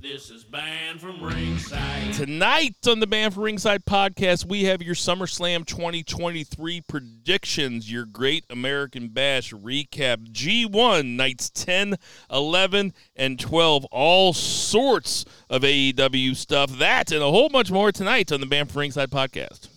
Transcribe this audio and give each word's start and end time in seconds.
This 0.00 0.30
is 0.30 0.44
Banned 0.44 1.00
from 1.00 1.20
Ringside. 1.20 2.14
Tonight 2.14 2.76
on 2.86 3.00
the 3.00 3.06
Banned 3.08 3.34
from 3.34 3.42
Ringside 3.42 3.84
podcast, 3.84 4.46
we 4.46 4.62
have 4.64 4.80
your 4.80 4.94
SummerSlam 4.94 5.66
2023 5.66 6.82
predictions, 6.82 7.90
your 7.90 8.04
Great 8.04 8.44
American 8.48 9.08
Bash 9.08 9.52
recap, 9.52 10.30
G1 10.30 11.16
nights 11.16 11.50
10, 11.50 11.96
11, 12.30 12.94
and 13.16 13.40
12. 13.40 13.86
All 13.86 14.32
sorts 14.32 15.24
of 15.50 15.62
AEW 15.62 16.36
stuff. 16.36 16.78
That 16.78 17.10
and 17.10 17.20
a 17.20 17.30
whole 17.32 17.48
bunch 17.48 17.72
more 17.72 17.90
tonight 17.90 18.30
on 18.30 18.38
the 18.38 18.46
Banned 18.46 18.70
from 18.70 18.78
Ringside 18.82 19.10
podcast. 19.10 19.68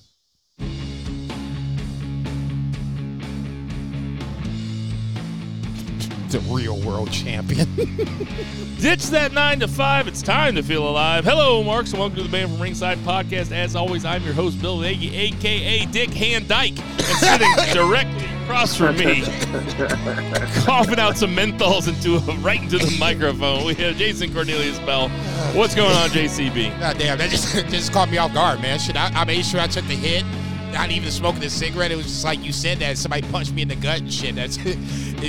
The 6.31 6.40
real 6.49 6.80
world 6.80 7.12
champion. 7.12 7.67
Ditch 8.80 9.08
that 9.08 9.34
nine 9.34 9.59
to 9.59 9.67
five. 9.67 10.08
It's 10.08 10.21
time 10.21 10.55
to 10.55 10.63
feel 10.63 10.88
alive. 10.88 11.26
Hello, 11.26 11.62
Marks, 11.62 11.91
and 11.91 11.99
welcome 11.99 12.16
to 12.16 12.23
the 12.23 12.30
Banned 12.30 12.52
from 12.52 12.62
Ringside 12.62 12.99
podcast. 12.99 13.52
As 13.52 13.76
always, 13.76 14.05
I'm 14.05 14.23
your 14.23 14.34
host, 14.34 14.62
Bill 14.62 14.80
Nagy, 14.80 15.13
aka 15.13 15.85
Dick 15.88 16.09
Hand 16.12 16.48
Dyke, 16.48 16.80
and 16.80 17.02
sitting 17.02 17.52
directly 17.73 18.26
across 18.44 18.77
from 18.77 18.95
me, 18.95 19.23
coughing 20.63 20.99
out 20.99 21.17
some 21.17 21.35
menthols 21.35 21.90
into 21.90 22.17
right 22.41 22.62
into 22.62 22.77
the 22.77 22.95
microphone. 22.98 23.66
We 23.66 23.73
have 23.73 23.98
Jason 23.98 24.34
Cornelius 24.34 24.79
Bell. 24.79 25.09
What's 25.54 25.76
going 25.76 25.91
on, 25.91 26.12
JCB? 26.12 26.79
God 26.79 26.98
damn, 26.98 27.18
that 27.18 27.29
just 27.29 27.54
just 27.68 27.91
caught 27.91 28.09
me 28.09 28.18
off 28.20 28.34
guard, 28.34 28.62
man. 28.62 28.79
Shit, 28.79 28.95
I, 28.95 29.12
I 29.13 29.26
made 29.26 29.45
sure 29.45 29.59
I 29.59 29.68
took 29.68 29.85
the 29.88 29.95
hit. 29.95 30.23
Not 30.71 30.91
even 30.91 31.11
smoking 31.11 31.43
a 31.43 31.49
cigarette. 31.49 31.91
It 31.91 31.97
was 31.97 32.05
just 32.05 32.23
like 32.23 32.43
you 32.43 32.53
said 32.53 32.79
that 32.79 32.97
somebody 32.97 33.27
punched 33.29 33.53
me 33.53 33.63
in 33.63 33.67
the 33.67 33.75
gut 33.75 33.99
and 33.99 34.13
shit. 34.13 34.35
That's 34.35 34.57
it. 34.65 34.77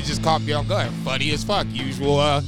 Just 0.05 0.23
caught 0.23 0.43
me 0.43 0.53
off 0.53 0.69
guard. 0.69 0.91
Funny 1.05 1.31
as 1.33 1.45
fuck. 1.45 1.67
Usual 1.71 2.19
uh, 2.19 2.43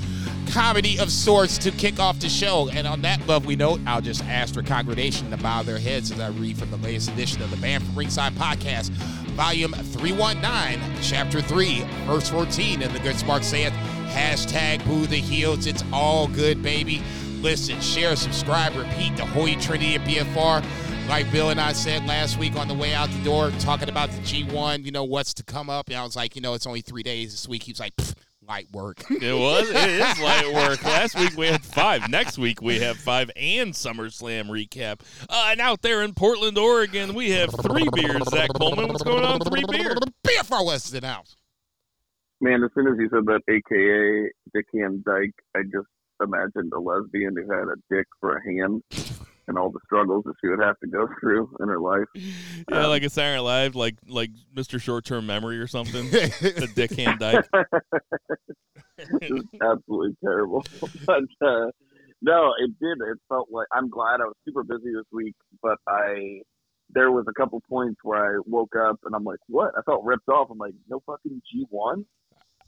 comedy 0.50 0.98
of 0.98 1.10
sorts 1.10 1.58
to 1.58 1.70
kick 1.72 1.98
off 1.98 2.20
the 2.20 2.28
show. 2.28 2.68
And 2.70 2.86
on 2.86 3.02
that 3.02 3.26
lovely 3.26 3.56
note, 3.56 3.80
I'll 3.86 4.00
just 4.00 4.24
ask 4.24 4.54
the 4.54 4.62
congregation 4.62 5.30
to 5.30 5.36
bow 5.36 5.62
their 5.62 5.78
heads 5.78 6.10
as 6.10 6.20
I 6.20 6.28
read 6.28 6.56
from 6.56 6.70
the 6.70 6.76
latest 6.78 7.10
edition 7.10 7.42
of 7.42 7.50
the 7.50 7.56
Banned 7.56 7.84
from 7.84 7.96
Ringside 7.96 8.34
podcast, 8.34 8.90
volume 9.32 9.72
319, 9.72 11.02
chapter 11.02 11.40
3, 11.40 11.80
verse 12.06 12.28
14. 12.28 12.82
And 12.82 12.94
the 12.94 13.00
good 13.00 13.16
spark 13.16 13.42
saith, 13.42 13.72
hashtag 14.08 14.84
boo 14.86 15.06
the 15.06 15.16
heels. 15.16 15.66
It's 15.66 15.84
all 15.92 16.28
good, 16.28 16.62
baby. 16.62 17.02
Listen, 17.40 17.78
share, 17.80 18.16
subscribe, 18.16 18.74
repeat 18.74 19.16
the 19.16 19.26
Holy 19.26 19.56
Trinity 19.56 19.96
of 19.96 20.02
BFR. 20.02 20.64
Like 21.08 21.30
Bill 21.30 21.50
and 21.50 21.60
I 21.60 21.72
said 21.72 22.06
last 22.06 22.38
week 22.38 22.56
on 22.56 22.66
the 22.66 22.74
way 22.74 22.94
out 22.94 23.10
the 23.10 23.22
door, 23.22 23.50
talking 23.60 23.88
about 23.88 24.10
the 24.10 24.20
G1, 24.22 24.84
you 24.84 24.90
know, 24.90 25.04
what's 25.04 25.34
to 25.34 25.44
come 25.44 25.68
up. 25.68 25.88
And 25.88 25.96
I 25.96 26.02
was 26.02 26.16
like, 26.16 26.34
you 26.34 26.42
know, 26.42 26.54
it's 26.54 26.66
only 26.66 26.80
three 26.80 27.02
days 27.02 27.32
this 27.32 27.46
week. 27.46 27.62
He 27.64 27.72
was 27.72 27.80
like, 27.80 27.92
light 28.46 28.68
work. 28.72 29.02
It 29.10 29.38
was. 29.38 29.68
It 29.70 29.76
is 29.76 30.20
light 30.20 30.52
work. 30.52 30.82
Last 30.82 31.18
week 31.18 31.36
we 31.36 31.46
had 31.46 31.62
five. 31.62 32.08
Next 32.10 32.38
week 32.38 32.60
we 32.62 32.80
have 32.80 32.96
five 32.96 33.30
and 33.36 33.72
SummerSlam 33.72 34.46
recap. 34.46 35.00
Uh, 35.28 35.48
and 35.50 35.60
out 35.60 35.82
there 35.82 36.02
in 36.02 36.14
Portland, 36.14 36.58
Oregon, 36.58 37.14
we 37.14 37.30
have 37.30 37.50
three 37.62 37.86
beers. 37.92 38.22
Zach 38.30 38.50
Coleman, 38.54 38.88
what's 38.88 39.02
going 39.02 39.24
on? 39.24 39.40
Three 39.40 39.64
beers. 39.70 39.98
BFR 40.26 40.66
West 40.66 40.86
is 40.86 40.94
in 40.94 41.02
the 41.02 41.08
house. 41.08 41.36
Man, 42.40 42.62
as 42.64 42.70
soon 42.74 42.88
as 42.88 42.94
you 42.98 43.08
said 43.10 43.24
that, 43.26 43.40
aka 43.48 44.30
Dickie 44.52 44.78
Dickhand 44.78 45.04
Dyke, 45.04 45.34
I 45.54 45.62
just 45.62 45.88
imagined 46.22 46.72
a 46.74 46.80
lesbian 46.80 47.34
who 47.36 47.50
had 47.50 47.68
a 47.68 47.76
dick 47.90 48.06
for 48.20 48.36
a 48.36 48.42
hand 48.42 48.82
and 49.48 49.58
all 49.58 49.70
the 49.70 49.80
struggles 49.84 50.24
that 50.24 50.34
she 50.40 50.48
would 50.48 50.60
have 50.60 50.78
to 50.80 50.86
go 50.86 51.08
through 51.20 51.54
in 51.60 51.68
her 51.68 51.80
life. 51.80 52.06
Yeah, 52.70 52.86
like 52.86 53.02
a 53.02 53.10
Saturday 53.10 53.36
Night 53.36 53.42
Live, 53.42 53.74
like 53.74 53.96
like 54.08 54.30
Mr. 54.56 54.80
Short 54.80 55.04
Term 55.04 55.26
Memory 55.26 55.58
or 55.58 55.66
something. 55.66 56.08
the 56.10 56.70
Dick 56.74 56.92
Hand 56.92 57.20
Dyke. 57.20 57.44
Just 59.22 59.46
absolutely 59.60 60.16
terrible. 60.24 60.64
But 61.04 61.24
uh, 61.46 61.66
no, 62.22 62.52
it 62.58 62.70
did. 62.80 62.98
It 63.06 63.18
felt 63.28 63.48
like 63.50 63.66
I'm 63.72 63.90
glad 63.90 64.20
I 64.20 64.24
was 64.24 64.36
super 64.46 64.62
busy 64.62 64.92
this 64.94 65.04
week, 65.12 65.34
but 65.62 65.78
I 65.86 66.40
there 66.90 67.10
was 67.10 67.26
a 67.28 67.32
couple 67.34 67.60
points 67.68 68.00
where 68.02 68.36
I 68.36 68.40
woke 68.46 68.74
up 68.76 68.98
and 69.04 69.14
I'm 69.14 69.24
like, 69.24 69.40
what? 69.48 69.72
I 69.76 69.82
felt 69.82 70.04
ripped 70.04 70.28
off. 70.28 70.48
I'm 70.50 70.58
like, 70.58 70.74
no 70.88 71.02
fucking 71.06 71.42
G1. 71.54 72.04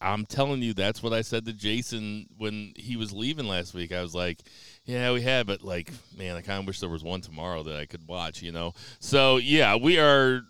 I'm 0.01 0.27
telling 0.27 0.63
you, 0.63 0.75
that's 0.75 1.03
what 1.03 1.13
I 1.15 1.23
said 1.23 1.47
to 1.47 1.53
Jason 1.53 2.27
when 2.37 2.75
he 2.77 2.97
was 2.97 3.13
leaving 3.13 3.49
last 3.49 3.73
week. 3.73 3.93
I 3.93 4.03
was 4.03 4.15
like, 4.15 4.41
yeah, 4.87 5.13
we 5.13 5.21
had, 5.21 5.49
but 5.49 5.63
like, 5.63 5.93
man, 6.17 6.37
I 6.37 6.43
kind 6.43 6.61
of 6.61 6.67
wish 6.67 6.79
there 6.79 6.89
was 6.89 7.03
one 7.03 7.21
tomorrow 7.21 7.65
that 7.65 7.77
I 7.77 7.87
could 7.87 8.07
watch, 8.07 8.41
you 8.41 8.53
know? 8.53 8.73
So, 9.01 9.37
yeah, 9.37 9.75
we 9.75 9.99
are, 9.99 10.43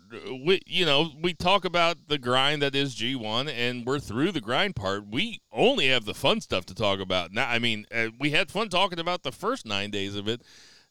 we, 0.45 0.61
you 0.67 0.85
know, 0.85 1.09
we 1.19 1.33
talk 1.33 1.65
about 1.65 2.07
the 2.07 2.19
grind 2.19 2.61
that 2.61 2.75
is 2.75 2.95
G1, 2.95 3.51
and 3.51 3.83
we're 3.83 3.97
through 3.97 4.31
the 4.31 4.41
grind 4.41 4.75
part. 4.75 5.07
We 5.07 5.41
only 5.51 5.87
have 5.87 6.05
the 6.05 6.13
fun 6.13 6.41
stuff 6.41 6.67
to 6.67 6.75
talk 6.75 6.99
about. 6.99 7.33
Now, 7.33 7.49
I 7.49 7.57
mean, 7.57 7.87
uh, 7.93 8.09
we 8.19 8.29
had 8.29 8.51
fun 8.51 8.69
talking 8.69 8.99
about 8.99 9.23
the 9.23 9.31
first 9.31 9.65
nine 9.65 9.89
days 9.89 10.15
of 10.15 10.27
it. 10.27 10.43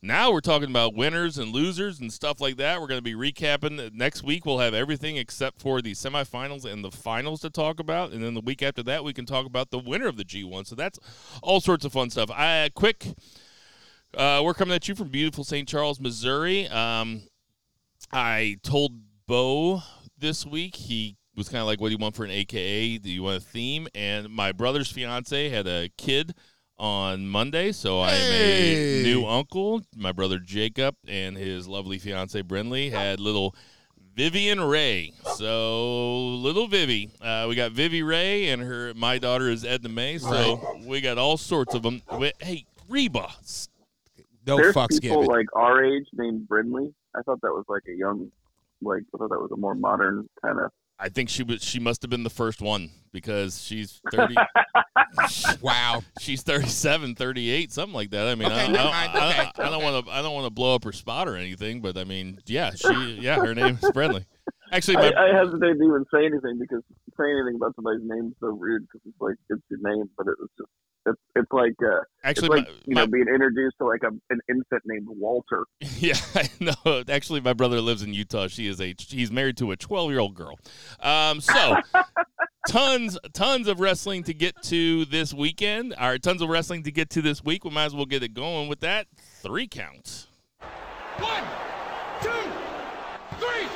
Now 0.03 0.31
we're 0.31 0.41
talking 0.41 0.69
about 0.69 0.95
winners 0.95 1.39
and 1.39 1.53
losers 1.53 2.01
and 2.01 2.13
stuff 2.13 2.39
like 2.41 2.59
that. 2.59 2.81
We're 2.81 2.87
going 2.87 3.03
to 3.03 3.03
be 3.03 3.15
recapping. 3.15 3.95
Next 3.95 4.23
week, 4.23 4.45
we'll 4.45 4.59
have 4.59 4.75
everything 4.75 5.17
except 5.17 5.61
for 5.61 5.81
the 5.81 5.93
semifinals 5.93 6.71
and 6.71 6.85
the 6.85 6.91
finals 6.91 7.41
to 7.41 7.51
talk 7.51 7.81
about. 7.81 8.13
And 8.13 8.23
then 8.23 8.35
the 8.35 8.43
week 8.43 8.63
after 8.63 8.83
that, 8.85 9.05
we 9.05 9.15
can 9.15 9.25
talk 9.25 9.47
about 9.47 9.71
the 9.71 9.79
winner 9.79 10.07
of 10.07 10.19
the 10.19 10.25
G1. 10.25 10.67
So 10.67 10.75
that's 10.75 10.99
all 11.43 11.61
sorts 11.61 11.87
of 11.87 11.93
fun 11.93 12.11
stuff. 12.11 12.31
I, 12.31 12.71
quick, 12.75 13.07
uh, 14.15 14.43
we're 14.45 14.55
coming 14.55 14.75
at 14.75 14.87
you 14.87 14.95
from 14.95 15.09
beautiful 15.09 15.45
St. 15.45 15.67
Charles, 15.67 15.99
Missouri. 15.99 16.69
Um, 16.69 17.23
I 18.13 18.59
told 18.63 18.93
Bo 19.27 19.83
this 20.19 20.45
week, 20.45 20.77
he 20.77 21.17
was 21.35 21.49
kind 21.49 21.61
of 21.61 21.67
like, 21.67 21.81
What 21.81 21.89
do 21.89 21.93
you 21.93 21.99
want 21.99 22.15
for 22.15 22.25
an 22.25 22.31
AKA? 22.31 22.99
Do 22.99 23.11
you 23.11 23.23
want 23.23 23.39
a 23.39 23.41
theme? 23.41 23.89
And 23.95 24.29
my 24.29 24.53
brother's 24.53 24.93
fiance 24.93 25.49
had 25.49 25.67
a 25.67 25.89
kid 25.97 26.35
on 26.79 27.27
Monday, 27.27 27.73
so 27.73 28.01
I 28.01 28.11
am 28.13 28.33
Hey. 28.33 29.01
a 29.01 29.03
new 29.05 29.25
uncle. 29.27 29.83
My 29.97 30.13
brother 30.13 30.39
Jacob 30.39 30.95
and 31.09 31.37
his 31.37 31.67
lovely 31.67 31.99
fiance 31.99 32.41
Brinley 32.43 32.91
had 32.91 33.19
little 33.21 33.55
Vivian 34.15 34.61
Ray. 34.61 35.13
So 35.37 36.27
little 36.37 36.67
Vivi, 36.69 37.11
uh, 37.21 37.47
we 37.49 37.55
got 37.55 37.73
Vivi 37.73 38.03
Ray, 38.03 38.49
and 38.49 38.63
her 38.63 38.93
my 38.95 39.19
daughter 39.19 39.49
is 39.51 39.65
Edna 39.65 39.89
May. 39.89 40.19
So 40.19 40.79
we 40.87 41.01
got 41.01 41.19
all 41.19 41.37
sorts 41.37 41.75
of 41.75 41.83
them. 41.83 42.03
Hey, 42.41 42.65
Reba, 42.89 43.29
s- 43.41 43.69
No 44.47 44.57
There's 44.57 44.75
fucks 44.75 45.01
people 45.01 45.23
given. 45.23 45.35
like 45.37 45.47
our 45.55 45.85
age 45.85 46.07
named 46.13 46.47
Brindley. 46.47 46.95
I 47.17 47.23
thought 47.23 47.41
that 47.43 47.53
was 47.53 47.65
like 47.69 47.83
a 47.89 47.97
young, 47.97 48.31
like 48.81 49.03
I 49.15 49.19
thought 49.19 49.31
that 49.31 49.41
was 49.41 49.51
a 49.53 49.57
more 49.57 49.75
modern 49.75 50.29
kind 50.45 50.61
of. 50.61 50.71
I 50.99 51.09
think 51.09 51.29
she 51.29 51.43
was 51.43 51.63
she 51.63 51.79
must 51.79 52.03
have 52.03 52.11
been 52.11 52.23
the 52.23 52.31
first 52.31 52.63
one 52.63 52.91
because 53.13 53.63
she's 53.63 54.01
30 54.11 54.35
wow. 55.61 56.03
she's 56.21 56.43
37 56.43 57.15
38 57.15 57.73
something 57.73 57.95
like 57.95 58.11
that. 58.11 58.27
I 58.27 58.35
mean 58.35 58.51
Okay, 58.51 58.65
I, 58.65 58.69
never 58.69 58.89
I, 58.89 59.31
Okay, 59.31 59.51
I 59.63 59.71
don't 59.71 59.83
want 59.83 60.07
to 60.07 60.13
i 60.13 60.23
don't 60.23 60.35
want 60.35 60.47
to 60.47 60.51
blow 60.51 60.75
up 60.75 60.85
her 60.85 60.93
spot 60.93 61.29
or 61.29 61.37
anything 61.37 61.81
but 61.81 61.97
i 61.97 62.05
mean 62.05 62.39
yeah 62.47 62.73
she 62.75 63.19
yeah 63.21 63.37
her 63.37 63.55
name 63.55 63.79
is 63.81 63.91
friendly. 63.91 64.25
Actually 64.73 64.97
my, 64.97 65.13
I, 65.13 65.31
I 65.31 65.37
hesitate 65.37 65.79
to 65.79 65.85
even 65.85 66.05
say 66.13 66.27
anything 66.27 66.59
because 66.59 66.83
saying 67.19 67.37
anything 67.39 67.57
about 67.57 67.75
somebody's 67.77 68.05
name 68.05 68.29
is 68.29 68.37
so 68.41 68.49
rude 68.49 68.83
because 68.83 69.01
it's 69.07 69.21
like 69.21 69.37
it's 69.49 69.63
your 69.71 69.81
name, 69.83 70.11
but 70.17 70.27
it 70.27 70.37
was 70.39 70.49
just 70.59 70.71
it's 71.07 71.21
it's 71.35 71.53
like 71.53 71.75
uh, 71.85 72.01
actually 72.25 72.47
it's 72.47 72.57
like 72.57 72.69
my, 72.69 72.75
you 72.85 72.95
my- 72.95 73.01
know 73.03 73.07
being 73.07 73.29
introduced 73.29 73.77
to 73.79 73.87
like 73.87 74.03
a, 74.03 74.09
an 74.31 74.41
infant 74.49 74.83
named 74.85 75.07
Walter. 75.09 75.65
yeah 75.99 76.15
i 76.35 76.49
know. 76.61 77.03
Actually 77.09 77.41
my 77.41 77.53
brother 77.53 77.81
lives 77.81 78.03
in 78.03 78.13
utah. 78.13 78.49
She 78.49 78.67
is 78.67 78.81
a 78.81 78.95
he's 78.99 79.31
married 79.31 79.57
to 79.59 79.71
a 79.71 79.77
12 79.77 80.11
year 80.11 80.21
old 80.21 80.35
girl. 80.35 80.59
Um 81.01 81.41
so 81.41 81.77
tons 82.69 83.19
tons 83.33 83.69
of 83.69 83.81
wrestling 83.81 84.23
to 84.25 84.35
get 84.35 84.61
to 84.65 85.05
this 85.07 85.33
weekend. 85.33 85.95
Or 86.01 86.19
tons 86.19 86.43
of 86.43 86.49
wrestling 86.49 86.83
to 86.85 86.93
get 86.93 87.11
to 87.11 87.23
this 87.23 87.43
week. 87.45 87.65
We 87.65 87.71
might 87.71 87.85
as 87.87 87.95
well 87.95 88.07
get 88.07 88.23
it 88.23 88.35
going 88.35 88.69
with 88.69 88.81
that. 88.81 89.07
Three 89.43 89.69
counts 89.69 90.27
One, 91.19 91.45
two, 92.21 92.31
three. 93.39 93.69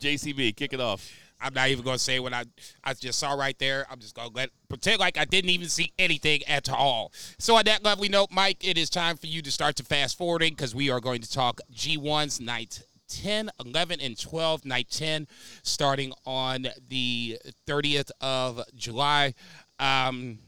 jcb 0.00 0.54
kick 0.56 0.72
it 0.72 0.80
off 0.80 1.10
I'm 1.42 1.54
not 1.54 1.68
even 1.68 1.84
gonna 1.84 1.98
say 1.98 2.20
what 2.20 2.32
I 2.32 2.44
I 2.84 2.94
just 2.94 3.18
saw 3.18 3.32
right 3.32 3.58
there. 3.58 3.86
I'm 3.90 3.98
just 3.98 4.14
gonna 4.14 4.30
let 4.32 4.50
pretend 4.68 5.00
like 5.00 5.18
I 5.18 5.24
didn't 5.24 5.50
even 5.50 5.68
see 5.68 5.92
anything 5.98 6.42
at 6.46 6.70
all. 6.70 7.12
So 7.38 7.56
on 7.56 7.64
that 7.64 7.82
lovely 7.82 8.08
note, 8.08 8.28
Mike, 8.30 8.66
it 8.66 8.78
is 8.78 8.88
time 8.88 9.16
for 9.16 9.26
you 9.26 9.42
to 9.42 9.50
start 9.50 9.76
to 9.76 9.84
fast 9.84 10.16
forwarding 10.16 10.54
because 10.54 10.74
we 10.74 10.90
are 10.90 11.00
going 11.00 11.20
to 11.20 11.30
talk 11.30 11.60
G1's 11.74 12.40
night 12.40 12.82
10, 13.08 13.50
11, 13.64 14.00
and 14.00 14.18
12. 14.18 14.64
Night 14.64 14.88
10 14.90 15.26
starting 15.62 16.12
on 16.24 16.66
the 16.88 17.38
30th 17.66 18.10
of 18.20 18.62
July. 18.74 19.34
Um, 19.78 20.38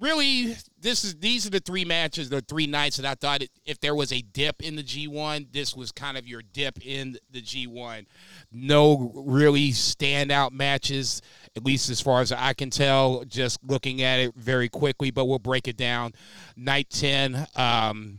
really, 0.00 0.56
this 0.80 1.04
is 1.04 1.16
these 1.16 1.46
are 1.46 1.50
the 1.50 1.60
three 1.60 1.84
matches, 1.84 2.30
the 2.30 2.40
three 2.40 2.66
nights 2.66 2.96
that 2.96 3.06
I 3.06 3.14
thought 3.14 3.42
it, 3.42 3.50
if 3.64 3.78
there 3.80 3.94
was 3.94 4.12
a 4.12 4.22
dip 4.22 4.62
in 4.62 4.76
the 4.76 4.82
G1, 4.82 5.52
this 5.52 5.76
was 5.76 5.92
kind 5.92 6.16
of 6.16 6.26
your 6.26 6.42
dip 6.52 6.84
in 6.84 7.18
the 7.30 7.42
G1. 7.42 8.06
No 8.50 9.12
really 9.14 9.70
standout 9.70 10.52
matches, 10.52 11.22
at 11.56 11.64
least 11.64 11.90
as 11.90 12.00
far 12.00 12.20
as 12.20 12.32
I 12.32 12.54
can 12.54 12.70
tell, 12.70 13.24
just 13.24 13.62
looking 13.62 14.02
at 14.02 14.18
it 14.18 14.34
very 14.34 14.68
quickly, 14.68 15.10
but 15.10 15.26
we'll 15.26 15.38
break 15.38 15.68
it 15.68 15.76
down. 15.76 16.12
Night 16.56 16.88
10, 16.90 17.46
um, 17.56 18.18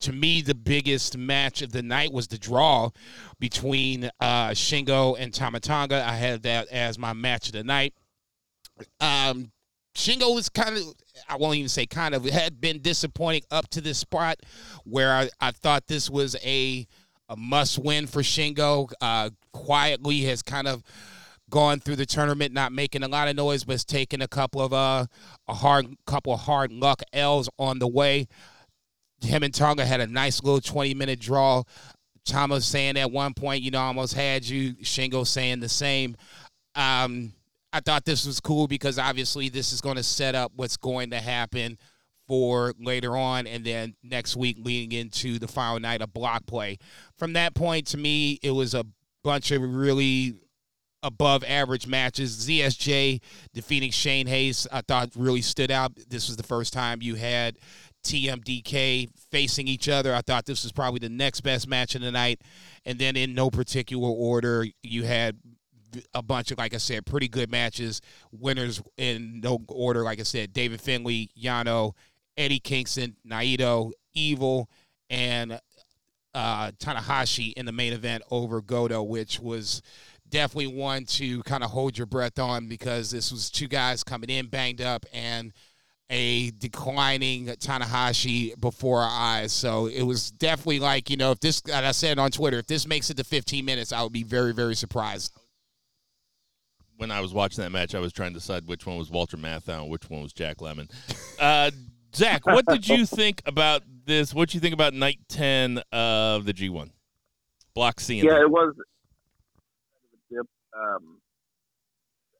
to 0.00 0.12
me, 0.12 0.42
the 0.42 0.54
biggest 0.54 1.16
match 1.16 1.62
of 1.62 1.72
the 1.72 1.82
night 1.82 2.12
was 2.12 2.28
the 2.28 2.38
draw 2.38 2.90
between 3.40 4.10
uh, 4.20 4.50
Shingo 4.50 5.16
and 5.18 5.32
Tama 5.32 5.60
Tonga. 5.60 6.04
I 6.06 6.12
had 6.12 6.42
that 6.42 6.68
as 6.68 6.98
my 6.98 7.12
match 7.12 7.48
of 7.48 7.54
the 7.54 7.64
night. 7.64 7.94
Um, 9.00 9.50
Shingo 9.96 10.34
was 10.34 10.50
kind 10.50 10.76
of, 10.76 10.94
I 11.26 11.36
won't 11.36 11.56
even 11.56 11.70
say 11.70 11.86
kind 11.86 12.14
of, 12.14 12.24
had 12.26 12.60
been 12.60 12.80
disappointing 12.82 13.42
up 13.50 13.68
to 13.70 13.80
this 13.80 13.96
spot 13.98 14.36
where 14.84 15.10
I, 15.10 15.30
I 15.40 15.52
thought 15.52 15.86
this 15.86 16.10
was 16.10 16.36
a, 16.44 16.86
a 17.30 17.36
must 17.36 17.78
win 17.78 18.06
for 18.06 18.20
Shingo. 18.20 18.92
Uh, 19.00 19.30
quietly 19.52 20.20
has 20.22 20.42
kind 20.42 20.68
of 20.68 20.82
gone 21.48 21.80
through 21.80 21.96
the 21.96 22.04
tournament, 22.04 22.52
not 22.52 22.72
making 22.72 23.02
a 23.02 23.08
lot 23.08 23.26
of 23.28 23.36
noise, 23.36 23.64
but 23.64 23.78
taken 23.86 24.20
a 24.20 24.28
couple 24.28 24.60
of 24.60 24.74
uh, 24.74 25.06
a 25.48 25.54
hard 25.54 25.86
couple 26.06 26.34
of 26.34 26.40
hard 26.40 26.72
luck 26.72 27.02
L's 27.14 27.48
on 27.58 27.78
the 27.78 27.88
way. 27.88 28.28
Him 29.22 29.42
and 29.42 29.54
Tonga 29.54 29.86
had 29.86 30.00
a 30.00 30.06
nice 30.06 30.42
little 30.42 30.60
20 30.60 30.92
minute 30.92 31.20
draw. 31.20 31.62
Thomas 32.26 32.66
saying 32.66 32.98
at 32.98 33.10
one 33.10 33.32
point, 33.32 33.62
you 33.62 33.70
know, 33.70 33.80
almost 33.80 34.12
had 34.12 34.46
you. 34.46 34.74
Shingo 34.74 35.26
saying 35.26 35.60
the 35.60 35.70
same. 35.70 36.16
Um, 36.74 37.32
I 37.76 37.80
thought 37.80 38.06
this 38.06 38.24
was 38.24 38.40
cool 38.40 38.66
because 38.66 38.98
obviously 38.98 39.50
this 39.50 39.70
is 39.70 39.82
going 39.82 39.96
to 39.96 40.02
set 40.02 40.34
up 40.34 40.50
what's 40.56 40.78
going 40.78 41.10
to 41.10 41.20
happen 41.20 41.76
for 42.26 42.72
later 42.80 43.14
on, 43.14 43.46
and 43.46 43.66
then 43.66 43.94
next 44.02 44.34
week 44.34 44.56
leading 44.58 44.98
into 44.98 45.38
the 45.38 45.46
final 45.46 45.78
night 45.78 46.00
of 46.00 46.10
block 46.14 46.46
play. 46.46 46.78
From 47.18 47.34
that 47.34 47.54
point, 47.54 47.86
to 47.88 47.98
me, 47.98 48.38
it 48.42 48.52
was 48.52 48.72
a 48.72 48.86
bunch 49.22 49.50
of 49.50 49.60
really 49.60 50.36
above 51.02 51.44
average 51.44 51.86
matches. 51.86 52.46
ZSJ 52.46 53.20
defeating 53.52 53.90
Shane 53.90 54.26
Haste, 54.26 54.66
I 54.72 54.80
thought 54.80 55.10
really 55.14 55.42
stood 55.42 55.70
out. 55.70 55.92
This 56.08 56.28
was 56.28 56.38
the 56.38 56.42
first 56.42 56.72
time 56.72 57.02
you 57.02 57.16
had 57.16 57.58
TMDK 58.04 59.08
facing 59.30 59.68
each 59.68 59.90
other. 59.90 60.14
I 60.14 60.22
thought 60.22 60.46
this 60.46 60.62
was 60.62 60.72
probably 60.72 61.00
the 61.00 61.10
next 61.10 61.42
best 61.42 61.68
match 61.68 61.94
of 61.94 62.00
the 62.00 62.10
night. 62.10 62.40
And 62.86 62.98
then 62.98 63.16
in 63.16 63.34
no 63.34 63.50
particular 63.50 64.08
order, 64.08 64.64
you 64.82 65.02
had 65.02 65.36
a 66.14 66.22
bunch 66.22 66.50
of, 66.50 66.58
like 66.58 66.74
I 66.74 66.78
said, 66.78 67.06
pretty 67.06 67.28
good 67.28 67.50
matches. 67.50 68.00
Winners 68.32 68.82
in 68.96 69.40
no 69.40 69.62
order, 69.68 70.02
like 70.02 70.20
I 70.20 70.24
said, 70.24 70.52
David 70.52 70.80
Finlay, 70.80 71.28
Yano, 71.40 71.92
Eddie 72.36 72.60
Kingston, 72.60 73.16
Naito, 73.26 73.92
Evil, 74.14 74.68
and 75.10 75.60
uh, 76.34 76.70
Tanahashi 76.72 77.52
in 77.54 77.66
the 77.66 77.72
main 77.72 77.92
event 77.92 78.22
over 78.30 78.60
Goto, 78.60 79.02
which 79.02 79.40
was 79.40 79.82
definitely 80.28 80.66
one 80.66 81.04
to 81.04 81.42
kind 81.44 81.64
of 81.64 81.70
hold 81.70 81.96
your 81.96 82.06
breath 82.06 82.38
on 82.38 82.68
because 82.68 83.10
this 83.10 83.30
was 83.30 83.50
two 83.50 83.68
guys 83.68 84.04
coming 84.04 84.30
in 84.30 84.46
banged 84.46 84.80
up 84.80 85.06
and 85.12 85.52
a 86.10 86.50
declining 86.52 87.46
Tanahashi 87.46 88.58
before 88.60 89.00
our 89.02 89.10
eyes. 89.10 89.52
So 89.52 89.86
it 89.86 90.02
was 90.02 90.30
definitely 90.30 90.80
like, 90.80 91.10
you 91.10 91.16
know, 91.16 91.32
if 91.32 91.40
this, 91.40 91.66
like 91.66 91.84
I 91.84 91.92
said 91.92 92.18
on 92.18 92.30
Twitter, 92.30 92.58
if 92.58 92.66
this 92.66 92.86
makes 92.86 93.10
it 93.10 93.16
to 93.16 93.24
15 93.24 93.64
minutes, 93.64 93.92
I 93.92 94.02
would 94.02 94.12
be 94.12 94.22
very, 94.22 94.52
very 94.52 94.74
surprised. 94.74 95.36
When 96.96 97.10
I 97.10 97.20
was 97.20 97.34
watching 97.34 97.62
that 97.62 97.70
match, 97.70 97.94
I 97.94 98.00
was 98.00 98.12
trying 98.12 98.30
to 98.30 98.38
decide 98.38 98.66
which 98.66 98.86
one 98.86 98.96
was 98.96 99.10
Walter 99.10 99.36
Matthau 99.36 99.82
and 99.82 99.90
which 99.90 100.08
one 100.08 100.22
was 100.22 100.32
Jack 100.32 100.58
Lemmon. 100.58 100.90
Uh, 101.38 101.70
Zach, 102.14 102.46
what 102.46 102.64
did 102.64 102.88
you 102.88 103.04
think 103.04 103.42
about 103.44 103.82
this? 104.06 104.32
What 104.32 104.48
did 104.48 104.54
you 104.54 104.60
think 104.60 104.72
about 104.72 104.94
night 104.94 105.18
10 105.28 105.82
of 105.92 106.46
the 106.46 106.54
G1? 106.54 106.92
Block 107.74 108.00
C. 108.00 108.20
Yeah, 108.20 108.40
it 108.40 108.50
was 108.50 108.74
dip. 110.30 110.46
Um, 110.74 111.18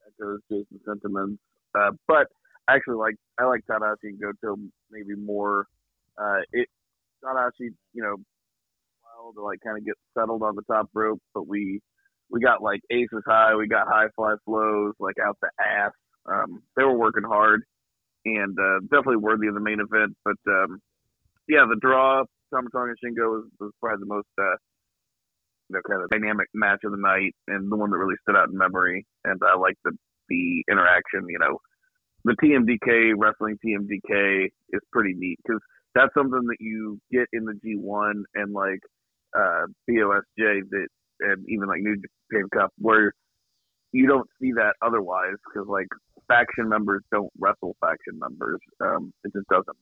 echoes 0.06 0.40
Jason's 0.50 0.80
sentiments, 0.86 1.42
uh, 1.78 1.90
but 2.08 2.26
actually, 2.70 2.96
like 2.96 3.16
I 3.38 3.44
like 3.44 3.60
Tanahashi 3.70 4.04
and 4.04 4.18
Goto 4.20 4.56
maybe 4.90 5.14
more. 5.14 5.66
Uh, 6.16 6.40
it 6.52 6.68
Tanahashi, 7.22 7.74
you 7.92 8.02
know, 8.02 8.16
while 9.02 9.32
to 9.34 9.42
like 9.42 9.60
kind 9.64 9.76
of 9.76 9.84
get 9.84 9.96
settled 10.16 10.42
on 10.42 10.56
the 10.56 10.62
top 10.62 10.88
rope, 10.94 11.20
but 11.34 11.46
we 11.46 11.80
we 12.30 12.40
got 12.40 12.62
like 12.62 12.80
aces 12.90 13.22
high, 13.26 13.54
we 13.54 13.68
got 13.68 13.86
high 13.86 14.08
fly 14.14 14.34
flows 14.44 14.94
like 14.98 15.16
out 15.24 15.36
the 15.40 15.48
ass. 15.62 15.92
Um, 16.26 16.62
they 16.76 16.82
were 16.82 16.98
working 16.98 17.24
hard 17.24 17.62
and 18.24 18.58
uh, 18.58 18.80
definitely 18.90 19.18
worthy 19.18 19.46
of 19.46 19.54
the 19.54 19.60
main 19.60 19.78
event. 19.80 20.16
But 20.24 20.36
um, 20.48 20.80
yeah, 21.48 21.64
the 21.68 21.78
draw, 21.80 22.24
Tama 22.52 22.70
Tonga 22.70 22.94
and 22.94 22.98
Shingo 22.98 23.30
was, 23.30 23.44
was 23.60 23.72
probably 23.80 24.00
the 24.00 24.14
most 24.14 24.28
uh, 24.38 24.56
you 25.68 25.74
know 25.76 25.80
kind 25.88 26.02
of 26.02 26.10
dynamic 26.10 26.48
match 26.54 26.80
of 26.84 26.92
the 26.92 26.98
night 26.98 27.34
and 27.48 27.70
the 27.70 27.76
one 27.76 27.90
that 27.90 27.98
really 27.98 28.18
stood 28.22 28.36
out 28.36 28.48
in 28.48 28.58
memory. 28.58 29.06
And 29.24 29.40
I 29.46 29.56
like 29.58 29.76
the 29.84 29.92
the 30.28 30.64
interaction. 30.70 31.26
You 31.28 31.38
know, 31.38 31.58
the 32.24 32.34
TMDK 32.42 33.12
wrestling 33.16 33.58
TMDK 33.64 34.46
is 34.70 34.80
pretty 34.92 35.14
neat 35.16 35.38
because 35.44 35.60
that's 35.94 36.12
something 36.14 36.42
that 36.46 36.58
you 36.60 36.98
get 37.10 37.26
in 37.32 37.44
the 37.44 37.54
G1 37.64 38.22
and 38.34 38.52
like 38.52 38.80
uh, 39.36 39.66
BOSJ 39.88 40.68
that 40.70 40.88
and 41.20 41.44
even 41.48 41.68
like 41.68 41.80
New 41.80 41.96
Japan 41.96 42.48
Cup 42.52 42.72
where 42.78 43.12
you 43.92 44.06
don't 44.06 44.28
see 44.40 44.52
that 44.52 44.74
otherwise 44.82 45.36
because 45.46 45.68
like 45.68 45.88
faction 46.28 46.68
members 46.68 47.02
don't 47.10 47.30
wrestle 47.38 47.76
faction 47.80 48.18
members. 48.18 48.60
Um, 48.80 49.12
it 49.24 49.32
just 49.34 49.48
doesn't 49.48 49.76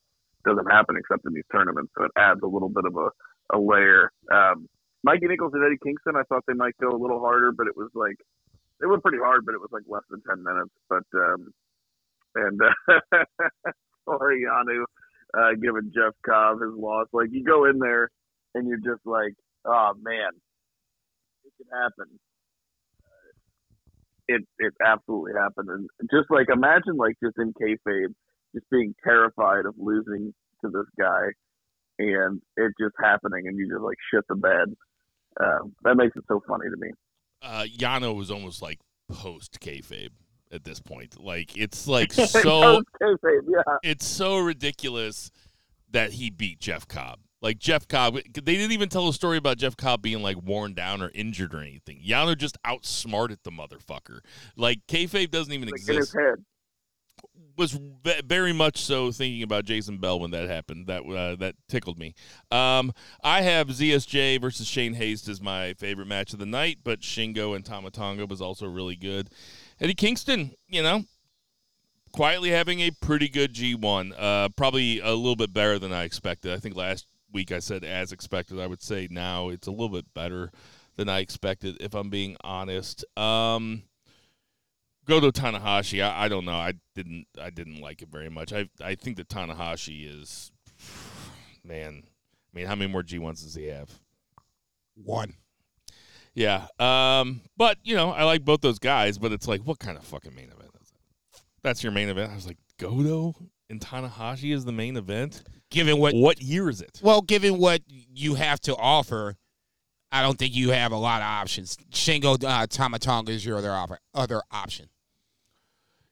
doesn't 0.45 0.71
happen 0.71 0.97
except 0.97 1.25
in 1.27 1.33
these 1.35 1.49
tournaments. 1.51 1.93
So 1.97 2.05
it 2.05 2.13
adds 2.19 2.41
a 2.43 2.47
little 2.47 2.69
bit 2.69 2.85
of 2.85 2.97
a, 2.97 3.09
a 3.57 3.59
layer. 3.59 4.11
Um, 4.31 4.69
Mikey 5.03 5.27
Nicholls 5.27 5.53
and 5.55 5.65
Eddie 5.65 5.79
Kingston, 5.83 6.17
I 6.17 6.23
thought 6.29 6.45
they 6.47 6.55
might 6.55 6.77
go 6.81 6.91
a 6.91 7.01
little 7.01 7.21
harder, 7.21 7.53
but 7.53 7.67
it 7.67 7.77
was 7.77 7.91
like 7.95 8.17
they 8.81 8.87
went 8.87 9.03
pretty 9.03 9.19
hard, 9.23 9.45
but 9.47 9.55
it 9.55 9.61
was 9.61 9.71
like 9.73 9.85
less 9.89 10.05
than 10.11 10.23
ten 10.29 10.43
minutes. 10.45 10.71
But 10.89 11.05
um, 11.15 11.53
and 12.37 12.61
uh, 14.09 14.19
uh, 15.37 15.51
giving 15.61 15.93
Jeff 15.95 16.15
Cobb 16.25 16.61
his 16.61 16.73
loss. 16.77 17.09
Like 17.13 17.29
you 17.33 17.45
go 17.45 17.65
in 17.65 17.79
there 17.79 18.11
and 18.55 18.69
you're 18.69 18.79
just 18.79 19.05
like, 19.05 19.35
oh 19.65 19.93
man, 20.01 20.31
it 21.45 21.53
could 21.57 21.67
happen. 21.73 22.19
Uh, 23.01 23.33
it 24.29 24.43
it 24.59 24.75
absolutely 24.85 25.33
happened, 25.39 25.69
and 25.69 25.89
just 26.11 26.31
like 26.31 26.49
imagine 26.53 26.97
like 26.97 27.15
just 27.23 27.37
in 27.39 27.53
kayfabe, 27.53 28.15
just 28.55 28.69
being 28.71 28.95
terrified 29.05 29.67
of 29.67 29.75
losing 29.79 30.35
to 30.63 30.71
this 30.71 30.87
guy, 30.99 31.29
and 31.99 32.41
it 32.57 32.73
just 32.81 32.95
happening, 33.01 33.47
and 33.47 33.59
you 33.59 33.69
just 33.69 33.83
like 33.83 33.99
shit 34.13 34.25
the 34.29 34.37
bed. 34.37 34.75
Uh, 35.41 35.67
that 35.83 35.97
makes 35.97 36.17
it 36.17 36.25
so 36.29 36.41
funny 36.47 36.71
to 36.71 36.77
me. 36.77 36.91
Uh, 37.43 37.65
Yano 37.77 38.17
was 38.17 38.31
almost 38.31 38.63
like 38.63 38.79
post 39.09 39.61
kayfabe 39.61 40.11
at 40.53 40.65
this 40.65 40.81
point. 40.81 41.23
Like 41.23 41.57
it's 41.57 41.87
like 41.89 42.13
so 42.13 42.83
kayfabe, 43.03 43.43
yeah. 43.49 43.77
it's 43.83 44.07
so 44.07 44.39
ridiculous 44.39 45.31
that 45.91 46.13
he 46.13 46.31
beat 46.31 46.61
Jeff 46.61 46.87
Cobb. 46.89 47.19
Like 47.45 47.59
Jeff 47.59 47.87
Cobb, 47.87 48.15
they 48.15 48.57
didn't 48.57 48.73
even 48.73 48.89
tell 48.89 49.07
a 49.07 49.13
story 49.13 49.37
about 49.37 49.59
Jeff 49.59 49.77
Cobb 49.77 50.01
being 50.01 50.23
like 50.23 50.39
worn 50.43 50.73
down 50.73 51.03
or 51.03 51.11
injured 51.15 51.53
or 51.53 51.61
anything. 51.61 52.01
Yano 52.03 52.35
just 52.35 52.57
outsmarted 52.65 53.41
the 53.45 53.51
motherfucker. 53.51 54.21
Like 54.57 54.79
kayfabe 54.89 55.31
doesn't 55.31 55.53
even 55.53 55.69
Like 55.69 55.87
in 55.87 55.95
his 55.95 56.07
exist. 56.07 56.17
head. 56.17 56.45
Was 57.59 57.79
very 58.25 58.55
much 58.55 58.79
so 58.79 59.13
thinking 59.13 59.43
about 59.43 59.67
Jason 59.67 59.99
Bell 59.99 60.19
when 60.19 60.31
that 60.31 60.49
happened. 60.49 60.87
That 60.87 61.03
uh, 61.03 61.37
that 61.37 61.55
tickled 61.69 61.99
me. 61.99 62.15
Um, 62.51 62.93
I 63.23 63.43
have 63.43 63.69
ZSJ 63.69 64.41
versus 64.41 64.67
Shane 64.67 64.95
Haste 64.95 65.29
as 65.29 65.43
my 65.43 65.75
favorite 65.75 66.07
match 66.09 66.33
of 66.33 66.39
the 66.39 66.47
night, 66.47 66.79
but 66.83 67.01
Shingo 67.01 67.55
and 67.55 67.63
Tama 67.63 67.91
Tonga 67.91 68.25
was 68.25 68.41
also 68.41 68.67
really 68.67 68.97
good. 68.97 69.29
Eddie 69.79 69.93
Kingston, 69.95 70.55
you 70.67 70.83
know, 70.83 71.05
quietly 72.13 72.51
having 72.51 72.81
a 72.81 72.91
pretty 72.91 73.29
good 73.29 73.53
G1. 73.55 74.15
Uh, 74.19 74.49
probably 74.57 75.01
a 75.01 75.13
little 75.13 75.37
bit 75.37 75.53
better 75.53 75.79
than 75.79 75.93
I 75.93 76.05
expected. 76.05 76.51
I 76.53 76.59
think 76.59 76.75
last 76.75 77.07
week 77.35 77.53
I 77.53 77.59
said 77.59 77.85
as 77.85 78.13
expected. 78.13 78.59
I 78.59 78.67
would 78.67 78.83
say 78.83 79.09
now 79.11 79.51
it's 79.51 79.67
a 79.67 79.71
little 79.71 79.91
bit 79.91 80.15
better 80.15 80.51
than 80.97 81.09
I 81.09 81.19
expected, 81.19 81.77
if 81.81 81.95
I'm 81.95 82.09
being 82.09 82.37
honest. 82.43 83.05
Um, 83.19 83.83
Goto 85.05 85.31
Tanahashi, 85.31 86.03
I, 86.03 86.25
I 86.25 86.29
don't 86.29 86.45
know. 86.45 86.57
I 86.57 86.75
didn't 86.95 87.27
I 87.41 87.51
didn't 87.51 87.81
like 87.81 88.01
it 88.01 88.09
very 88.09 88.31
much. 88.31 88.53
I 88.53 88.69
I 88.81 88.95
think 88.95 89.17
that 89.19 89.29
Tanahashi 89.29 90.09
is 90.09 90.51
man. 91.63 92.05
I 92.05 92.57
mean, 92.57 92.67
how 92.67 92.75
many 92.75 92.91
more 92.91 93.03
G1s 93.03 93.43
does 93.43 93.55
he 93.55 93.67
have? 93.67 93.91
One. 94.95 95.35
Yeah. 96.35 96.67
Um, 96.79 97.43
but 97.57 97.79
you 97.83 97.97
know, 97.97 98.11
I 98.11 98.25
like 98.25 98.45
both 98.45 98.61
those 98.61 98.79
guys, 98.79 99.19
but 99.19 99.33
it's 99.33 99.49
like, 99.49 99.61
what 99.63 99.79
kind 99.79 99.97
of 99.97 100.05
fucking 100.05 100.35
main 100.35 100.51
event 100.51 100.71
is 100.81 100.91
it? 100.91 101.43
That's 101.63 101.83
your 101.83 101.93
main 101.93 102.09
event. 102.09 102.31
I 102.33 102.35
was 102.35 102.47
like, 102.47 102.59
Goto 102.79 103.35
and 103.71 103.81
Tanahashi 103.81 104.55
is 104.55 104.65
the 104.65 104.73
main 104.73 104.97
event. 104.97 105.43
Given 105.75 105.99
what 105.99 106.15
What 106.15 106.41
year 106.41 106.69
is 106.71 106.81
it? 106.81 107.01
Well, 107.03 107.21
given 107.21 107.59
what 107.59 107.83
you 107.89 108.35
have 108.35 108.61
to 108.61 108.77
offer, 108.77 109.37
I 110.13 110.23
don't 110.23 110.39
think 110.39 110.55
you 110.55 110.71
have 110.71 110.93
a 110.93 110.97
lot 110.97 111.21
of 111.21 111.27
options. 111.27 111.77
Shingo 111.91 112.35
uh, 112.45 112.67
Tamatonga 112.69 113.31
is 113.31 113.45
your 113.45 113.59
other 113.59 113.73
offer, 113.73 113.99
other 114.15 114.43
option. 114.53 114.89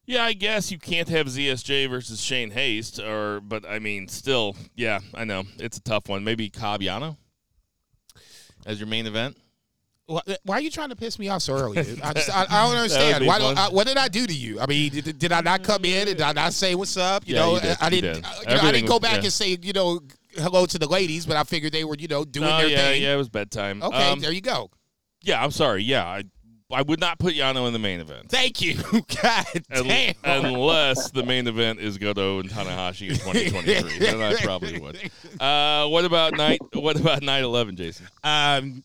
Yeah, 0.04 0.25
I 0.25 0.33
guess 0.33 0.73
you 0.73 0.78
can't 0.78 1.09
have 1.09 1.28
ZSJ 1.28 1.88
versus 1.88 2.21
Shane 2.21 2.50
Haste, 2.50 2.99
or 2.99 3.40
but 3.40 3.64
I 3.64 3.78
mean, 3.78 4.09
still, 4.09 4.57
yeah, 4.75 4.99
I 5.14 5.25
know 5.25 5.45
it's 5.59 5.78
a 5.78 5.83
tough 5.83 6.09
one. 6.09 6.25
Maybe 6.25 6.50
Cobb 6.50 6.81
Yano 6.81 7.16
as 8.66 8.81
your 8.81 8.88
main 8.88 9.07
event. 9.07 9.37
Why, 10.45 10.57
are 10.57 10.61
you 10.61 10.71
trying 10.71 10.90
to 10.90 10.97
piss 10.97 11.19
me 11.19 11.28
off 11.28 11.42
so 11.42 11.54
early? 11.54 11.83
Dude? 11.83 12.00
I, 12.02 12.12
just, 12.12 12.31
I, 12.31 12.42
I 12.49 12.66
don't 12.66 12.76
understand. 12.76 13.26
Why, 13.26 13.38
fun. 13.38 13.59
I, 13.59 13.69
what 13.69 13.87
did 13.87 13.97
I 13.97 14.09
do 14.09 14.26
to 14.26 14.33
you? 14.35 14.61
I 14.61 14.66
mean, 14.66 14.90
did, 14.92 15.19
did 15.19 15.33
I 15.33 15.40
not 15.40 15.62
come 15.62 15.85
in? 15.85 16.07
Did 16.07 16.21
I 16.21 16.33
not 16.33 16.52
say 16.52 16.75
what's 16.75 16.97
up? 16.97 17.26
You 17.26 17.35
Yeah, 17.35 17.40
know, 17.40 17.54
you 17.54 17.61
did. 17.61 17.76
I 17.81 17.85
You 17.87 17.90
didn't. 18.00 18.14
did. 18.16 18.25
uh, 18.25 18.28
you 18.49 18.54
know, 18.57 18.61
I 18.62 18.73
didn't 18.73 18.88
go 18.88 19.00
back 19.00 19.19
yeah. 19.19 19.25
and 19.25 19.33
say 19.33 19.57
you 19.61 19.73
know 19.73 20.00
hello 20.37 20.66
to 20.66 20.78
the 20.78 20.87
ladies, 20.88 21.26
but 21.26 21.37
I 21.37 21.45
figured 21.45 21.73
they 21.73 21.85
were 21.85 21.97
you 21.99 22.09
know 22.09 22.25
doing 22.25 22.47
their 22.49 22.69
yeah, 22.69 22.76
thing. 22.88 23.02
yeah, 23.02 23.14
it 23.14 23.16
was 23.16 23.28
bedtime. 23.28 23.83
Okay, 23.83 24.11
Um, 24.11 24.21
there 24.21 24.33
you 24.33 24.40
go. 24.40 24.71
yeah, 25.23 25.42
I'm 25.42 25.50
sorry. 25.50 25.83
Yeah, 25.83 26.04
I 26.07 26.25
I 26.75 26.81
would 26.81 27.00
not 27.00 27.19
put 27.19 27.35
Yano 27.35 27.66
in 27.66 27.75
the 27.75 27.78
main 27.78 28.00
event. 28.00 28.31
Thank 28.31 28.62
you. 28.62 28.76
God 29.23 29.45
damn. 29.71 30.14
Unless 30.25 31.11
the 31.11 31.23
main 31.23 31.47
event 31.47 31.81
is 31.81 31.99
Goto 31.99 32.40
and 32.40 32.49
Tanahashi 32.49 33.11
in 33.11 33.16
2023, 33.16 33.99
then 33.99 34.23
I 34.23 34.35
probably 34.37 34.81
would. 34.81 34.99
Uh, 35.38 35.87
what 35.88 36.07
about 36.07 36.35
night? 36.35 36.61
What 36.73 36.99
about 36.99 37.23
night 37.23 37.42
11, 37.42 37.76
Jason? 37.76 38.07
Um, 38.25 38.83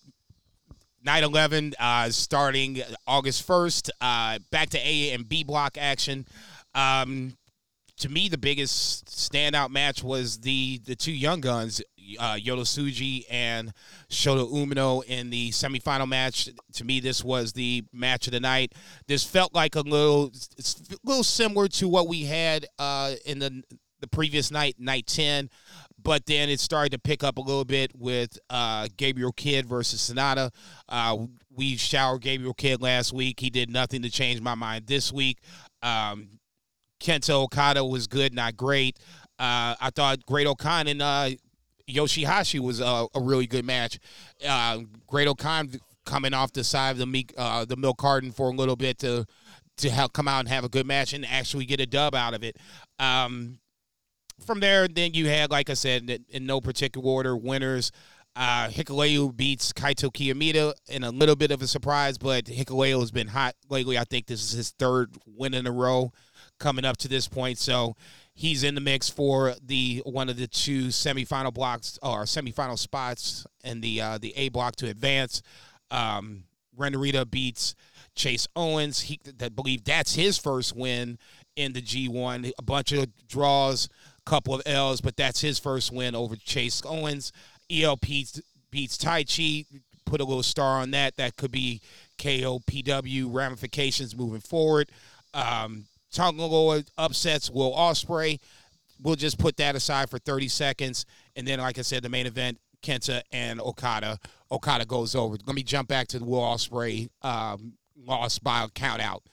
night 1.08 1.24
11 1.24 1.74
uh, 1.80 2.10
starting 2.10 2.82
August 3.08 3.48
1st. 3.48 3.90
Uh, 4.02 4.40
back 4.52 4.70
to 4.70 4.78
A 4.78 5.14
and 5.14 5.28
B 5.28 5.42
block 5.42 5.78
action. 5.80 6.28
Um, 6.76 7.38
to 8.00 8.10
me, 8.10 8.28
the 8.28 8.38
biggest 8.38 9.06
standout 9.06 9.70
match 9.70 10.04
was 10.04 10.40
the 10.40 10.80
the 10.86 10.98
two 10.98 11.14
young 11.14 11.40
guns, 11.40 11.82
uh, 12.20 12.34
Yota 12.36 12.62
Tsuji 12.62 13.24
and 13.32 13.72
Shota 14.10 14.52
Umino 14.52 15.02
in 15.06 15.30
the 15.30 15.50
semifinal 15.52 16.10
match. 16.10 16.50
To 16.74 16.84
me, 16.84 17.00
this 17.00 17.24
was 17.24 17.54
the 17.54 17.86
match 17.94 18.28
of 18.28 18.34
the 18.34 18.42
night. 18.42 18.74
This 19.08 19.24
felt 19.24 19.56
like 19.56 19.76
a 19.76 19.82
little, 19.82 20.28
it's 20.58 20.76
a 20.92 20.98
little 21.06 21.24
similar 21.24 21.70
to 21.70 21.88
what 21.88 22.10
we 22.10 22.26
had 22.26 22.68
uh, 22.78 23.14
in 23.26 23.40
the 23.40 23.64
the 24.00 24.08
previous 24.08 24.52
night, 24.52 24.76
night 24.78 25.08
ten. 25.08 25.50
But 26.08 26.26
then 26.26 26.48
it 26.48 26.62
started 26.62 26.94
to 26.94 27.00
pick 27.00 27.22
up 27.22 27.38
a 27.38 27.42
little 27.42 27.66
bit 27.66 27.92
with 27.94 28.40
uh, 28.50 28.88
Gabriel 28.96 29.34
Kidd 29.34 29.66
versus 29.66 30.00
Sanada. 30.00 30.52
Uh, 30.88 31.26
we 31.54 31.76
showered 31.76 32.22
Gabriel 32.22 32.54
Kidd 32.54 32.82
last 32.82 33.12
week. 33.12 33.42
He 33.42 33.50
did 33.50 33.70
nothing 33.70 34.04
to 34.04 34.10
change 34.10 34.40
my 34.40 34.56
mind 34.56 34.88
this 34.88 35.12
week. 35.12 35.40
Um, 35.84 36.40
Kenta 37.02 37.32
Okada 37.32 37.84
was 37.84 38.08
good, 38.08 38.34
not 38.34 38.56
great. 38.56 38.98
Uh, 39.38 39.76
I 39.82 39.90
thought 39.94 40.26
Great-O-Khan 40.26 40.88
and 40.88 41.02
uh, 41.02 41.32
Yoshihashi 41.90 42.62
was 42.62 42.80
a, 42.80 43.08
a 43.14 43.20
really 43.20 43.46
good 43.46 43.66
match. 43.66 44.00
Uh, 44.48 44.84
Great-O-Khan 45.08 45.74
coming 46.06 46.34
off 46.34 46.54
the 46.54 46.64
side 46.64 46.92
of 46.92 47.00
the 47.00 47.06
meat, 47.06 47.34
uh, 47.38 47.66
the 47.66 47.76
milk 47.76 47.98
carton 47.98 48.32
for 48.32 48.48
a 48.48 48.54
little 48.54 48.78
bit 48.78 48.98
to 49.00 49.26
to 49.80 49.90
help 49.90 50.14
come 50.14 50.30
out 50.30 50.40
and 50.40 50.48
have 50.48 50.64
a 50.64 50.70
good 50.70 50.88
match 50.88 51.12
and 51.12 51.26
actually 51.26 51.66
get 51.66 51.82
a 51.82 51.86
dub 51.86 52.16
out 52.16 52.34
of 52.34 52.44
it. 52.44 52.56
Um, 52.98 53.60
from 54.46 54.60
there, 54.60 54.88
then 54.88 55.14
you 55.14 55.28
had, 55.28 55.52
like 55.52 55.70
I 55.70 55.74
said, 55.74 56.24
in- 56.30 56.46
no 56.46 56.62
particular 56.62 57.08
order, 57.08 57.36
winners. 57.36 57.92
Uh, 58.36 58.70
beats 58.70 59.74
Kaito 59.74 60.12
Kiyomiya 60.12 60.74
in 60.90 61.04
a 61.04 61.10
little 61.10 61.36
bit 61.36 61.50
of 61.50 61.64
a 61.64 61.68
surprise, 61.68 62.20
but 62.20 62.46
Hikuleo 62.46 63.00
has 63.00 63.10
been 63.10 63.30
hot 63.30 63.56
lately. 63.68 63.98
I 63.98 64.04
think 64.04 64.28
this 64.28 64.44
is 64.44 64.52
his 64.52 64.70
third 64.78 65.18
win 65.26 65.56
in 65.56 65.66
a 65.66 65.72
row 65.72 66.12
coming 66.60 66.86
up 66.86 66.98
to 66.98 67.08
this 67.08 67.28
point. 67.28 67.58
So 67.58 67.96
he's 68.36 68.64
in 68.64 68.76
the 68.76 68.82
mix 68.82 69.10
for 69.10 69.56
the 69.66 70.04
one 70.06 70.30
of 70.30 70.38
the 70.38 70.48
two 70.48 70.88
semifinal 70.88 71.54
blocks 71.54 71.98
or 72.04 72.24
semifinal 72.24 72.78
spots 72.78 73.46
in 73.64 73.82
the 73.82 74.02
uh, 74.02 74.18
the 74.20 74.34
A 74.38 74.50
block 74.50 74.76
to 74.78 74.88
advance. 74.88 75.42
Um, 75.90 76.44
Ren 76.76 76.94
Narita 76.94 77.30
beats 77.30 77.76
Chase 78.16 78.48
Owens. 78.56 79.02
He 79.02 79.20
that 79.38 79.56
believe 79.56 79.84
that's 79.84 80.16
his 80.16 80.38
first 80.38 80.76
win 80.76 81.18
in 81.56 81.74
the 81.74 81.82
G1. 81.82 82.52
A 82.58 82.62
bunch 82.62 82.92
of 82.92 83.08
draws, 83.28 83.90
couple 84.28 84.54
of 84.54 84.62
L's, 84.66 85.02
but 85.02 85.16
that's 85.16 85.42
his 85.42 85.58
first 85.58 85.92
win 85.92 86.16
over 86.16 86.36
Chase 86.36 86.82
Owens. 86.86 87.32
ELP 87.72 88.06
beats 88.72 88.98
Taichi. 88.98 89.66
Put 90.06 90.22
a 90.22 90.26
little 90.26 90.44
star 90.44 90.80
on 90.80 90.92
that. 90.92 91.16
That 91.18 91.36
could 91.38 91.52
be 91.52 91.82
KOPW 92.18 93.34
ramifications 93.34 94.16
moving 94.16 94.42
forward. 94.42 94.90
Um, 95.34 95.86
Tonga 96.12 96.84
upsets 96.98 97.50
Will 97.50 97.74
Ospreay. 97.74 98.40
We'll 99.02 99.16
just 99.16 99.38
put 99.38 99.58
that 99.58 99.76
aside 99.76 100.10
for 100.10 100.18
30 100.18 100.48
seconds. 100.48 101.06
And 101.36 101.48
then, 101.48 101.60
like 101.60 101.78
I 101.78 101.82
said, 101.82 102.04
the 102.04 102.10
main 102.10 102.26
event, 102.26 102.60
Kenta 102.82 103.22
and 103.32 103.62
Okada. 103.62 104.18
Okada 104.52 104.86
goes 104.86 105.14
over. 105.14 105.38
Let 105.46 105.56
me 105.56 105.64
jump 105.64 105.88
back 105.90 106.08
to 106.10 106.20
the 106.20 106.26
Will 106.26 106.42
Ospreay 106.42 107.10
um, 107.22 107.74
loss 108.06 108.40
by 108.40 108.64
a 108.64 108.70
count 108.70 109.02
out. 109.02 109.24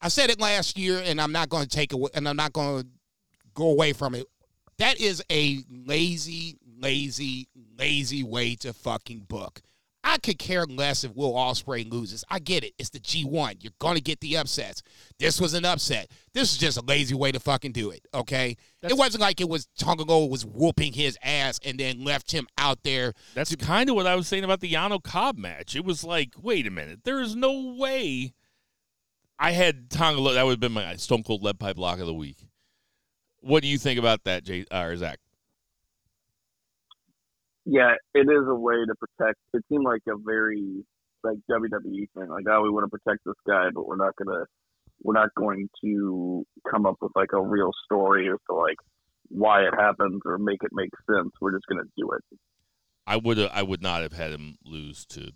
I 0.00 0.08
said 0.08 0.30
it 0.30 0.40
last 0.40 0.78
year, 0.78 1.02
and 1.04 1.20
I'm 1.20 1.32
not 1.32 1.50
going 1.50 1.64
to 1.64 1.68
take 1.68 1.92
away, 1.92 2.10
and 2.14 2.28
I'm 2.28 2.36
not 2.36 2.52
going 2.52 2.82
to 2.82 2.88
go 3.54 3.70
away 3.70 3.92
from 3.92 4.14
it. 4.14 4.26
That 4.80 4.98
is 4.98 5.22
a 5.30 5.58
lazy, 5.70 6.56
lazy, 6.80 7.48
lazy 7.78 8.24
way 8.24 8.54
to 8.56 8.72
fucking 8.72 9.26
book. 9.28 9.60
I 10.02 10.16
could 10.16 10.38
care 10.38 10.64
less 10.64 11.04
if 11.04 11.14
Will 11.14 11.34
Ospreay 11.34 11.92
loses. 11.92 12.24
I 12.30 12.38
get 12.38 12.64
it. 12.64 12.72
It's 12.78 12.88
the 12.88 12.98
G1. 12.98 13.62
You're 13.62 13.74
going 13.78 13.96
to 13.96 14.00
get 14.00 14.20
the 14.20 14.38
upsets. 14.38 14.82
This 15.18 15.38
was 15.38 15.52
an 15.52 15.66
upset. 15.66 16.10
This 16.32 16.52
is 16.52 16.56
just 16.56 16.78
a 16.78 16.80
lazy 16.80 17.14
way 17.14 17.30
to 17.30 17.38
fucking 17.38 17.72
do 17.72 17.90
it, 17.90 18.06
okay? 18.14 18.56
it 18.82 18.96
wasn't 18.96 19.20
like 19.20 19.42
it 19.42 19.50
was 19.50 19.68
Tonga 19.78 20.04
was 20.04 20.46
whooping 20.46 20.94
his 20.94 21.18
ass 21.22 21.60
and 21.62 21.78
then 21.78 22.02
left 22.02 22.32
him 22.32 22.46
out 22.56 22.82
there. 22.82 23.12
That's 23.34 23.54
kind 23.56 23.90
of 23.90 23.96
what 23.96 24.06
I 24.06 24.16
was 24.16 24.28
saying 24.28 24.44
about 24.44 24.60
the 24.60 24.72
Yano 24.72 25.02
Cobb 25.02 25.36
match. 25.36 25.76
It 25.76 25.84
was 25.84 26.04
like, 26.04 26.32
wait 26.40 26.66
a 26.66 26.70
minute, 26.70 27.00
there 27.04 27.20
is 27.20 27.36
no 27.36 27.76
way. 27.78 28.32
I 29.38 29.50
had 29.50 29.90
Tonga. 29.90 30.22
Lo 30.22 30.32
that 30.32 30.42
would 30.46 30.52
have 30.52 30.60
been 30.60 30.72
my 30.72 30.96
Stone 30.96 31.24
Cold 31.24 31.42
Lead 31.42 31.58
Pipe 31.58 31.76
Lock 31.76 31.98
of 31.98 32.06
the 32.06 32.14
week. 32.14 32.46
What 33.40 33.62
do 33.62 33.68
you 33.68 33.78
think 33.78 33.98
about 33.98 34.24
that, 34.24 34.44
Jay 34.44 34.64
or 34.72 34.96
Zach? 34.96 35.18
yeah, 37.66 37.92
it 38.14 38.26
is 38.28 38.48
a 38.48 38.54
way 38.54 38.74
to 38.86 38.94
protect. 38.96 39.38
It 39.54 39.62
seemed 39.70 39.84
like 39.84 40.02
a 40.08 40.16
very 40.16 40.84
like 41.22 41.36
WWE 41.50 42.08
thing. 42.16 42.28
Like, 42.28 42.44
oh, 42.50 42.62
we 42.62 42.70
want 42.70 42.90
to 42.90 42.98
protect 42.98 43.24
this 43.24 43.34
guy, 43.46 43.68
but 43.74 43.86
we're 43.86 43.96
not 43.96 44.14
gonna, 44.16 44.44
we're 45.02 45.14
not 45.14 45.28
going 45.36 45.68
to 45.84 46.44
come 46.70 46.86
up 46.86 46.96
with 47.00 47.12
like 47.14 47.32
a 47.32 47.40
real 47.40 47.70
story 47.84 48.28
as 48.28 48.38
to 48.48 48.56
like 48.56 48.76
why 49.28 49.60
it 49.62 49.74
happens 49.78 50.20
or 50.24 50.38
make 50.38 50.62
it 50.64 50.70
make 50.72 50.90
sense. 51.08 51.30
We're 51.40 51.52
just 51.52 51.66
gonna 51.68 51.84
do 51.96 52.10
it. 52.12 52.38
I 53.06 53.16
would 53.16 53.38
I 53.38 53.62
would 53.62 53.82
not 53.82 54.02
have 54.02 54.12
had 54.12 54.32
him 54.32 54.56
lose 54.64 55.04
to 55.06 55.32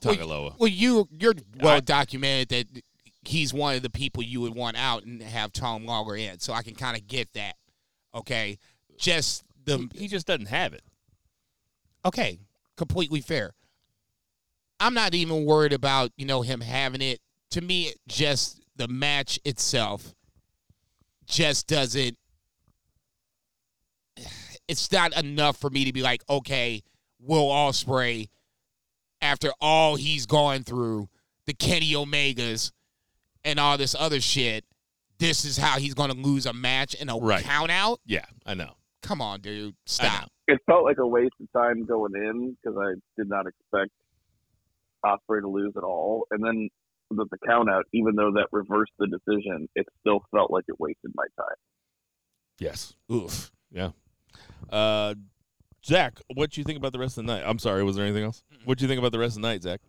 Tangaloa. 0.00 0.58
Well, 0.58 0.68
you 0.68 1.08
you're 1.10 1.34
I- 1.60 1.64
well 1.64 1.80
documented 1.80 2.48
that 2.50 2.82
he's 3.26 3.52
one 3.52 3.76
of 3.76 3.82
the 3.82 3.90
people 3.90 4.22
you 4.22 4.40
would 4.40 4.54
want 4.54 4.76
out 4.76 5.04
and 5.04 5.22
have 5.22 5.52
Tom 5.52 5.84
Lawler 5.84 6.16
in, 6.16 6.38
so 6.38 6.52
I 6.52 6.62
can 6.62 6.74
kind 6.74 6.96
of 6.96 7.06
get 7.06 7.32
that. 7.34 7.54
Okay, 8.14 8.58
just 8.98 9.44
the 9.64 9.88
he 9.94 10.08
just 10.08 10.26
doesn't 10.26 10.46
have 10.46 10.72
it. 10.72 10.82
okay, 12.04 12.38
completely 12.76 13.20
fair. 13.20 13.52
I'm 14.78 14.94
not 14.94 15.14
even 15.14 15.44
worried 15.44 15.72
about 15.72 16.12
you 16.16 16.26
know 16.26 16.42
him 16.42 16.60
having 16.60 17.02
it. 17.02 17.20
To 17.50 17.60
me, 17.60 17.92
just 18.08 18.60
the 18.76 18.88
match 18.88 19.38
itself 19.44 20.14
just 21.26 21.66
doesn't. 21.66 22.16
It's 24.68 24.90
not 24.90 25.16
enough 25.16 25.58
for 25.58 25.70
me 25.70 25.84
to 25.84 25.92
be 25.92 26.02
like, 26.02 26.22
okay, 26.28 26.82
Will 27.20 27.48
Ospreay, 27.48 28.28
after 29.20 29.52
all 29.60 29.96
he's 29.96 30.26
gone 30.26 30.64
through, 30.64 31.08
the 31.46 31.54
Kenny 31.54 31.92
Omegas, 31.92 32.72
and 33.46 33.58
all 33.58 33.78
this 33.78 33.94
other 33.98 34.20
shit, 34.20 34.64
this 35.18 35.44
is 35.46 35.56
how 35.56 35.78
he's 35.78 35.94
going 35.94 36.10
to 36.10 36.16
lose 36.16 36.44
a 36.44 36.52
match 36.52 36.92
in 36.94 37.08
a 37.08 37.16
Right. 37.16 37.42
count 37.44 37.70
out. 37.70 38.00
Yeah, 38.04 38.26
I 38.44 38.52
know. 38.54 38.74
Come 39.02 39.22
on, 39.22 39.40
dude, 39.40 39.74
stop. 39.86 40.28
It 40.48 40.58
felt 40.66 40.84
like 40.84 40.98
a 40.98 41.06
waste 41.06 41.34
of 41.40 41.50
time 41.52 41.86
going 41.86 42.12
in 42.14 42.56
because 42.62 42.76
I 42.78 42.94
did 43.16 43.28
not 43.28 43.46
expect 43.46 43.92
Ospreay 45.04 45.40
to 45.40 45.48
lose 45.48 45.72
at 45.76 45.84
all. 45.84 46.26
And 46.30 46.44
then 46.44 46.68
with 47.10 47.30
the 47.30 47.38
count 47.46 47.70
out, 47.70 47.84
even 47.92 48.16
though 48.16 48.32
that 48.32 48.48
reversed 48.52 48.92
the 48.98 49.06
decision, 49.06 49.68
it 49.76 49.86
still 50.00 50.20
felt 50.32 50.50
like 50.50 50.64
it 50.68 50.78
wasted 50.80 51.12
my 51.14 51.24
time. 51.36 51.56
Yes. 52.58 52.94
Oof. 53.12 53.50
Yeah. 53.70 53.90
Uh, 54.70 55.14
Zach, 55.84 56.18
what 56.34 56.50
do 56.50 56.60
you 56.60 56.64
think 56.64 56.78
about 56.78 56.92
the 56.92 56.98
rest 56.98 57.16
of 57.16 57.24
the 57.26 57.32
night? 57.32 57.44
I'm 57.46 57.58
sorry. 57.60 57.84
Was 57.84 57.94
there 57.96 58.04
anything 58.04 58.24
else? 58.24 58.42
What 58.64 58.78
do 58.78 58.84
you 58.84 58.88
think 58.88 58.98
about 58.98 59.12
the 59.12 59.18
rest 59.20 59.36
of 59.36 59.42
the 59.42 59.48
night, 59.48 59.62
Zach? 59.62 59.80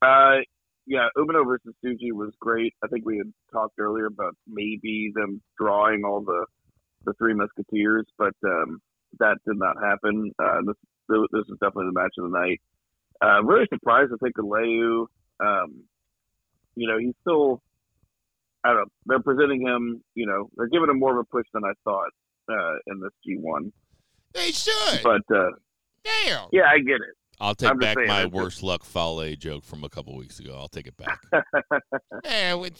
Uh, 0.00 0.38
yeah, 0.86 1.08
Umino 1.16 1.46
versus 1.46 1.74
Tsuji 1.84 2.12
was 2.12 2.32
great. 2.40 2.74
I 2.82 2.88
think 2.88 3.04
we 3.04 3.18
had 3.18 3.32
talked 3.52 3.78
earlier 3.78 4.06
about 4.06 4.34
maybe 4.46 5.12
them 5.14 5.40
drawing 5.58 6.04
all 6.04 6.22
the 6.22 6.46
the 7.04 7.12
three 7.14 7.34
Musketeers, 7.34 8.06
but 8.16 8.34
um, 8.44 8.80
that 9.18 9.38
did 9.46 9.58
not 9.58 9.76
happen. 9.82 10.32
Uh, 10.38 10.60
this 10.66 10.76
this 11.08 11.44
is 11.48 11.58
definitely 11.60 11.86
the 11.86 12.00
match 12.00 12.14
of 12.18 12.30
the 12.30 12.38
night. 12.38 12.60
Uh, 13.22 13.42
really 13.44 13.66
surprised. 13.72 14.12
I 14.12 14.16
think 14.22 14.36
Aleu, 14.36 15.06
um, 15.40 15.84
you 16.74 16.88
know, 16.88 16.98
he's 16.98 17.14
still. 17.20 17.60
I 18.64 18.68
don't 18.68 18.78
know. 18.78 18.84
They're 19.06 19.20
presenting 19.20 19.66
him. 19.66 20.02
You 20.14 20.26
know, 20.26 20.48
they're 20.56 20.68
giving 20.68 20.88
him 20.88 20.98
more 20.98 21.12
of 21.12 21.18
a 21.18 21.24
push 21.24 21.46
than 21.52 21.64
I 21.64 21.72
thought 21.84 22.10
uh, 22.48 22.74
in 22.86 23.00
this 23.00 23.12
G1. 23.26 23.72
They 24.34 24.52
should. 24.52 25.02
But 25.02 25.22
uh, 25.34 25.50
Damn. 26.04 26.48
yeah, 26.52 26.66
I 26.70 26.78
get 26.78 26.96
it. 26.96 27.16
I'll 27.40 27.54
take 27.54 27.78
back 27.80 27.96
saying, 27.96 28.06
my 28.08 28.22
it's 28.22 28.24
just- 28.30 28.34
worst 28.34 28.62
luck 28.62 28.84
Fale 28.84 29.34
joke 29.36 29.64
from 29.64 29.84
a 29.84 29.88
couple 29.88 30.16
weeks 30.16 30.38
ago. 30.38 30.56
I'll 30.56 30.68
take 30.68 30.86
it 30.86 30.96
back. 30.96 31.18
Man, 32.24 32.60
we- 32.60 32.70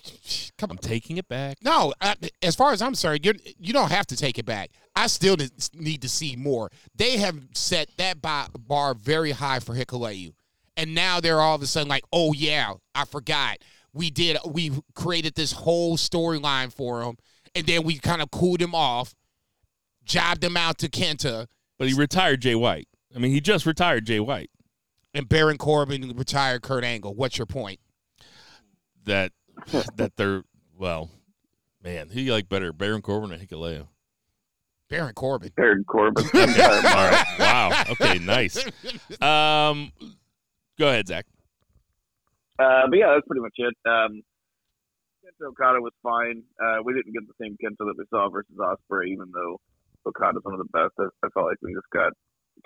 come 0.59 0.71
I'm 0.71 0.79
taking 0.79 1.17
it 1.17 1.29
back. 1.29 1.59
No, 1.63 1.93
uh, 2.01 2.15
as 2.43 2.55
far 2.55 2.73
as 2.73 2.81
I'm 2.81 2.91
concerned, 2.91 3.25
you 3.27 3.33
you 3.59 3.73
don't 3.73 3.91
have 3.91 4.07
to 4.09 4.17
take 4.17 4.39
it 4.39 4.47
back. 4.47 4.71
I 4.95 5.07
still 5.07 5.37
need 5.75 6.03
to 6.03 6.09
see 6.09 6.37
more. 6.37 6.71
They 6.95 7.17
have 7.19 7.41
set 7.55 7.89
that 7.97 8.21
bar, 8.23 8.47
bar 8.59 8.95
very 8.95 9.33
high 9.33 9.59
for 9.59 9.75
Hikuleo, 9.75 10.33
and 10.77 10.95
now 10.95 11.19
they're 11.21 11.41
all 11.41 11.55
of 11.57 11.63
a 11.63 11.67
sudden 11.67 11.89
like, 11.89 12.05
oh 12.13 12.33
yeah, 12.33 12.75
I 12.95 13.05
forgot 13.05 13.59
we 13.93 14.11
did 14.11 14.37
we 14.47 14.71
created 14.95 15.35
this 15.35 15.53
whole 15.53 15.97
storyline 15.97 16.73
for 16.73 17.03
him, 17.03 17.17
and 17.55 17.67
then 17.67 17.83
we 17.83 17.99
kind 17.99 18.23
of 18.23 18.31
cooled 18.31 18.61
him 18.61 18.75
off, 18.75 19.15
jobbed 20.05 20.45
him 20.45 20.57
out 20.57 20.79
to 20.79 20.89
Kenta, 20.89 21.47
But 21.79 21.89
he 21.89 21.95
retired 21.95 22.43
Jay 22.43 22.55
White. 22.55 22.89
I 23.15 23.19
mean, 23.19 23.33
he 23.33 23.41
just 23.41 23.67
retired 23.67 24.07
Jay 24.07 24.21
White. 24.21 24.51
and 25.15 25.29
Baron 25.29 25.59
Corbin 25.59 26.17
retired 26.17 26.63
Kurt 26.63 26.85
Angle. 26.85 27.15
What's 27.15 27.39
your 27.39 27.47
point? 27.47 27.81
That 29.05 29.33
that 29.97 30.17
they're 30.17 30.45
well, 30.79 31.11
man, 31.83 32.09
who 32.11 32.21
you 32.21 32.33
like 32.33 32.49
better, 32.49 32.73
Baron 32.73 33.03
Corbin 33.03 33.33
or 33.33 33.39
Hikuleo? 33.39 33.89
Baron 34.89 35.15
Corbin. 35.15 35.53
Baron 35.57 35.85
Corbin. 35.85 36.25
All 36.35 36.41
right. 36.47 37.25
Wow. 37.39 37.85
Okay. 37.93 38.19
Nice. 38.19 38.59
Um, 39.23 39.91
go 40.79 40.89
ahead, 40.89 41.09
Zach. 41.09 41.25
Uh, 42.59 42.83
but 42.89 42.97
yeah, 42.99 43.15
that's 43.15 43.27
pretty 43.27 43.41
much 43.41 43.55
it. 43.57 43.75
Um, 43.89 44.21
Kenta 45.25 45.49
Okada 45.49 45.81
was 45.81 45.93
fine. 46.03 46.43
Uh, 46.63 46.83
we 46.85 46.93
didn't 46.93 47.13
get 47.15 47.23
the 47.27 47.35
same 47.41 47.57
Kenta 47.63 47.79
that 47.89 47.95
we 47.97 48.05
saw 48.11 48.29
versus 48.29 48.55
Ospreay, 48.59 49.09
even 49.09 49.31
though 49.33 49.59
Okada's 50.07 50.43
one 50.45 50.55
of 50.55 50.59
the 50.61 50.69
best. 50.73 50.93
I, 50.99 51.05
I 51.27 51.29
felt 51.33 51.47
like 51.47 51.57
we 51.63 51.73
just 51.73 51.89
got 51.93 52.13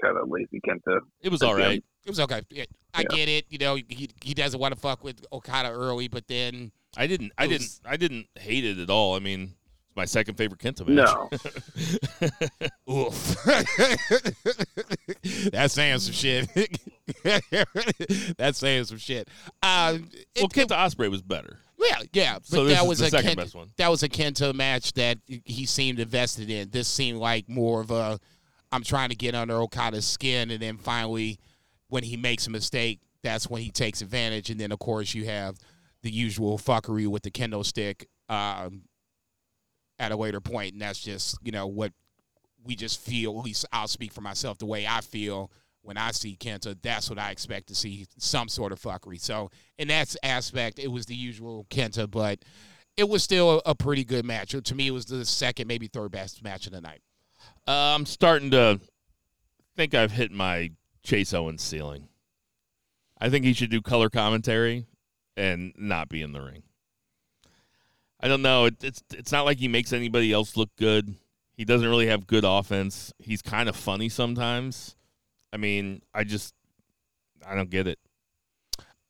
kind 0.03 0.17
of 0.17 0.29
lazy 0.29 0.61
Kenta. 0.67 1.01
It 1.23 1.31
was 1.31 1.43
all 1.43 1.55
right. 1.55 1.83
It 2.05 2.09
was 2.11 2.21
okay. 2.21 2.43
Yeah, 2.51 2.65
I 2.95 3.01
Yeah. 3.01 3.17
get 3.17 3.29
it. 3.29 3.47
You 3.49 3.59
know, 3.59 3.75
he 3.77 4.09
he 4.23 4.35
doesn't 4.35 4.59
want 4.61 4.75
to 4.75 4.81
fuck 4.81 5.03
with 5.03 5.25
Okada 5.33 5.71
early, 5.71 6.09
but 6.09 6.27
then 6.29 6.71
I 6.97 7.07
didn't. 7.07 7.33
I 7.39 7.45
It 7.45 7.49
didn't. 7.49 7.81
I 7.85 7.97
didn't 7.97 8.27
hate 8.39 8.65
it 8.65 8.79
at 8.79 8.91
all. 8.91 9.15
I 9.17 9.19
mean, 9.19 9.55
it's 9.87 9.97
my 9.97 10.05
second 10.05 10.37
favorite 10.37 10.61
Kenta 10.61 10.87
match. 10.87 11.31
No, 12.87 12.93
oof. 13.07 13.37
That's 15.53 15.75
saying 15.75 15.99
some 15.99 16.13
shit. 16.13 16.49
That's 18.39 18.59
saying 18.59 18.85
some 18.85 18.99
shit. 18.99 19.29
Uh, 19.63 19.99
it- 20.35 20.41
well, 20.43 20.49
Kenta 20.49 20.77
Ospreay 20.77 21.11
was 21.11 21.23
better. 21.23 21.59
yeah, 21.79 22.01
yeah, 22.13 22.35
but 22.35 22.47
So 22.47 22.65
that 22.67 22.87
was 22.87 22.99
the 23.01 23.07
a 23.07 23.11
second 23.11 23.37
best 23.37 23.55
one. 23.55 23.69
that 23.77 23.89
was 23.91 24.03
a 24.03 24.09
Kenta 24.09 24.55
match 24.55 24.93
that 24.95 25.19
he 25.27 25.67
seemed 25.67 25.99
invested 26.01 26.51
in. 26.51 26.71
This 26.71 26.89
seemed 26.89 27.19
like 27.19 27.49
more 27.49 27.81
of 27.81 27.91
a 27.91 28.19
I'm 28.77 28.85
trying 28.85 29.09
to 29.09 29.17
get 29.17 29.35
under 29.35 29.55
Okada's 29.55 30.07
skin, 30.07 30.51
and 30.51 30.61
then 30.61 30.77
finally, 30.77 31.39
when 31.89 32.03
he 32.03 32.17
makes 32.17 32.47
a 32.47 32.51
mistake, 32.51 33.01
that's 33.23 33.49
when 33.49 33.63
he 33.63 33.71
takes 33.71 34.03
advantage. 34.03 34.51
And 34.51 34.61
then 34.61 34.71
of 34.71 34.79
course 34.79 35.15
you 35.15 35.25
have 35.25 35.57
the 36.03 36.11
usual 36.11 36.59
fuckery 36.59 37.07
with 37.07 37.23
the 37.23 37.31
kendo 37.31 37.65
stick 37.65 38.07
um, 38.29 38.83
at 39.99 40.13
a 40.13 40.17
later 40.17 40.41
point, 40.41 40.75
and 40.75 40.83
that's 40.83 41.01
just 41.01 41.39
you 41.43 41.53
know 41.53 41.67
what 41.67 41.93
we 42.63 42.77
just 42.77 43.01
feel. 43.01 43.39
At 43.39 43.45
least 43.47 43.65
I'll 43.73 43.89
speak 43.89 44.13
for 44.13 44.21
myself. 44.21 44.59
The 44.59 44.67
way 44.67 44.87
I 44.87 45.01
feel 45.01 45.51
when 45.81 45.97
I 45.97 46.11
see 46.11 46.37
Kenta, 46.37 46.77
that's 46.83 47.09
what 47.09 47.19
I 47.19 47.31
expect 47.31 47.69
to 47.69 47.75
see 47.75 48.07
some 48.19 48.49
sort 48.49 48.73
of 48.73 48.81
fuckery. 48.81 49.21
So 49.21 49.51
in 49.79 49.89
that 49.89 50.15
aspect, 50.23 50.79
it 50.79 50.89
was 50.89 51.07
the 51.07 51.15
usual 51.15 51.67
Kenta, 51.71 52.11
but 52.11 52.41
it 52.97 53.09
was 53.09 53.23
still 53.23 53.63
a, 53.65 53.71
a 53.71 53.75
pretty 53.75 54.05
good 54.05 54.25
match. 54.25 54.55
To 54.63 54.75
me, 54.75 54.89
it 54.89 54.91
was 54.91 55.07
the 55.07 55.25
second, 55.25 55.69
maybe 55.69 55.87
third 55.87 56.11
best 56.11 56.43
match 56.43 56.67
of 56.67 56.73
the 56.73 56.81
night. 56.81 57.01
Uh, 57.67 57.95
I'm 57.95 58.07
starting 58.07 58.51
to 58.53 58.81
think 59.75 59.95
I've 59.95 60.13
hit 60.13 60.31
my 60.31 60.71
Chase 61.03 61.35
Owens 61.35 61.63
ceiling. 61.63 62.09
I 63.21 63.29
think 63.29 63.45
he 63.45 63.53
should 63.53 63.71
do 63.71 63.81
color 63.81 64.09
commentary 64.09 64.87
and 65.37 65.73
not 65.77 66.09
be 66.09 66.23
in 66.23 66.33
the 66.33 66.41
ring. 66.41 66.63
I 68.21 68.29
don't 68.29 68.43
know. 68.43 68.67
It, 68.67 68.83
it's 68.83 69.03
it's 69.13 69.33
not 69.33 69.45
like 69.45 69.59
he 69.59 69.69
makes 69.69 69.93
anybody 69.93 70.33
else 70.33 70.57
look 70.57 70.71
good. 70.77 71.15
He 71.57 71.65
doesn't 71.65 71.89
really 71.89 72.07
have 72.07 72.27
good 72.27 72.45
offense. 72.45 73.13
He's 73.19 73.43
kind 73.43 73.69
of 73.69 73.77
funny 73.77 74.09
sometimes. 74.09 74.97
I 75.53 75.57
mean, 75.57 76.03
I 76.15 76.25
just 76.25 76.55
I 77.47 77.55
don't 77.55 77.71
get 77.71 77.87
it. 77.87 77.99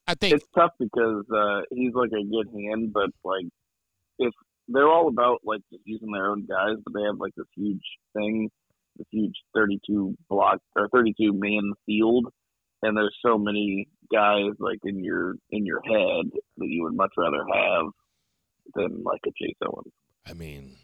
I 0.07 0.15
think 0.15 0.35
it's 0.35 0.47
tough 0.55 0.73
because 0.79 1.25
uh, 1.35 1.63
he's 1.71 1.93
like 1.95 2.11
a 2.11 2.25
good 2.25 2.49
hand, 2.55 2.93
but 2.93 3.11
like 3.25 3.47
if 4.19 4.33
they're 4.69 4.89
all 4.89 5.09
about 5.09 5.41
like 5.45 5.61
using 5.85 6.11
their 6.13 6.31
own 6.31 6.47
guys, 6.47 6.77
but 6.85 6.95
they 6.95 7.03
have 7.03 7.19
like 7.19 7.35
this 7.37 7.47
huge 7.55 7.85
thing, 8.15 8.51
this 8.97 9.07
huge 9.11 9.35
32 9.55 10.17
block 10.29 10.59
or 10.75 10.89
32 10.89 11.33
man 11.33 11.73
field, 11.85 12.27
and 12.83 12.97
there's 12.97 13.17
so 13.25 13.39
many 13.39 13.89
guys 14.13 14.53
like 14.59 14.79
in 14.85 15.03
your 15.03 15.35
in 15.51 15.67
your 15.67 15.81
head 15.85 16.31
that 16.59 16.67
you 16.67 16.83
would 16.83 16.95
much 16.95 17.13
rather 17.17 17.45
have 17.53 17.87
than 18.75 19.03
like 19.03 19.21
a 19.27 19.31
Chase 19.41 19.57
Owens. 19.63 19.93
I 20.27 20.35
mean, 20.35 20.77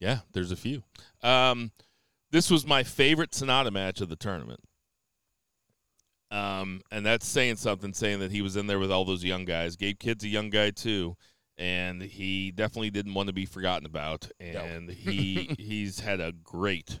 yeah, 0.00 0.20
there's 0.32 0.52
a 0.52 0.56
few. 0.56 0.82
Um, 1.22 1.72
this 2.30 2.50
was 2.50 2.66
my 2.66 2.82
favorite 2.82 3.30
Sanada 3.30 3.72
match 3.72 4.00
of 4.00 4.08
the 4.08 4.16
tournament. 4.16 4.60
Um, 6.30 6.80
and 6.90 7.04
that's 7.04 7.26
saying 7.26 7.56
something, 7.56 7.92
saying 7.92 8.20
that 8.20 8.32
he 8.32 8.40
was 8.40 8.56
in 8.56 8.66
there 8.66 8.78
with 8.78 8.90
all 8.90 9.04
those 9.04 9.22
young 9.22 9.44
guys. 9.44 9.76
Gabe 9.76 9.98
Kidd's 9.98 10.24
a 10.24 10.28
young 10.28 10.48
guy 10.48 10.70
too, 10.70 11.14
and 11.58 12.02
he 12.02 12.50
definitely 12.50 12.90
didn't 12.90 13.14
want 13.14 13.28
to 13.28 13.32
be 13.32 13.46
forgotten 13.46 13.86
about. 13.86 14.30
And 14.40 14.90
he 14.90 15.54
he's 15.58 16.00
had 16.00 16.20
a 16.20 16.32
great 16.32 17.00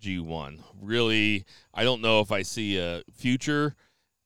G1. 0.00 0.60
Really, 0.80 1.44
I 1.74 1.84
don't 1.84 2.02
know 2.02 2.20
if 2.20 2.30
I 2.32 2.42
see 2.42 2.78
a 2.78 3.02
future 3.14 3.74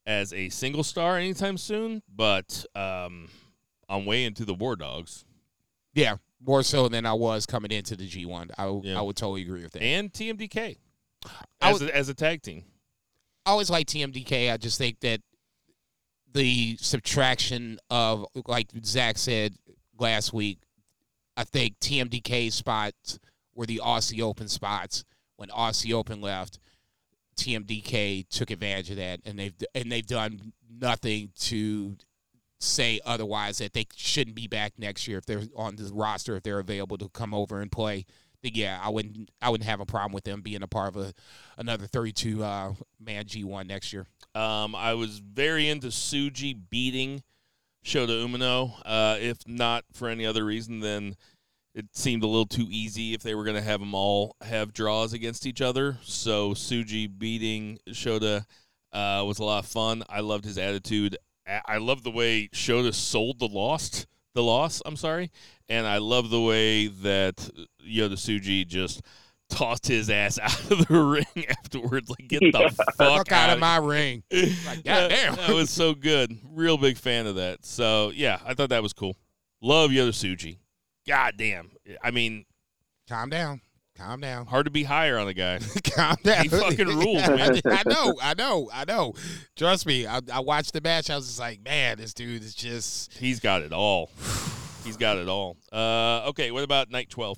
as 0.06 0.32
a 0.32 0.48
single 0.48 0.82
star 0.82 1.16
anytime 1.18 1.56
soon, 1.56 2.02
but 2.14 2.64
um, 2.74 3.28
I'm 3.88 4.06
way 4.06 4.24
into 4.24 4.44
the 4.44 4.54
War 4.54 4.76
Dogs 4.76 5.24
yeah, 5.92 6.16
more 6.40 6.62
so 6.62 6.88
than 6.88 7.04
I 7.04 7.12
was 7.14 7.46
coming 7.46 7.72
into 7.72 7.96
the 7.96 8.08
G1. 8.08 8.50
I, 8.56 8.80
Yeah. 8.84 8.98
I 8.98 9.02
would 9.02 9.16
totally 9.16 9.42
agree 9.42 9.62
with 9.62 9.72
that. 9.72 9.82
and 9.82 10.12
TMDK 10.12 10.76
as 11.60 11.72
was- 11.80 11.82
a, 11.82 11.96
as 11.96 12.08
a 12.08 12.14
tag 12.14 12.42
team. 12.42 12.64
I 13.46 13.50
always 13.50 13.70
like 13.70 13.86
TMDK. 13.86 14.52
I 14.52 14.56
just 14.56 14.78
think 14.78 15.00
that 15.00 15.20
the 16.32 16.76
subtraction 16.80 17.78
of, 17.90 18.26
like 18.46 18.68
Zach 18.84 19.18
said 19.18 19.54
last 19.98 20.32
week, 20.32 20.58
I 21.36 21.44
think 21.44 21.78
TMDK 21.80 22.52
spots 22.52 23.18
were 23.54 23.66
the 23.66 23.80
Aussie 23.84 24.20
Open 24.20 24.48
spots. 24.48 25.04
When 25.36 25.48
Aussie 25.48 25.94
Open 25.94 26.20
left, 26.20 26.58
TMDK 27.36 28.28
took 28.28 28.50
advantage 28.50 28.90
of 28.90 28.96
that, 28.96 29.20
and 29.24 29.38
they've 29.38 29.54
and 29.74 29.90
they've 29.90 30.06
done 30.06 30.52
nothing 30.70 31.30
to 31.40 31.96
say 32.58 33.00
otherwise 33.06 33.58
that 33.58 33.72
they 33.72 33.86
shouldn't 33.96 34.36
be 34.36 34.46
back 34.46 34.74
next 34.76 35.08
year 35.08 35.16
if 35.16 35.24
they're 35.24 35.42
on 35.56 35.76
the 35.76 35.90
roster 35.94 36.36
if 36.36 36.42
they're 36.42 36.58
available 36.58 36.98
to 36.98 37.08
come 37.08 37.32
over 37.32 37.60
and 37.60 37.72
play. 37.72 38.04
Then 38.42 38.52
yeah, 38.54 38.80
I 38.82 38.88
wouldn't 38.88 39.30
I 39.40 39.50
wouldn't 39.50 39.68
have 39.68 39.80
a 39.80 39.86
problem 39.86 40.12
with 40.12 40.24
them 40.24 40.40
being 40.40 40.62
a 40.62 40.68
part 40.68 40.94
of 40.94 41.02
a 41.02 41.12
another 41.58 41.86
32 41.86 42.42
uh, 42.42 42.74
man 42.98 43.24
G1 43.24 43.66
next 43.66 43.92
year. 43.92 44.06
Um, 44.34 44.74
I 44.74 44.94
was 44.94 45.18
very 45.18 45.68
into 45.68 45.88
Tsuji 45.88 46.58
beating 46.70 47.22
Shota 47.84 48.24
Umino. 48.24 48.74
Uh, 48.84 49.16
if 49.20 49.46
not 49.46 49.84
for 49.92 50.08
any 50.08 50.24
other 50.24 50.44
reason, 50.44 50.80
then 50.80 51.16
it 51.74 51.86
seemed 51.92 52.22
a 52.22 52.26
little 52.26 52.46
too 52.46 52.66
easy 52.70 53.14
if 53.14 53.22
they 53.22 53.34
were 53.34 53.44
going 53.44 53.56
to 53.56 53.62
have 53.62 53.80
them 53.80 53.94
all 53.94 54.36
have 54.42 54.72
draws 54.72 55.12
against 55.12 55.46
each 55.46 55.60
other. 55.60 55.98
So 56.02 56.52
Tsuji 56.52 57.08
beating 57.18 57.78
Shota 57.90 58.44
uh, 58.92 59.22
was 59.26 59.38
a 59.38 59.44
lot 59.44 59.64
of 59.64 59.70
fun. 59.70 60.02
I 60.08 60.20
loved 60.20 60.44
his 60.44 60.58
attitude. 60.58 61.16
I 61.66 61.78
loved 61.78 62.04
the 62.04 62.10
way 62.10 62.48
Shota 62.52 62.94
sold 62.94 63.40
the 63.40 63.48
lost 63.48 64.06
the 64.34 64.42
loss. 64.42 64.82
I'm 64.86 64.96
sorry, 64.96 65.30
and 65.68 65.86
I 65.86 65.98
love 65.98 66.30
the 66.30 66.40
way 66.40 66.86
that 66.88 67.48
uh, 67.58 67.62
Yota 67.86 68.12
Tsuji 68.14 68.66
just 68.66 69.02
tossed 69.48 69.86
his 69.88 70.08
ass 70.10 70.38
out 70.42 70.70
of 70.70 70.86
the 70.86 70.94
ring 71.02 71.46
afterwards. 71.48 72.08
Like, 72.08 72.28
get 72.28 72.40
the 72.40 72.50
Yeah. 72.54 72.68
fuck, 72.68 72.94
Fuck 72.96 73.32
out 73.32 73.44
outta 73.50 73.52
of 73.54 73.58
my 73.58 73.76
ring. 73.78 74.22
Like, 74.32 74.84
that, 74.84 75.10
goddamn. 75.10 75.34
that 75.36 75.50
was 75.54 75.70
so 75.70 75.94
good. 75.94 76.36
Real 76.52 76.76
big 76.78 76.96
fan 76.96 77.26
of 77.26 77.34
that. 77.36 77.64
So 77.64 78.12
yeah, 78.14 78.38
I 78.46 78.54
thought 78.54 78.68
that 78.70 78.82
was 78.82 78.92
cool. 78.92 79.16
Love 79.60 79.90
Yota 79.90 80.10
Tsuji. 80.10 80.58
God 81.06 81.34
damn. 81.36 81.70
I 82.02 82.10
mean, 82.12 82.44
Calm 83.08 83.28
down. 83.30 83.60
Calm 84.00 84.20
down. 84.20 84.46
hard 84.46 84.64
to 84.64 84.70
be 84.70 84.82
higher 84.82 85.18
on 85.18 85.26
the 85.26 85.34
guy. 85.34 85.58
Calm 85.84 86.16
down. 86.22 86.42
He 86.42 86.48
fucking 86.48 86.88
rules, 86.88 87.28
man. 87.28 87.60
I 87.66 87.82
know, 87.86 88.14
I 88.22 88.34
know, 88.34 88.70
I 88.72 88.84
know. 88.86 89.14
Trust 89.56 89.84
me. 89.84 90.06
I, 90.06 90.20
I 90.32 90.40
watched 90.40 90.72
the 90.72 90.80
match. 90.80 91.10
I 91.10 91.16
was 91.16 91.26
just 91.26 91.38
like, 91.38 91.62
man, 91.62 91.98
this 91.98 92.14
dude 92.14 92.42
is 92.42 92.54
just. 92.54 93.12
He's 93.12 93.40
got 93.40 93.62
it 93.62 93.72
all. 93.72 94.10
He's 94.84 94.96
got 94.96 95.18
it 95.18 95.28
all. 95.28 95.58
Uh, 95.70 96.28
okay, 96.28 96.50
what 96.50 96.64
about 96.64 96.90
night 96.90 97.10
twelve? 97.10 97.36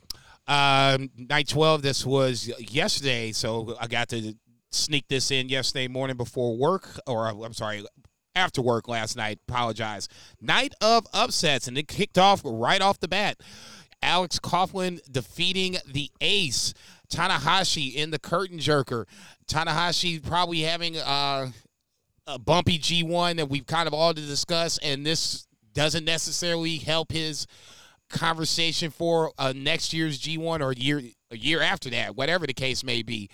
Um, 0.49 1.11
night 1.17 1.47
12, 1.49 1.83
this 1.83 2.05
was 2.05 2.51
yesterday, 2.59 3.31
so 3.31 3.77
I 3.81 3.87
got 3.87 4.09
to 4.09 4.35
sneak 4.71 5.07
this 5.07 5.31
in 5.31 5.49
yesterday 5.49 5.87
morning 5.87 6.17
before 6.17 6.57
work, 6.57 6.89
or 7.07 7.29
I'm 7.29 7.55
sorry, 7.55 7.85
after 8.35 8.63
work 8.63 8.89
last 8.89 9.17
night. 9.17 9.39
Apologize. 9.49 10.09
Night 10.41 10.75
of 10.81 11.07
upsets, 11.13 11.69
and 11.69 11.79
it 11.79 11.89
kicked 11.89 12.19
off 12.19 12.41
right 12.45 12.81
off 12.81 12.99
the 12.99 13.09
bat. 13.09 13.39
Alex 14.03 14.39
Coughlin 14.39 15.01
defeating 15.11 15.77
the 15.87 16.11
ace, 16.21 16.75
Tanahashi 17.09 17.95
in 17.95 18.11
the 18.11 18.19
curtain 18.19 18.59
jerker. 18.59 19.07
Tanahashi 19.47 20.25
probably 20.25 20.61
having 20.61 20.97
uh, 20.97 21.51
a 22.27 22.39
bumpy 22.39 22.79
G1 22.79 23.37
that 23.37 23.49
we've 23.49 23.67
kind 23.67 23.87
of 23.87 23.95
all 23.95 24.13
discussed, 24.13 24.81
and 24.83 25.07
this 25.07 25.47
doesn't 25.75 26.05
necessarily 26.05 26.77
help 26.79 27.13
his 27.13 27.47
conversation 28.09 28.91
for 28.91 29.33
uh, 29.39 29.53
next 29.57 29.93
year's 29.93 30.21
G1 30.21 30.61
or 30.61 30.73
year 30.73 31.01
a 31.31 31.37
year 31.37 31.63
after 31.63 31.89
that, 31.91 32.15
whatever 32.15 32.47
the 32.47 32.53
case 32.53 32.85
may 32.85 33.03
be. 33.03 33.31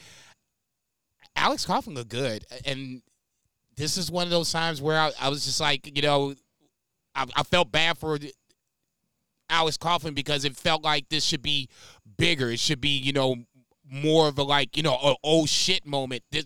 Alex 1.35 1.67
Coughlin 1.67 1.95
looked 1.95 2.11
good, 2.11 2.45
and 2.65 3.03
this 3.77 3.97
is 3.97 4.11
one 4.11 4.25
of 4.25 4.31
those 4.31 4.53
times 4.53 4.81
where 4.83 4.99
I, 4.99 5.13
I 5.21 5.29
was 5.29 5.45
just 5.45 5.61
like, 5.61 5.97
you 5.97 6.03
know, 6.03 6.35
I, 7.15 7.27
I 7.37 7.43
felt 7.43 7.73
bad 7.73 7.99
for 7.99 8.19
Alex 9.51 9.77
Coughlin 9.77 10.15
because 10.15 10.45
it 10.45 10.57
felt 10.57 10.83
like 10.83 11.09
this 11.09 11.25
should 11.25 11.43
be 11.43 11.69
bigger. 12.17 12.51
It 12.51 12.61
should 12.61 12.81
be, 12.81 12.91
you 12.91 13.13
know, 13.13 13.37
more 13.91 14.29
of 14.29 14.39
a 14.39 14.43
like, 14.43 14.77
you 14.77 14.83
know, 14.83 14.95
a 14.95 15.15
oh 15.25 15.47
shit 15.47 15.87
moment. 15.87 16.23
This, 16.31 16.45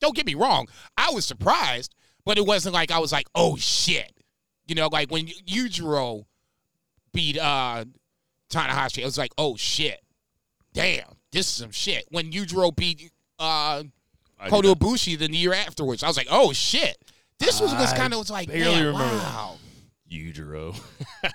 don't 0.00 0.14
get 0.14 0.26
me 0.26 0.34
wrong, 0.34 0.68
I 0.96 1.10
was 1.10 1.26
surprised, 1.26 1.94
but 2.24 2.38
it 2.38 2.46
wasn't 2.46 2.74
like 2.74 2.90
I 2.90 2.98
was 2.98 3.12
like, 3.12 3.26
oh 3.34 3.56
shit. 3.56 4.12
You 4.66 4.74
know, 4.74 4.88
like 4.90 5.10
when 5.10 5.26
Yujiro 5.26 6.24
beat 7.12 7.38
uh 7.38 7.84
Tanahashi, 8.50 9.02
I 9.02 9.06
was 9.06 9.18
like, 9.18 9.32
oh 9.38 9.56
shit. 9.56 10.00
Damn, 10.72 11.16
this 11.32 11.46
is 11.46 11.52
some 11.52 11.70
shit. 11.70 12.04
When 12.10 12.30
Yujiro 12.30 12.74
beat 12.74 13.10
uh 13.38 13.84
Kota 14.48 14.74
Ibushi 14.74 15.18
the 15.18 15.34
year 15.34 15.54
afterwards, 15.54 16.02
I 16.02 16.08
was 16.08 16.16
like, 16.16 16.28
oh 16.30 16.52
shit. 16.52 16.96
This 17.38 17.60
was, 17.60 17.72
was 17.74 17.92
kind 17.92 18.14
of 18.14 18.18
was 18.18 18.30
like, 18.30 18.48
barely 18.48 18.76
man, 18.76 18.86
remember 18.86 19.16
that. 19.16 19.56
Yujiro. 20.10 20.78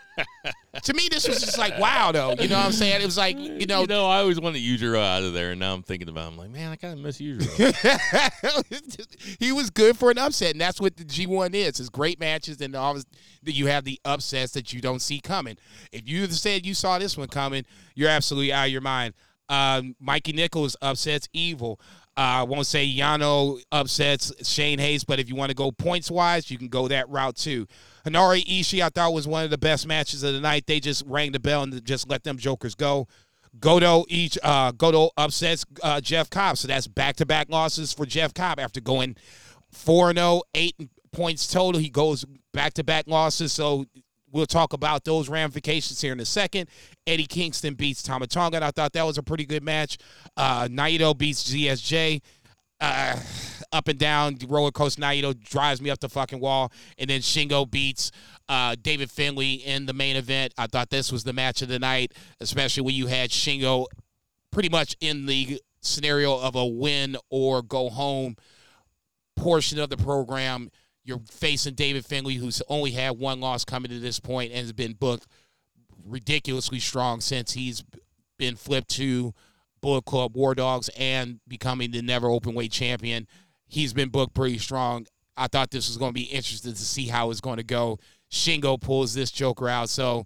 To 0.83 0.93
me, 0.93 1.09
this 1.11 1.27
was 1.27 1.41
just 1.41 1.57
like, 1.57 1.77
wow, 1.77 2.11
though. 2.13 2.33
You 2.39 2.47
know 2.47 2.57
what 2.57 2.67
I'm 2.67 2.71
saying? 2.71 3.01
It 3.01 3.05
was 3.05 3.17
like, 3.17 3.37
you 3.37 3.65
know, 3.65 3.81
you 3.81 3.87
know, 3.87 4.07
I 4.07 4.19
always 4.19 4.39
wanted 4.39 4.61
Yujiro 4.61 5.03
out 5.03 5.21
of 5.21 5.33
there, 5.33 5.51
and 5.51 5.59
now 5.59 5.73
I'm 5.73 5.83
thinking 5.83 6.07
about. 6.07 6.25
It. 6.25 6.27
I'm 6.29 6.37
like, 6.37 6.49
man, 6.49 6.71
I 6.71 6.77
kind 6.77 6.93
of 6.93 6.99
miss 6.99 7.19
Yujiro. 7.19 7.49
he 9.39 9.51
was 9.51 9.69
good 9.69 9.97
for 9.97 10.09
an 10.09 10.17
upset, 10.17 10.53
and 10.53 10.61
that's 10.61 10.79
what 10.79 10.95
the 10.95 11.03
G1 11.03 11.53
is. 11.53 11.79
It's 11.79 11.89
great 11.89 12.19
matches, 12.19 12.61
and 12.61 12.73
always 12.73 13.05
that 13.43 13.51
you 13.51 13.67
have 13.67 13.83
the 13.83 13.99
upsets 14.05 14.53
that 14.53 14.71
you 14.71 14.79
don't 14.79 15.01
see 15.01 15.19
coming. 15.19 15.57
If 15.91 16.07
you 16.07 16.25
said 16.27 16.65
you 16.65 16.73
saw 16.73 16.97
this 16.97 17.17
one 17.17 17.27
coming, 17.27 17.65
you're 17.93 18.09
absolutely 18.09 18.53
out 18.53 18.67
of 18.67 18.71
your 18.71 18.81
mind. 18.81 19.13
Um, 19.49 19.97
Mikey 19.99 20.31
Nicholls 20.31 20.77
upsets 20.81 21.27
Evil. 21.33 21.81
Uh, 22.21 22.41
I 22.41 22.43
won't 22.43 22.67
say 22.67 22.87
Yano 22.87 23.59
upsets 23.71 24.31
Shane 24.47 24.77
Haste, 24.77 25.07
but 25.07 25.19
if 25.19 25.27
you 25.27 25.35
want 25.35 25.49
to 25.49 25.55
go 25.55 25.71
points 25.71 26.11
wise, 26.11 26.51
you 26.51 26.57
can 26.59 26.67
go 26.67 26.87
that 26.87 27.09
route 27.09 27.35
too. 27.35 27.65
Henare 28.05 28.45
Ishii, 28.45 28.83
I 28.83 28.89
thought 28.89 29.11
was 29.11 29.27
one 29.27 29.43
of 29.43 29.49
the 29.49 29.57
best 29.57 29.87
matches 29.87 30.21
of 30.21 30.33
the 30.35 30.39
night. 30.39 30.67
They 30.67 30.79
just 30.79 31.03
rang 31.07 31.31
the 31.31 31.39
bell 31.39 31.63
and 31.63 31.83
just 31.83 32.07
let 32.07 32.23
them 32.23 32.37
jokers 32.37 32.75
go. 32.75 33.07
Goto 33.59 34.05
each 34.07 34.37
uh, 34.43 34.71
Goto 34.71 35.09
upsets 35.17 35.65
uh, 35.81 35.99
Jeff 35.99 36.29
Cobb, 36.29 36.59
so 36.59 36.67
that's 36.67 36.85
back 36.85 37.15
to 37.15 37.25
back 37.25 37.49
losses 37.49 37.91
for 37.91 38.05
Jeff 38.05 38.35
Cobb 38.35 38.59
after 38.59 38.79
going 38.79 39.15
4 39.71 40.13
0, 40.13 40.43
eight 40.53 40.75
points 41.11 41.47
total. 41.47 41.81
He 41.81 41.89
goes 41.89 42.23
back 42.53 42.73
to 42.75 42.83
back 42.83 43.07
losses, 43.07 43.51
so 43.51 43.87
we'll 44.31 44.45
talk 44.45 44.73
about 44.73 45.03
those 45.03 45.29
ramifications 45.29 46.01
here 46.01 46.13
in 46.13 46.19
a 46.19 46.25
second. 46.25 46.69
Eddie 47.05 47.25
Kingston 47.25 47.73
beats 47.73 48.01
Tamatonga, 48.01 48.55
and 48.55 48.65
I 48.65 48.71
thought 48.71 48.93
that 48.93 49.03
was 49.03 49.17
a 49.17 49.23
pretty 49.23 49.45
good 49.45 49.63
match. 49.63 49.97
Uh, 50.37 50.67
Naito 50.67 51.17
beats 51.17 51.51
ZSJ. 51.51 52.21
Uh, 52.79 53.15
up 53.71 53.87
and 53.87 53.99
down, 53.99 54.37
roller 54.47 54.71
coaster 54.71 55.01
Naito 55.01 55.39
drives 55.39 55.81
me 55.81 55.91
up 55.91 55.99
the 55.99 56.09
fucking 56.09 56.39
wall, 56.39 56.71
and 56.97 57.09
then 57.09 57.21
Shingo 57.21 57.69
beats 57.69 58.11
uh, 58.49 58.75
David 58.81 59.11
Finlay 59.11 59.53
in 59.53 59.85
the 59.85 59.93
main 59.93 60.15
event. 60.15 60.53
I 60.57 60.67
thought 60.67 60.89
this 60.89 61.11
was 61.11 61.23
the 61.23 61.31
match 61.31 61.61
of 61.61 61.67
the 61.67 61.79
night, 61.79 62.13
especially 62.39 62.83
when 62.83 62.95
you 62.95 63.07
had 63.07 63.29
Shingo 63.29 63.85
pretty 64.51 64.69
much 64.69 64.95
in 64.99 65.27
the 65.27 65.61
scenario 65.81 66.39
of 66.39 66.55
a 66.55 66.65
win 66.65 67.17
or 67.29 67.61
go 67.61 67.89
home 67.89 68.35
portion 69.35 69.79
of 69.79 69.89
the 69.89 69.97
program. 69.97 70.69
You're 71.11 71.19
facing 71.29 71.73
David 71.73 72.05
Finlay, 72.05 72.35
who's 72.35 72.61
only 72.69 72.91
had 72.91 73.19
one 73.19 73.41
loss 73.41 73.65
coming 73.65 73.91
to 73.91 73.99
this 73.99 74.17
point 74.17 74.51
and 74.51 74.61
has 74.61 74.71
been 74.71 74.93
booked 74.93 75.27
ridiculously 76.05 76.79
strong 76.79 77.19
since 77.19 77.51
he's 77.51 77.83
been 78.37 78.55
flipped 78.55 78.87
to 78.91 79.33
Bullet 79.81 80.05
Club 80.05 80.37
War 80.37 80.55
Dogs 80.55 80.89
and 80.97 81.41
becoming 81.49 81.91
the 81.91 82.01
never 82.01 82.29
open 82.29 82.53
weight 82.53 82.71
champion. 82.71 83.27
He's 83.67 83.91
been 83.91 84.07
booked 84.07 84.33
pretty 84.33 84.57
strong. 84.57 85.05
I 85.35 85.47
thought 85.47 85.69
this 85.69 85.89
was 85.89 85.97
going 85.97 86.11
to 86.11 86.13
be 86.13 86.23
interesting 86.23 86.71
to 86.71 86.79
see 86.79 87.07
how 87.07 87.29
it's 87.29 87.41
going 87.41 87.57
to 87.57 87.63
go. 87.63 87.99
Shingo 88.31 88.79
pulls 88.79 89.13
this 89.13 89.31
Joker 89.31 89.67
out. 89.67 89.89
So 89.89 90.25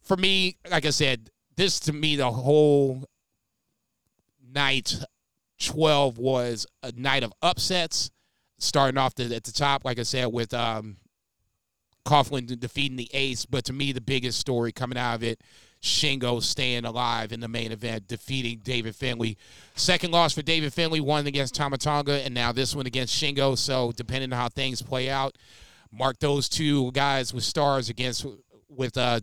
for 0.00 0.16
me, 0.16 0.56
like 0.70 0.86
I 0.86 0.90
said, 0.90 1.28
this 1.54 1.80
to 1.80 1.92
me, 1.92 2.16
the 2.16 2.30
whole 2.30 3.04
night 4.54 4.98
12 5.60 6.16
was 6.16 6.66
a 6.82 6.92
night 6.92 7.24
of 7.24 7.34
upsets. 7.42 8.10
Starting 8.58 8.98
off 8.98 9.14
the, 9.14 9.34
at 9.34 9.44
the 9.44 9.52
top, 9.52 9.84
like 9.84 9.98
I 10.00 10.02
said, 10.02 10.26
with 10.26 10.52
um, 10.52 10.96
Coughlin 12.04 12.58
defeating 12.58 12.96
the 12.96 13.08
ace. 13.12 13.46
But 13.46 13.64
to 13.66 13.72
me, 13.72 13.92
the 13.92 14.00
biggest 14.00 14.40
story 14.40 14.72
coming 14.72 14.98
out 14.98 15.14
of 15.14 15.22
it, 15.22 15.40
Shingo 15.80 16.42
staying 16.42 16.84
alive 16.84 17.30
in 17.30 17.38
the 17.38 17.46
main 17.46 17.70
event, 17.70 18.08
defeating 18.08 18.58
David 18.64 18.96
Finlay. 18.96 19.36
Second 19.76 20.10
loss 20.10 20.34
for 20.34 20.42
David 20.42 20.74
Finlay, 20.74 20.98
one 20.98 21.28
against 21.28 21.54
Tamatonga, 21.54 22.26
and 22.26 22.34
now 22.34 22.50
this 22.50 22.74
one 22.74 22.86
against 22.86 23.14
Shingo. 23.14 23.56
So 23.56 23.92
depending 23.92 24.32
on 24.32 24.38
how 24.40 24.48
things 24.48 24.82
play 24.82 25.08
out, 25.08 25.38
mark 25.92 26.18
those 26.18 26.48
two 26.48 26.90
guys 26.90 27.32
with 27.32 27.44
stars 27.44 27.88
against 27.88 28.26
with 28.68 28.98
uh, 28.98 29.20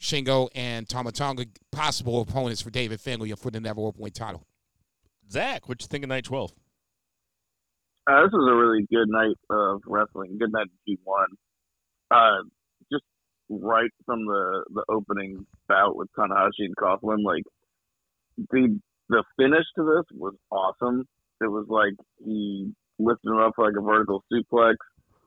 Shingo 0.00 0.48
and 0.56 0.88
Tamatonga, 0.88 1.46
possible 1.70 2.20
opponents 2.20 2.60
for 2.60 2.70
David 2.70 3.00
Finlay 3.00 3.30
for 3.36 3.52
the 3.52 3.60
never 3.60 3.80
open 3.82 4.02
weight 4.02 4.14
title. 4.14 4.44
Zach, 5.30 5.68
what 5.68 5.80
you 5.80 5.86
think 5.86 6.02
of 6.02 6.08
night 6.08 6.24
twelve? 6.24 6.52
Uh, 8.06 8.22
this 8.24 8.32
was 8.32 8.50
a 8.50 8.56
really 8.56 8.86
good 8.90 9.08
night 9.08 9.36
of 9.50 9.80
wrestling. 9.86 10.36
Good 10.38 10.52
night 10.52 10.66
of 10.66 10.70
G1. 10.88 11.26
Uh, 12.10 12.42
just 12.92 13.04
right 13.48 13.90
from 14.06 14.26
the 14.26 14.64
the 14.74 14.84
opening 14.88 15.46
bout 15.68 15.96
with 15.96 16.08
Tanahashi 16.18 16.66
and 16.66 16.76
Coughlin, 16.76 17.22
like 17.24 17.44
the 18.50 18.80
the 19.08 19.24
finish 19.38 19.64
to 19.76 19.82
this 19.84 20.18
was 20.18 20.34
awesome. 20.50 21.04
It 21.40 21.50
was 21.50 21.66
like 21.68 21.94
he 22.24 22.72
lifted 22.98 23.28
him 23.30 23.38
up 23.38 23.52
for 23.56 23.66
like 23.66 23.76
a 23.78 23.82
vertical 23.82 24.22
suplex, 24.32 24.74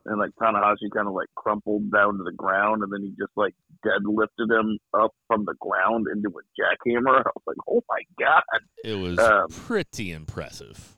and 0.06 0.20
like 0.20 0.32
Tanahashi 0.42 0.90
kind 0.94 1.08
of 1.08 1.14
like 1.14 1.28
crumpled 1.36 1.92
down 1.92 2.18
to 2.18 2.24
the 2.24 2.34
ground, 2.36 2.84
and 2.84 2.92
then 2.92 3.02
he 3.04 3.10
just 3.12 3.32
like 3.36 3.54
deadlifted 3.86 4.52
him 4.52 4.78
up 4.94 5.12
from 5.28 5.46
the 5.46 5.56
ground 5.62 6.08
into 6.14 6.30
a 6.30 6.42
jackhammer. 6.62 7.20
I 7.26 7.32
was 7.36 7.44
like, 7.48 7.58
oh 7.70 7.82
my 7.90 8.02
god, 8.20 8.44
It 8.84 8.96
was 8.96 9.18
Um, 9.20 9.48
pretty 9.50 10.12
impressive. 10.12 10.98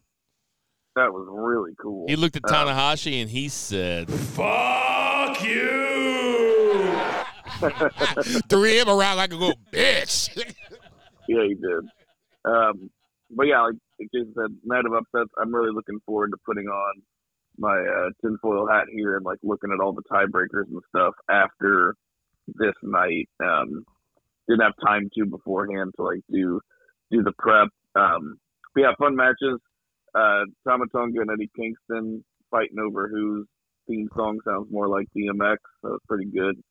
That 0.97 1.13
was 1.13 1.27
really 1.31 1.71
cool. 1.81 2.05
He 2.07 2.15
looked 2.15 2.36
at 2.36 2.43
Um, 2.51 2.67
Tanahashi 2.67 3.21
and 3.21 3.29
he 3.29 3.47
said, 3.49 4.10
Fuck 4.12 5.43
you! 5.43 6.99
Threw 8.49 8.63
him 8.81 8.89
around 8.89 9.17
like 9.17 9.31
a 9.31 9.36
little 9.36 9.60
bitch. 9.71 10.29
Yeah, 11.29 11.43
he 11.45 11.55
did. 11.55 11.83
Um, 12.45 12.89
but 13.31 13.47
yeah, 13.47 13.62
like 13.63 13.73
like 13.99 14.07
Jason 14.13 14.33
said, 14.33 14.55
night 14.63 14.86
of 14.86 14.93
upsets. 14.93 15.29
I'm 15.38 15.53
really 15.53 15.73
looking 15.73 15.99
forward 16.05 16.31
to 16.31 16.38
putting 16.45 16.67
on 16.67 17.01
my 17.57 17.77
uh, 17.77 18.10
tinfoil 18.21 18.65
hat 18.65 18.86
here 18.89 19.17
and 19.17 19.25
like 19.25 19.39
looking 19.43 19.71
at 19.73 19.83
all 19.83 19.91
the 19.91 20.03
tiebreakers 20.10 20.69
and 20.71 20.79
stuff 20.88 21.15
after 21.29 21.95
this 22.47 22.75
night. 22.81 23.27
Um, 23.43 23.83
didn't 24.47 24.62
have 24.62 24.71
time 24.81 25.10
to 25.17 25.25
beforehand 25.25 25.91
to 25.97 26.03
like 26.03 26.21
do 26.31 26.62
do 27.12 27.23
the 27.23 27.33
prep. 27.38 27.67
Um, 27.93 28.38
but 28.73 28.81
yeah, 28.83 28.91
fun 28.97 29.17
matches. 29.17 29.60
Uh, 30.15 30.46
Tamatonga 30.67 31.22
and 31.22 31.32
Eddie 31.32 31.52
Kingston 31.56 32.24
fighting 32.50 32.80
over 32.80 33.08
whose 33.08 33.46
theme 33.88 34.10
song 34.15 34.39
sounds 34.46 34.67
more 34.72 34.88
like 34.88 35.08
DMX. 35.15 35.58
So 35.82 35.96
it's 35.96 36.06
pretty 36.08 36.26
good. 36.26 36.62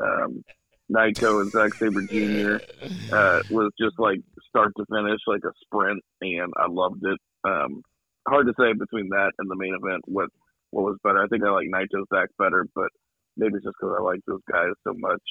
Um, 0.00 0.44
Naito 0.90 1.42
and 1.42 1.50
Zack 1.50 1.74
Sabre 1.74 2.02
Jr. 2.02 2.64
Uh, 3.12 3.42
was 3.50 3.72
just 3.78 3.98
like 3.98 4.20
start 4.48 4.72
to 4.76 4.84
finish, 4.90 5.20
like 5.26 5.42
a 5.44 5.52
sprint, 5.62 6.02
and 6.22 6.52
I 6.56 6.66
loved 6.68 7.04
it. 7.04 7.18
Um, 7.44 7.82
hard 8.26 8.46
to 8.46 8.54
say 8.58 8.72
between 8.72 9.10
that 9.10 9.32
and 9.38 9.50
the 9.50 9.56
main 9.56 9.74
event 9.74 10.02
what 10.06 10.30
what 10.70 10.84
was 10.84 10.98
better. 11.02 11.22
I 11.22 11.26
think 11.28 11.44
I 11.44 11.50
like 11.50 11.68
Naito 11.68 12.04
Zack 12.14 12.28
better, 12.38 12.66
but 12.74 12.88
maybe 13.36 13.54
it's 13.56 13.64
just 13.64 13.76
because 13.80 13.96
I 13.98 14.02
like 14.02 14.20
those 14.26 14.40
guys 14.50 14.72
so 14.84 14.94
much 14.96 15.22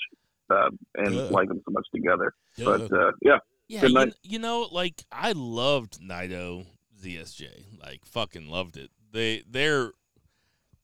uh, 0.50 0.70
and 0.96 1.14
Duh. 1.14 1.28
like 1.30 1.48
them 1.48 1.62
so 1.66 1.72
much 1.72 1.86
together. 1.94 2.34
Duh. 2.58 2.66
But 2.66 2.94
uh, 2.94 3.12
yeah, 3.22 3.38
Yeah, 3.68 3.86
you, 3.86 4.12
you 4.24 4.40
know, 4.40 4.68
like 4.72 5.04
I 5.12 5.34
loved 5.34 6.02
Naito 6.02 6.66
ZSJ. 7.02 7.80
Like 7.82 8.06
fucking 8.06 8.50
loved 8.50 8.78
it. 8.78 8.90
They 9.12 9.44
they're 9.50 9.92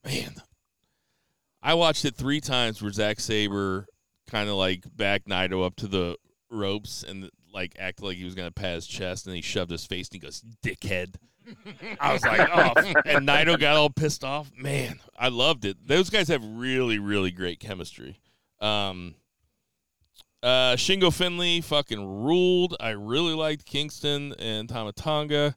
man. 0.06 0.36
I 1.62 1.76
watched 1.76 2.04
it 2.06 2.15
three 2.15 2.41
times 2.41 2.82
where 2.82 2.91
Zack 2.91 3.19
Sabre 3.19 3.88
kind 4.30 4.49
of 4.49 4.56
like 4.56 4.84
backed 4.95 5.28
Naito 5.28 5.65
up 5.65 5.76
to 5.78 5.88
the 5.88 6.17
ropes 6.49 7.04
and 7.08 7.30
like 7.54 7.76
acted 7.80 8.06
like 8.06 8.17
he 8.17 8.26
was 8.26 8.36
gonna 8.36 8.52
pat 8.52 8.76
his 8.76 8.88
chest 8.88 9.28
and 9.28 9.36
he 9.36 9.41
shoved 9.41 9.71
his 9.71 9.86
face 9.86 10.10
and 10.10 10.21
he 10.21 10.26
goes, 10.26 10.43
Dickhead. 10.63 11.15
I 11.99 12.13
was 12.13 12.23
like, 12.23 12.49
oh 12.54 12.73
and 13.06 13.28
Naito 13.28 13.60
got 13.60 13.76
all 13.76 13.89
pissed 13.89 14.23
off. 14.23 14.52
Man, 14.58 14.99
I 15.17 15.30
loved 15.30 15.65
it. 15.65 15.78
Those 15.86 16.10
guys 16.10 16.28
have 16.30 16.43
really, 16.43 16.99
really 16.99 17.32
great 17.32 17.60
chemistry. 17.60 18.19
Um 18.60 19.15
uh, 20.43 20.76
Shingo 20.76 21.12
Finlay 21.12 21.62
fucking 21.62 22.06
ruled. 22.26 22.76
I 22.82 22.89
really 22.89 23.34
liked 23.34 23.65
Kingston 23.65 24.36
and 24.38 24.67
Tamatonga. 24.67 25.56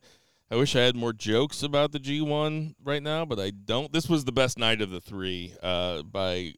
I 0.50 0.56
wish 0.56 0.76
I 0.76 0.80
had 0.80 0.94
more 0.94 1.12
jokes 1.12 1.62
about 1.62 1.90
the 1.90 1.98
G1 1.98 2.74
right 2.84 3.02
now, 3.02 3.24
but 3.24 3.40
I 3.40 3.50
don't. 3.50 3.92
This 3.92 4.08
was 4.08 4.24
the 4.24 4.32
best 4.32 4.58
night 4.58 4.80
of 4.80 4.90
the 4.90 5.00
three 5.00 5.54
uh, 5.60 6.02
by 6.02 6.52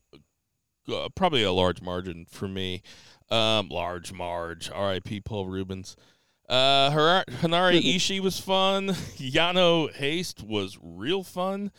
uh, 0.93 1.09
probably 1.15 1.43
a 1.43 1.53
large 1.53 1.81
margin 1.81 2.27
for 2.29 2.49
me. 2.49 2.83
Um, 3.31 3.69
large 3.69 4.13
marge. 4.13 4.71
R.I.P. 4.71 5.21
Paul 5.21 5.47
Reubens. 5.47 5.97
Uh, 6.49 6.91
Henare 6.91 7.81
Ishii 7.97 8.21
was 8.21 8.39
fun. 8.39 8.89
Yano 9.17 9.93
Haste 9.93 10.43
was 10.43 10.79
real 10.83 11.23
fun. 11.23 11.71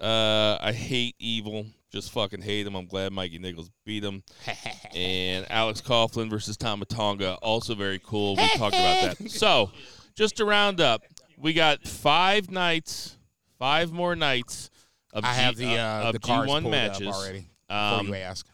Uh, 0.00 0.56
I 0.60 0.72
hate 0.72 1.14
Evil. 1.18 1.66
Just 1.90 2.12
fucking 2.12 2.42
hate 2.42 2.66
him. 2.66 2.74
I'm 2.74 2.86
glad 2.86 3.12
Mikey 3.12 3.38
Nicholls 3.38 3.70
beat 3.84 4.04
him. 4.04 4.22
and 4.94 5.44
Alex 5.50 5.80
Coughlin 5.80 6.30
versus 6.30 6.56
Tama 6.56 6.84
Tonga, 6.84 7.34
also 7.42 7.74
very 7.74 8.00
cool. 8.02 8.36
We 8.36 8.46
talked 8.48 8.74
about 8.74 9.18
that. 9.18 9.18
So, 9.30 9.72
just 10.14 10.36
to 10.36 10.44
round 10.44 10.80
up, 10.80 11.02
we 11.40 11.52
got 11.52 11.86
five 11.86 12.50
nights, 12.50 13.16
five 13.58 13.92
more 13.92 14.14
nights 14.16 14.70
of 15.12 15.24
I 15.24 15.34
G- 15.34 15.40
have 15.42 15.56
the 15.56 15.78
uh, 15.78 16.02
of 16.08 16.12
the 16.12 16.18
cards 16.20 16.50
G1 16.50 16.60
pulled 16.62 16.70
matches 16.72 17.08
already. 17.08 17.46
Before 17.68 17.76
Um, 18.00 18.08
you 18.08 18.14
ask. 18.16 18.46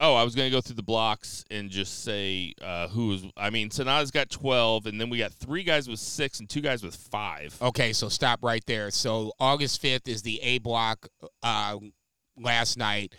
Oh, 0.00 0.14
I 0.14 0.24
was 0.24 0.34
going 0.34 0.50
to 0.50 0.54
go 0.54 0.60
through 0.60 0.74
the 0.74 0.82
blocks 0.82 1.44
and 1.50 1.70
just 1.70 2.02
say 2.02 2.52
uh, 2.60 2.88
who's. 2.88 3.24
I 3.36 3.50
mean, 3.50 3.70
Sanada's 3.70 4.10
got 4.10 4.28
12, 4.28 4.86
and 4.86 5.00
then 5.00 5.08
we 5.08 5.18
got 5.18 5.32
three 5.32 5.62
guys 5.62 5.88
with 5.88 6.00
six 6.00 6.40
and 6.40 6.48
two 6.48 6.60
guys 6.60 6.82
with 6.82 6.96
five. 6.96 7.56
Okay, 7.62 7.92
so 7.92 8.08
stop 8.08 8.42
right 8.42 8.62
there. 8.66 8.90
So 8.90 9.32
August 9.38 9.80
fifth 9.80 10.08
is 10.08 10.22
the 10.22 10.40
A 10.42 10.58
block. 10.58 11.06
Uh, 11.42 11.78
last 12.36 12.76
night 12.76 13.14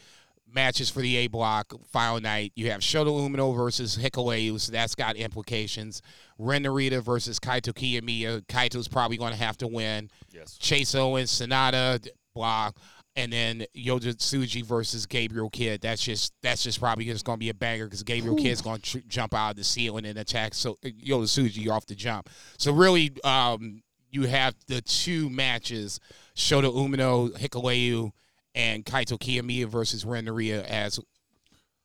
matches 0.56 0.90
for 0.90 1.02
the 1.02 1.18
A 1.18 1.28
block 1.28 1.74
final 1.92 2.20
night. 2.20 2.54
You 2.56 2.72
have 2.72 2.82
Shota 2.82 3.08
Umino 3.08 3.56
versus 3.56 3.98
Hikuleo, 3.98 4.60
so 4.60 4.72
that's 4.72 4.96
got 4.96 5.18
implications. 5.18 6.02
Ren 6.40 6.64
Narita 6.64 7.04
versus 7.04 7.40
Kaito 7.40 7.74
Kiyomiya. 7.74 8.46
Kaito's 8.48 8.88
probably 8.88 9.18
going 9.18 9.34
to 9.34 9.38
have 9.38 9.58
to 9.58 9.68
win. 9.68 10.10
Yes. 10.32 10.58
Chase 10.58 10.96
Owens, 10.96 11.32
Sanada, 11.32 12.08
blah, 12.34 12.72
and 13.16 13.32
then 13.32 13.66
Yota 13.76 14.16
Tsuji 14.16 14.64
versus 14.64 15.06
Gabriel 15.06 15.50
Kidd. 15.50 15.82
That's 15.82 16.02
just 16.02 16.34
that's 16.42 16.64
just 16.64 16.80
probably 16.80 17.06
just 17.06 17.26
going 17.26 17.38
to 17.38 17.40
be 17.40 17.50
a 17.50 17.54
banger 17.54 17.86
because 17.86 18.04
Gabriel 18.04 18.36
Kidd's 18.36 18.62
going 18.62 18.80
to 18.82 18.92
tr- 18.92 19.08
jump 19.08 19.34
out 19.34 19.52
of 19.52 19.56
the 19.58 19.64
ceiling 19.64 20.06
and 20.06 20.18
attack 20.18 20.54
so 20.54 20.78
Yota 20.84 21.26
Tsuji 21.26 21.70
off 21.70 21.86
the 21.86 21.96
jump. 21.96 22.30
So 22.58 22.74
really, 22.74 23.12
um, 23.24 23.84
you 24.10 24.24
have 24.24 24.56
the 24.68 24.82
two 24.82 25.30
matches: 25.30 26.00
Shota 26.36 26.74
Umino, 26.74 27.32
Hikuleo, 27.38 28.12
and 28.56 28.84
Kaito 28.84 29.20
Kiyomiya 29.20 29.68
versus 29.68 30.04
Ren 30.06 30.26
Narita 30.26 30.64
as. 30.66 31.00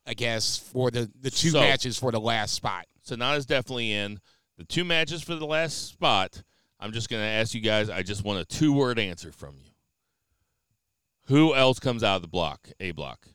I 0.06 0.14
guess 0.14 0.56
for 0.56 0.90
the 0.90 1.11
the 1.20 1.30
two 1.30 1.50
So- 1.50 1.61
matches 1.61 1.98
for 1.98 2.11
the 2.11 2.18
last 2.20 2.54
spot. 2.54 2.87
So 3.02 3.14
Sanada's 3.16 3.44
definitely 3.46 3.92
in. 3.92 4.18
The 4.56 4.64
two 4.64 4.85
matches 4.85 5.22
for 5.22 5.35
the 5.35 5.46
last 5.46 5.88
spot, 5.88 6.42
I'm 6.80 6.92
just 6.92 7.09
going 7.11 7.22
to 7.22 7.28
ask 7.28 7.54
you 7.54 7.61
guys. 7.61 7.88
I 7.90 8.02
just 8.02 8.24
want 8.24 8.40
a 8.40 8.44
two 8.44 8.72
word 8.72 8.98
answer 8.98 9.30
from 9.30 9.54
you. 9.56 9.70
Who 11.26 11.54
else 11.54 11.78
comes 11.78 12.02
out 12.02 12.16
of 12.16 12.22
the 12.22 12.28
block? 12.28 12.68
A 12.80 12.90
block. 12.92 13.26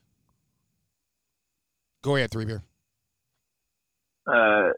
Go 2.02 2.16
ahead, 2.16 2.30
three 2.30 2.44
beer. 2.44 2.62
Uh, 4.26 4.70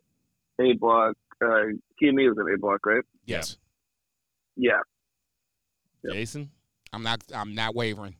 A 0.60 0.72
block. 0.74 1.16
Uh, 1.42 1.72
Kiyomiya 2.00 2.28
was 2.28 2.38
an 2.38 2.54
A 2.54 2.58
block, 2.58 2.84
right? 2.86 3.02
Yes, 3.26 3.56
Yeah. 4.56 4.72
Yep. 6.04 6.12
Jason? 6.14 6.50
I'm 6.92 7.02
not. 7.02 7.22
I'm 7.34 7.54
not 7.54 7.74
wavering. 7.74 8.16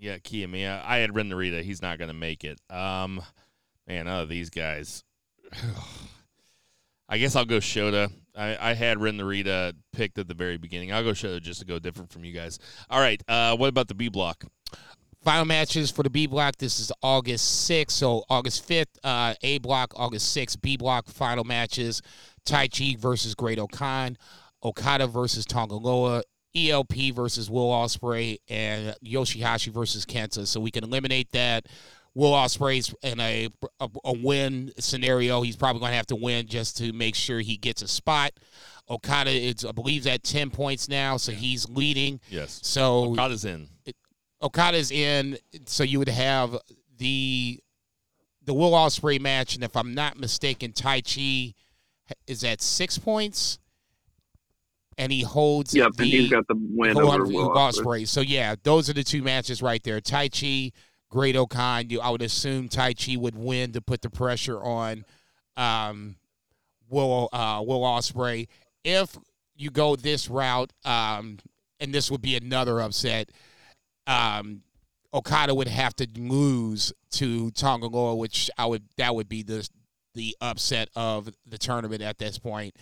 Yeah, 0.00 0.18
Kiyomiya. 0.18 0.82
I 0.84 0.98
had 0.98 1.14
Ren 1.14 1.28
Narita. 1.28 1.62
He's 1.62 1.82
not 1.82 1.98
going 1.98 2.08
to 2.08 2.14
make 2.14 2.44
it. 2.44 2.60
Um, 2.70 3.20
man, 3.86 4.06
oh, 4.06 4.26
these 4.26 4.50
guys. 4.50 5.02
I 7.08 7.18
guess 7.18 7.34
I'll 7.34 7.46
go 7.46 7.56
Shota. 7.56 8.12
I, 8.36 8.70
I 8.70 8.74
had 8.74 9.00
Ren 9.00 9.16
Narita 9.18 9.72
picked 9.92 10.18
at 10.18 10.28
the 10.28 10.34
very 10.34 10.58
beginning. 10.58 10.92
I'll 10.92 11.02
go 11.02 11.12
Shota 11.12 11.40
just 11.40 11.60
to 11.60 11.66
go 11.66 11.78
different 11.78 12.12
from 12.12 12.24
you 12.24 12.32
guys. 12.32 12.58
All 12.90 13.00
right. 13.00 13.20
Uh, 13.26 13.56
what 13.56 13.68
about 13.68 13.88
the 13.88 13.94
B 13.94 14.08
block? 14.08 14.44
Final 15.24 15.46
matches 15.46 15.90
for 15.90 16.02
the 16.04 16.10
B 16.10 16.26
block. 16.26 16.56
This 16.58 16.78
is 16.78 16.92
August 17.02 17.68
6th. 17.68 17.90
So 17.90 18.24
August 18.28 18.68
5th, 18.68 18.98
uh, 19.02 19.34
A 19.42 19.58
block, 19.58 19.92
August 19.96 20.36
6th, 20.36 20.60
B 20.60 20.76
block 20.76 21.08
final 21.08 21.44
matches. 21.44 22.02
Taichi 22.46 22.96
versus 22.96 23.34
Great-O-Khan, 23.34 24.16
Okada 24.62 25.06
versus 25.06 25.44
Tongaloa, 25.44 26.22
ELP 26.66 27.14
versus 27.14 27.50
Will 27.50 27.70
Ospreay, 27.70 28.38
and 28.48 28.94
Yoshihashi 29.04 29.72
versus 29.72 30.04
Kenta. 30.04 30.46
So 30.46 30.60
we 30.60 30.70
can 30.70 30.84
eliminate 30.84 31.30
that. 31.32 31.66
Will 32.14 32.32
Ospreay's 32.32 32.94
in 33.02 33.20
a, 33.20 33.48
a, 33.80 33.88
a 34.04 34.12
win 34.12 34.72
scenario. 34.78 35.42
He's 35.42 35.56
probably 35.56 35.80
going 35.80 35.92
to 35.92 35.96
have 35.96 36.06
to 36.08 36.16
win 36.16 36.46
just 36.46 36.76
to 36.78 36.92
make 36.92 37.14
sure 37.14 37.40
he 37.40 37.56
gets 37.56 37.82
a 37.82 37.88
spot. 37.88 38.32
Okada 38.90 39.30
is, 39.30 39.64
I 39.64 39.72
believe, 39.72 40.06
at 40.06 40.22
10 40.22 40.50
points 40.50 40.88
now, 40.88 41.16
so 41.16 41.32
he's 41.32 41.68
leading. 41.68 42.20
Yes. 42.30 42.60
So 42.62 43.12
Okada's 43.12 43.44
in. 43.44 43.68
Okada's 44.40 44.90
in, 44.90 45.36
so 45.66 45.82
you 45.82 45.98
would 45.98 46.08
have 46.08 46.56
the 46.96 47.60
the 48.44 48.54
Will 48.54 48.74
Osprey 48.74 49.18
match, 49.18 49.54
and 49.54 49.62
if 49.62 49.76
I'm 49.76 49.92
not 49.92 50.18
mistaken, 50.18 50.72
Taichi 50.72 51.54
is 52.26 52.42
at 52.44 52.62
six 52.62 52.96
points, 52.96 53.58
and 54.98 55.12
he 55.12 55.22
holds 55.22 55.74
Yep. 55.74 55.92
the 55.92 56.02
and 56.02 56.12
he's 56.12 56.30
got 56.30 56.46
the 56.48 56.56
win 56.58 56.98
over 56.98 57.24
Will 57.24 57.56
Osprey. 57.56 58.02
Ospreay. 58.02 58.08
So 58.08 58.20
yeah, 58.20 58.56
those 58.64 58.90
are 58.90 58.92
the 58.92 59.04
two 59.04 59.22
matches 59.22 59.62
right 59.62 59.82
there. 59.82 60.00
Tai 60.00 60.28
Chi, 60.28 60.72
Great-O-Khan. 61.08 61.88
You, 61.88 62.00
I 62.00 62.10
would 62.10 62.20
assume 62.20 62.68
Taichi 62.68 63.16
would 63.16 63.36
win 63.36 63.72
to 63.72 63.80
put 63.80 64.02
the 64.02 64.10
pressure 64.10 64.62
on 64.62 65.04
um, 65.56 66.16
Will 66.90 67.28
uh, 67.32 67.62
Will 67.64 67.80
Ospreay. 67.82 68.48
If 68.84 69.16
you 69.56 69.70
go 69.70 69.96
this 69.96 70.28
route, 70.28 70.72
um, 70.84 71.38
and 71.80 71.94
this 71.94 72.10
would 72.10 72.20
be 72.20 72.36
another 72.36 72.80
upset, 72.80 73.30
um, 74.06 74.62
Okada 75.14 75.54
would 75.54 75.68
have 75.68 75.94
to 75.96 76.08
lose 76.16 76.92
to 77.12 77.50
Tongaloa, 77.52 78.16
which 78.18 78.50
I 78.58 78.66
would 78.66 78.82
that 78.96 79.14
would 79.14 79.28
be 79.28 79.42
the 79.42 79.66
the 80.14 80.36
upset 80.40 80.88
of 80.96 81.30
the 81.46 81.58
tournament 81.58 82.02
at 82.02 82.18
this 82.18 82.38
point. 82.38 82.74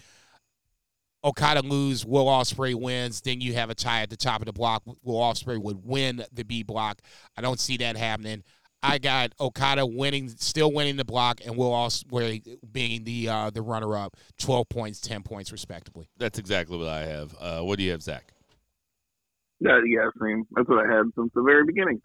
Okada 1.27 1.61
lose, 1.63 2.07
Will 2.07 2.27
Ospreay 2.27 2.75
wins, 2.75 3.21
then 3.21 3.41
you 3.41 3.55
have 3.55 3.69
a 3.69 3.75
tie 3.75 4.03
at 4.03 4.11
the 4.11 4.17
top 4.17 4.41
of 4.41 4.47
the 4.47 4.53
block. 4.53 4.85
Will 5.03 5.19
Ospreay 5.21 5.61
would 5.61 5.85
win 5.85 6.25
the 6.33 6.45
B 6.45 6.63
block. 6.63 7.03
I 7.37 7.41
don't 7.41 7.59
see 7.59 7.77
that 7.79 7.97
happening. 7.97 8.45
I 8.83 8.99
got 8.99 9.33
Okada 9.41 9.85
winning, 9.85 10.29
still 10.29 10.71
winning 10.71 10.97
the 10.97 11.05
block, 11.05 11.41
and 11.45 11.57
Will 11.57 11.73
Ospreay 11.73 12.59
being 12.71 13.03
the 13.03 13.29
uh, 13.29 13.51
the 13.51 13.61
runner 13.63 13.97
up, 13.97 14.17
twelve 14.39 14.69
points, 14.69 15.01
ten 15.01 15.25
points 15.25 15.51
respectively. 15.51 16.09
That's 16.17 16.39
exactly 16.39 16.79
what 16.79 16.89
I 16.89 17.05
have. 17.07 17.35
Uh, 17.41 17.61
what 17.63 17.79
do 17.79 17.85
you 17.85 17.91
have, 17.91 18.03
Zach? 18.03 18.33
Yeah, 19.59 19.81
yeah, 19.85 20.09
same. 20.23 20.47
That's 20.53 20.69
what 20.69 20.87
I 20.87 20.95
had 20.95 21.07
since 21.17 21.33
the 21.35 21.43
very 21.43 21.65
beginning. 21.65 22.01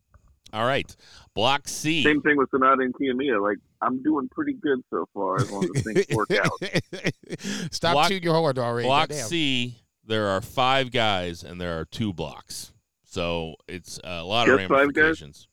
All 0.54 0.66
right. 0.66 0.96
Block 1.36 1.68
C. 1.68 2.02
Same 2.04 2.22
thing 2.22 2.38
with 2.38 2.50
Sanada 2.50 2.84
and 2.84 2.94
Kiyomiya. 2.94 3.42
Like 3.42 3.58
I'm 3.82 4.02
doing 4.04 4.30
pretty 4.30 4.54
good 4.54 4.80
so 4.90 5.08
far 5.14 5.38
as 5.38 5.50
long 5.52 5.68
as 5.76 5.84
things 5.84 6.06
work 6.14 6.32
out. 6.32 6.52
Stop 7.72 7.94
Block- 7.94 8.08
tooting 8.10 8.24
your 8.24 8.36
horn 8.36 8.58
already. 8.60 8.88
Block 8.88 9.10
Goddamn. 9.10 9.28
C, 9.28 9.76
there 10.06 10.28
are 10.28 10.42
five 10.42 10.92
guys 10.92 11.44
and 11.44 11.60
there 11.60 11.80
are 11.80 11.86
two 11.86 12.14
blocks. 12.14 12.74
So 13.06 13.56
it's 13.68 14.00
a 14.04 14.24
lot 14.24 14.48
of 14.48 14.58
Just 14.60 14.70
five 14.70 14.94
guys? 14.94 14.96
ramifications. 14.96 15.48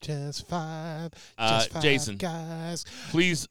Just 0.00 0.48
five. 0.48 1.12
Uh, 1.38 1.58
Just 1.60 1.70
five 1.72 1.82
Jason. 1.82 2.16
guys. 2.16 2.84
Please 3.10 3.48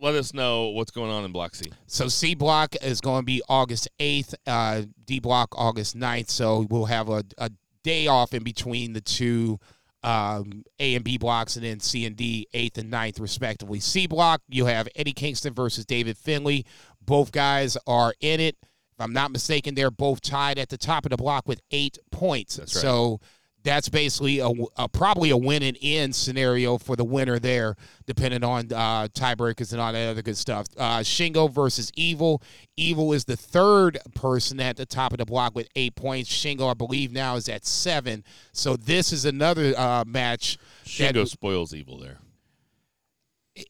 let 0.00 0.14
us 0.14 0.34
know 0.34 0.68
what's 0.68 0.90
going 0.90 1.10
on 1.10 1.24
in 1.24 1.32
Block 1.32 1.54
C. 1.54 1.70
So 1.86 2.08
C 2.08 2.34
block 2.34 2.74
is 2.82 3.00
going 3.00 3.22
to 3.22 3.24
be 3.26 3.42
August 3.48 3.88
8th, 4.00 4.34
uh, 4.46 4.82
D 5.04 5.20
block 5.20 5.48
August 5.56 5.96
9th. 5.96 6.28
So 6.30 6.66
we'll 6.70 6.86
have 6.86 7.08
a, 7.08 7.24
a 7.38 7.50
day 7.84 8.06
off 8.08 8.34
in 8.34 8.42
between 8.42 8.92
the 8.94 9.00
two 9.00 9.60
um, 10.06 10.62
A 10.78 10.94
and 10.94 11.04
B 11.04 11.18
blocks, 11.18 11.56
and 11.56 11.64
then 11.64 11.80
C 11.80 12.06
and 12.06 12.16
D, 12.16 12.46
8th 12.54 12.78
and 12.78 12.90
ninth, 12.90 13.18
respectively. 13.18 13.80
C 13.80 14.06
block, 14.06 14.40
you 14.48 14.66
have 14.66 14.88
Eddie 14.94 15.12
Kingston 15.12 15.52
versus 15.52 15.84
David 15.84 16.16
Finlay. 16.16 16.64
Both 17.02 17.32
guys 17.32 17.76
are 17.86 18.14
in 18.20 18.40
it. 18.40 18.56
If 18.62 19.00
I'm 19.00 19.12
not 19.12 19.32
mistaken, 19.32 19.74
they're 19.74 19.90
both 19.90 20.22
tied 20.22 20.58
at 20.58 20.68
the 20.68 20.78
top 20.78 21.04
of 21.04 21.10
the 21.10 21.16
block 21.16 21.46
with 21.46 21.60
eight 21.72 21.98
points. 22.12 22.56
That's 22.56 22.76
right. 22.76 22.82
So 22.82 23.20
that's 23.66 23.88
basically 23.88 24.38
a, 24.38 24.48
a- 24.76 24.88
probably 24.88 25.30
a 25.30 25.36
win 25.36 25.62
and 25.62 25.76
in 25.80 26.12
scenario 26.12 26.78
for 26.78 26.94
the 26.96 27.04
winner 27.04 27.38
there, 27.38 27.74
depending 28.06 28.44
on 28.44 28.72
uh, 28.72 29.08
tiebreakers 29.08 29.72
and 29.72 29.80
all 29.80 29.92
that 29.92 30.08
other 30.08 30.22
good 30.22 30.36
stuff. 30.36 30.66
Uh, 30.78 31.00
Shingo 31.00 31.50
versus 31.52 31.90
Evil. 31.96 32.40
Evil 32.76 33.12
is 33.12 33.24
the 33.24 33.36
third 33.36 33.98
person 34.14 34.60
at 34.60 34.76
the 34.76 34.86
top 34.86 35.12
of 35.12 35.18
the 35.18 35.24
block 35.26 35.54
with 35.54 35.68
eight 35.76 35.96
points. 35.96 36.30
Shingo, 36.30 36.70
I 36.70 36.74
believe, 36.74 37.12
now 37.12 37.36
is 37.36 37.48
at 37.48 37.66
seven. 37.66 38.22
So 38.52 38.76
this 38.76 39.12
is 39.12 39.24
another 39.24 39.74
uh, 39.76 40.04
match. 40.06 40.56
that- 40.98 41.14
Shingo 41.14 41.26
spoils 41.28 41.74
evil 41.74 41.98
there. 41.98 42.18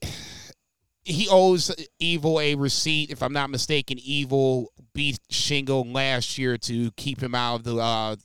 he 1.05 1.29
owes 1.31 1.75
Evil 1.99 2.41
a 2.41 2.55
receipt. 2.57 3.11
If 3.11 3.23
I'm 3.23 3.33
not 3.33 3.49
mistaken, 3.51 3.99
Evil 4.03 4.73
beat 4.93 5.19
Shingo 5.31 5.91
last 5.93 6.37
year 6.39 6.59
to 6.59 6.91
keep 6.93 7.23
him 7.23 7.35
out 7.35 7.57
of 7.57 7.65
the 7.65 7.77
uh, 7.77 8.17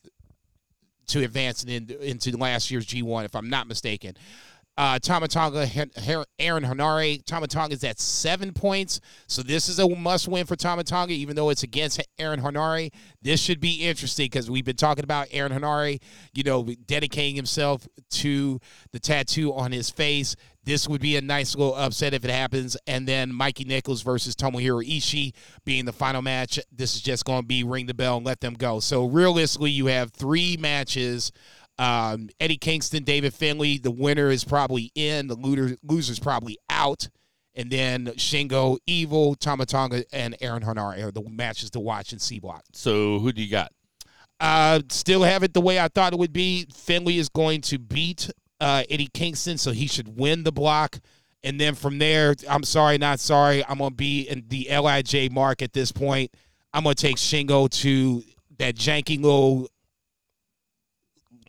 to 1.11 1.23
advance 1.23 1.63
in, 1.63 1.89
into 2.01 2.35
last 2.37 2.71
year's 2.71 2.85
G1. 2.85 3.25
If 3.25 3.35
I'm 3.35 3.49
not 3.49 3.67
mistaken, 3.67 4.15
uh, 4.77 4.97
Her- 5.03 6.25
Aaron 6.39 6.63
Henare. 6.63 7.23
Tamatonga 7.23 7.71
is 7.71 7.83
at 7.83 7.99
seven 7.99 8.53
points, 8.53 9.01
so 9.27 9.43
this 9.43 9.67
is 9.69 9.79
a 9.79 9.87
must-win 9.87 10.45
for 10.45 10.55
Tamatonga, 10.55 11.09
even 11.11 11.35
though 11.35 11.49
it's 11.49 11.63
against 11.63 12.01
Aaron 12.17 12.41
Henare. 12.41 12.91
This 13.21 13.41
should 13.41 13.59
be 13.59 13.87
interesting 13.87 14.25
because 14.25 14.49
we've 14.49 14.65
been 14.65 14.77
talking 14.77 15.03
about 15.03 15.27
Aaron 15.31 15.51
Henare, 15.51 16.01
you 16.33 16.43
know, 16.43 16.63
dedicating 16.87 17.35
himself 17.35 17.87
to 18.11 18.59
the 18.91 18.99
tattoo 18.99 19.53
on 19.53 19.71
his 19.71 19.89
face. 19.89 20.35
This 20.63 20.87
would 20.87 21.01
be 21.01 21.17
a 21.17 21.21
nice 21.21 21.55
little 21.55 21.75
upset 21.75 22.13
if 22.13 22.23
it 22.23 22.29
happens. 22.29 22.77
And 22.85 23.07
then 23.07 23.33
Mikey 23.33 23.63
Nicholls 23.63 24.03
versus 24.03 24.35
Tomohiro 24.35 24.85
Ishii 24.87 25.33
being 25.65 25.85
the 25.85 25.93
final 25.93 26.21
match. 26.21 26.59
This 26.71 26.95
is 26.95 27.01
just 27.01 27.25
going 27.25 27.41
to 27.41 27.47
be 27.47 27.63
ring 27.63 27.87
the 27.87 27.93
bell 27.93 28.17
and 28.17 28.25
let 28.25 28.41
them 28.41 28.53
go. 28.53 28.79
So 28.79 29.05
realistically, 29.05 29.71
you 29.71 29.87
have 29.87 30.11
three 30.11 30.57
matches. 30.57 31.31
Um, 31.79 32.29
Eddie 32.39 32.57
Kingston, 32.57 33.03
David 33.03 33.33
Finlay. 33.33 33.79
The 33.79 33.91
winner 33.91 34.29
is 34.29 34.43
probably 34.43 34.91
in. 34.93 35.27
The 35.27 35.35
loser 35.35 35.77
loser's 35.83 36.19
probably 36.19 36.57
out. 36.69 37.09
And 37.55 37.69
then 37.69 38.05
Shingo, 38.17 38.77
Evil, 38.85 39.35
Tamatonga, 39.35 40.03
and 40.13 40.37
Aaron 40.41 40.63
Henare 40.63 41.03
are 41.03 41.11
the 41.11 41.27
matches 41.27 41.71
to 41.71 41.79
watch 41.79 42.13
in 42.13 42.19
C 42.19 42.39
Block. 42.39 42.63
So 42.73 43.19
who 43.19 43.31
do 43.31 43.41
you 43.41 43.49
got? 43.49 43.71
Uh, 44.39 44.81
still 44.89 45.23
have 45.23 45.43
it 45.43 45.53
the 45.53 45.61
way 45.61 45.79
I 45.79 45.87
thought 45.87 46.13
it 46.13 46.19
would 46.19 46.33
be. 46.33 46.65
Finlay 46.73 47.17
is 47.17 47.29
going 47.29 47.61
to 47.61 47.77
beat 47.77 48.29
uh, 48.61 48.83
Eddie 48.89 49.09
Kingston, 49.13 49.57
so 49.57 49.71
he 49.71 49.87
should 49.87 50.17
win 50.17 50.43
the 50.43 50.51
block. 50.51 50.99
And 51.43 51.59
then 51.59 51.73
from 51.73 51.97
there, 51.97 52.35
I'm 52.47 52.63
sorry, 52.63 52.97
not 52.99 53.19
sorry. 53.19 53.65
I'm 53.65 53.79
gonna 53.79 53.91
be 53.91 54.21
in 54.21 54.45
the 54.47 54.67
Lij 54.69 55.29
mark 55.31 55.61
at 55.61 55.73
this 55.73 55.91
point. 55.91 56.31
I'm 56.73 56.83
gonna 56.83 56.95
take 56.95 57.17
Shingo 57.17 57.69
to 57.81 58.23
that 58.59 58.75
janky 58.75 59.21
little 59.21 59.67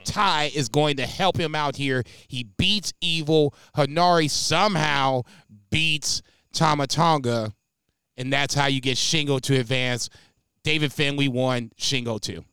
tie 0.05 0.51
is 0.55 0.69
going 0.69 0.97
to 0.97 1.07
help 1.07 1.37
him 1.37 1.55
out 1.55 1.77
here. 1.77 2.03
He 2.27 2.45
beats 2.45 2.93
Evil. 3.01 3.55
Henare 3.77 4.31
somehow 4.31 5.23
beats 5.71 6.23
Tama 6.53 6.87
Tonga, 6.87 7.53
and 8.17 8.33
that's 8.33 8.55
how 8.55 8.67
you 8.67 8.81
get 8.81 8.97
Shingo 8.97 9.41
to 9.43 9.61
advance. 9.61 10.09
David 10.65 10.93
Finlay 10.93 11.29
won. 11.29 11.71
Shingo 11.79 12.19
two. 12.19 12.45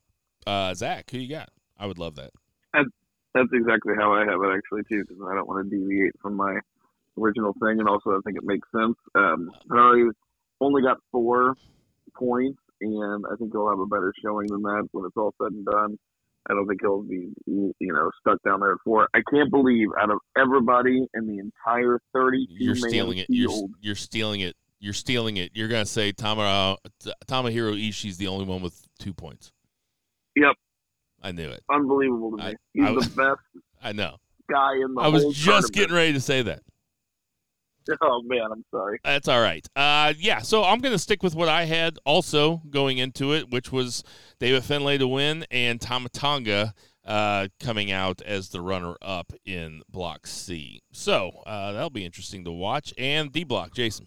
Uh, 0.45 0.73
Zach, 0.73 1.09
who 1.09 1.17
you 1.17 1.29
got? 1.29 1.49
I 1.77 1.85
would 1.85 1.97
love 1.97 2.15
that. 2.15 2.31
That's 3.35 3.49
exactly 3.53 3.93
how 3.97 4.13
I 4.13 4.21
have 4.21 4.41
it 4.41 4.57
actually 4.57 4.83
too, 4.89 5.05
because 5.07 5.21
I 5.29 5.35
don't 5.35 5.47
want 5.47 5.69
to 5.69 5.77
deviate 5.77 6.13
from 6.21 6.35
my 6.35 6.59
original 7.17 7.53
thing, 7.53 7.79
and 7.79 7.87
also 7.87 8.11
I 8.11 8.19
think 8.25 8.37
it 8.37 8.43
makes 8.43 8.67
sense. 8.71 8.95
Um, 9.15 9.51
Ferrari 9.67 10.09
only 10.61 10.81
got 10.81 10.97
four 11.11 11.55
points, 12.15 12.59
and 12.81 13.25
I 13.31 13.35
think 13.35 13.51
he'll 13.51 13.69
have 13.69 13.79
a 13.79 13.85
better 13.85 14.13
showing 14.23 14.47
than 14.47 14.61
that 14.63 14.87
when 14.91 15.05
it's 15.05 15.17
all 15.17 15.33
said 15.41 15.51
and 15.51 15.65
done. 15.65 15.97
I 16.49 16.53
don't 16.53 16.67
think 16.67 16.81
he'll 16.81 17.03
be, 17.03 17.29
you 17.45 17.73
know, 17.79 18.09
stuck 18.21 18.41
down 18.43 18.61
there 18.61 18.71
at 18.71 18.77
four. 18.83 19.07
I 19.13 19.19
can't 19.31 19.51
believe 19.51 19.89
out 20.01 20.09
of 20.09 20.19
everybody 20.37 21.05
in 21.13 21.27
the 21.27 21.37
entire 21.37 21.99
thirty, 22.13 22.47
You're 22.49 22.75
stealing 22.75 23.19
it. 23.19 23.27
You're, 23.29 23.67
you're 23.81 23.95
stealing 23.95 24.41
it. 24.41 24.55
You're 24.79 24.93
stealing 24.93 25.37
it. 25.37 25.51
You're 25.53 25.67
gonna 25.67 25.85
say 25.85 26.11
Tama 26.11 26.77
Tomohiro 27.27 27.77
Ishii's 27.77 28.17
the 28.17 28.27
only 28.27 28.45
one 28.45 28.61
with 28.61 28.87
two 28.97 29.13
points. 29.13 29.51
Yep. 30.35 30.55
I 31.21 31.31
knew 31.31 31.49
it. 31.49 31.63
unbelievable 31.71 32.37
to 32.37 32.43
I- 32.43 32.49
me. 32.51 32.55
He's 32.73 32.85
I- 32.85 32.93
the 32.93 32.99
best 33.15 33.41
I 33.83 33.91
know. 33.93 34.17
guy 34.49 34.75
in 34.75 34.93
the 34.95 35.01
I 35.01 35.07
was 35.07 35.23
whole 35.23 35.31
just 35.31 35.71
getting 35.73 35.95
ready 35.95 36.13
to 36.13 36.21
say 36.21 36.41
that. 36.43 36.61
Oh 38.01 38.21
man, 38.23 38.51
I'm 38.51 38.63
sorry. 38.69 38.99
That's 39.03 39.27
all 39.27 39.41
right. 39.41 39.67
Uh, 39.75 40.13
yeah, 40.19 40.39
so 40.43 40.63
I'm 40.63 40.77
going 40.79 40.91
to 40.91 40.99
stick 40.99 41.23
with 41.23 41.33
what 41.33 41.49
I 41.49 41.63
had 41.65 41.97
also 42.05 42.61
going 42.69 42.99
into 42.99 43.33
it, 43.33 43.49
which 43.49 43.71
was 43.71 44.03
David 44.39 44.63
Finlay 44.63 44.99
to 44.99 45.07
win 45.07 45.43
and 45.49 45.81
Tama 45.81 46.09
Tonga 46.09 46.75
uh, 47.03 47.47
coming 47.59 47.91
out 47.91 48.21
as 48.21 48.49
the 48.49 48.61
runner 48.61 48.93
up 49.01 49.33
in 49.43 49.81
Block 49.89 50.27
C. 50.27 50.83
So 50.91 51.31
uh, 51.47 51.71
that'll 51.71 51.89
be 51.89 52.05
interesting 52.05 52.45
to 52.45 52.51
watch. 52.51 52.93
And 52.95 53.31
D 53.31 53.43
Block, 53.43 53.73
Jason. 53.73 54.05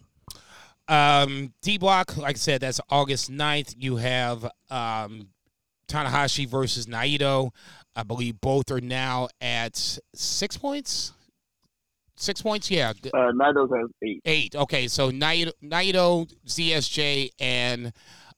Um, 0.87 1.53
D 1.61 1.77
block, 1.77 2.15
like 2.15 2.35
I 2.35 2.39
said, 2.39 2.61
that's 2.61 2.79
August 2.89 3.29
9th. 3.31 3.75
You 3.77 3.97
have 3.97 4.49
um, 4.69 5.27
Tanahashi 5.87 6.47
versus 6.47 6.85
Naito. 6.87 7.51
I 7.95 8.03
believe 8.03 8.41
both 8.41 8.71
are 8.71 8.81
now 8.81 9.27
at 9.41 9.75
six 10.15 10.57
points. 10.57 11.13
Six 12.15 12.41
points, 12.41 12.69
yeah. 12.71 12.93
D- 12.99 13.09
Uh, 13.13 13.31
Naito's 13.33 13.69
has 13.75 13.89
eight. 14.03 14.21
Eight. 14.25 14.55
Okay, 14.55 14.87
so 14.87 15.11
Naito, 15.11 15.51
Naito 15.63 16.31
ZSJ, 16.47 17.29
and 17.39 17.91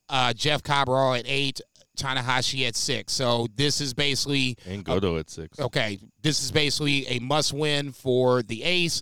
uh, 0.09 0.33
Jeff 0.33 0.63
Cobb 0.63 0.89
are 0.89 0.97
all 0.97 1.13
at 1.13 1.25
eight. 1.27 1.61
Tanahashi 1.97 2.67
at 2.67 2.75
six. 2.75 3.13
So 3.13 3.47
this 3.55 3.79
is 3.79 3.93
basically 3.93 4.57
And 4.65 4.83
Goto 4.83 5.17
at 5.17 5.29
six. 5.29 5.57
Okay, 5.59 5.97
this 6.21 6.43
is 6.43 6.51
basically 6.51 7.07
a 7.07 7.19
must 7.19 7.53
win 7.53 7.93
for 7.93 8.43
the 8.43 8.63
Ace. 8.63 9.01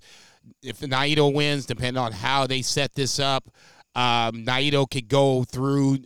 If 0.62 0.79
Naito 0.82 1.34
wins, 1.34 1.65
depending 1.65 1.97
on 1.97 2.12
how 2.12 2.45
they 2.45 2.62
set 2.62 2.93
this 2.93 3.17
up, 3.19 3.45
um, 3.95 4.45
Naito 4.45 4.88
could 4.88 5.08
go 5.08 5.43
through 5.43 5.99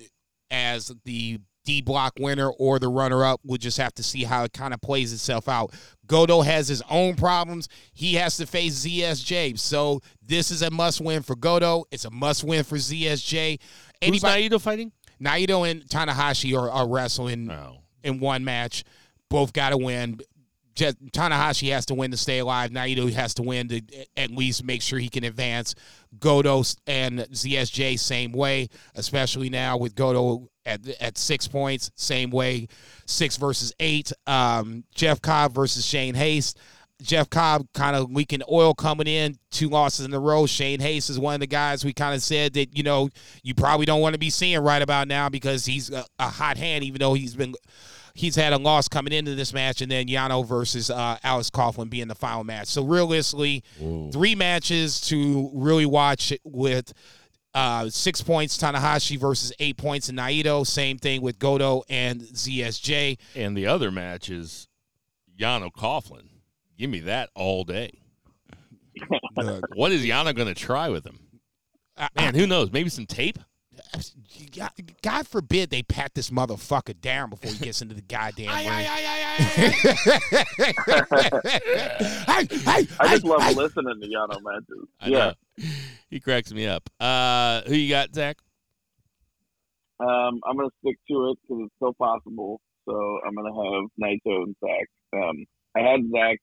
as 0.49 0.93
the 1.03 1.39
D 1.67 1.81
block 1.81 2.13
winner 2.17 2.49
or 2.49 2.79
the 2.79 2.87
runner 2.87 3.25
up. 3.25 3.41
We'll 3.43 3.57
just 3.57 3.77
have 3.77 3.93
to 3.95 4.03
see 4.03 4.23
how 4.23 4.45
it 4.45 4.53
kind 4.53 4.73
of 4.73 4.79
plays 4.79 5.11
itself 5.11 5.49
out. 5.49 5.73
Goto 6.07 6.41
has 6.41 6.69
his 6.69 6.81
own 6.89 7.15
problems. 7.15 7.67
He 7.93 8.13
has 8.13 8.37
to 8.37 8.47
face 8.47 8.85
ZSJ. 8.85 9.59
So 9.59 9.99
this 10.25 10.49
is 10.49 10.61
a 10.61 10.71
must 10.71 11.01
win 11.01 11.23
for 11.23 11.35
Goto. 11.35 11.83
It's 11.91 12.05
a 12.05 12.09
must 12.09 12.45
win 12.45 12.63
for 12.63 12.77
ZSJ. 12.77 13.59
Who's 14.01 14.23
Naito 14.23 14.61
fighting? 14.61 14.93
Naito 15.21 15.69
and 15.69 15.81
Tanahashi 15.83 16.57
are, 16.57 16.71
are 16.71 16.87
wrestling 16.87 17.47
No. 17.47 17.79
in 18.01 18.21
one 18.21 18.45
match. 18.45 18.85
Both 19.29 19.51
got 19.51 19.71
to 19.71 19.77
win. 19.77 20.21
Just, 20.73 21.03
Tanahashi 21.07 21.71
has 21.73 21.87
to 21.87 21.95
win 21.95 22.11
to 22.11 22.17
stay 22.17 22.37
alive. 22.39 22.69
Naito 22.69 23.11
has 23.11 23.33
to 23.33 23.41
win 23.43 23.67
to 23.67 23.81
at 24.15 24.31
least 24.31 24.63
make 24.63 24.81
sure 24.81 24.99
he 24.99 25.09
can 25.09 25.25
advance. 25.25 25.75
Goto 26.17 26.63
and 26.85 27.19
ZSJ 27.19 27.99
same 27.99 28.31
way, 28.31 28.69
especially 28.95 29.49
now 29.49 29.77
with 29.77 29.95
Goto 29.95 30.49
at 30.67 30.87
at 31.01 31.17
six 31.17 31.47
points, 31.47 31.89
same 31.95 32.29
way, 32.29 32.67
six 33.05 33.37
versus 33.37 33.73
eight. 33.79 34.11
Um, 34.27 34.83
Jeff 34.93 35.21
Cobb 35.21 35.55
versus 35.55 35.85
Shane 35.85 36.15
Haste. 36.15 36.59
Jeff 37.01 37.29
Cobb 37.29 37.67
kind 37.73 37.95
of 37.95 38.11
leaking 38.11 38.41
oil 38.51 38.73
coming 38.73 39.05
in, 39.05 39.37
two 39.51 39.69
losses 39.69 40.05
in 40.05 40.13
a 40.13 40.19
row. 40.19 40.47
Shane 40.47 40.79
Haste 40.79 41.11
is 41.11 41.19
one 41.19 41.35
of 41.35 41.39
the 41.39 41.47
guys 41.47 41.85
we 41.85 41.93
kind 41.93 42.15
of 42.15 42.23
said 42.23 42.53
that, 42.53 42.75
you 42.75 42.81
know, 42.81 43.09
you 43.43 43.53
probably 43.53 43.85
don't 43.85 44.01
want 44.01 44.13
to 44.13 44.19
be 44.19 44.31
seeing 44.31 44.59
right 44.59 44.81
about 44.81 45.07
now 45.07 45.29
because 45.29 45.65
he's 45.65 45.91
a, 45.91 46.03
a 46.17 46.27
hot 46.27 46.57
hand, 46.57 46.83
even 46.83 46.99
though 46.99 47.13
he's 47.13 47.35
been 47.35 47.53
he's 48.15 48.35
had 48.35 48.51
a 48.51 48.57
loss 48.57 48.87
coming 48.87 49.13
into 49.13 49.35
this 49.35 49.53
match, 49.53 49.81
and 49.81 49.91
then 49.91 50.07
Yano 50.07 50.43
versus 50.45 50.89
uh, 50.89 51.17
Alex 51.23 51.51
Coughlin 51.51 51.87
being 51.87 52.07
the 52.07 52.15
final 52.15 52.43
match. 52.43 52.67
So 52.67 52.83
realistically, 52.83 53.63
three 54.11 54.33
matches 54.33 54.99
to 55.01 55.51
really 55.53 55.85
watch 55.85 56.33
with 56.43 56.93
uh, 57.57 57.89
six 57.89 58.21
points 58.21 58.55
Tanahashi 58.55 59.17
versus 59.17 59.51
eight 59.59 59.77
points 59.77 60.09
in 60.09 60.15
Naito. 60.15 60.65
Same 60.65 60.99
thing 60.99 61.21
with 61.21 61.39
Goto 61.39 61.83
and 61.89 62.21
ZSJ. 62.21 63.17
And 63.35 63.57
the 63.57 63.65
other 63.65 63.89
match 63.89 64.29
is 64.29 64.67
Yano 65.39 65.71
Coughlin. 65.71 66.27
Give 66.77 66.89
me 66.89 66.99
that 67.01 67.29
all 67.35 67.63
day. 67.63 67.99
What 69.75 69.91
is 69.91 70.03
Yano 70.03 70.35
going 70.35 70.47
to 70.47 70.55
try 70.55 70.89
with 70.89 71.05
him? 71.05 71.19
Man, 72.15 72.33
who 72.33 72.47
knows? 72.47 72.71
Maybe 72.71 72.89
some 72.89 73.05
tape? 73.05 73.37
God, 75.01 75.27
forbid 75.27 75.69
they 75.69 75.83
pat 75.83 76.13
this 76.13 76.29
motherfucker 76.29 76.99
down 76.99 77.29
before 77.29 77.51
he 77.51 77.57
gets 77.57 77.81
into 77.81 77.95
the 77.95 78.01
goddamn 78.01 78.47
ring. 78.47 78.87
I 82.29 83.07
just 83.09 83.23
love 83.23 83.55
listening 83.55 84.01
to 84.01 84.07
Yano 84.07 84.41
matches. 84.41 84.87
I 84.99 85.07
yeah. 85.07 85.17
know. 85.17 85.33
He 86.09 86.19
cracks 86.19 86.51
me 86.53 86.67
up. 86.67 86.89
Uh, 86.99 87.61
who 87.67 87.75
you 87.75 87.89
got, 87.89 88.13
Zach? 88.13 88.37
Um, 89.99 90.39
I'm 90.45 90.55
gonna 90.55 90.69
stick 90.81 90.97
to 91.09 91.31
it 91.31 91.39
because 91.41 91.63
it's 91.65 91.75
still 91.75 91.93
possible. 91.93 92.61
So 92.85 93.19
I'm 93.25 93.35
gonna 93.35 93.53
have 93.53 93.89
Naito 94.01 94.43
and 94.43 94.55
Zach. 94.59 94.87
Um, 95.13 95.45
I 95.75 95.81
had 95.81 96.01
Zach 96.11 96.39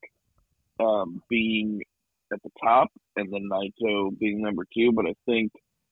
um, 0.79 1.21
being 1.29 1.81
at 2.33 2.41
the 2.43 2.49
top 2.61 2.89
and 3.15 3.31
then 3.31 3.49
Naito 3.51 4.17
being 4.17 4.41
number 4.41 4.65
two, 4.73 4.91
but 4.91 5.05
I 5.05 5.13
think 5.25 5.51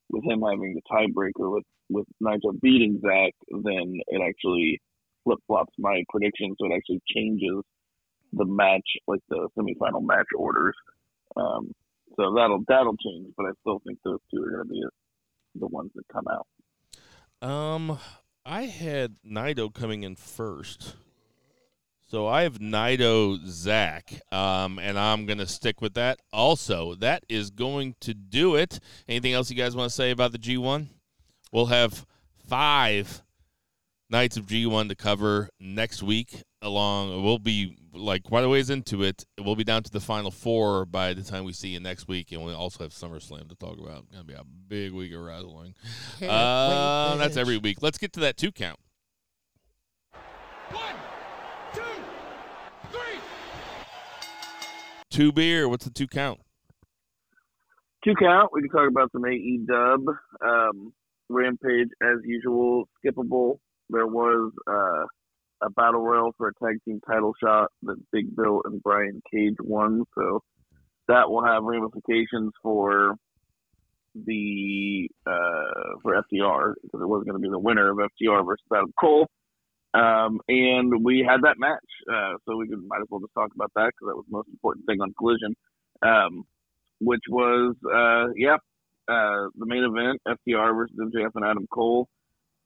with 0.09 0.23
him 0.23 0.41
having 0.41 0.75
the 0.75 0.81
tiebreaker 0.91 1.51
with 1.51 1.63
with 1.89 2.05
Naito 2.21 2.59
beating 2.61 2.99
Zach, 3.01 3.33
then 3.49 3.99
it 4.07 4.21
actually 4.27 4.81
flip 5.23 5.39
flops 5.47 5.73
my 5.77 6.03
prediction, 6.09 6.55
so 6.59 6.67
it 6.67 6.75
actually 6.75 7.01
changes 7.13 7.63
the 8.31 8.45
match, 8.45 8.87
like 9.07 9.19
the 9.29 9.47
semifinal 9.57 10.03
match 10.03 10.27
orders. 10.37 10.75
Um, 11.35 11.71
so 12.15 12.33
that'll 12.35 12.63
that'll 12.67 12.97
change, 12.97 13.33
but 13.37 13.45
I 13.45 13.51
still 13.61 13.81
think 13.85 13.99
those 14.03 14.19
two 14.33 14.43
are 14.43 14.51
gonna 14.51 14.65
be 14.65 14.83
the 15.55 15.67
ones 15.67 15.91
that 15.95 16.03
come 16.11 16.25
out. 16.27 17.47
Um, 17.47 17.99
I 18.45 18.63
had 18.63 19.15
Naito 19.25 19.73
coming 19.73 20.03
in 20.03 20.15
first. 20.15 20.95
So 22.13 22.27
I 22.27 22.43
have 22.43 22.59
Naito 22.59 23.43
Zach, 23.47 24.13
um, 24.31 24.77
and 24.77 24.99
I'm 24.99 25.25
going 25.25 25.39
to 25.39 25.47
stick 25.47 25.81
with 25.81 25.95
that. 25.95 26.19
Also, 26.31 26.93
that 26.97 27.23
is 27.27 27.49
going 27.49 27.95
to 28.01 28.13
do 28.13 28.55
it. 28.55 28.79
Anything 29.09 29.33
else 29.33 29.49
you 29.49 29.55
guys 29.55 29.75
want 29.75 29.89
to 29.89 29.95
say 29.95 30.11
about 30.11 30.31
the 30.31 30.37
G1? 30.37 30.89
We'll 31.51 31.65
have 31.65 32.05
five 32.47 33.23
nights 34.11 34.37
of 34.37 34.45
G1 34.45 34.89
to 34.89 34.95
cover 34.95 35.49
next 35.59 36.03
week. 36.03 36.43
Along, 36.61 37.23
we'll 37.23 37.39
be 37.39 37.79
like 37.91 38.21
quite 38.21 38.43
a 38.43 38.49
ways 38.49 38.69
into 38.69 39.01
it. 39.01 39.25
We'll 39.39 39.55
be 39.55 39.63
down 39.63 39.81
to 39.81 39.89
the 39.89 39.99
final 39.99 40.29
four 40.29 40.85
by 40.85 41.15
the 41.15 41.23
time 41.23 41.45
we 41.45 41.53
see 41.53 41.69
you 41.69 41.79
next 41.79 42.07
week, 42.07 42.31
and 42.31 42.45
we 42.45 42.53
also 42.53 42.83
have 42.83 42.91
SummerSlam 42.91 43.49
to 43.49 43.55
talk 43.55 43.79
about. 43.79 44.03
It's 44.03 44.11
Gonna 44.11 44.23
be 44.23 44.33
a 44.35 44.43
big 44.67 44.93
week 44.93 45.15
of 45.15 45.21
wrestling. 45.21 45.73
Uh, 46.21 47.15
that's 47.15 47.37
every 47.37 47.57
week. 47.57 47.79
Let's 47.81 47.97
get 47.97 48.13
to 48.13 48.19
that 48.19 48.37
two 48.37 48.51
count. 48.51 48.77
One, 50.69 50.95
two, 51.73 51.81
three. 52.91 53.19
Two 55.13 55.31
beer. 55.31 55.69
What's 55.69 55.85
the 55.85 55.91
two 55.91 56.07
count? 56.07 56.39
Two 58.03 58.15
count. 58.19 58.49
We 58.51 58.61
can 58.61 58.71
talk 58.71 58.89
about 58.89 59.11
some 59.11 59.23
AE 59.23 59.59
dub. 59.67 60.01
Um, 60.43 60.91
Rampage, 61.29 61.89
as 62.01 62.17
usual, 62.23 62.89
skippable. 62.97 63.59
There 63.91 64.07
was 64.07 64.51
uh, 64.67 65.05
a 65.61 65.69
battle 65.69 66.01
royal 66.01 66.33
for 66.35 66.47
a 66.47 66.53
tag 66.55 66.79
team 66.83 66.99
title 67.05 67.33
shot 67.39 67.69
that 67.83 67.97
Big 68.11 68.35
Bill 68.35 68.63
and 68.65 68.81
Brian 68.81 69.21
Cage 69.31 69.57
won. 69.61 70.03
So 70.15 70.41
that 71.07 71.29
will 71.29 71.45
have 71.45 71.61
ramifications 71.61 72.51
for 72.63 73.13
the 74.15 75.09
uh, 75.27 75.99
for 76.01 76.15
FTR 76.15 76.73
because 76.81 77.01
it 77.01 77.07
wasn't 77.07 77.27
going 77.27 77.39
to 77.39 77.47
be 77.47 77.51
the 77.51 77.59
winner 77.59 77.91
of 77.91 77.97
FTR 77.97 78.43
versus 78.47 78.65
Adam 78.73 78.91
Cole. 78.99 79.27
Um, 79.93 80.39
and 80.47 81.03
we 81.03 81.25
had 81.27 81.41
that 81.43 81.59
match, 81.59 81.79
uh, 82.11 82.33
so 82.45 82.57
we 82.57 82.67
could 82.67 82.85
might 82.87 83.01
as 83.01 83.07
well 83.09 83.21
just 83.21 83.33
talk 83.35 83.51
about 83.55 83.71
that 83.75 83.91
because 83.93 84.09
that 84.09 84.15
was 84.15 84.25
the 84.27 84.37
most 84.37 84.49
important 84.49 84.85
thing 84.87 85.01
on 85.01 85.13
Collision. 85.19 85.55
Um, 86.01 86.45
which 87.03 87.23
was 87.29 87.75
uh 87.85 88.31
yeah 88.35 88.57
uh 89.07 89.49
the 89.57 89.65
main 89.65 89.83
event 89.83 90.21
FTR 90.27 90.75
versus 90.75 90.95
MJF 90.99 91.31
and 91.35 91.45
Adam 91.45 91.67
Cole. 91.71 92.07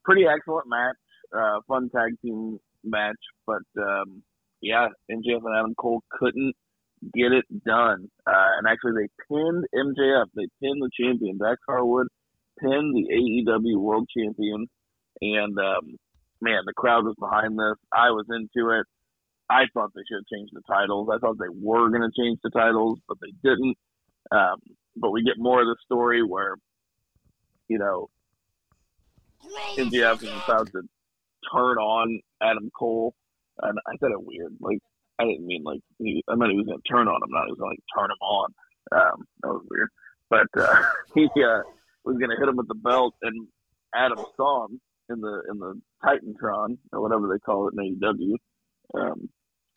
Pretty 0.06 0.26
excellent 0.26 0.68
match 0.68 0.96
uh 1.36 1.60
fun 1.68 1.90
tag 1.94 2.14
team 2.22 2.60
match 2.84 3.18
but 3.46 3.64
um 3.82 4.22
yeah 4.62 4.88
MJF 5.12 5.44
and 5.44 5.56
Adam 5.58 5.76
Cole 5.76 6.04
couldn't 6.12 6.54
get 7.14 7.32
it 7.32 7.46
done. 7.66 8.08
Uh 8.26 8.50
and 8.58 8.68
actually 8.68 8.94
they 9.04 9.10
pinned 9.28 9.66
MJF 9.74 10.26
they 10.36 10.48
pinned 10.62 10.82
the 10.82 10.90
champion 11.00 11.38
Dax 11.38 11.60
Harwood 11.68 12.08
pinned 12.60 12.96
the 12.96 13.08
AEW 13.14 13.78
world 13.80 14.08
champion. 14.16 14.68
And 15.22 15.58
um 15.58 15.98
man 16.42 16.62
the 16.66 16.74
crowd 16.74 17.06
was 17.06 17.16
behind 17.20 17.58
this 17.58 17.78
I 17.92 18.12
was 18.12 18.26
into 18.30 18.70
it 18.72 18.86
I 19.50 19.64
thought 19.74 19.92
they 19.96 20.02
should 20.08 20.18
have 20.18 20.38
changed 20.38 20.54
the 20.54 20.62
titles. 20.68 21.10
I 21.12 21.20
thought 21.20 21.38
they 21.40 21.46
were 21.50 21.90
going 21.90 22.02
to 22.02 22.22
change 22.22 22.40
the 22.44 22.50
titles, 22.50 23.00
but 23.08 23.18
they 23.22 23.32
didn't. 23.44 23.78
Um, 24.32 24.60
but 24.96 25.12
we 25.12 25.24
get 25.24 25.36
more 25.38 25.62
of 25.62 25.68
the 25.68 25.78
story 25.86 26.22
where, 26.22 26.56
you 27.70 27.78
know, 27.78 28.10
MJF 29.78 30.24
is 30.24 30.30
about 30.46 30.68
to 30.74 30.82
turn 31.54 31.78
on 31.78 32.20
Adam 32.42 32.70
Cole, 32.78 33.14
and 33.62 33.80
I 33.88 33.96
said 34.00 34.12
it 34.12 34.22
weird. 34.22 34.54
Like 34.60 34.80
I 35.20 35.26
didn't 35.26 35.48
mean 35.48 35.64
like 35.64 35.80
he, 35.98 36.24
I 36.28 36.36
meant 36.36 36.52
he 36.52 36.58
was 36.58 36.66
going 36.66 36.82
to 36.82 36.92
turn 36.92 37.08
on 37.08 37.24
him, 37.24 37.30
not 37.30 37.46
he 37.46 37.52
was 37.52 37.60
going 37.60 37.76
to 37.76 37.82
like 37.82 37.84
turn 37.98 38.12
him 38.12 38.22
on. 38.22 38.54
Um, 38.92 39.26
that 39.42 39.48
was 39.48 39.66
weird. 39.70 39.90
But 40.30 40.48
uh, 40.60 40.84
he 41.16 41.26
uh, 41.26 41.62
was 42.04 42.18
going 42.18 42.32
to 42.32 42.38
hit 42.38 42.50
him 42.50 42.58
with 42.58 42.68
the 42.68 42.76
belt, 42.76 43.16
and 43.22 43.48
Adam 43.96 44.20
saw 44.36 44.66
him 44.66 44.82
in 45.10 45.22
the 45.22 45.44
in 45.50 45.60
the 45.60 45.80
Titantron 46.04 46.78
or 46.92 47.02
whatever 47.02 47.28
they 47.28 47.40
call 47.40 47.68
it 47.68 47.74
in 47.78 48.00
AEW, 48.00 48.36
um, 49.00 49.30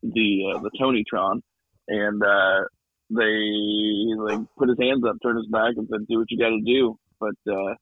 the 0.02 0.54
uh, 0.54 0.60
the 0.60 0.70
Tonytron, 0.80 1.40
and 1.88 2.22
uh, 2.22 2.64
they 3.10 4.14
like 4.16 4.46
put 4.58 4.68
his 4.68 4.78
hands 4.80 5.04
up, 5.08 5.16
turned 5.22 5.38
his 5.38 5.48
back, 5.50 5.74
and 5.76 5.88
said, 5.90 6.06
"Do 6.08 6.18
what 6.18 6.30
you 6.30 6.38
got 6.38 6.50
to 6.50 6.60
do." 6.64 6.96
But 7.18 7.52
uh, 7.52 7.74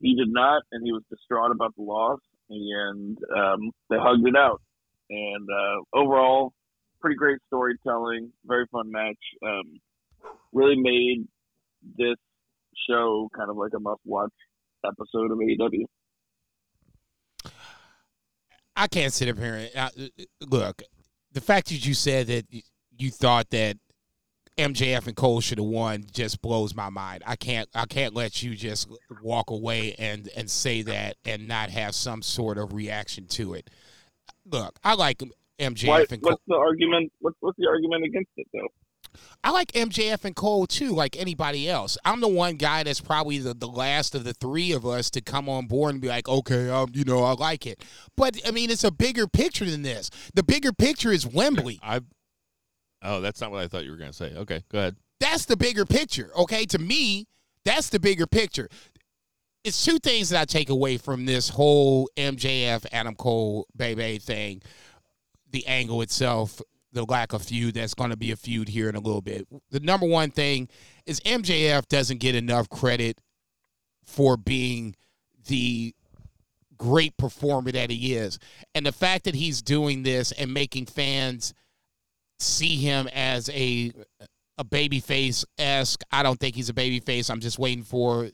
he 0.00 0.14
did 0.14 0.28
not, 0.28 0.62
and 0.72 0.84
he 0.84 0.92
was 0.92 1.02
distraught 1.10 1.50
about 1.50 1.74
the 1.76 1.82
loss, 1.82 2.20
and 2.48 3.18
um, 3.36 3.70
they 3.88 3.96
hugged 3.98 4.26
it 4.26 4.36
out. 4.36 4.60
And 5.08 5.48
uh, 5.50 5.98
overall, 5.98 6.52
pretty 7.00 7.16
great 7.16 7.38
storytelling, 7.48 8.32
very 8.44 8.66
fun 8.70 8.90
match. 8.90 9.18
Um, 9.44 9.80
really 10.52 10.76
made 10.76 11.26
this 11.96 12.16
show 12.88 13.28
kind 13.36 13.50
of 13.50 13.56
like 13.56 13.72
a 13.76 13.80
must-watch 13.80 14.32
episode 14.84 15.30
of 15.30 15.38
AEW. 15.38 15.84
I 18.80 18.86
can't 18.86 19.12
sit 19.12 19.28
up 19.28 19.38
here 19.38 19.56
and 19.56 19.70
uh, 19.76 19.90
look. 20.48 20.82
The 21.32 21.42
fact 21.42 21.68
that 21.68 21.86
you 21.86 21.92
said 21.92 22.28
that 22.28 22.46
you 22.96 23.10
thought 23.10 23.50
that 23.50 23.76
MJF 24.56 25.06
and 25.06 25.14
Cole 25.14 25.42
should 25.42 25.58
have 25.58 25.66
won 25.66 26.06
just 26.10 26.40
blows 26.40 26.74
my 26.74 26.88
mind. 26.88 27.22
I 27.26 27.36
can't 27.36 27.68
I 27.74 27.84
can't 27.84 28.14
let 28.14 28.42
you 28.42 28.54
just 28.54 28.88
walk 29.22 29.50
away 29.50 29.94
and 29.98 30.30
and 30.34 30.50
say 30.50 30.80
that 30.82 31.16
and 31.26 31.46
not 31.46 31.68
have 31.68 31.94
some 31.94 32.22
sort 32.22 32.56
of 32.56 32.72
reaction 32.72 33.26
to 33.28 33.52
it. 33.52 33.68
Look, 34.46 34.78
I 34.82 34.94
like 34.94 35.22
MJF 35.58 35.86
Why, 35.86 36.00
and 36.10 36.22
Cole. 36.22 36.32
what's 36.32 36.42
the 36.48 36.56
argument? 36.56 37.12
What's, 37.20 37.36
what's 37.40 37.58
the 37.58 37.68
argument 37.68 38.04
against 38.04 38.30
it, 38.38 38.46
though? 38.54 38.68
I 39.42 39.50
like 39.50 39.72
MJF 39.72 40.24
and 40.24 40.36
Cole 40.36 40.66
too, 40.66 40.90
like 40.90 41.16
anybody 41.16 41.68
else. 41.68 41.96
I'm 42.04 42.20
the 42.20 42.28
one 42.28 42.56
guy 42.56 42.82
that's 42.82 43.00
probably 43.00 43.38
the, 43.38 43.54
the 43.54 43.66
last 43.68 44.14
of 44.14 44.24
the 44.24 44.34
three 44.34 44.72
of 44.72 44.84
us 44.84 45.10
to 45.10 45.20
come 45.20 45.48
on 45.48 45.66
board 45.66 45.94
and 45.94 46.02
be 46.02 46.08
like, 46.08 46.28
okay, 46.28 46.68
um, 46.68 46.90
you 46.92 47.04
know, 47.04 47.24
I 47.24 47.32
like 47.32 47.66
it. 47.66 47.84
But 48.16 48.38
I 48.46 48.50
mean, 48.50 48.70
it's 48.70 48.84
a 48.84 48.90
bigger 48.90 49.26
picture 49.26 49.64
than 49.64 49.82
this. 49.82 50.10
The 50.34 50.42
bigger 50.42 50.72
picture 50.72 51.12
is 51.12 51.26
Wembley. 51.26 51.78
I. 51.82 52.00
Oh, 53.02 53.20
that's 53.22 53.40
not 53.40 53.50
what 53.50 53.62
I 53.62 53.68
thought 53.68 53.84
you 53.84 53.92
were 53.92 53.96
going 53.96 54.10
to 54.10 54.16
say. 54.16 54.34
Okay, 54.36 54.62
go 54.70 54.78
ahead. 54.78 54.96
That's 55.20 55.46
the 55.46 55.56
bigger 55.56 55.86
picture. 55.86 56.30
Okay, 56.36 56.66
to 56.66 56.78
me, 56.78 57.26
that's 57.64 57.88
the 57.88 58.00
bigger 58.00 58.26
picture. 58.26 58.68
It's 59.64 59.84
two 59.84 59.98
things 59.98 60.30
that 60.30 60.40
I 60.40 60.44
take 60.46 60.70
away 60.70 60.96
from 60.96 61.26
this 61.26 61.50
whole 61.50 62.08
MJF 62.16 62.86
Adam 62.92 63.14
Cole 63.14 63.66
baby 63.76 64.18
thing. 64.18 64.62
The 65.50 65.66
angle 65.66 66.00
itself, 66.02 66.62
the 66.92 67.04
lack 67.04 67.32
of 67.32 67.42
feud 67.42 67.74
that's 67.74 67.94
going 67.94 68.10
to 68.10 68.16
be 68.16 68.32
a 68.32 68.36
feud 68.36 68.68
here 68.68 68.88
in 68.88 68.96
a 68.96 69.00
little 69.00 69.20
bit. 69.20 69.46
The 69.70 69.80
number 69.80 70.06
one 70.06 70.30
thing 70.30 70.68
is 71.06 71.20
MJF 71.20 71.86
doesn't 71.88 72.18
get 72.18 72.34
enough 72.34 72.68
credit 72.68 73.20
for 74.04 74.36
being 74.36 74.96
the 75.46 75.94
great 76.76 77.16
performer 77.16 77.70
that 77.72 77.90
he 77.90 78.14
is. 78.14 78.38
And 78.74 78.84
the 78.84 78.92
fact 78.92 79.24
that 79.24 79.34
he's 79.34 79.62
doing 79.62 80.02
this 80.02 80.32
and 80.32 80.52
making 80.52 80.86
fans 80.86 81.54
see 82.38 82.76
him 82.76 83.08
as 83.12 83.48
a 83.50 83.92
a 84.58 84.64
babyface 84.64 85.44
esque. 85.58 86.02
I 86.12 86.22
don't 86.22 86.38
think 86.38 86.54
he's 86.54 86.68
a 86.68 86.74
babyface. 86.74 87.30
I'm 87.30 87.40
just 87.40 87.58
waiting 87.58 87.82
for 87.82 88.28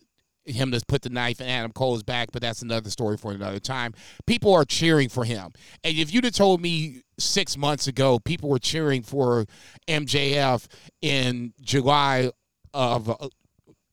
him 0.47 0.71
to 0.73 0.81
put 0.87 1.03
the 1.03 1.11
knife 1.11 1.41
in 1.41 1.49
Adam 1.49 1.73
Cole's 1.73 2.03
back, 2.03 2.31
but 2.33 2.43
that's 2.43 2.63
another 2.63 2.91
story 2.91 3.17
for 3.17 3.33
another 3.33 3.59
time. 3.59 3.95
People 4.27 4.55
are 4.55 4.65
cheering 4.65 5.09
for 5.09 5.25
him. 5.25 5.53
And 5.85 5.97
if 5.97 6.13
you'd 6.13 6.25
have 6.25 6.35
told 6.35 6.61
me 6.61 7.03
six 7.19 7.57
months 7.57 7.87
ago 7.87 8.19
people 8.19 8.49
were 8.49 8.59
cheering 8.59 9.03
for 9.03 9.47
MJF 9.89 10.67
in 11.01 11.53
July 11.61 12.31
of 12.75 13.09
uh, 13.09 13.29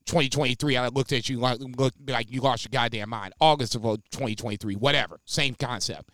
2023, 0.06 0.78
I 0.78 0.88
looked 0.90 1.12
at 1.14 1.30
you 1.30 1.40
like, 1.40 1.60
looked 1.60 2.10
like 2.10 2.32
you 2.32 2.42
lost 2.42 2.66
your 2.66 2.70
goddamn 2.72 3.10
mind. 3.10 3.34
August 3.40 3.76
of 3.76 3.86
uh, 3.86 3.98
2023, 4.12 4.76
whatever. 4.76 5.20
Same 5.26 5.56
concept. 5.56 6.10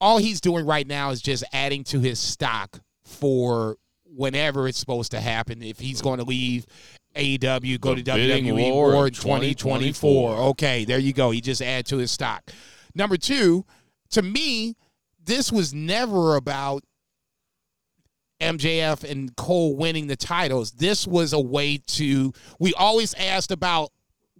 All 0.00 0.18
he's 0.18 0.40
doing 0.40 0.66
right 0.66 0.86
now 0.86 1.10
is 1.10 1.20
just 1.20 1.44
adding 1.52 1.84
to 1.84 2.00
his 2.00 2.18
stock 2.18 2.80
for 3.04 3.76
whenever 4.04 4.66
it's 4.66 4.78
supposed 4.78 5.10
to 5.12 5.20
happen. 5.20 5.62
If 5.62 5.78
he's 5.78 6.00
going 6.00 6.18
to 6.18 6.24
leave 6.24 6.66
AEW, 7.14 7.80
go 7.80 7.94
The 7.94 8.02
to 8.02 8.12
WWE 8.12 8.72
war 8.72 8.92
War 8.92 9.06
in 9.08 9.12
2024. 9.12 10.36
Okay, 10.36 10.84
there 10.84 10.98
you 10.98 11.12
go. 11.12 11.30
He 11.30 11.40
just 11.40 11.62
add 11.62 11.86
to 11.86 11.96
his 11.96 12.10
stock. 12.10 12.50
Number 12.94 13.16
two, 13.16 13.64
to 14.10 14.22
me, 14.22 14.76
this 15.24 15.52
was 15.52 15.74
never 15.74 16.36
about 16.36 16.84
MJF 18.40 19.08
and 19.08 19.34
Cole 19.36 19.76
winning 19.76 20.06
the 20.06 20.16
titles. 20.16 20.72
This 20.72 21.06
was 21.06 21.32
a 21.32 21.40
way 21.40 21.78
to. 21.88 22.32
We 22.58 22.72
always 22.74 23.14
asked 23.14 23.50
about 23.50 23.90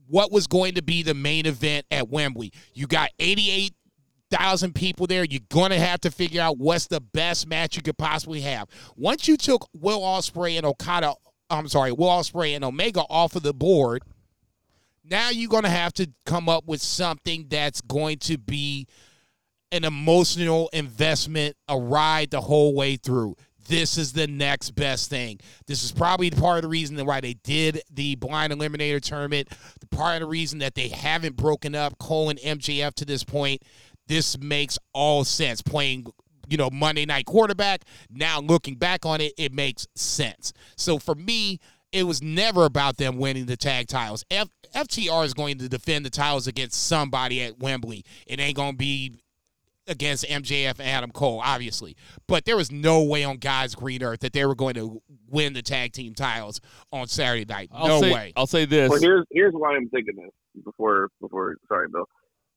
what 0.08 0.32
was 0.32 0.46
going 0.46 0.74
to 0.74 0.82
be 0.82 1.02
the 1.02 1.14
main 1.14 1.46
event 1.46 1.86
at 1.90 2.08
Wembley. 2.08 2.52
You 2.74 2.86
got 2.86 3.10
88,000 3.20 4.74
people 4.74 5.06
there. 5.06 5.24
You're 5.24 5.40
going 5.50 5.70
to 5.70 5.78
have 5.78 6.00
to 6.00 6.10
figure 6.10 6.42
out 6.42 6.58
what's 6.58 6.86
the 6.88 7.00
best 7.00 7.46
match 7.46 7.76
you 7.76 7.82
could 7.82 7.98
possibly 7.98 8.40
have. 8.40 8.68
Once 8.96 9.28
you 9.28 9.36
took 9.36 9.68
Will 9.72 10.00
Ospreay 10.00 10.56
and 10.56 10.66
Okada, 10.66 11.14
I'm 11.50 11.68
sorry, 11.68 11.92
Will 11.92 12.08
Ospreay 12.08 12.54
and 12.54 12.64
Omega 12.64 13.00
off 13.10 13.36
of 13.36 13.42
the 13.42 13.52
board, 13.52 14.02
now 15.04 15.30
you're 15.30 15.48
going 15.48 15.64
to 15.64 15.68
have 15.68 15.92
to 15.94 16.08
come 16.24 16.48
up 16.48 16.66
with 16.66 16.80
something 16.80 17.46
that's 17.48 17.80
going 17.80 18.18
to 18.20 18.38
be 18.38 18.86
an 19.72 19.84
emotional 19.84 20.68
investment, 20.72 21.56
a 21.68 21.78
ride 21.78 22.30
the 22.30 22.40
whole 22.40 22.74
way 22.74 22.96
through. 22.96 23.36
This 23.68 23.98
is 23.98 24.12
the 24.12 24.26
next 24.26 24.72
best 24.72 25.10
thing. 25.10 25.38
This 25.66 25.84
is 25.84 25.92
probably 25.92 26.30
part 26.30 26.58
of 26.58 26.62
the 26.62 26.68
reason 26.68 27.04
why 27.06 27.20
they 27.20 27.34
did 27.34 27.82
the 27.92 28.16
blind 28.16 28.52
eliminator 28.52 29.00
tournament. 29.00 29.48
The 29.80 29.86
part 29.86 30.16
of 30.16 30.20
the 30.20 30.26
reason 30.26 30.58
that 30.58 30.74
they 30.74 30.88
haven't 30.88 31.36
broken 31.36 31.74
up 31.74 31.96
Cole 31.98 32.30
and 32.30 32.38
MJF 32.40 32.94
to 32.94 33.04
this 33.04 33.22
point. 33.22 33.62
This 34.08 34.36
makes 34.40 34.76
all 34.92 35.22
sense. 35.22 35.62
Playing, 35.62 36.06
you 36.50 36.56
know, 36.56 36.70
Monday 36.70 37.06
night 37.06 37.26
quarterback. 37.26 37.84
Now 38.10 38.40
looking 38.40 38.74
back 38.74 39.06
on 39.06 39.20
it, 39.20 39.32
it 39.38 39.52
makes 39.52 39.86
sense. 39.94 40.52
So 40.76 40.98
for 40.98 41.14
me, 41.14 41.60
it 41.92 42.04
was 42.04 42.22
never 42.22 42.64
about 42.64 42.98
them 42.98 43.16
winning 43.16 43.46
the 43.46 43.56
tag 43.56 43.88
titles. 43.88 44.24
F- 44.30 44.48
FTR 44.74 45.24
is 45.24 45.34
going 45.34 45.58
to 45.58 45.68
defend 45.68 46.04
the 46.04 46.10
titles 46.10 46.46
against 46.46 46.86
somebody 46.86 47.42
at 47.42 47.58
Wembley. 47.58 48.04
It 48.26 48.38
ain't 48.38 48.56
going 48.56 48.72
to 48.72 48.76
be 48.76 49.14
against 49.88 50.24
MJF 50.24 50.78
and 50.78 50.88
Adam 50.88 51.10
Cole, 51.10 51.40
obviously. 51.44 51.96
But 52.28 52.44
there 52.44 52.56
was 52.56 52.70
no 52.70 53.02
way 53.02 53.24
on 53.24 53.38
God's 53.38 53.74
green 53.74 54.02
earth 54.02 54.20
that 54.20 54.32
they 54.32 54.44
were 54.44 54.54
going 54.54 54.74
to 54.74 55.02
win 55.28 55.52
the 55.52 55.62
tag 55.62 55.92
team 55.92 56.14
titles 56.14 56.60
on 56.92 57.08
Saturday 57.08 57.44
night. 57.44 57.70
I'll 57.72 57.88
no 57.88 58.00
say, 58.00 58.12
way. 58.12 58.32
I'll 58.36 58.46
say 58.46 58.64
this. 58.64 58.88
Well, 58.88 59.00
here's 59.00 59.26
here's 59.32 59.52
why 59.52 59.74
I'm 59.74 59.88
thinking 59.88 60.14
this 60.16 60.64
before 60.64 61.08
before 61.20 61.56
sorry, 61.68 61.88
Bill. 61.92 62.06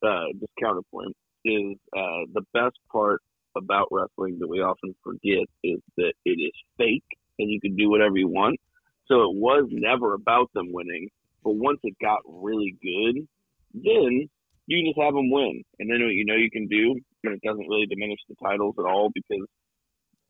Uh, 0.06 0.26
just 0.40 0.52
counterpoint 0.62 1.16
is 1.46 1.78
uh, 1.96 2.28
the 2.34 2.42
best 2.54 2.78
part 2.92 3.22
about 3.56 3.88
wrestling 3.92 4.38
that 4.40 4.48
we 4.48 4.60
often 4.60 4.96
forget 5.04 5.48
is 5.64 5.80
that 5.98 6.14
it 6.26 6.40
is 6.42 6.54
fake 6.78 7.04
and 7.40 7.50
you 7.50 7.60
can 7.60 7.76
do 7.76 7.90
whatever 7.90 8.18
you 8.18 8.28
want. 8.28 8.60
So 9.08 9.16
it 9.24 9.36
was 9.36 9.68
never 9.72 10.14
about 10.14 10.50
them 10.54 10.72
winning, 10.72 11.10
but 11.44 11.56
once 11.56 11.80
it 11.84 11.96
got 12.02 12.20
really 12.26 12.76
good, 12.82 13.28
then 13.74 14.30
you 14.66 14.86
just 14.88 15.00
have 15.00 15.14
them 15.14 15.30
win, 15.30 15.64
and 15.80 15.90
then 15.90 16.02
what 16.02 16.14
you 16.14 16.26
know 16.26 16.36
you 16.36 16.50
can 16.50 16.68
do, 16.68 16.96
and 17.24 17.34
it 17.34 17.42
doesn't 17.46 17.68
really 17.68 17.86
diminish 17.86 18.20
the 18.30 18.36
titles 18.42 18.76
at 18.80 18.86
all 18.86 19.10
because, 19.14 19.46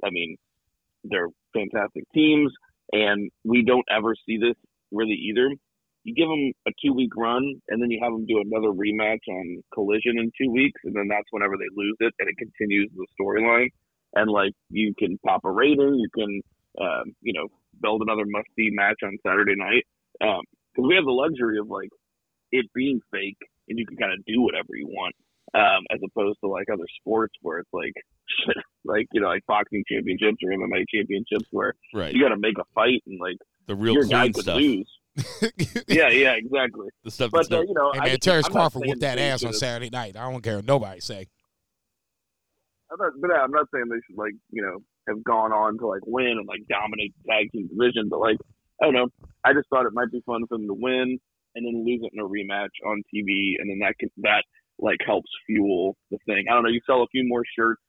I 0.03 0.09
mean, 0.09 0.37
they're 1.03 1.29
fantastic 1.53 2.05
teams, 2.13 2.51
and 2.91 3.29
we 3.43 3.63
don't 3.63 3.85
ever 3.95 4.15
see 4.25 4.37
this 4.37 4.55
really 4.91 5.13
either. 5.29 5.51
You 6.03 6.13
give 6.13 6.27
them 6.27 6.51
a 6.67 6.71
two 6.83 6.93
week 6.93 7.15
run, 7.15 7.61
and 7.69 7.81
then 7.81 7.89
you 7.89 7.99
have 8.03 8.11
them 8.11 8.25
do 8.25 8.41
another 8.43 8.69
rematch 8.69 9.23
on 9.29 9.63
Collision 9.73 10.19
in 10.19 10.31
two 10.39 10.51
weeks, 10.51 10.81
and 10.83 10.95
then 10.95 11.07
that's 11.07 11.27
whenever 11.31 11.55
they 11.57 11.71
lose 11.75 11.95
it, 11.99 12.13
and 12.19 12.27
it 12.29 12.37
continues 12.37 12.91
the 12.95 13.07
storyline. 13.19 13.69
And 14.15 14.29
like 14.29 14.51
you 14.69 14.93
can 14.97 15.17
pop 15.25 15.41
a 15.45 15.51
rating, 15.51 15.95
you 15.95 16.09
can, 16.13 16.41
um, 16.79 17.15
you 17.21 17.33
know, 17.33 17.47
build 17.81 18.01
another 18.01 18.25
must 18.25 18.47
see 18.55 18.69
match 18.71 18.99
on 19.03 19.17
Saturday 19.25 19.55
night 19.55 19.85
because 20.19 20.87
we 20.87 20.95
have 20.95 21.05
the 21.05 21.11
luxury 21.11 21.57
of 21.57 21.67
like 21.69 21.89
it 22.51 22.65
being 22.75 22.99
fake, 23.11 23.39
and 23.69 23.79
you 23.79 23.85
can 23.85 23.97
kind 23.97 24.13
of 24.13 24.23
do 24.25 24.41
whatever 24.41 24.75
you 24.75 24.87
want, 24.87 25.15
um, 25.55 25.83
as 25.91 25.99
opposed 26.03 26.37
to 26.41 26.47
like 26.49 26.67
other 26.71 26.85
sports 26.99 27.33
where 27.41 27.59
it's 27.59 27.73
like, 27.73 27.93
like 28.85 29.07
you 29.13 29.21
know, 29.21 29.27
like 29.27 29.45
boxing 29.47 29.83
championships 29.89 30.37
or 30.43 30.51
MMA 30.51 30.83
championships 30.93 31.47
where 31.51 31.73
right. 31.93 32.13
you 32.13 32.21
got 32.21 32.29
to 32.29 32.37
make 32.39 32.57
a 32.59 32.65
fight 32.75 33.01
and 33.07 33.19
like 33.19 33.37
The 33.67 33.75
real 33.75 33.93
your 33.93 34.03
guy 34.05 34.23
clean 34.23 34.33
could 34.33 34.43
stuff. 34.43 34.57
lose. 34.57 34.91
yeah, 35.87 36.09
yeah, 36.09 36.33
exactly. 36.33 36.87
The 37.03 37.11
stuff 37.11 37.31
But 37.31 37.51
uh, 37.51 37.61
you 37.61 37.73
know, 37.73 37.91
Hey 37.93 37.99
I 37.99 38.03
man, 38.03 38.09
just- 38.11 38.21
Terrence 38.23 38.47
I'm 38.47 38.53
Crawford 38.53 38.83
whooped 38.85 39.01
that 39.01 39.19
ass 39.19 39.43
on 39.43 39.53
Saturday 39.53 39.89
night. 39.89 40.15
I 40.17 40.29
don't 40.29 40.41
care 40.41 40.57
what 40.57 40.65
nobody 40.65 40.99
say. 40.99 41.27
I'm 42.91 42.97
not, 42.99 43.11
but 43.19 43.31
I'm 43.31 43.51
not 43.51 43.67
saying 43.73 43.85
they 43.89 44.01
should 44.07 44.17
like 44.17 44.33
you 44.51 44.61
know 44.61 44.79
have 45.07 45.23
gone 45.23 45.51
on 45.51 45.77
to 45.79 45.87
like 45.87 46.05
win 46.05 46.37
and 46.37 46.47
like 46.47 46.61
dominate 46.67 47.13
the 47.23 47.31
tag 47.31 47.51
team 47.51 47.67
division, 47.67 48.09
but 48.09 48.19
like 48.19 48.37
I 48.81 48.85
don't 48.85 48.93
know. 48.93 49.07
I 49.43 49.53
just 49.53 49.69
thought 49.69 49.85
it 49.85 49.93
might 49.93 50.11
be 50.11 50.21
fun 50.25 50.45
for 50.47 50.57
them 50.57 50.67
to 50.67 50.73
win 50.73 51.19
and 51.55 51.65
then 51.65 51.85
lose 51.85 52.01
it 52.03 52.11
in 52.13 52.19
a 52.19 52.27
rematch 52.27 52.73
on 52.85 53.03
TV, 53.13 53.53
and 53.59 53.69
then 53.69 53.79
that 53.79 53.97
can 53.99 54.09
that 54.17 54.43
like 54.79 54.99
helps 55.05 55.29
fuel 55.45 55.95
the 56.11 56.17
thing. 56.25 56.45
I 56.49 56.53
don't 56.53 56.63
know. 56.63 56.69
You 56.69 56.81
sell 56.85 57.03
a 57.03 57.07
few 57.07 57.27
more 57.27 57.43
shirts, 57.57 57.81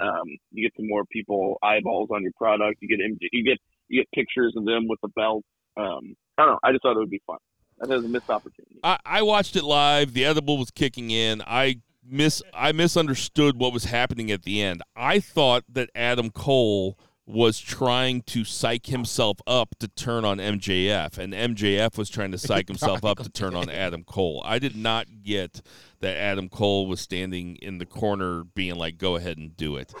um, 0.00 0.26
you 0.50 0.66
get 0.66 0.76
some 0.76 0.88
more 0.88 1.04
people 1.04 1.58
eyeballs 1.62 2.10
on 2.12 2.22
your 2.22 2.32
product. 2.36 2.78
You 2.80 2.88
get 2.88 2.98
you 3.32 3.44
get 3.44 3.58
you 3.88 4.02
get 4.02 4.10
pictures 4.12 4.54
of 4.56 4.64
them 4.64 4.88
with 4.88 5.00
the 5.02 5.08
belt. 5.08 5.44
Um, 5.76 6.14
I 6.38 6.42
don't 6.44 6.52
know. 6.52 6.58
I 6.62 6.72
just 6.72 6.82
thought 6.82 6.96
it 6.96 6.98
would 6.98 7.10
be 7.10 7.22
fun. 7.26 7.38
I 7.82 7.86
was 7.86 8.04
a 8.04 8.08
missed 8.08 8.30
opportunity. 8.30 8.80
I, 8.82 8.98
I 9.04 9.22
watched 9.22 9.56
it 9.56 9.64
live. 9.64 10.14
The 10.14 10.24
edible 10.24 10.58
was 10.58 10.70
kicking 10.70 11.10
in. 11.10 11.42
I 11.46 11.80
mis 12.06 12.42
I 12.52 12.72
misunderstood 12.72 13.58
what 13.58 13.72
was 13.72 13.84
happening 13.84 14.30
at 14.30 14.44
the 14.44 14.62
end. 14.62 14.82
I 14.96 15.20
thought 15.20 15.64
that 15.68 15.90
Adam 15.94 16.30
Cole 16.30 16.98
was 17.26 17.58
trying 17.58 18.20
to 18.22 18.44
psych 18.44 18.86
himself 18.86 19.38
up 19.46 19.74
to 19.78 19.88
turn 19.88 20.24
on 20.24 20.38
MJF, 20.38 21.16
and 21.18 21.32
MJF 21.32 21.96
was 21.96 22.10
trying 22.10 22.30
to 22.32 22.38
psych 22.38 22.68
himself 22.74 23.04
up 23.04 23.18
to 23.18 23.30
turn 23.30 23.54
on 23.54 23.70
Adam 23.70 24.04
Cole. 24.04 24.42
I 24.44 24.58
did 24.58 24.76
not 24.76 25.06
get 25.22 25.62
that 26.00 26.16
Adam 26.16 26.48
Cole 26.48 26.86
was 26.86 27.00
standing 27.00 27.56
in 27.56 27.78
the 27.78 27.86
corner 27.86 28.44
being 28.44 28.76
like, 28.76 28.98
"Go 28.98 29.16
ahead 29.16 29.38
and 29.38 29.56
do 29.56 29.76
it," 29.76 29.92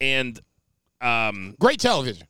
and 0.00 0.40
um, 1.00 1.54
Great 1.60 1.80
television. 1.80 2.26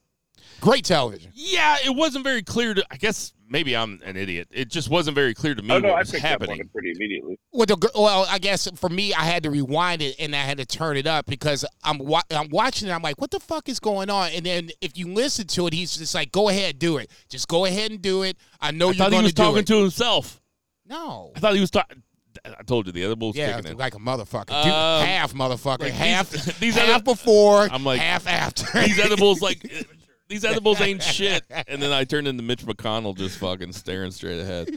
Great 0.60 0.84
television. 0.84 1.32
yeah, 1.34 1.76
it 1.84 1.94
wasn't 1.96 2.24
very 2.24 2.42
clear 2.42 2.74
to. 2.74 2.84
I 2.90 2.96
guess 2.96 3.32
maybe 3.50 3.76
I'm 3.76 4.00
an 4.04 4.16
idiot. 4.16 4.48
It 4.50 4.70
just 4.70 4.88
wasn't 4.88 5.14
very 5.16 5.34
clear 5.34 5.54
to 5.54 5.62
me 5.62 5.74
Oh 5.74 5.78
no, 5.78 5.88
what 5.88 5.96
I 5.96 5.98
was 6.00 6.10
picked 6.12 6.24
up 6.24 6.40
on 6.48 6.58
it 6.60 6.72
pretty 6.72 6.92
immediately. 6.92 7.38
Well, 7.52 7.66
the, 7.66 7.90
well, 7.94 8.24
I 8.30 8.38
guess 8.38 8.68
for 8.76 8.88
me, 8.88 9.12
I 9.12 9.24
had 9.24 9.42
to 9.42 9.50
rewind 9.50 10.00
it 10.00 10.14
and 10.18 10.34
I 10.34 10.38
had 10.38 10.56
to 10.58 10.64
turn 10.64 10.96
it 10.96 11.06
up 11.06 11.26
because 11.26 11.64
I'm 11.84 11.98
wa- 11.98 12.22
I'm 12.30 12.48
watching 12.48 12.88
it. 12.88 12.92
I'm 12.92 13.02
like, 13.02 13.20
what 13.20 13.30
the 13.32 13.40
fuck 13.40 13.68
is 13.68 13.80
going 13.80 14.08
on? 14.08 14.30
And 14.30 14.46
then 14.46 14.70
if 14.80 14.96
you 14.96 15.12
listen 15.12 15.46
to 15.48 15.66
it, 15.66 15.72
he's 15.74 15.96
just 15.98 16.14
like, 16.14 16.32
go 16.32 16.48
ahead, 16.48 16.78
do 16.78 16.96
it. 16.98 17.10
Just 17.28 17.48
go 17.48 17.64
ahead 17.66 17.90
and 17.90 18.00
do 18.00 18.22
it. 18.22 18.36
I 18.60 18.70
know 18.70 18.86
I 18.86 18.92
you're 18.92 18.94
thought 18.98 19.04
he 19.06 19.10
going 19.10 19.22
was 19.24 19.32
to 19.32 19.36
do 19.36 19.42
talking 19.42 19.58
it. 19.58 19.66
to 19.66 19.80
himself. 19.80 20.40
no. 20.86 21.32
I 21.36 21.40
thought 21.40 21.54
he 21.54 21.60
was 21.60 21.70
talking. 21.70 22.02
I 22.44 22.62
told 22.62 22.86
you 22.86 22.92
the 22.92 23.04
other 23.04 23.16
bull's 23.16 23.34
Yeah, 23.36 23.56
kicking 23.56 23.72
in. 23.72 23.76
like 23.76 23.96
a 23.96 23.98
motherfucker. 23.98 24.46
Do 24.62 24.70
Um, 24.70 25.04
half 25.04 25.34
motherfucker. 25.34 25.80
like 25.80 25.92
half 25.92 26.30
these- 26.30 26.44
these 26.60 26.74
half 26.76 26.88
other- 26.88 27.02
before. 27.04 27.62
I'm 27.62 27.84
like, 27.84 28.00
half 28.00 28.28
after. 28.28 28.64
These 28.80 29.00
edibles, 29.00 29.42
like 29.42 29.58
these 30.30 30.44
edibles, 30.46 30.80
ain't 30.80 31.02
shit. 31.16 31.42
And 31.68 31.82
then 31.82 31.92
I 31.92 32.04
turned 32.04 32.26
into 32.26 32.42
Mitch 32.42 32.64
McConnell, 32.64 33.14
just 33.16 33.36
fucking 33.38 33.72
staring 33.74 34.10
straight 34.12 34.40
ahead. 34.40 34.70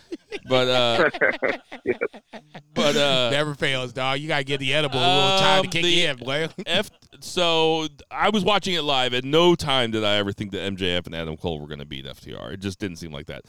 But 0.49 0.67
uh, 0.67 1.09
but 2.73 2.95
uh, 2.95 3.29
Never 3.31 3.53
fails, 3.55 3.93
dog. 3.93 4.19
You 4.19 4.27
gotta 4.27 4.43
get 4.43 4.59
the 4.59 4.73
edible 4.73 4.97
a 4.97 4.99
little 4.99 5.39
time 5.39 5.61
to 5.63 5.67
Um, 5.67 5.71
kick 5.71 5.83
the- 5.83 6.05
in, 6.05 6.17
boy. 6.17 6.49
F. 6.65 6.89
So 7.21 7.87
I 8.11 8.29
was 8.29 8.43
watching 8.43 8.73
it 8.73 8.81
live. 8.81 9.13
At 9.13 9.23
no 9.23 9.55
time 9.55 9.91
did 9.91 10.03
I 10.03 10.15
ever 10.17 10.31
think 10.33 10.51
that 10.51 10.73
MJF 10.75 11.05
and 11.05 11.15
Adam 11.15 11.37
Cole 11.37 11.59
were 11.59 11.67
going 11.67 11.79
to 11.79 11.85
beat 11.85 12.05
FTR. 12.05 12.53
It 12.53 12.59
just 12.59 12.79
didn't 12.79 12.97
seem 12.97 13.11
like 13.11 13.27
that. 13.27 13.43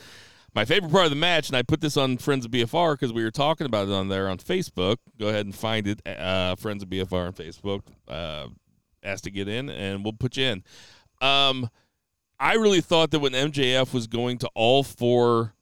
My 0.55 0.65
favorite 0.65 0.93
part 0.93 1.05
of 1.05 1.11
the 1.11 1.17
match, 1.17 1.49
and 1.49 1.57
I 1.57 1.63
put 1.63 1.81
this 1.81 1.97
on 1.97 2.17
Friends 2.19 2.45
of 2.45 2.53
BFR 2.53 2.93
because 2.95 3.13
we 3.13 3.25
were 3.25 3.33
talking 3.33 3.67
about 3.67 3.89
it 3.89 3.93
on 3.93 4.07
there 4.09 4.29
on 4.29 4.39
Facebook. 4.39 4.99
Go 5.19 5.27
ahead 5.29 5.47
and 5.47 5.55
find 5.55 5.89
it, 5.89 6.07
uh, 6.07 6.55
Friends 6.55 6.83
of 6.85 6.89
BFR 6.89 7.27
on 7.27 7.33
Facebook. 7.33 7.81
Uh, 8.07 8.47
ask 9.03 9.25
to 9.25 9.33
get 9.33 9.49
in, 9.49 9.69
and 9.69 10.05
we'll 10.05 10.13
put 10.13 10.37
you 10.37 10.45
in. 10.45 10.63
Um, 11.21 11.69
I 12.39 12.55
really 12.55 12.81
thought 12.81 13.11
that 13.13 13.21
when 13.21 13.33
MJF 13.33 13.93
was 13.93 14.07
going 14.07 14.39
to 14.39 14.51
all 14.55 14.83
four 14.83 15.55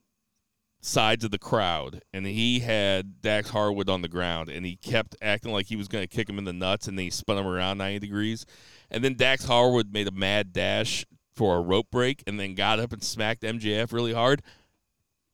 sides 0.81 1.25
of 1.25 1.31
the 1.31 1.39
crowd, 1.39 2.03
and 2.13 2.27
he 2.27 2.61
had 2.61 3.21
Dax 3.21 3.51
Harwood 3.51 3.89
on 3.89 4.03
the 4.03 4.09
ground, 4.09 4.49
and 4.49 4.67
he 4.67 4.77
kept 4.77 5.15
acting 5.23 5.53
like 5.53 5.67
he 5.67 5.77
was 5.77 5.89
going 5.89 6.03
to 6.03 6.09
kick 6.09 6.29
him 6.29 6.39
in 6.39 6.45
the 6.45 6.53
nuts, 6.53 6.89
and 6.89 6.99
then 6.99 7.05
he 7.05 7.11
spun 7.11 7.39
him 7.39 7.47
around 7.47 7.79
90 7.79 8.01
degrees. 8.01 8.47
And 8.91 9.05
then 9.05 9.15
Dax 9.15 9.45
Harwood 9.45 9.93
made 9.93 10.09
a 10.09 10.13
mad 10.13 10.53
dash 10.53 11.07
for 11.35 11.57
a 11.57 11.61
rope 11.61 11.91
break, 11.91 12.23
and 12.27 12.39
then 12.39 12.55
got 12.55 12.81
up 12.81 12.93
and 12.93 13.03
smacked 13.03 13.43
MJF 13.43 13.93
really 13.93 14.13
hard. 14.13 14.43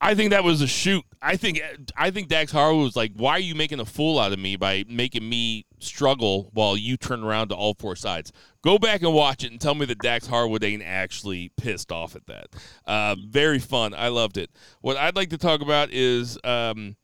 I 0.01 0.15
think 0.15 0.31
that 0.31 0.45
was 0.45 0.61
a 0.61 0.67
shoot. 0.67 1.03
I 1.21 1.35
think 1.35 1.61
I 1.97 2.09
think 2.09 2.29
Dax 2.29 2.51
Harwood 2.51 2.83
was 2.83 2.95
like, 2.95 3.11
"Why 3.15 3.31
are 3.33 3.39
you 3.39 3.53
making 3.53 3.81
a 3.81 3.85
fool 3.85 4.17
out 4.17 4.31
of 4.31 4.39
me 4.39 4.55
by 4.55 4.85
making 4.87 5.27
me 5.27 5.65
struggle 5.79 6.49
while 6.53 6.77
you 6.77 6.95
turn 6.95 7.23
around 7.23 7.49
to 7.49 7.55
all 7.55 7.73
four 7.73 7.97
sides?" 7.97 8.31
Go 8.63 8.77
back 8.77 9.01
and 9.01 9.13
watch 9.13 9.43
it 9.43 9.51
and 9.51 9.59
tell 9.59 9.75
me 9.75 9.85
that 9.87 9.99
Dax 9.99 10.27
Harwood 10.27 10.63
ain't 10.63 10.83
actually 10.83 11.51
pissed 11.57 11.91
off 11.91 12.15
at 12.15 12.25
that. 12.27 12.47
Uh, 12.85 13.15
very 13.27 13.59
fun. 13.59 13.93
I 13.93 14.07
loved 14.07 14.37
it. 14.37 14.49
What 14.81 14.95
I'd 14.95 15.15
like 15.17 15.29
to 15.31 15.37
talk 15.37 15.61
about 15.61 15.91
is, 15.91 16.37
um, 16.45 16.95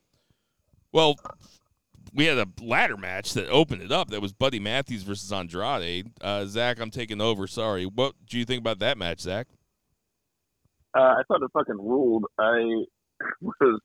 well, 0.93 1.16
we 2.14 2.26
had 2.26 2.38
a 2.38 2.48
ladder 2.62 2.98
match 2.98 3.34
that 3.34 3.50
opened 3.50 3.82
it 3.82 3.91
up. 3.91 4.10
That 4.10 4.22
was 4.22 4.32
Buddy 4.32 4.60
Matthews 4.60 5.04
versus 5.04 5.32
Andrade. 5.34 6.12
Uh, 6.22 6.46
Zach, 6.46 6.80
I'm 6.80 6.91
taking 6.91 7.20
over. 7.20 7.46
Sorry. 7.46 7.86
What 7.86 8.16
do 8.26 8.39
you 8.39 8.46
think 8.46 8.62
about 8.62 8.80
that 8.80 8.98
match, 8.98 9.20
Zach? 9.20 9.48
Uh, 10.96 11.00
I 11.20 11.22
thought 11.28 11.41
it 11.43 11.52
fucking 11.54 11.78
ruled. 11.78 12.26
I 12.39 12.86
was, 13.41 13.80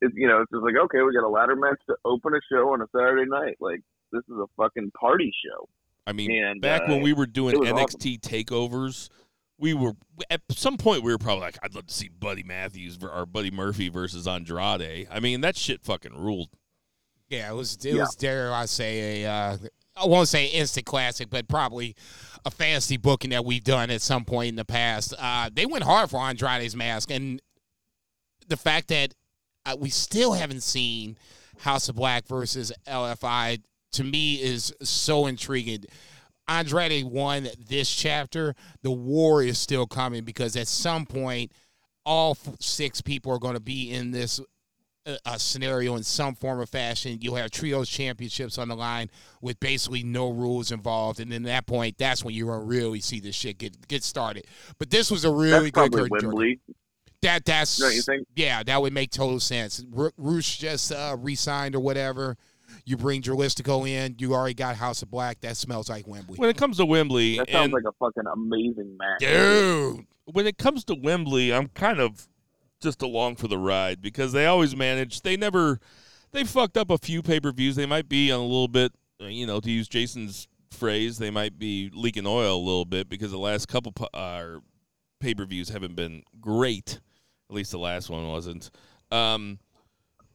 it, 0.00 0.12
you 0.14 0.28
know, 0.28 0.42
it's 0.42 0.50
just 0.50 0.62
like 0.62 0.74
okay, 0.84 1.00
we 1.02 1.14
got 1.14 1.26
a 1.26 1.28
ladder 1.28 1.56
match 1.56 1.80
to 1.88 1.96
open 2.04 2.34
a 2.34 2.40
show 2.52 2.72
on 2.72 2.82
a 2.82 2.86
Saturday 2.94 3.28
night. 3.28 3.56
Like 3.60 3.80
this 4.12 4.22
is 4.28 4.36
a 4.36 4.46
fucking 4.56 4.90
party 4.98 5.32
show. 5.44 5.68
I 6.06 6.12
mean, 6.12 6.30
And, 6.44 6.60
back 6.60 6.88
when 6.88 7.00
uh, 7.00 7.04
we 7.04 7.12
were 7.12 7.26
doing 7.26 7.54
it 7.54 7.60
was 7.60 7.68
NXT 7.68 8.20
takeovers, 8.20 9.08
we 9.58 9.72
were 9.72 9.92
at 10.30 10.40
some 10.50 10.76
point 10.76 11.04
we 11.04 11.12
were 11.12 11.18
probably 11.18 11.42
like, 11.42 11.58
I'd 11.62 11.74
love 11.74 11.86
to 11.86 11.94
see 11.94 12.08
Buddy 12.08 12.42
Matthews 12.42 12.98
or 13.00 13.24
Buddy 13.24 13.50
Murphy 13.52 13.88
versus 13.88 14.26
Andrade. 14.26 15.06
I 15.10 15.20
mean, 15.20 15.40
that 15.42 15.56
shit 15.56 15.82
fucking 15.82 16.14
ruled. 16.14 16.48
Yeah, 17.28 17.50
it 17.50 17.54
was. 17.54 17.76
It 17.76 17.94
Yeah. 17.94 18.02
was. 18.02 18.14
Dare 18.16 18.52
I 18.52 18.66
say 18.66 19.22
a? 19.22 19.30
Uh, 19.30 19.56
I 19.96 20.06
won't 20.06 20.28
say 20.28 20.46
instant 20.46 20.86
classic, 20.86 21.28
but 21.30 21.48
probably 21.48 21.94
a 22.44 22.50
fantasy 22.50 22.96
booking 22.96 23.30
that 23.30 23.44
we've 23.44 23.64
done 23.64 23.90
at 23.90 24.02
some 24.02 24.24
point 24.24 24.48
in 24.48 24.56
the 24.56 24.64
past. 24.64 25.14
Uh, 25.18 25.50
they 25.52 25.66
went 25.66 25.84
hard 25.84 26.10
for 26.10 26.20
Andrade's 26.20 26.74
mask, 26.74 27.10
and 27.10 27.40
the 28.48 28.56
fact 28.56 28.88
that 28.88 29.14
uh, 29.66 29.76
we 29.78 29.90
still 29.90 30.32
haven't 30.32 30.62
seen 30.62 31.16
House 31.58 31.88
of 31.88 31.96
Black 31.96 32.26
versus 32.26 32.72
LFI 32.86 33.62
to 33.92 34.04
me 34.04 34.34
is 34.34 34.74
so 34.82 35.26
intriguing. 35.26 35.84
Andrade 36.48 37.04
won 37.04 37.48
this 37.68 37.94
chapter. 37.94 38.54
The 38.82 38.90
war 38.90 39.42
is 39.42 39.58
still 39.58 39.86
coming 39.86 40.24
because 40.24 40.56
at 40.56 40.66
some 40.66 41.06
point, 41.06 41.52
all 42.04 42.36
six 42.58 43.00
people 43.00 43.32
are 43.32 43.38
going 43.38 43.54
to 43.54 43.60
be 43.60 43.92
in 43.92 44.10
this 44.10 44.40
a, 45.06 45.18
a 45.26 45.38
scenario 45.38 45.96
in 45.96 46.02
some 46.02 46.34
form 46.34 46.60
or 46.60 46.66
fashion. 46.66 47.18
You'll 47.20 47.36
have 47.36 47.50
trios 47.50 47.88
championships 47.88 48.58
on 48.58 48.68
the 48.68 48.76
line 48.76 49.10
with 49.40 49.58
basically 49.60 50.02
no 50.02 50.30
rules 50.30 50.70
involved, 50.72 51.20
and 51.20 51.30
then 51.32 51.44
at 51.46 51.48
that 51.48 51.66
point, 51.66 51.98
that's 51.98 52.24
when 52.24 52.34
you're 52.34 52.52
gonna 52.52 52.64
really 52.64 53.00
see 53.00 53.20
this 53.20 53.34
shit 53.34 53.58
get 53.58 53.88
get 53.88 54.04
started. 54.04 54.44
But 54.78 54.90
this 54.90 55.10
was 55.10 55.24
a 55.24 55.32
really 55.32 55.50
That's 55.50 55.64
good 55.64 55.74
probably 55.92 56.08
good. 56.08 56.22
Wembley. 56.26 56.60
That 57.22 57.44
that's 57.44 57.78
you 57.78 58.02
think? 58.02 58.26
yeah, 58.34 58.62
that 58.64 58.82
would 58.82 58.92
make 58.92 59.10
total 59.12 59.38
sense. 59.38 59.84
Ru- 59.90 60.10
Roosh 60.16 60.58
just 60.58 60.90
uh, 60.90 61.16
re-signed 61.18 61.76
or 61.76 61.80
whatever. 61.80 62.36
You 62.84 62.96
bring 62.96 63.22
Dralistico 63.22 63.88
in. 63.88 64.16
You 64.18 64.34
already 64.34 64.54
got 64.54 64.74
House 64.76 65.02
of 65.02 65.10
Black. 65.10 65.40
That 65.42 65.56
smells 65.56 65.88
like 65.88 66.08
Wembley. 66.08 66.36
When 66.36 66.48
it 66.50 66.56
comes 66.56 66.78
to 66.78 66.86
Wembley, 66.86 67.36
That 67.38 67.50
sounds 67.50 67.64
and 67.66 67.72
like 67.74 67.84
a 67.86 67.92
fucking 67.92 68.24
amazing 68.32 68.96
match. 68.96 69.20
Dude. 69.20 70.06
when 70.24 70.46
it 70.48 70.58
comes 70.58 70.82
to 70.86 70.94
Wembley, 70.96 71.52
I'm 71.52 71.68
kind 71.68 72.00
of 72.00 72.26
just 72.82 73.02
along 73.02 73.36
for 73.36 73.48
the 73.48 73.58
ride 73.58 74.02
because 74.02 74.32
they 74.32 74.46
always 74.46 74.76
manage. 74.76 75.22
They 75.22 75.36
never, 75.36 75.80
they 76.32 76.44
fucked 76.44 76.76
up 76.76 76.90
a 76.90 76.98
few 76.98 77.22
pay 77.22 77.40
per 77.40 77.52
views. 77.52 77.76
They 77.76 77.86
might 77.86 78.08
be 78.08 78.30
on 78.30 78.40
a 78.40 78.44
little 78.44 78.68
bit, 78.68 78.92
uh, 79.20 79.26
you 79.26 79.46
know, 79.46 79.60
to 79.60 79.70
use 79.70 79.88
Jason's 79.88 80.48
phrase, 80.72 81.18
they 81.18 81.30
might 81.30 81.58
be 81.58 81.90
leaking 81.94 82.26
oil 82.26 82.56
a 82.56 82.58
little 82.58 82.84
bit 82.84 83.08
because 83.08 83.30
the 83.30 83.38
last 83.38 83.68
couple 83.68 83.92
uh, 84.14 84.58
pay 85.20 85.34
per 85.34 85.44
views 85.44 85.68
haven't 85.68 85.94
been 85.94 86.22
great. 86.40 87.00
At 87.48 87.56
least 87.56 87.70
the 87.70 87.78
last 87.78 88.10
one 88.10 88.26
wasn't. 88.28 88.70
Um, 89.10 89.58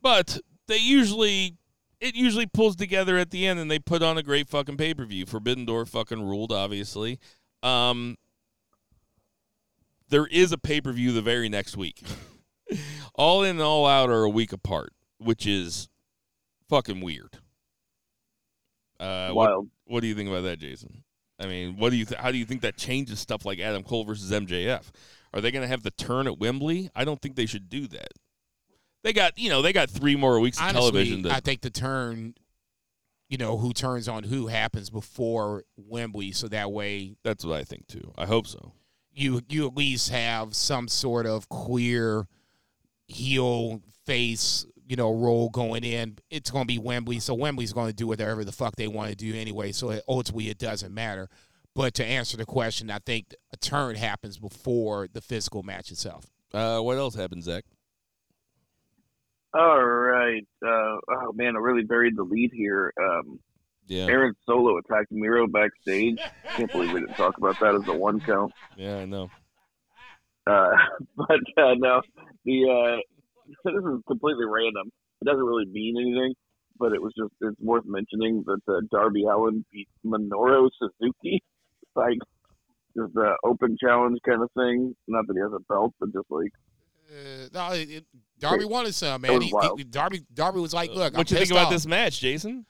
but 0.02 0.40
they 0.68 0.78
usually, 0.78 1.58
it 2.00 2.16
usually 2.16 2.46
pulls 2.46 2.76
together 2.76 3.18
at 3.18 3.32
the 3.32 3.48
end, 3.48 3.60
and 3.60 3.70
they 3.70 3.80
put 3.80 4.04
on 4.04 4.18
a 4.18 4.24
great 4.24 4.48
fucking 4.48 4.78
pay 4.78 4.94
per 4.94 5.06
view. 5.06 5.26
Forbidden 5.26 5.66
Door 5.66 5.88
fucking 5.88 6.22
ruled, 6.22 6.52
obviously. 6.52 7.20
Um, 7.64 8.18
there 10.10 10.28
is 10.28 10.52
a 10.52 10.58
pay 10.58 10.80
per 10.80 10.92
view 10.92 11.12
the 11.12 11.22
very 11.22 11.50
next 11.50 11.76
week. 11.76 12.04
all 13.18 13.44
in 13.44 13.52
and 13.52 13.62
all 13.62 13.86
out 13.86 14.10
are 14.10 14.24
a 14.24 14.30
week 14.30 14.54
apart, 14.54 14.94
which 15.18 15.46
is 15.46 15.90
fucking 16.70 17.02
weird. 17.02 17.38
Uh, 19.00 19.32
what, 19.32 19.50
Wild. 19.50 19.70
what 19.86 20.02
do 20.02 20.08
you 20.08 20.16
think 20.16 20.30
about 20.30 20.44
that, 20.44 20.60
Jason? 20.60 21.04
I 21.40 21.46
mean, 21.46 21.78
what 21.78 21.92
do 21.92 21.98
you 21.98 22.06
th- 22.06 22.20
how 22.20 22.32
do 22.32 22.38
you 22.38 22.46
think 22.46 22.62
that 22.62 22.78
changes 22.78 23.20
stuff 23.20 23.46
like 23.46 23.60
Adam 23.60 23.84
Cole 23.84 24.06
versus 24.06 24.32
MJF? 24.32 24.90
Are 25.34 25.42
they 25.42 25.52
going 25.52 25.62
to 25.62 25.68
have 25.68 25.84
the 25.84 25.92
turn 25.92 26.26
at 26.26 26.40
Wembley? 26.40 26.90
I 26.96 27.06
don't 27.06 27.22
think 27.22 27.36
they 27.36 27.46
should 27.46 27.70
do 27.70 27.88
that. 27.88 28.14
They 29.04 29.14
got 29.14 29.38
you 29.38 29.50
know 29.50 29.62
they 29.62 29.74
got 29.74 29.90
three 29.90 30.16
more 30.16 30.40
weeks 30.40 30.58
of 30.58 30.64
Honestly, 30.64 30.82
television. 30.82 31.24
To, 31.24 31.32
I 31.32 31.40
think 31.40 31.62
the 31.62 31.70
turn, 31.70 32.34
you 33.30 33.38
know, 33.38 33.58
who 33.58 33.72
turns 33.72 34.08
on 34.08 34.24
who 34.24 34.48
happens 34.48 34.90
before 34.90 35.64
Wembley, 35.78 36.32
so 36.32 36.48
that 36.48 36.72
way 36.72 37.16
that's 37.24 37.46
what 37.46 37.60
I 37.60 37.64
think 37.64 37.88
too. 37.88 38.12
I 38.18 38.26
hope 38.26 38.48
so. 38.48 38.72
you 39.14 39.42
you 39.48 39.68
at 39.68 39.78
least 39.78 40.10
have 40.10 40.56
some 40.56 40.88
sort 40.88 41.28
of 41.28 41.48
queer 41.50 42.28
heel 43.08 43.82
face, 44.06 44.66
you 44.86 44.96
know, 44.96 45.14
role 45.14 45.50
going 45.50 45.84
in. 45.84 46.18
It's 46.30 46.52
going 46.52 46.64
to 46.64 46.68
be 46.68 46.80
Wembley, 46.80 47.20
so 47.20 47.34
Wembley's 47.34 47.74
going 47.74 47.88
to 47.88 47.96
do 47.96 48.08
whatever 48.08 48.44
the 48.44 48.52
fuck 48.52 48.76
they 48.76 48.88
want 48.88 49.10
to 49.10 49.16
do 49.16 49.36
anyway. 49.36 49.72
So 49.72 49.92
it, 49.92 50.04
ultimately, 50.08 50.50
it 50.50 50.58
doesn't 50.58 50.94
matter. 50.94 51.30
But 51.76 51.94
to 51.96 52.06
answer 52.06 52.38
the 52.38 52.46
question, 52.46 52.90
I 52.90 52.98
think 53.00 53.36
a 53.54 53.58
turn 53.58 53.96
happens 53.96 54.38
before 54.40 55.08
the 55.12 55.22
physical 55.22 55.62
match 55.62 55.92
itself. 55.92 56.26
Uh, 56.54 56.80
what 56.80 56.98
else 56.98 57.14
happened, 57.14 57.44
Zach? 57.44 57.66
All 59.54 59.84
right. 59.84 60.46
Uh, 60.66 60.98
oh 61.10 61.32
man, 61.34 61.56
I 61.56 61.60
really 61.60 61.84
buried 61.84 62.16
the 62.18 62.24
lead 62.24 62.52
here. 62.54 62.94
Um, 63.00 63.40
Yeah, 63.88 64.06
Aaron 64.06 64.36
Solo 64.46 64.78
attacked 64.78 65.12
Miro 65.12 65.48
backstage. 65.48 66.20
Can't 66.56 66.72
believe 66.72 66.94
we 66.94 67.00
didn't 67.00 67.16
talk 67.16 67.38
about 67.38 67.60
that 67.60 67.76
as 67.76 67.88
a 67.88 67.94
one 67.94 68.20
count. 68.20 68.54
yeah, 68.76 68.98
I 68.98 69.06
know. 69.06 69.30
Uh, 70.46 70.72
but 71.16 71.40
uh, 71.58 71.76
no, 71.78 72.02
the 72.48 72.58
uh, 72.66 72.98
this 73.66 73.74
is 73.76 74.02
completely 74.08 74.46
random. 74.46 74.90
It 75.22 75.26
doesn't 75.26 75.44
really 75.44 75.66
mean 75.66 75.96
anything, 76.00 76.34
but 76.80 76.94
it 76.94 77.02
was 77.02 77.14
just 77.18 77.34
it's 77.42 77.60
worth 77.60 77.84
mentioning 77.86 78.44
that 78.48 78.62
uh, 78.68 78.82
Darby 78.92 79.26
Allin 79.26 79.66
beat 79.72 79.88
Minoru 80.06 80.70
Suzuki, 80.80 81.44
like 81.96 82.18
just 82.98 83.14
the 83.14 83.36
open 83.44 83.78
challenge 83.80 84.18
kind 84.28 84.42
of 84.42 84.50
thing. 84.58 84.96
Not 85.08 85.28
that 85.28 85.34
he 85.36 85.42
has 85.42 85.52
a 85.54 85.60
belt, 85.72 85.94
but 86.00 86.12
just 86.14 86.26
like 86.30 86.52
Uh, 87.12 87.48
no, 87.54 87.74
it, 87.74 87.90
it- 87.90 88.06
Darby 88.40 88.66
wanted 88.66 88.94
some, 88.94 89.22
man. 89.22 89.42
He, 89.42 89.52
he- 89.78 89.84
Darby 89.84 90.22
Darby 90.34 90.60
was 90.60 90.74
like, 90.74 90.92
"Look, 90.92 91.14
I'm 91.14 91.18
what 91.18 91.32
you 91.32 91.38
think 91.38 91.50
about 91.52 91.66
off. 91.66 91.72
this 91.72 91.88
match, 91.88 92.20
Jason? 92.20 92.66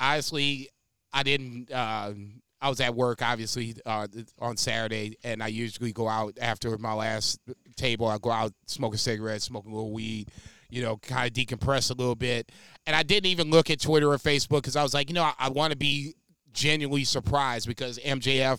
honestly, 0.00 0.68
I 1.12 1.22
didn't. 1.22 1.70
Uh, 1.70 2.12
I 2.60 2.68
was 2.68 2.80
at 2.80 2.94
work, 2.94 3.22
obviously, 3.22 3.76
uh, 3.84 4.08
on 4.38 4.56
Saturday, 4.56 5.16
and 5.22 5.42
I 5.42 5.48
usually 5.48 5.92
go 5.92 6.08
out 6.08 6.38
after 6.40 6.76
my 6.78 6.94
last 6.94 7.38
table. 7.76 8.06
I 8.06 8.18
go 8.18 8.30
out, 8.30 8.52
smoke 8.66 8.94
a 8.94 8.98
cigarette, 8.98 9.42
smoke 9.42 9.66
a 9.66 9.68
little 9.68 9.92
weed, 9.92 10.30
you 10.70 10.82
know, 10.82 10.96
kind 10.98 11.26
of 11.26 11.32
decompress 11.32 11.90
a 11.90 11.94
little 11.94 12.14
bit. 12.14 12.50
And 12.86 12.96
I 12.96 13.02
didn't 13.02 13.26
even 13.26 13.50
look 13.50 13.70
at 13.70 13.80
Twitter 13.80 14.10
or 14.10 14.18
Facebook 14.18 14.58
because 14.58 14.76
I 14.76 14.82
was 14.82 14.94
like, 14.94 15.08
you 15.08 15.14
know, 15.14 15.24
I, 15.24 15.34
I 15.38 15.48
want 15.50 15.72
to 15.72 15.76
be 15.76 16.14
genuinely 16.52 17.04
surprised 17.04 17.68
because 17.68 17.98
MJF, 17.98 18.58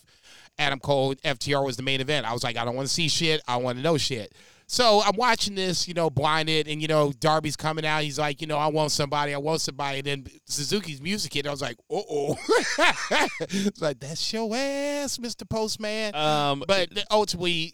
Adam 0.57 0.80
Cole, 0.80 1.15
FTR 1.15 1.65
was 1.65 1.78
the 1.78 1.84
main 1.84 2.01
event. 2.01 2.26
I 2.26 2.34
was 2.34 2.43
like, 2.43 2.57
I 2.57 2.65
don't 2.65 2.76
want 2.76 2.88
to 2.88 2.93
see 2.93 3.09
shit. 3.09 3.41
I 3.47 3.57
want 3.57 3.78
to 3.78 3.84
know 3.84 3.97
shit. 3.97 4.34
So 4.70 5.01
I'm 5.01 5.15
watching 5.15 5.55
this, 5.55 5.88
you 5.88 5.93
know, 5.93 6.09
blinded, 6.09 6.68
and 6.68 6.82
you 6.82 6.89
know, 6.89 7.13
Darby's 7.13 7.55
coming 7.55 7.86
out. 7.86 8.03
He's 8.03 8.20
like, 8.20 8.41
you 8.41 8.47
know, 8.47 8.57
I 8.57 8.68
want 8.68 8.91
somebody, 8.91 9.34
I 9.34 9.38
want 9.38 9.61
somebody. 9.61 9.99
And 9.99 10.07
then 10.07 10.28
Suzuki's 10.45 11.01
music 11.01 11.34
hit. 11.34 11.47
I 11.47 11.51
was 11.51 11.61
like, 11.61 11.78
uh 11.89 12.01
oh. 12.09 12.38
it's 13.39 13.82
like 13.82 14.01
that's 14.01 14.34
your 14.34 14.53
ass, 14.53 15.20
Mr. 15.20 15.49
Postman. 15.49 16.13
Um, 16.13 16.65
but 16.68 16.89
ultimately, 17.09 17.74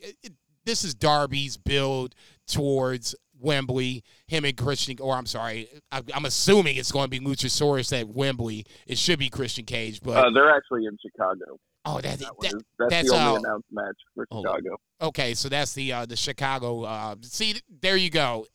this 0.66 0.84
is 0.84 0.94
Darby's 0.94 1.58
build 1.58 2.16
towards 2.48 3.16
Wembley. 3.40 4.04
Him 4.28 4.46
and 4.46 4.56
Christian, 4.58 4.98
or 5.00 5.16
I'm 5.16 5.26
sorry, 5.26 5.70
I, 5.92 6.02
I'm 6.14 6.26
assuming 6.26 6.78
it's 6.78 6.92
going 6.92 7.10
to 7.10 7.10
be 7.10 7.20
Luchasaurus 7.20 7.98
at 7.98 8.08
Wembley. 8.08 8.66
It 8.88 8.98
should 8.98 9.20
be 9.20 9.30
Christian 9.30 9.66
Cage, 9.66 10.02
but 10.02 10.26
uh, 10.26 10.32
they're 10.34 10.56
actually 10.56 10.86
in 10.86 10.98
Chicago. 11.02 11.60
oh, 11.86 12.02
that, 12.02 12.20
That 12.20 12.32
that 12.42 12.64
that's, 12.80 12.92
that's, 12.92 13.10
the 13.10 13.16
only 13.16 13.36
uh, 13.36 13.40
announced 13.40 13.68
match 13.72 13.98
for. 14.16 14.26
Chicago. 14.32 14.78
Okay, 15.02 15.34
so 15.34 15.50
that's 15.50 15.74
the 15.74 15.92
uh, 15.92 16.06
the 16.06 16.16
Chicago. 16.16 16.84
Uh, 16.84 17.16
see, 17.22 17.56
there 17.82 17.98
you 17.98 18.10
go. 18.10 18.46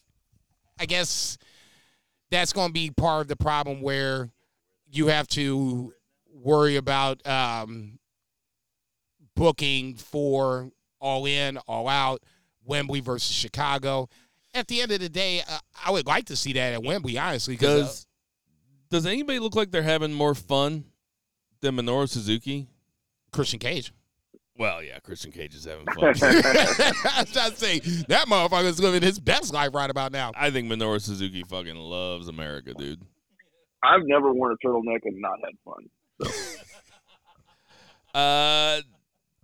I 0.81 0.87
guess 0.87 1.37
that's 2.31 2.53
going 2.53 2.69
to 2.69 2.73
be 2.73 2.91
part 2.91 3.23
of 3.23 3.29
the 3.29 3.37
problem 3.37 3.83
where 3.83 4.31
you 4.91 5.09
have 5.09 5.27
to 5.29 5.93
worry 6.33 6.77
about 6.77 7.27
um, 7.27 7.99
booking 9.35 9.97
for 9.97 10.71
all 11.01 11.27
in, 11.27 11.59
all 11.67 11.89
out, 11.89 12.23
Wembley 12.65 13.01
versus 13.01 13.35
Chicago. 13.35 14.09
At 14.55 14.69
the 14.69 14.81
end 14.81 14.93
of 14.93 15.01
the 15.01 15.09
day, 15.09 15.43
uh, 15.49 15.59
I 15.85 15.91
would 15.91 16.07
like 16.07 16.27
to 16.27 16.37
see 16.37 16.53
that 16.55 16.73
at 16.75 16.83
Wembley, 16.83 17.19
honestly. 17.19 17.55
Because 17.55 17.81
does 17.81 18.07
does 18.91 19.07
anybody 19.07 19.39
look 19.39 19.55
like 19.55 19.71
they're 19.71 19.83
having 19.83 20.13
more 20.13 20.35
fun 20.35 20.85
than 21.61 21.77
Minoru 21.77 22.09
Suzuki? 22.09 22.69
Christian 23.33 23.59
Cage. 23.59 23.93
Well, 24.57 24.83
yeah, 24.83 24.99
Christian 24.99 25.31
Cage 25.31 25.55
is 25.55 25.65
having 25.65 25.87
fun. 25.87 25.97
I 26.05 27.21
was 27.21 27.33
trying 27.33 27.51
to 27.53 27.57
say 27.57 27.79
that 28.09 28.27
motherfucker's 28.27 28.81
living 28.81 29.03
his 29.03 29.21
best 29.21 29.53
life 29.53 29.73
right 29.73 29.89
about 29.89 30.11
now. 30.11 30.33
I 30.35 30.51
think 30.51 30.71
Minoru 30.71 31.01
Suzuki 31.01 31.45
fucking 31.45 31.77
loves 31.77 32.27
America, 32.27 32.75
dude. 32.75 33.03
I've 33.85 34.05
never 34.05 34.33
worn 34.33 34.53
a 34.53 34.67
turtleneck 34.67 35.01
and 35.05 35.21
not 35.21 35.39
had 35.45 35.55
fun. 35.65 36.35
Uh, 38.15 38.81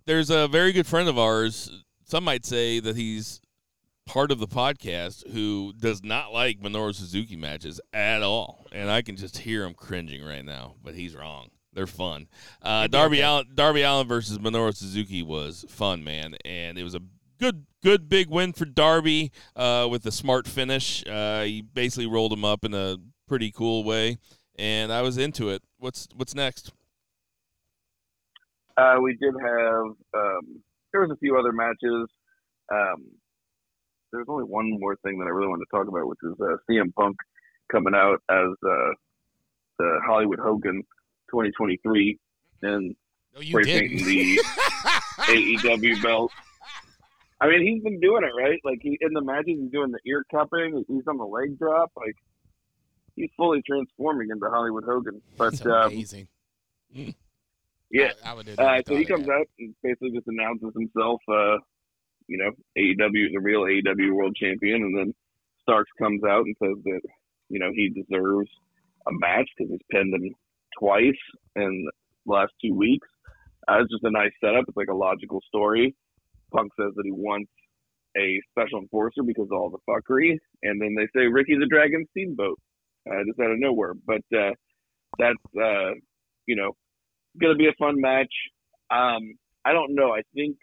there's 0.05 0.29
a 0.29 0.47
very 0.47 0.71
good 0.71 0.87
friend 0.87 1.09
of 1.09 1.17
ours. 1.17 1.71
Some 2.03 2.23
might 2.23 2.45
say 2.45 2.79
that 2.79 2.95
he's 2.95 3.41
part 4.05 4.31
of 4.31 4.39
the 4.39 4.47
podcast 4.47 5.31
who 5.31 5.73
does 5.79 6.03
not 6.03 6.31
like 6.31 6.59
Minoru 6.59 6.93
Suzuki 6.93 7.35
matches 7.35 7.81
at 7.93 8.21
all, 8.21 8.67
and 8.71 8.89
I 8.89 9.01
can 9.01 9.15
just 9.15 9.39
hear 9.39 9.65
him 9.65 9.73
cringing 9.73 10.23
right 10.23 10.45
now. 10.45 10.75
But 10.83 10.95
he's 10.95 11.15
wrong. 11.15 11.49
They're 11.73 11.87
fun. 11.87 12.27
Uh, 12.61 12.87
Darby 12.87 13.21
Allin, 13.21 13.47
Darby 13.53 13.81
Allin 13.81 14.07
versus 14.07 14.37
Minoru 14.37 14.75
Suzuki 14.75 15.21
was 15.23 15.65
fun, 15.67 16.03
man, 16.03 16.35
and 16.45 16.77
it 16.77 16.83
was 16.83 16.95
a 16.95 17.01
good, 17.39 17.65
good 17.83 18.07
big 18.07 18.29
win 18.29 18.53
for 18.53 18.65
Darby 18.65 19.31
uh, 19.55 19.87
with 19.89 20.05
a 20.05 20.11
smart 20.11 20.47
finish. 20.47 21.05
Uh, 21.05 21.41
he 21.43 21.61
basically 21.61 22.07
rolled 22.07 22.31
him 22.31 22.45
up 22.45 22.63
in 22.63 22.73
a 22.73 22.97
pretty 23.27 23.51
cool 23.51 23.83
way, 23.83 24.17
and 24.57 24.93
I 24.93 25.01
was 25.01 25.17
into 25.17 25.49
it. 25.49 25.63
What's 25.77 26.07
what's 26.15 26.33
next? 26.33 26.71
Uh, 28.77 28.97
we 29.01 29.15
did 29.15 29.33
have 29.41 29.85
um, 30.13 30.61
there 30.91 31.01
was 31.01 31.11
a 31.11 31.17
few 31.17 31.37
other 31.37 31.51
matches. 31.51 32.09
Um, 32.71 33.05
there's 34.11 34.27
only 34.29 34.45
one 34.45 34.79
more 34.79 34.95
thing 35.03 35.19
that 35.19 35.25
I 35.25 35.29
really 35.29 35.47
wanted 35.47 35.65
to 35.65 35.77
talk 35.77 35.87
about, 35.87 36.07
which 36.07 36.19
is 36.23 36.33
uh, 36.41 36.57
CM 36.69 36.93
Punk 36.93 37.17
coming 37.71 37.93
out 37.93 38.21
as 38.29 38.47
uh, 38.63 38.91
the 39.77 39.99
Hollywood 40.05 40.39
Hogan 40.39 40.81
2023 41.31 42.17
and 42.61 42.95
No, 43.33 43.41
spray 43.41 43.63
painting 43.63 44.05
the 44.05 44.39
AEW 45.19 46.01
belt. 46.01 46.31
I 47.41 47.47
mean, 47.49 47.67
he's 47.67 47.83
been 47.83 47.99
doing 47.99 48.23
it 48.23 48.41
right. 48.41 48.59
Like 48.63 48.79
he 48.81 48.97
in 49.01 49.13
the 49.13 49.21
matches, 49.21 49.57
he's 49.59 49.71
doing 49.71 49.91
the 49.91 49.99
ear 50.05 50.25
cupping. 50.31 50.85
He's 50.87 51.03
on 51.07 51.17
the 51.17 51.25
leg 51.25 51.59
drop. 51.59 51.91
Like 51.97 52.15
he's 53.15 53.29
fully 53.35 53.61
transforming 53.67 54.29
into 54.31 54.49
Hollywood 54.49 54.85
Hogan. 54.85 55.21
That's 55.37 55.59
But 55.59 55.71
um, 55.71 55.91
amazing. 55.91 56.27
Yeah, 57.95 58.11
I, 58.25 58.31
I 58.31 58.33
would 58.33 58.49
uh, 58.59 58.81
so 58.87 58.95
he 58.95 59.05
comes 59.05 59.25
that. 59.27 59.33
out 59.33 59.47
and 59.59 59.73
basically 59.81 60.11
just 60.11 60.27
announces 60.27 60.73
himself, 60.73 61.21
uh, 61.29 61.57
you 62.27 62.37
know, 62.37 62.51
AEW, 62.77 63.31
the 63.33 63.39
real 63.39 63.61
AEW 63.61 64.13
World 64.13 64.35
Champion, 64.35 64.83
and 64.83 64.97
then 64.97 65.13
Starks 65.61 65.91
comes 65.97 66.23
out 66.23 66.43
and 66.45 66.55
says 66.61 66.83
that, 66.83 67.01
you 67.49 67.59
know, 67.59 67.71
he 67.73 67.89
deserves 67.89 68.49
a 69.07 69.11
match 69.11 69.47
because 69.57 69.71
he's 69.71 69.81
pinned 69.89 70.13
him 70.13 70.35
twice 70.77 71.21
in 71.55 71.87
the 72.25 72.31
last 72.31 72.51
two 72.61 72.73
weeks. 72.75 73.07
Uh, 73.67 73.79
it's 73.81 73.91
just 73.91 74.03
a 74.03 74.11
nice 74.11 74.31
setup. 74.43 74.65
It's 74.67 74.77
like 74.77 74.89
a 74.91 74.95
logical 74.95 75.41
story. 75.47 75.95
Punk 76.51 76.71
says 76.77 76.91
that 76.95 77.05
he 77.05 77.11
wants 77.11 77.51
a 78.17 78.41
special 78.51 78.79
enforcer 78.79 79.23
because 79.23 79.47
of 79.51 79.57
all 79.57 79.69
the 79.69 79.79
fuckery, 79.89 80.37
and 80.63 80.81
then 80.81 80.95
they 80.95 81.07
say 81.17 81.27
Ricky 81.27 81.55
the 81.57 81.65
Dragon 81.65 82.05
Steamboat. 82.11 82.59
uh, 83.09 83.23
just 83.27 83.39
out 83.39 83.51
of 83.51 83.59
nowhere. 83.59 83.93
But 83.93 84.23
uh, 84.35 84.51
that's 85.17 85.45
uh, 85.57 85.91
you 86.45 86.55
know 86.55 86.75
going 87.39 87.53
to 87.53 87.57
be 87.57 87.67
a 87.67 87.73
fun 87.79 87.99
match. 87.99 88.33
Um, 88.91 89.35
I 89.65 89.73
don't 89.73 89.95
know. 89.95 90.11
I 90.11 90.21
think 90.33 90.57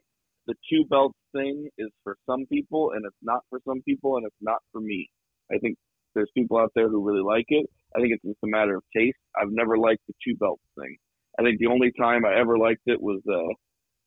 the 0.47 0.55
two 0.71 0.85
belts 0.89 1.19
thing 1.33 1.69
is 1.79 1.89
for 2.05 2.17
some 2.27 2.47
people, 2.47 2.93
and 2.95 3.05
it's 3.05 3.17
not 3.23 3.43
for 3.51 3.61
some 3.67 3.83
people, 3.83 4.17
and 4.17 4.27
it's 4.27 4.37
not 4.41 4.59
for 4.73 4.81
me. 4.81 5.09
I 5.53 5.59
think 5.59 5.77
there's 6.15 6.31
people 6.37 6.59
out 6.59 6.73
there 6.75 6.89
who 6.89 7.03
really 7.03 7.23
like 7.23 7.47
it. 7.49 7.67
I 7.97 8.01
think 8.01 8.13
it's 8.13 8.23
just 8.23 8.39
a 8.45 8.49
matter 8.49 8.77
of 8.77 8.83
taste. 8.95 9.19
I've 9.37 9.51
never 9.51 9.77
liked 9.77 10.03
the 10.09 10.15
two 10.25 10.37
belts 10.37 10.63
thing. 10.79 10.97
I 11.39 11.43
think 11.43 11.59
the 11.59 11.67
only 11.67 11.93
time 11.99 12.25
I 12.25 12.39
ever 12.39 12.59
liked 12.59 12.83
it 12.87 13.01
was 13.01 13.21
uh, 13.29 13.55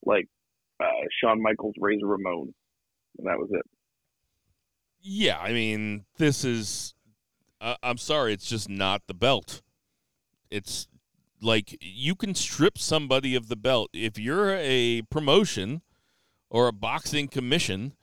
like 0.05 0.27
uh, 0.79 0.85
Shawn 1.21 1.41
Michaels 1.41 1.75
Razor 1.79 2.05
Ramon, 2.05 2.53
and 3.17 3.27
that 3.27 3.37
was 3.37 3.49
it. 3.51 3.65
Yeah, 5.01 5.37
I 5.39 5.51
mean, 5.51 6.05
this 6.17 6.43
is. 6.43 6.93
Uh, 7.61 7.75
I'm 7.81 7.97
sorry, 7.97 8.33
it's 8.33 8.47
just 8.47 8.69
not 8.69 9.03
the 9.07 9.13
belt. 9.13 9.61
It's 10.51 10.87
like 11.45 11.77
you 11.81 12.15
can 12.15 12.35
strip 12.35 12.77
somebody 12.77 13.35
of 13.35 13.47
the 13.47 13.55
belt 13.55 13.89
if 13.93 14.17
you're 14.17 14.55
a 14.57 15.03
promotion 15.03 15.81
or 16.49 16.67
a 16.67 16.73
boxing 16.73 17.27
commission. 17.27 17.93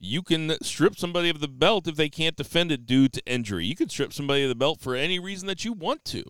You 0.00 0.22
can 0.22 0.56
strip 0.62 0.96
somebody 0.96 1.28
of 1.28 1.40
the 1.40 1.48
belt 1.48 1.88
if 1.88 1.96
they 1.96 2.08
can't 2.08 2.36
defend 2.36 2.70
it 2.70 2.86
due 2.86 3.08
to 3.08 3.20
injury. 3.26 3.64
You 3.66 3.74
can 3.74 3.88
strip 3.88 4.12
somebody 4.12 4.44
of 4.44 4.48
the 4.48 4.54
belt 4.54 4.80
for 4.80 4.94
any 4.94 5.18
reason 5.18 5.48
that 5.48 5.64
you 5.64 5.72
want 5.72 6.04
to. 6.06 6.22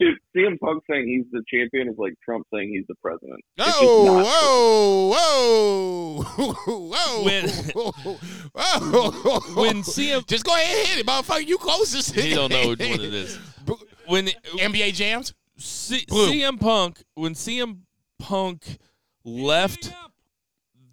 Dude, 0.00 0.18
CM 0.36 0.58
Punk 0.58 0.82
saying 0.90 1.06
he's 1.06 1.30
the 1.30 1.44
champion 1.48 1.86
is 1.88 1.94
like 1.96 2.14
Trump 2.24 2.48
saying 2.52 2.70
he's 2.74 2.86
the 2.88 2.96
president. 2.96 3.38
Oh, 3.60 5.12
not 5.14 6.22
whoa, 6.24 6.24
whoa, 6.34 6.88
whoa, 6.88 7.24
When- 7.24 7.48
whoa. 8.54 9.62
when 9.62 9.82
CM 9.82 10.26
just 10.26 10.44
go 10.44 10.52
ahead 10.54 10.76
and 10.78 10.88
hit 10.88 10.98
it, 11.00 11.06
motherfucker. 11.06 11.46
You 11.46 11.58
closest. 11.58 12.14
he 12.18 12.34
don't 12.34 12.50
know 12.50 12.70
which 12.70 12.80
one 12.80 12.88
it 13.00 13.14
is. 13.14 13.38
When 14.08 14.26
NBA 14.26 14.94
jams. 14.94 15.32
C-. 15.62 16.06
CM 16.06 16.58
Punk 16.58 17.02
when 17.14 17.34
CM 17.34 17.80
Punk 18.18 18.78
left 19.24 19.92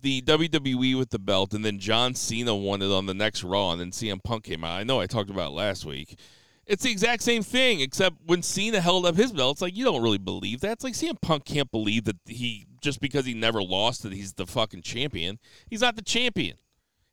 the 0.01 0.21
WWE 0.21 0.97
with 0.97 1.09
the 1.09 1.19
belt, 1.19 1.53
and 1.53 1.63
then 1.63 1.79
John 1.79 2.15
Cena 2.15 2.55
won 2.55 2.81
it 2.81 2.91
on 2.91 3.05
the 3.05 3.13
next 3.13 3.43
Raw, 3.43 3.71
and 3.71 3.81
then 3.81 3.91
CM 3.91 4.23
Punk 4.23 4.45
came 4.45 4.63
out. 4.63 4.79
I 4.79 4.83
know 4.83 4.99
I 4.99 5.07
talked 5.07 5.29
about 5.29 5.51
it 5.51 5.55
last 5.55 5.85
week. 5.85 6.17
It's 6.65 6.83
the 6.83 6.91
exact 6.91 7.23
same 7.23 7.41
thing, 7.41 7.81
except 7.81 8.17
when 8.25 8.43
Cena 8.43 8.79
held 8.79 9.05
up 9.05 9.15
his 9.15 9.31
belt, 9.31 9.55
it's 9.55 9.61
like 9.61 9.75
you 9.75 9.83
don't 9.83 10.03
really 10.03 10.19
believe 10.19 10.61
that. 10.61 10.73
It's 10.73 10.83
like 10.83 10.93
CM 10.93 11.19
Punk 11.19 11.43
can't 11.45 11.71
believe 11.71 12.05
that 12.05 12.17
he 12.25 12.67
just 12.81 13.01
because 13.01 13.25
he 13.25 13.33
never 13.33 13.61
lost 13.61 14.03
that 14.03 14.13
he's 14.13 14.33
the 14.33 14.45
fucking 14.45 14.83
champion. 14.83 15.39
He's 15.69 15.81
not 15.81 15.95
the 15.95 16.01
champion. 16.01 16.57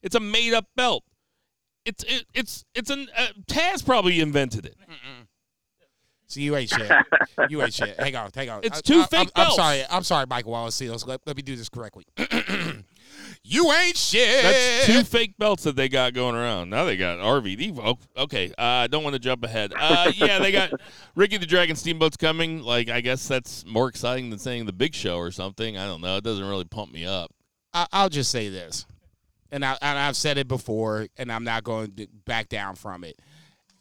It's 0.03 0.15
a 0.15 0.21
made 0.21 0.53
up 0.53 0.67
belt. 0.77 1.05
It's 1.85 2.05
it, 2.05 2.27
it's 2.35 2.65
it's 2.75 2.91
an 2.91 3.09
uh, 3.17 3.29
Taz 3.47 3.85
probably 3.85 4.21
invented 4.21 4.67
it. 4.67 4.77
See, 6.29 6.43
you 6.43 6.57
ain't 6.57 6.71
shit. 6.71 6.91
You 7.49 7.63
ain't 7.63 7.73
shit. 7.75 7.99
Hang 8.01 8.17
on, 8.17 8.31
hang 8.35 8.49
on. 8.51 8.61
It's 8.65 8.79
I- 8.79 8.81
two 8.81 9.01
I- 9.03 9.07
fake 9.07 9.31
I'm, 9.37 9.47
I'm 9.47 9.53
sorry. 9.53 9.83
I'm 9.91 10.03
sorry, 10.03 10.27
Michael 10.29 10.53
Wallace. 10.53 10.75
See, 10.75 10.91
let's, 10.91 11.07
let, 11.07 11.21
let 11.27 11.37
me 11.37 11.43
do 11.43 11.55
this 11.55 11.69
correctly. 11.69 12.05
you 13.45 13.71
ain't 13.73 13.97
shit. 13.97 14.43
That's 14.43 14.87
two 14.87 15.05
fake 15.05 15.37
belts 15.39 15.65
that 15.65 15.77
they 15.77 15.89
got 15.89 16.15
going 16.15 16.35
around. 16.35 16.71
Now 16.71 16.85
they 16.85 16.97
got 16.97 17.19
RVD. 17.19 17.79
Oh, 17.83 17.99
Okay, 18.23 18.49
uh, 18.59 18.63
I 18.63 18.87
don't 18.87 19.05
want 19.05 19.15
to 19.15 19.19
jump 19.21 19.45
ahead. 19.45 19.73
Uh, 19.79 20.11
yeah, 20.17 20.39
they 20.39 20.51
got 20.53 20.73
Ricky 21.15 21.37
the 21.37 21.47
Dragon 21.47 21.77
Steamboat's 21.77 22.17
coming. 22.17 22.61
Like, 22.63 22.89
I 22.89 23.01
guess 23.01 23.29
that's 23.29 23.65
more 23.67 23.89
exciting 23.89 24.31
than 24.31 24.39
saying 24.39 24.67
the 24.67 24.73
Big 24.73 24.95
Show 24.95 25.19
or 25.19 25.31
something. 25.31 25.77
I 25.77 25.87
don't 25.87 26.01
know. 26.01 26.17
It 26.17 26.25
doesn't 26.25 26.45
really 26.45 26.65
pump 26.65 26.93
me 26.93 27.05
up. 27.05 27.31
I, 27.73 27.87
I'll 27.93 28.09
just 28.09 28.31
say 28.31 28.49
this, 28.49 28.87
and, 29.53 29.65
I, 29.65 29.77
and 29.83 29.99
I've 29.99 30.17
said 30.17 30.39
it 30.39 30.49
before, 30.49 31.07
and 31.17 31.31
I'm 31.31 31.45
not 31.45 31.63
going 31.63 31.93
to 31.97 32.07
back 32.25 32.49
down 32.49 32.75
from 32.75 33.05
it. 33.05 33.21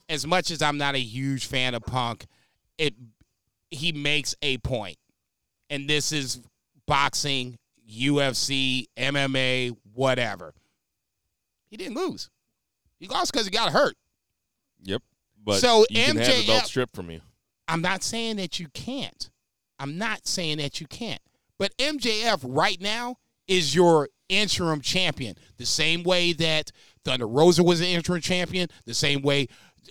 As 0.09 0.27
much 0.27 0.51
as 0.51 0.61
I'm 0.61 0.77
not 0.77 0.93
a 0.95 0.99
huge 0.99 1.47
fan 1.47 1.73
of 1.73 1.83
Punk, 1.83 2.25
it 2.77 2.93
he 3.71 3.91
makes 3.91 4.35
a 4.41 4.57
point, 4.59 4.97
and 5.69 5.89
this 5.89 6.11
is 6.11 6.41
boxing, 6.85 7.57
UFC, 7.89 8.85
MMA, 8.97 9.75
whatever. 9.93 10.53
He 11.69 11.77
didn't 11.77 11.95
lose. 11.95 12.29
He 12.99 13.07
lost 13.07 13.31
because 13.31 13.45
he 13.45 13.51
got 13.51 13.71
hurt. 13.71 13.95
Yep. 14.83 15.01
But 15.43 15.59
So 15.59 15.85
you 15.89 16.03
can 16.03 16.17
have 16.17 16.27
the 16.27 16.47
belt 16.47 16.63
MJF 16.63 16.65
stripped 16.65 16.95
from 16.95 17.11
you. 17.11 17.21
I'm 17.67 17.81
not 17.81 18.03
saying 18.03 18.37
that 18.37 18.59
you 18.59 18.67
can't. 18.73 19.29
I'm 19.79 19.97
not 19.97 20.27
saying 20.27 20.57
that 20.57 20.79
you 20.79 20.87
can't. 20.87 21.21
But 21.57 21.75
MJF 21.77 22.39
right 22.43 22.79
now 22.79 23.17
is 23.47 23.75
your 23.75 24.09
interim 24.29 24.81
champion. 24.81 25.35
The 25.57 25.65
same 25.65 26.03
way 26.03 26.33
that 26.33 26.71
Thunder 27.03 27.27
Rosa 27.27 27.63
was 27.63 27.79
an 27.79 27.87
interim 27.87 28.21
champion, 28.21 28.69
the 28.85 28.93
same 28.93 29.21
way 29.21 29.47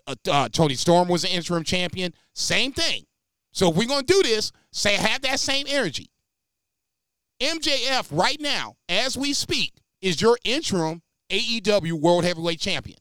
uh, 0.07 0.15
uh, 0.31 0.49
Toni 0.49 0.75
Storm 0.75 1.09
was 1.09 1.25
an 1.25 1.31
interim 1.31 1.65
champion. 1.65 2.13
Same 2.35 2.73
thing. 2.73 3.05
So 3.53 3.71
if 3.71 3.77
we're 3.77 3.89
going 3.89 4.05
to 4.05 4.13
do 4.13 4.23
this, 4.23 4.53
say 4.73 4.95
have 4.95 5.23
that 5.23 5.41
same 5.41 5.67
energy. 5.69 6.11
MJF 7.41 8.17
right 8.17 8.41
now, 8.41 8.75
as 8.89 9.17
we 9.17 9.33
speak, 9.33 9.75
is 10.01 10.21
your 10.21 10.39
interim 10.45 11.03
AEW 11.31 11.93
World 11.93 12.25
Heavyweight 12.25 12.61
Champion. 12.61 12.99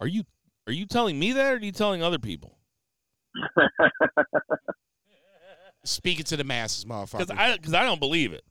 Are 0.00 0.06
you 0.06 0.24
are 0.66 0.72
you 0.72 0.86
telling 0.86 1.18
me 1.18 1.32
that, 1.32 1.52
or 1.52 1.56
are 1.56 1.58
you 1.58 1.72
telling 1.72 2.02
other 2.02 2.18
people? 2.18 2.58
Speaking 5.84 6.24
to 6.26 6.36
the 6.36 6.44
masses, 6.44 6.84
motherfucker. 6.84 7.18
Because. 7.18 7.30
I 7.30 7.56
because 7.56 7.74
I 7.74 7.82
don't 7.84 8.00
believe 8.00 8.32
it. 8.32 8.44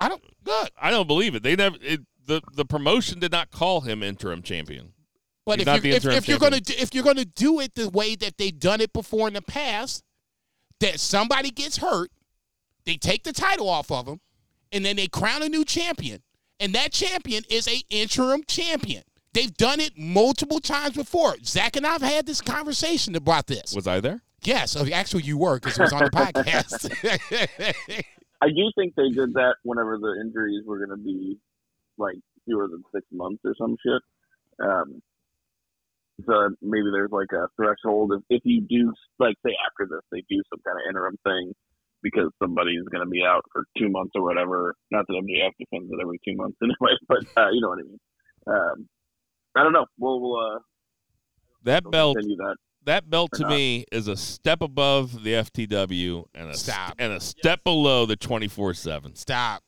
I 0.00 0.08
don't 0.08 0.22
good. 0.44 0.68
I 0.80 0.90
don't 0.90 1.06
believe 1.06 1.34
it. 1.34 1.42
They 1.42 1.56
never. 1.56 1.76
It, 1.80 2.00
the 2.26 2.42
the 2.52 2.64
promotion 2.64 3.18
did 3.18 3.32
not 3.32 3.50
call 3.50 3.80
him 3.80 4.02
interim 4.02 4.42
champion. 4.42 4.92
But 5.46 5.60
He's 5.60 5.62
if 5.62 5.66
not 5.66 5.84
you're, 5.84 5.98
the 6.00 6.08
if, 6.08 6.18
if 6.18 6.28
you're 6.28 6.38
gonna 6.38 6.60
do, 6.60 6.74
if 6.76 6.94
you're 6.94 7.04
gonna 7.04 7.24
do 7.24 7.60
it 7.60 7.74
the 7.74 7.88
way 7.88 8.16
that 8.16 8.36
they've 8.36 8.58
done 8.58 8.80
it 8.80 8.92
before 8.92 9.28
in 9.28 9.34
the 9.34 9.42
past, 9.42 10.02
that 10.80 11.00
somebody 11.00 11.50
gets 11.50 11.78
hurt, 11.78 12.10
they 12.84 12.96
take 12.96 13.22
the 13.24 13.32
title 13.32 13.68
off 13.68 13.90
of 13.90 14.06
them, 14.06 14.20
and 14.72 14.84
then 14.84 14.96
they 14.96 15.06
crown 15.06 15.42
a 15.42 15.48
new 15.48 15.64
champion, 15.64 16.22
and 16.58 16.74
that 16.74 16.92
champion 16.92 17.44
is 17.48 17.68
a 17.68 17.82
interim 17.90 18.42
champion. 18.46 19.04
They've 19.32 19.54
done 19.54 19.80
it 19.80 19.92
multiple 19.96 20.60
times 20.60 20.96
before. 20.96 21.36
Zach 21.44 21.76
and 21.76 21.86
I've 21.86 22.02
had 22.02 22.26
this 22.26 22.40
conversation 22.40 23.14
about 23.14 23.46
this. 23.46 23.74
Was 23.74 23.86
I 23.86 24.00
there? 24.00 24.22
yes, 24.46 24.76
actually 24.76 25.24
you 25.24 25.38
were 25.38 25.56
because 25.56 25.78
it 25.78 25.82
was 25.82 25.92
on 25.92 26.04
the 26.04 26.10
podcast. 26.10 28.04
I 28.42 28.48
do 28.48 28.70
think 28.76 28.94
they 28.94 29.08
did 29.08 29.34
that 29.34 29.56
whenever 29.62 29.98
the 29.98 30.18
injuries 30.20 30.62
were 30.66 30.78
going 30.78 30.90
to 30.90 31.04
be 31.04 31.38
like 31.98 32.16
fewer 32.44 32.68
than 32.68 32.82
six 32.94 33.04
months 33.12 33.42
or 33.44 33.54
some 33.58 33.76
shit. 33.84 34.02
Um, 34.64 35.02
so 36.24 36.48
maybe 36.62 36.86
there's 36.92 37.10
like 37.12 37.32
a 37.32 37.46
threshold 37.56 38.12
if, 38.16 38.22
if 38.30 38.42
you 38.44 38.60
do 38.62 38.92
like 39.18 39.34
say 39.44 39.52
after 39.66 39.86
this 39.90 40.00
they 40.10 40.22
do 40.30 40.40
some 40.50 40.60
kind 40.66 40.78
of 40.78 40.88
interim 40.88 41.16
thing 41.24 41.52
because 42.02 42.30
somebody's 42.42 42.82
going 42.92 43.04
to 43.04 43.10
be 43.10 43.22
out 43.26 43.42
for 43.52 43.64
two 43.76 43.88
months 43.88 44.12
or 44.14 44.22
whatever. 44.22 44.74
Not 44.90 45.06
that 45.08 45.14
MJF 45.14 45.50
defends 45.58 45.90
it 45.90 45.98
every 46.00 46.18
two 46.26 46.36
months 46.36 46.56
anyway, 46.62 46.94
but 47.08 47.18
uh, 47.36 47.50
you 47.50 47.60
know 47.60 47.68
what 47.70 47.78
I 47.80 47.82
mean. 47.82 47.98
Um, 48.46 48.88
I 49.56 49.62
don't 49.64 49.72
know. 49.72 49.86
We'll, 49.98 50.20
we'll 50.20 50.38
uh, 50.38 50.58
That 51.64 51.84
we'll 51.84 51.90
belt 51.90 52.16
that. 52.16 52.56
that 52.84 53.10
belt 53.10 53.30
to 53.34 53.42
not. 53.42 53.50
me 53.50 53.84
is 53.90 54.06
a 54.08 54.16
step 54.16 54.60
above 54.62 55.24
the 55.24 55.32
FTW 55.32 56.24
and 56.34 56.50
a 56.50 56.54
st- 56.56 56.74
Stop. 56.74 56.94
and 56.98 57.12
a 57.12 57.20
step 57.20 57.64
below 57.64 58.06
the 58.06 58.16
twenty 58.16 58.46
four 58.48 58.72
seven. 58.74 59.14
Stop. 59.16 59.62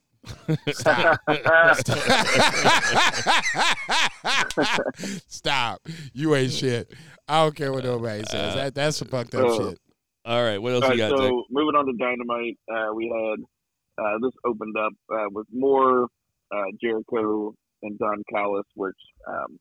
Stop. 0.70 1.20
Stop. 5.28 5.80
You 6.12 6.34
ain't 6.34 6.52
shit. 6.52 6.92
I 7.28 7.44
don't 7.44 7.54
care 7.54 7.72
what 7.72 7.84
nobody 7.84 8.24
says. 8.24 8.54
That 8.54 8.74
that's 8.74 8.96
some 8.98 9.08
fucked 9.08 9.34
up 9.34 9.46
Uh, 9.46 9.70
shit. 9.70 9.78
All 10.24 10.42
right, 10.42 10.60
what 10.60 10.72
else 10.74 10.84
All 10.84 10.90
you 10.92 10.98
got, 10.98 11.10
so 11.16 11.16
Dick? 11.16 11.32
moving 11.50 11.74
on 11.74 11.86
to 11.86 11.92
Dynamite, 11.98 12.58
uh, 12.70 12.92
we 12.94 13.08
had 13.08 14.04
uh, 14.04 14.18
this 14.22 14.32
opened 14.44 14.76
up 14.76 14.92
uh, 15.10 15.26
with 15.30 15.46
more 15.52 16.04
uh, 16.52 16.64
Jericho 16.82 17.54
and 17.82 17.98
Don 17.98 18.22
Callis, 18.30 18.66
which 18.74 18.96
um, 19.26 19.58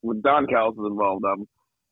when 0.00 0.20
Don 0.22 0.46
Callis 0.46 0.76
is 0.78 0.84
involved, 0.86 1.24
I'm 1.30 1.44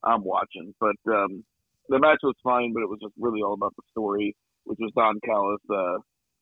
I'm 0.02 0.24
watching. 0.24 0.74
But 0.80 0.96
um, 1.12 1.44
the 1.88 1.98
match 1.98 2.20
was 2.22 2.34
fine, 2.42 2.72
but 2.72 2.82
it 2.82 2.88
was 2.88 2.98
just 3.02 3.14
really 3.18 3.42
all 3.42 3.54
about 3.54 3.74
the 3.76 3.82
story, 3.90 4.34
which 4.64 4.78
was 4.80 4.92
Don 4.96 5.18
Callis. 5.24 5.60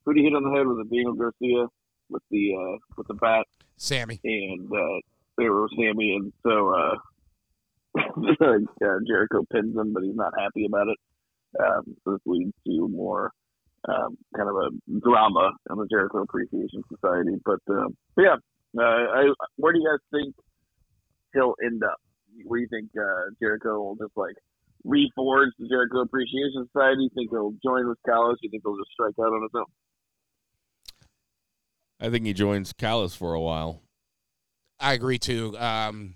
Who 0.05 0.15
did 0.15 0.21
he 0.21 0.27
hit 0.27 0.35
on 0.35 0.45
the 0.45 0.51
head? 0.51 0.67
Was 0.67 0.85
it 0.85 0.91
Daniel 0.91 1.15
Garcia 1.15 1.67
with 2.11 2.23
the 2.31 2.55
uh, 2.55 2.79
with 2.97 3.09
the 3.09 3.15
bat? 3.15 3.47
Sammy. 3.77 4.21
and 4.23 4.71
uh, 4.71 5.01
they 5.39 5.49
were 5.49 5.69
Sammy, 5.77 6.15
and 6.15 6.33
so 6.43 6.75
uh, 6.75 6.97
Jericho 9.07 9.45
pins 9.53 9.77
him, 9.77 9.93
but 9.93 10.03
he's 10.03 10.15
not 10.15 10.33
happy 10.39 10.67
about 10.67 10.89
it. 10.89 10.99
Um, 11.59 11.97
so 12.05 12.13
this 12.13 12.21
leads 12.27 12.53
to 12.67 12.89
more 12.89 13.33
um, 13.89 14.17
kind 14.37 14.49
of 14.49 14.57
a 14.57 15.01
drama 15.01 15.53
in 15.71 15.77
the 15.77 15.87
Jericho 15.91 16.23
Appreciation 16.23 16.83
Society. 16.89 17.37
But, 17.45 17.61
uh, 17.69 17.89
yeah, 18.17 18.37
uh, 18.79 18.83
I, 18.83 19.33
where 19.57 19.73
do 19.73 19.81
you 19.81 19.89
guys 19.89 20.01
think 20.13 20.35
he'll 21.35 21.55
end 21.65 21.83
up? 21.85 22.01
Where 22.45 22.59
do 22.59 22.63
you 22.63 22.69
think 22.69 22.91
uh, 22.97 23.35
Jericho 23.41 23.79
will 23.79 23.97
just 23.97 24.17
like 24.17 24.37
reforge 24.87 25.53
the 25.59 25.69
Jericho 25.69 26.01
Appreciation 26.01 26.69
Society? 26.73 27.05
You 27.05 27.11
think 27.15 27.31
he'll 27.31 27.55
join 27.63 27.89
with 27.89 27.99
Callis? 28.07 28.39
You 28.43 28.51
think 28.51 28.63
he'll 28.65 28.79
just 28.79 28.93
strike 28.93 29.15
out 29.21 29.33
on 29.33 29.43
his 29.43 29.55
own? 29.55 29.69
I 32.03 32.11
think 32.11 32.27
he 32.27 32.33
joins 32.33 32.73
Callis 32.73 33.15
for 33.15 33.33
a 33.33 33.41
while. 33.41 33.81
I 34.81 34.95
agree 34.95 35.19
too. 35.19 35.57
Um, 35.57 36.15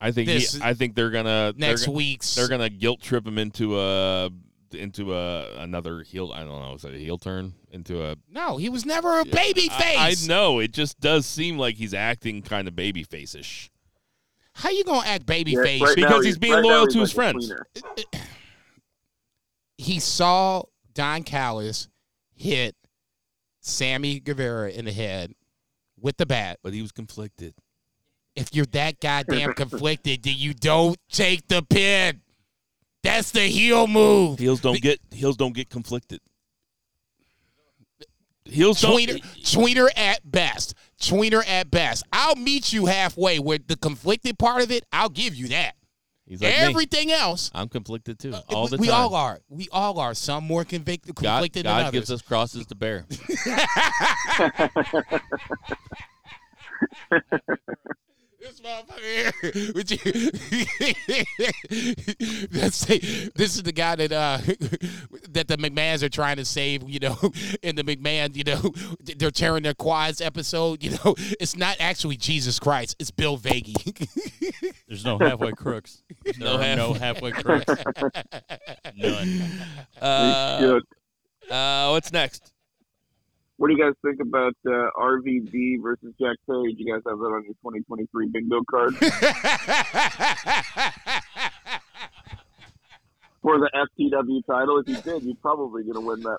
I 0.00 0.12
think 0.12 0.28
he, 0.28 0.46
I 0.62 0.74
think 0.74 0.94
they're 0.94 1.10
gonna 1.10 1.52
next 1.56 1.86
they're, 1.86 1.94
week's. 1.94 2.34
they're 2.36 2.48
gonna 2.48 2.70
guilt 2.70 3.02
trip 3.02 3.26
him 3.26 3.38
into 3.38 3.78
a 3.80 4.30
into 4.72 5.14
a 5.14 5.56
another 5.58 6.02
heel. 6.02 6.30
I 6.32 6.44
don't 6.44 6.60
know. 6.60 6.74
Is 6.74 6.84
it 6.84 6.94
a 6.94 6.98
heel 6.98 7.18
turn 7.18 7.52
into 7.72 8.04
a 8.04 8.16
no, 8.30 8.56
he 8.56 8.68
was 8.68 8.86
never 8.86 9.18
a 9.18 9.24
baby 9.24 9.68
face. 9.68 9.98
I, 9.98 10.10
I 10.10 10.14
know 10.28 10.60
it 10.60 10.72
just 10.72 11.00
does 11.00 11.26
seem 11.26 11.58
like 11.58 11.74
he's 11.74 11.94
acting 11.94 12.42
kind 12.42 12.68
of 12.68 12.76
baby 12.76 13.02
face-ish. 13.02 13.70
How 14.52 14.70
you 14.70 14.84
gonna 14.84 15.06
act 15.06 15.26
baby 15.26 15.52
Yeah, 15.52 15.64
face? 15.64 15.82
right 15.82 15.98
now 15.98 16.08
Because 16.08 16.24
he's 16.24 16.38
being 16.38 16.54
right 16.54 16.64
loyal 16.64 16.84
he's 16.84 16.94
to 16.94 17.00
his 17.00 17.16
like 17.16 17.34
a 17.34 17.38
friends. 17.38 17.52
he 19.78 19.98
saw 19.98 20.62
Don 20.92 21.24
Callis 21.24 21.88
hit 22.36 22.76
Sammy 23.64 24.20
Guevara 24.20 24.70
in 24.70 24.84
the 24.84 24.92
head 24.92 25.34
with 25.98 26.16
the 26.18 26.26
bat. 26.26 26.58
But 26.62 26.74
he 26.74 26.82
was 26.82 26.92
conflicted. 26.92 27.54
If 28.36 28.54
you're 28.54 28.66
that 28.66 29.00
goddamn 29.00 29.54
conflicted, 29.56 30.22
then 30.22 30.34
you 30.36 30.54
don't 30.54 30.98
take 31.10 31.48
the 31.48 31.62
pin. 31.62 32.20
That's 33.02 33.30
the 33.30 33.42
heel 33.42 33.86
move. 33.86 34.38
Heels 34.38 34.60
don't 34.60 34.80
get 34.80 35.00
heels 35.10 35.36
don't 35.36 35.54
get 35.54 35.68
conflicted. 35.68 36.20
Heels 38.44 38.80
don't. 38.80 38.98
Tweener, 38.98 39.20
tweener 39.42 39.88
at 39.96 40.30
best. 40.30 40.74
Tweener 41.00 41.46
at 41.46 41.70
best. 41.70 42.04
I'll 42.12 42.36
meet 42.36 42.72
you 42.72 42.86
halfway 42.86 43.38
with 43.38 43.66
the 43.66 43.76
conflicted 43.76 44.38
part 44.38 44.62
of 44.62 44.70
it. 44.70 44.84
I'll 44.92 45.10
give 45.10 45.34
you 45.34 45.48
that. 45.48 45.74
He's 46.26 46.40
like 46.40 46.52
me. 46.52 46.58
Everything 46.58 47.12
else, 47.12 47.50
I'm 47.54 47.68
conflicted 47.68 48.18
too, 48.18 48.32
uh, 48.32 48.40
all 48.48 48.64
we, 48.64 48.70
the 48.70 48.76
we 48.78 48.86
time. 48.88 48.96
all 48.96 49.14
are. 49.14 49.40
We 49.48 49.68
all 49.70 49.98
are. 49.98 50.14
Some 50.14 50.44
more 50.44 50.64
convicted, 50.64 51.14
God, 51.14 51.22
conflicted 51.22 51.64
God 51.64 51.84
than 51.84 51.92
gives 51.92 52.10
us 52.10 52.22
crosses 52.22 52.66
to 52.66 52.74
bear. 52.74 53.04
This 58.64 58.72
motherfucker 58.72 59.00
here. 59.00 59.72
Would 59.74 59.90
you, 59.90 59.98
Let's 62.52 62.76
say 62.76 62.98
this 63.34 63.56
is 63.56 63.62
the 63.62 63.72
guy 63.72 63.96
that 63.96 64.12
uh 64.12 64.38
that 65.30 65.48
the 65.48 65.56
McMahons 65.56 66.02
are 66.02 66.08
trying 66.08 66.36
to 66.36 66.44
save, 66.44 66.88
you 66.88 67.00
know, 67.00 67.16
in 67.62 67.76
the 67.76 67.84
McMahon, 67.84 68.36
you 68.36 68.44
know, 68.44 68.72
they're 69.16 69.30
tearing 69.30 69.62
their 69.62 69.74
quads 69.74 70.20
episode, 70.20 70.82
you 70.82 70.90
know. 70.90 71.14
It's 71.40 71.56
not 71.56 71.76
actually 71.80 72.16
Jesus 72.16 72.58
Christ, 72.58 72.96
it's 72.98 73.10
Bill 73.10 73.38
Vagey. 73.38 73.74
There's 74.88 75.04
no 75.04 75.18
halfway 75.18 75.52
crooks. 75.52 76.02
There's 76.24 76.38
No 76.38 76.56
no, 76.56 76.74
no 76.74 76.92
halfway 76.94 77.32
crooks. 77.32 77.74
None. 78.96 79.50
Uh, 80.00 80.80
uh, 81.50 81.88
what's 81.90 82.12
next? 82.12 82.53
What 83.56 83.68
do 83.68 83.74
you 83.74 83.82
guys 83.84 83.94
think 84.04 84.20
about 84.20 84.54
uh, 84.66 84.90
RVD 84.98 85.80
versus 85.80 86.12
Jack 86.20 86.36
Page? 86.48 86.74
You 86.76 86.92
guys 86.92 87.02
have 87.06 87.18
that 87.18 87.26
on 87.26 87.44
your 87.44 87.54
2023 87.62 88.28
bingo 88.32 88.60
card 88.68 88.96
for 93.44 93.58
the 93.58 93.70
FTW 93.74 94.44
title. 94.46 94.78
If 94.80 94.88
you 94.88 94.96
did, 95.02 95.22
you're 95.22 95.36
probably 95.36 95.84
going 95.84 95.94
to 95.94 96.00
win 96.00 96.20
that 96.22 96.38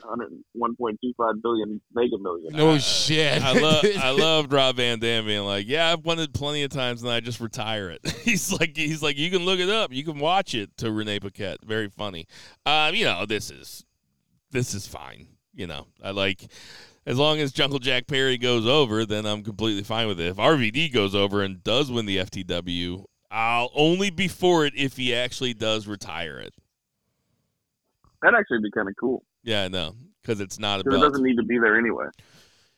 101.25 0.58 1.42
billion 1.42 1.80
Mega 1.94 2.18
Million. 2.18 2.54
no 2.54 2.78
shit. 2.80 3.42
I 3.42 3.54
love 3.54 3.86
I 3.98 4.10
loved 4.10 4.52
Rob 4.52 4.76
Van 4.76 5.00
Dam 5.00 5.26
being 5.26 5.46
like, 5.46 5.68
"Yeah, 5.68 5.94
I've 5.94 6.04
won 6.04 6.20
it 6.20 6.34
plenty 6.34 6.64
of 6.64 6.72
times, 6.72 7.02
and 7.02 7.12
I 7.12 7.22
just 7.22 7.40
retire 7.40 7.92
it." 7.92 8.06
he's 8.24 8.52
like, 8.52 8.76
he's 8.76 9.02
like, 9.02 9.18
you 9.18 9.30
can 9.32 9.46
look 9.46 9.60
it 9.60 9.70
up, 9.70 9.94
you 9.94 10.04
can 10.04 10.20
watch 10.20 10.54
it. 10.54 10.76
To 10.78 10.92
Renee 10.92 11.20
Paquette, 11.22 11.60
very 11.64 11.88
funny. 11.88 12.28
Um, 12.66 12.94
you 12.94 13.06
know, 13.06 13.26
this 13.26 13.52
is 13.52 13.86
this 14.52 14.74
is 14.74 14.86
fine. 14.86 15.28
You 15.54 15.68
know, 15.68 15.88
I 16.04 16.12
like 16.12 16.48
as 17.06 17.18
long 17.18 17.40
as 17.40 17.52
Jungle 17.52 17.80
Jack 17.80 18.08
Perry 18.08 18.38
goes 18.38 18.66
over, 18.66 19.06
then 19.06 19.26
I'm 19.26 19.44
completely 19.44 19.84
fine 19.84 20.08
with 20.08 20.20
it. 20.20 20.28
If 20.28 20.38
RVD 20.38 20.92
goes 20.92 21.14
over 21.14 21.44
and 21.44 21.64
does 21.64 21.92
win 21.92 22.06
the 22.06 22.18
FTW, 22.18 23.06
I'll 23.30 23.72
only 23.76 24.10
be 24.10 24.28
for 24.28 24.66
it 24.66 24.74
if 24.76 24.98
he 24.98 25.14
actually 25.14 25.54
does 25.54 25.88
retire 25.88 26.40
it. 26.40 26.54
That'd 28.22 28.40
actually 28.40 28.62
be 28.62 28.72
kind 28.72 28.88
of 28.88 28.96
cool 29.00 29.24
Yeah, 29.44 29.64
I 29.64 29.68
know, 29.68 29.94
because 30.22 30.40
it's 30.40 30.58
not 30.58 30.78
a 30.86 30.90
it 30.90 31.00
doesn't 31.00 31.24
need 31.24 31.36
to 31.36 31.44
be 31.44 31.60
there 31.60 31.78
anyway. 31.78 32.06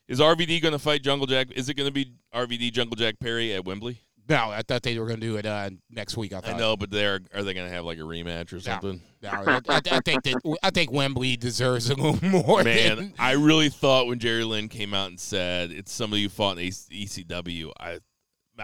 Is 0.07 0.19
RVD 0.19 0.61
going 0.61 0.71
to 0.73 0.79
fight 0.79 1.03
Jungle 1.03 1.27
Jack? 1.27 1.51
Is 1.51 1.69
it 1.69 1.75
going 1.75 1.87
to 1.87 1.93
be 1.93 2.13
RVD 2.33 2.71
Jungle 2.71 2.95
Jack 2.95 3.19
Perry 3.19 3.53
at 3.53 3.65
Wembley? 3.65 4.01
No, 4.29 4.49
I 4.51 4.61
thought 4.61 4.83
they 4.83 4.97
were 4.99 5.05
going 5.05 5.19
to 5.19 5.25
do 5.25 5.37
it 5.37 5.45
uh, 5.45 5.69
next 5.89 6.17
week. 6.17 6.33
I 6.33 6.41
thought. 6.41 6.55
I 6.55 6.57
know, 6.57 6.75
but 6.77 6.91
they're 6.91 7.19
are 7.33 7.43
they 7.43 7.53
going 7.53 7.67
to 7.67 7.73
have 7.73 7.85
like 7.85 7.97
a 7.97 8.01
rematch 8.01 8.53
or 8.53 8.59
something? 8.59 9.01
No, 9.21 9.29
I, 9.29 9.61
I, 9.69 9.81
I 9.91 9.99
think 10.03 10.23
that 10.23 10.57
I 10.63 10.69
think 10.69 10.91
Wembley 10.91 11.37
deserves 11.37 11.89
a 11.89 11.95
little 11.95 12.17
more. 12.29 12.63
Man, 12.63 12.95
than- 12.97 13.13
I 13.17 13.31
really 13.33 13.69
thought 13.69 14.07
when 14.07 14.19
Jerry 14.19 14.43
Lynn 14.43 14.69
came 14.69 14.93
out 14.93 15.09
and 15.09 15.19
said 15.19 15.71
it's 15.71 15.91
somebody 15.91 16.23
who 16.23 16.29
fought 16.29 16.57
in 16.57 16.65
ECW, 16.67 17.71
I 17.79 17.99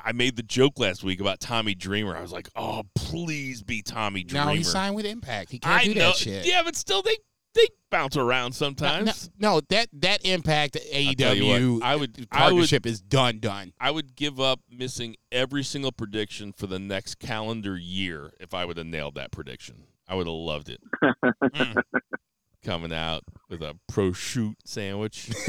I 0.03 0.11
made 0.11 0.35
the 0.35 0.43
joke 0.43 0.79
last 0.79 1.03
week 1.03 1.19
about 1.19 1.39
Tommy 1.39 1.75
Dreamer. 1.75 2.15
I 2.15 2.21
was 2.21 2.31
like, 2.31 2.49
oh, 2.55 2.83
please 2.95 3.61
be 3.61 3.81
Tommy 3.81 4.23
Dreamer. 4.23 4.45
no, 4.47 4.51
he 4.53 4.63
signed 4.63 4.95
with 4.95 5.05
Impact. 5.05 5.51
He 5.51 5.59
can't 5.59 5.81
I 5.81 5.83
do 5.85 5.93
know, 5.93 6.07
that 6.07 6.15
shit. 6.15 6.45
yeah, 6.45 6.63
but 6.63 6.75
still 6.75 7.01
they 7.01 7.17
they 7.55 7.67
bounce 7.89 8.17
around 8.17 8.49
No, 8.51 8.53
sometimes. 8.53 9.29
no, 9.37 9.61
that 9.69 9.87
that 9.93 10.25
Impact 10.25 10.73
tell 10.73 11.35
you 11.35 11.47
what, 11.47 11.61
AEW 11.61 11.81
I 11.83 11.95
would 11.95 12.27
I 12.31 12.45
would 12.45 12.51
partnership 12.51 12.85
is 12.85 13.01
done 13.01 13.39
done. 13.39 13.73
I 13.79 13.91
would 13.91 14.15
give 14.15 14.39
up 14.39 14.59
missing 14.69 15.15
every 15.31 15.63
single 15.63 15.91
prediction 15.91 16.53
for 16.53 16.67
the 16.67 16.79
next 16.79 17.19
calendar 17.19 17.77
year 17.77 18.33
if 18.39 18.53
I 18.53 18.65
would 18.65 18.77
have 18.77 18.87
nailed 18.87 19.15
that 19.15 19.31
prediction. 19.31 19.83
I 20.07 20.15
would 20.15 20.27
have 20.27 20.35
loved 20.35 20.69
it. 20.69 20.81
Mm. 21.03 21.81
Coming 22.63 22.93
out 22.93 23.23
with 23.49 23.61
a 23.61 23.75
prosciutto 23.91 24.55
sandwich. 24.63 25.29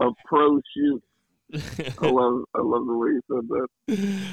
a 0.00 0.10
pro 0.26 0.60
shoot. 0.74 1.02
I 1.54 2.06
love, 2.08 2.44
I 2.54 2.60
love 2.60 2.86
the 2.86 2.96
way 2.96 3.10
you 3.10 3.22
said 3.30 3.48
that. 3.48 3.68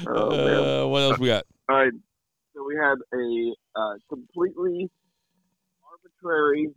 Oh, 0.08 0.84
uh, 0.84 0.88
what 0.88 1.00
else 1.02 1.18
we 1.18 1.28
got? 1.28 1.44
All 1.68 1.76
right. 1.76 1.92
So 2.60 2.66
we 2.66 2.76
had 2.76 2.98
a 3.14 3.54
uh, 3.74 3.94
completely 4.10 4.90
arbitrary, 5.82 6.68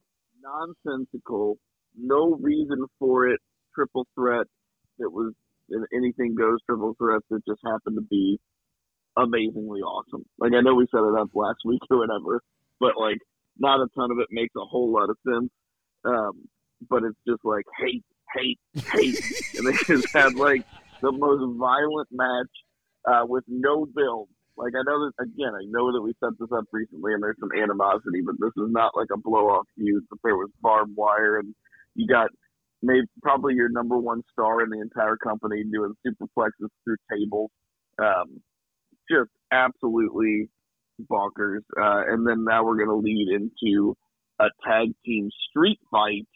nonsensical, 0.42 1.58
no 1.98 2.38
reason 2.42 2.86
for 3.00 3.28
it 3.28 3.42
triple 3.76 4.08
threat 4.16 4.48
that 5.00 5.10
was 5.10 5.34
an 5.72 5.86
anything 5.94 6.36
goes 6.36 6.60
triple 6.66 6.96
threat 6.98 7.22
that 7.30 7.42
just 7.46 7.60
happened 7.66 7.98
to 7.98 8.02
be 8.10 8.40
amazingly 9.18 9.82
awesome. 9.82 10.24
Like 10.40 10.54
I 10.54 10.62
know 10.62 10.74
we 10.74 10.88
set 10.90 11.04
it 11.04 11.20
up 11.20 11.30
last 11.34 11.60
week 11.66 11.82
or 11.92 11.98
whatever, 11.98 12.42
but 12.80 12.94
like 12.98 13.18
not 13.60 13.82
a 13.82 13.88
ton 13.94 14.10
of 14.12 14.20
it 14.20 14.28
makes 14.32 14.56
a 14.56 14.64
whole 14.64 14.94
lot 14.94 15.10
of 15.10 15.18
sense. 15.28 15.52
Um, 16.06 16.48
but 16.90 17.04
it's 17.04 17.20
just 17.28 17.44
like 17.44 17.66
hate, 17.78 18.06
hate, 18.34 18.60
hate, 18.94 19.20
and 19.58 19.68
they 19.68 19.78
just 19.86 20.14
had 20.14 20.36
like 20.36 20.64
the 21.02 21.12
most 21.12 21.44
violent 21.60 22.08
match 22.10 22.54
uh, 23.06 23.26
with 23.26 23.44
no 23.50 23.86
build. 23.86 24.30
Like 24.58 24.74
I 24.78 24.84
know 24.86 25.10
that 25.10 25.14
again, 25.24 25.54
I 25.56 25.66
know 25.66 25.92
that 25.92 26.02
we 26.02 26.14
set 26.20 26.38
this 26.40 26.50
up 26.56 26.66
recently, 26.72 27.14
and 27.14 27.24
there's 27.24 27.40
some 27.40 27.52
animosity, 27.58 28.22
but 28.26 28.36
this 28.40 28.54
is 28.58 28.70
not 28.72 28.96
like 28.96 29.10
a 29.14 29.18
blow 29.18 29.50
off 29.50 29.68
feud. 29.76 30.04
But 30.10 30.20
there 30.24 30.38
was 30.38 30.50
barbed 30.62 30.96
wire, 30.96 31.40
and 31.40 31.56
you 31.96 32.08
got 32.08 32.30
maybe 32.82 33.08
probably 33.22 33.56
your 33.56 33.70
number 33.70 33.98
one 33.98 34.22
star 34.32 34.62
in 34.62 34.70
the 34.70 34.82
entire 34.82 35.18
company 35.18 35.64
doing 35.64 35.94
superplexes 36.06 36.70
through 36.84 36.98
tables. 37.12 37.50
Um, 38.00 38.42
just 39.10 39.32
absolutely 39.52 40.50
bonkers. 41.10 41.62
Uh, 41.76 42.14
and 42.14 42.28
then 42.28 42.44
now 42.44 42.64
we're 42.64 42.78
gonna 42.78 42.96
lead 42.96 43.28
into 43.30 43.96
a 44.40 44.46
tag 44.68 44.90
team 45.06 45.30
street 45.50 45.80
fight, 45.90 46.28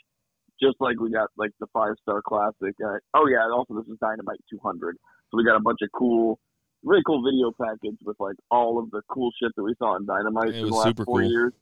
just 0.61 0.78
like 0.80 0.99
we 0.99 1.11
got 1.11 1.30
like 1.38 1.51
the 1.59 1.68
five 1.74 1.93
star 2.01 2.22
classic. 2.26 2.76
Uh, 2.84 2.97
oh 3.13 3.28
yeah, 3.28 3.43
and 3.43 3.53
also 3.53 3.76
this 3.76 3.88
is 3.91 3.97
Dynamite 4.01 4.41
200, 4.49 4.97
so 5.30 5.38
we 5.38 5.45
got 5.45 5.55
a 5.55 5.61
bunch 5.61 5.80
of 5.84 5.89
cool 5.93 6.39
really 6.88 7.03
cool 7.05 7.23
video 7.23 7.51
package 7.61 7.97
with 8.03 8.17
like 8.19 8.35
all 8.49 8.79
of 8.79 8.89
the 8.91 9.01
cool 9.09 9.31
shit 9.41 9.51
that 9.55 9.63
we 9.63 9.75
saw 9.77 9.95
in 9.97 10.05
Dynamite 10.05 10.49
It 10.49 10.55
in 10.55 10.69
the 10.69 10.75
last 10.75 10.97
four 10.97 11.05
cool. 11.05 11.23
years. 11.23 11.53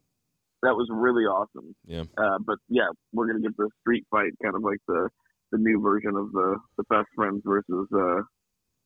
That 0.61 0.75
was 0.75 0.87
really 0.91 1.23
awesome. 1.23 1.75
Yeah. 1.85 2.03
Uh, 2.17 2.39
but 2.45 2.57
yeah, 2.69 2.87
we're 3.13 3.27
gonna 3.27 3.41
get 3.41 3.55
the 3.57 3.69
street 3.81 4.05
fight, 4.09 4.31
kind 4.41 4.55
of 4.55 4.63
like 4.63 4.79
the 4.87 5.09
the 5.51 5.57
new 5.57 5.81
version 5.81 6.15
of 6.15 6.31
the 6.31 6.57
the 6.77 6.83
best 6.89 7.07
friends 7.15 7.41
versus 7.45 7.87
uh, 7.93 8.21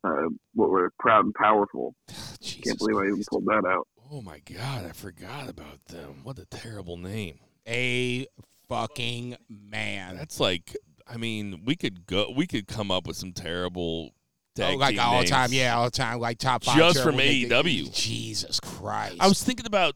uh, 0.07 0.29
what 0.53 0.69
were 0.69 0.91
proud 0.99 1.25
and 1.25 1.33
powerful. 1.35 1.93
Jesus 2.41 2.61
Can't 2.63 2.79
believe 2.79 2.97
I 2.97 3.07
even 3.07 3.23
pulled 3.29 3.45
that 3.45 3.65
out. 3.67 3.87
Oh 4.11 4.21
my 4.21 4.39
god, 4.39 4.85
I 4.85 4.91
forgot 4.91 5.49
about 5.49 5.85
them. 5.85 6.21
What 6.23 6.39
a 6.39 6.45
terrible 6.45 6.97
name. 6.97 7.39
A 7.67 8.25
fucking 8.67 9.37
man. 9.47 10.17
That's 10.17 10.39
like 10.39 10.75
I 11.07 11.17
mean, 11.17 11.63
we 11.65 11.75
could 11.75 12.05
go 12.05 12.31
we 12.35 12.47
could 12.47 12.67
come 12.67 12.91
up 12.91 13.07
with 13.07 13.17
some 13.17 13.33
terrible 13.33 14.11
tag 14.55 14.75
Oh, 14.75 14.77
like 14.77 14.91
team 14.91 14.99
all 14.99 15.13
names. 15.19 15.29
time, 15.29 15.49
yeah, 15.53 15.75
all 15.77 15.89
time, 15.89 16.19
like 16.19 16.37
top 16.37 16.63
five. 16.63 16.77
Just 16.77 17.01
from 17.03 17.17
thing- 17.17 17.49
AEW. 17.49 17.93
Jesus 17.93 18.59
Christ! 18.59 19.17
I 19.19 19.27
was 19.27 19.43
thinking 19.43 19.65
about 19.65 19.95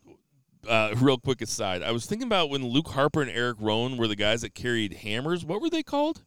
uh, 0.67 0.93
real 0.97 1.17
quick 1.17 1.41
aside. 1.41 1.81
I 1.83 1.91
was 1.91 2.05
thinking 2.05 2.27
about 2.27 2.49
when 2.49 2.65
Luke 2.65 2.89
Harper 2.89 3.21
and 3.21 3.29
Eric 3.31 3.57
Rowan 3.59 3.97
were 3.97 4.07
the 4.07 4.15
guys 4.15 4.41
that 4.41 4.53
carried 4.55 4.93
hammers. 4.93 5.43
What 5.45 5.61
were 5.61 5.69
they 5.69 5.83
called? 5.83 6.23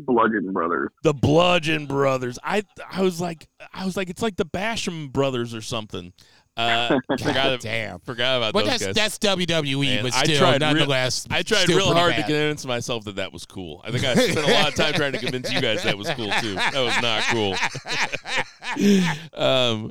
Bludgeon 0.00 0.52
Brothers. 0.52 0.90
The 1.02 1.12
Bludgeon 1.12 1.86
Brothers. 1.86 2.38
I 2.44 2.62
I 2.88 3.02
was 3.02 3.20
like 3.20 3.48
I 3.74 3.84
was 3.84 3.96
like 3.96 4.08
it's 4.08 4.22
like 4.22 4.36
the 4.36 4.46
Basham 4.46 5.10
Brothers 5.12 5.54
or 5.54 5.60
something. 5.60 6.12
Uh, 6.58 6.98
forgot, 7.18 7.60
Damn. 7.60 8.00
forgot 8.00 8.36
about 8.38 8.52
But 8.52 8.66
those 8.66 8.80
that's 8.80 8.86
guys. 8.98 9.18
that's 9.18 9.18
WWE, 9.38 9.80
Man, 9.86 10.02
but 10.02 10.14
I 10.14 10.24
still, 10.24 10.38
tried 10.38 10.60
real- 10.60 10.74
nonetheless, 10.74 11.26
I 11.30 11.42
tried 11.42 11.60
still 11.62 11.76
real 11.76 11.86
pretty 11.86 12.00
hard 12.00 12.16
to 12.16 12.22
convince 12.22 12.66
myself 12.66 13.04
that 13.04 13.16
that 13.16 13.32
was 13.32 13.46
cool. 13.46 13.80
I 13.84 13.90
think 13.92 14.04
I 14.04 14.14
spent 14.30 14.46
a 14.46 14.52
lot 14.52 14.68
of 14.68 14.74
time 14.74 14.92
trying 14.94 15.12
to 15.12 15.18
convince 15.18 15.52
you 15.52 15.60
guys 15.60 15.84
that 15.84 15.96
was 15.96 16.10
cool 16.10 16.30
too. 16.40 16.54
That 16.56 16.74
was 16.74 17.00
not 17.00 17.22
cool. 17.30 17.54
um, 19.34 19.90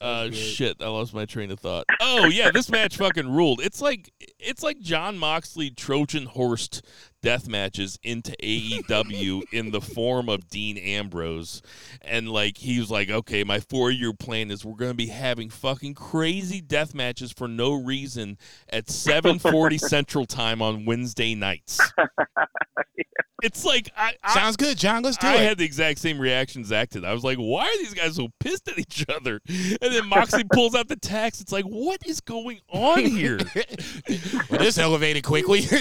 uh, 0.00 0.30
shit, 0.30 0.78
I 0.80 0.86
lost 0.88 1.12
my 1.12 1.26
train 1.26 1.50
of 1.50 1.60
thought. 1.60 1.84
Oh 2.00 2.26
yeah, 2.26 2.50
this 2.50 2.70
match 2.70 2.96
fucking 2.96 3.30
ruled. 3.30 3.60
It's 3.60 3.82
like 3.82 4.10
it's 4.38 4.62
like 4.62 4.80
Jon 4.80 5.18
Moxley 5.18 5.70
Trojan 5.70 6.24
horsed 6.26 6.82
death 7.22 7.48
matches 7.48 7.98
into 8.02 8.32
AEW 8.42 9.42
in 9.52 9.70
the 9.70 9.80
form 9.80 10.28
of 10.28 10.48
Dean 10.48 10.76
Ambrose, 10.78 11.62
and 12.02 12.28
like 12.28 12.58
he 12.58 12.78
was 12.78 12.90
like, 12.90 13.10
okay, 13.10 13.44
my 13.44 13.60
four 13.60 13.90
year 13.90 14.12
plan 14.12 14.50
is 14.50 14.64
we're 14.64 14.76
gonna 14.76 14.94
be 14.94 15.06
having 15.06 15.50
fucking 15.50 15.94
crazy 15.94 16.60
death 16.60 16.94
matches 16.94 17.32
for 17.32 17.48
no 17.48 17.72
reason 17.72 18.38
at 18.68 18.90
seven 18.90 19.38
forty 19.38 19.78
Central 19.90 20.26
Time 20.26 20.62
on 20.62 20.84
Wednesday 20.84 21.34
nights. 21.34 21.80
It's 23.42 23.64
like 23.64 23.90
I, 23.96 24.14
I 24.22 24.34
Sounds 24.34 24.56
good, 24.56 24.76
John. 24.78 25.02
Let's 25.02 25.16
do 25.16 25.26
I 25.26 25.34
it. 25.34 25.40
had 25.40 25.58
the 25.58 25.64
exact 25.64 25.98
same 25.98 26.20
reaction 26.20 26.64
Zach 26.64 26.90
did. 26.90 27.04
I 27.04 27.12
was 27.12 27.24
like, 27.24 27.38
why 27.38 27.64
are 27.64 27.78
these 27.78 27.94
guys 27.94 28.16
so 28.16 28.28
pissed 28.40 28.68
at 28.68 28.78
each 28.78 29.04
other? 29.08 29.40
And 29.48 29.78
then 29.80 30.06
Moxley 30.08 30.44
pulls 30.52 30.74
out 30.74 30.88
the 30.88 30.96
text. 30.96 31.40
It's 31.40 31.52
like, 31.52 31.64
what 31.64 32.06
is 32.06 32.20
going 32.20 32.60
on 32.68 33.04
here? 33.04 33.38
well, 34.50 34.60
this 34.60 34.78
elevated 34.78 35.24
quickly. 35.24 35.60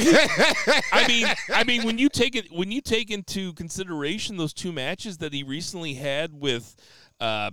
I 0.92 1.06
mean, 1.08 1.28
I 1.54 1.64
mean, 1.64 1.84
when 1.84 1.98
you 1.98 2.10
take 2.10 2.36
it, 2.36 2.52
when 2.52 2.72
you 2.72 2.82
take 2.82 3.12
into 3.12 3.54
consideration 3.54 4.38
those 4.38 4.54
two 4.54 4.72
matches 4.72 5.18
that 5.20 5.34
he 5.34 5.44
recently 5.44 5.96
had 5.96 6.34
with 6.34 6.76
uh, 7.20 7.52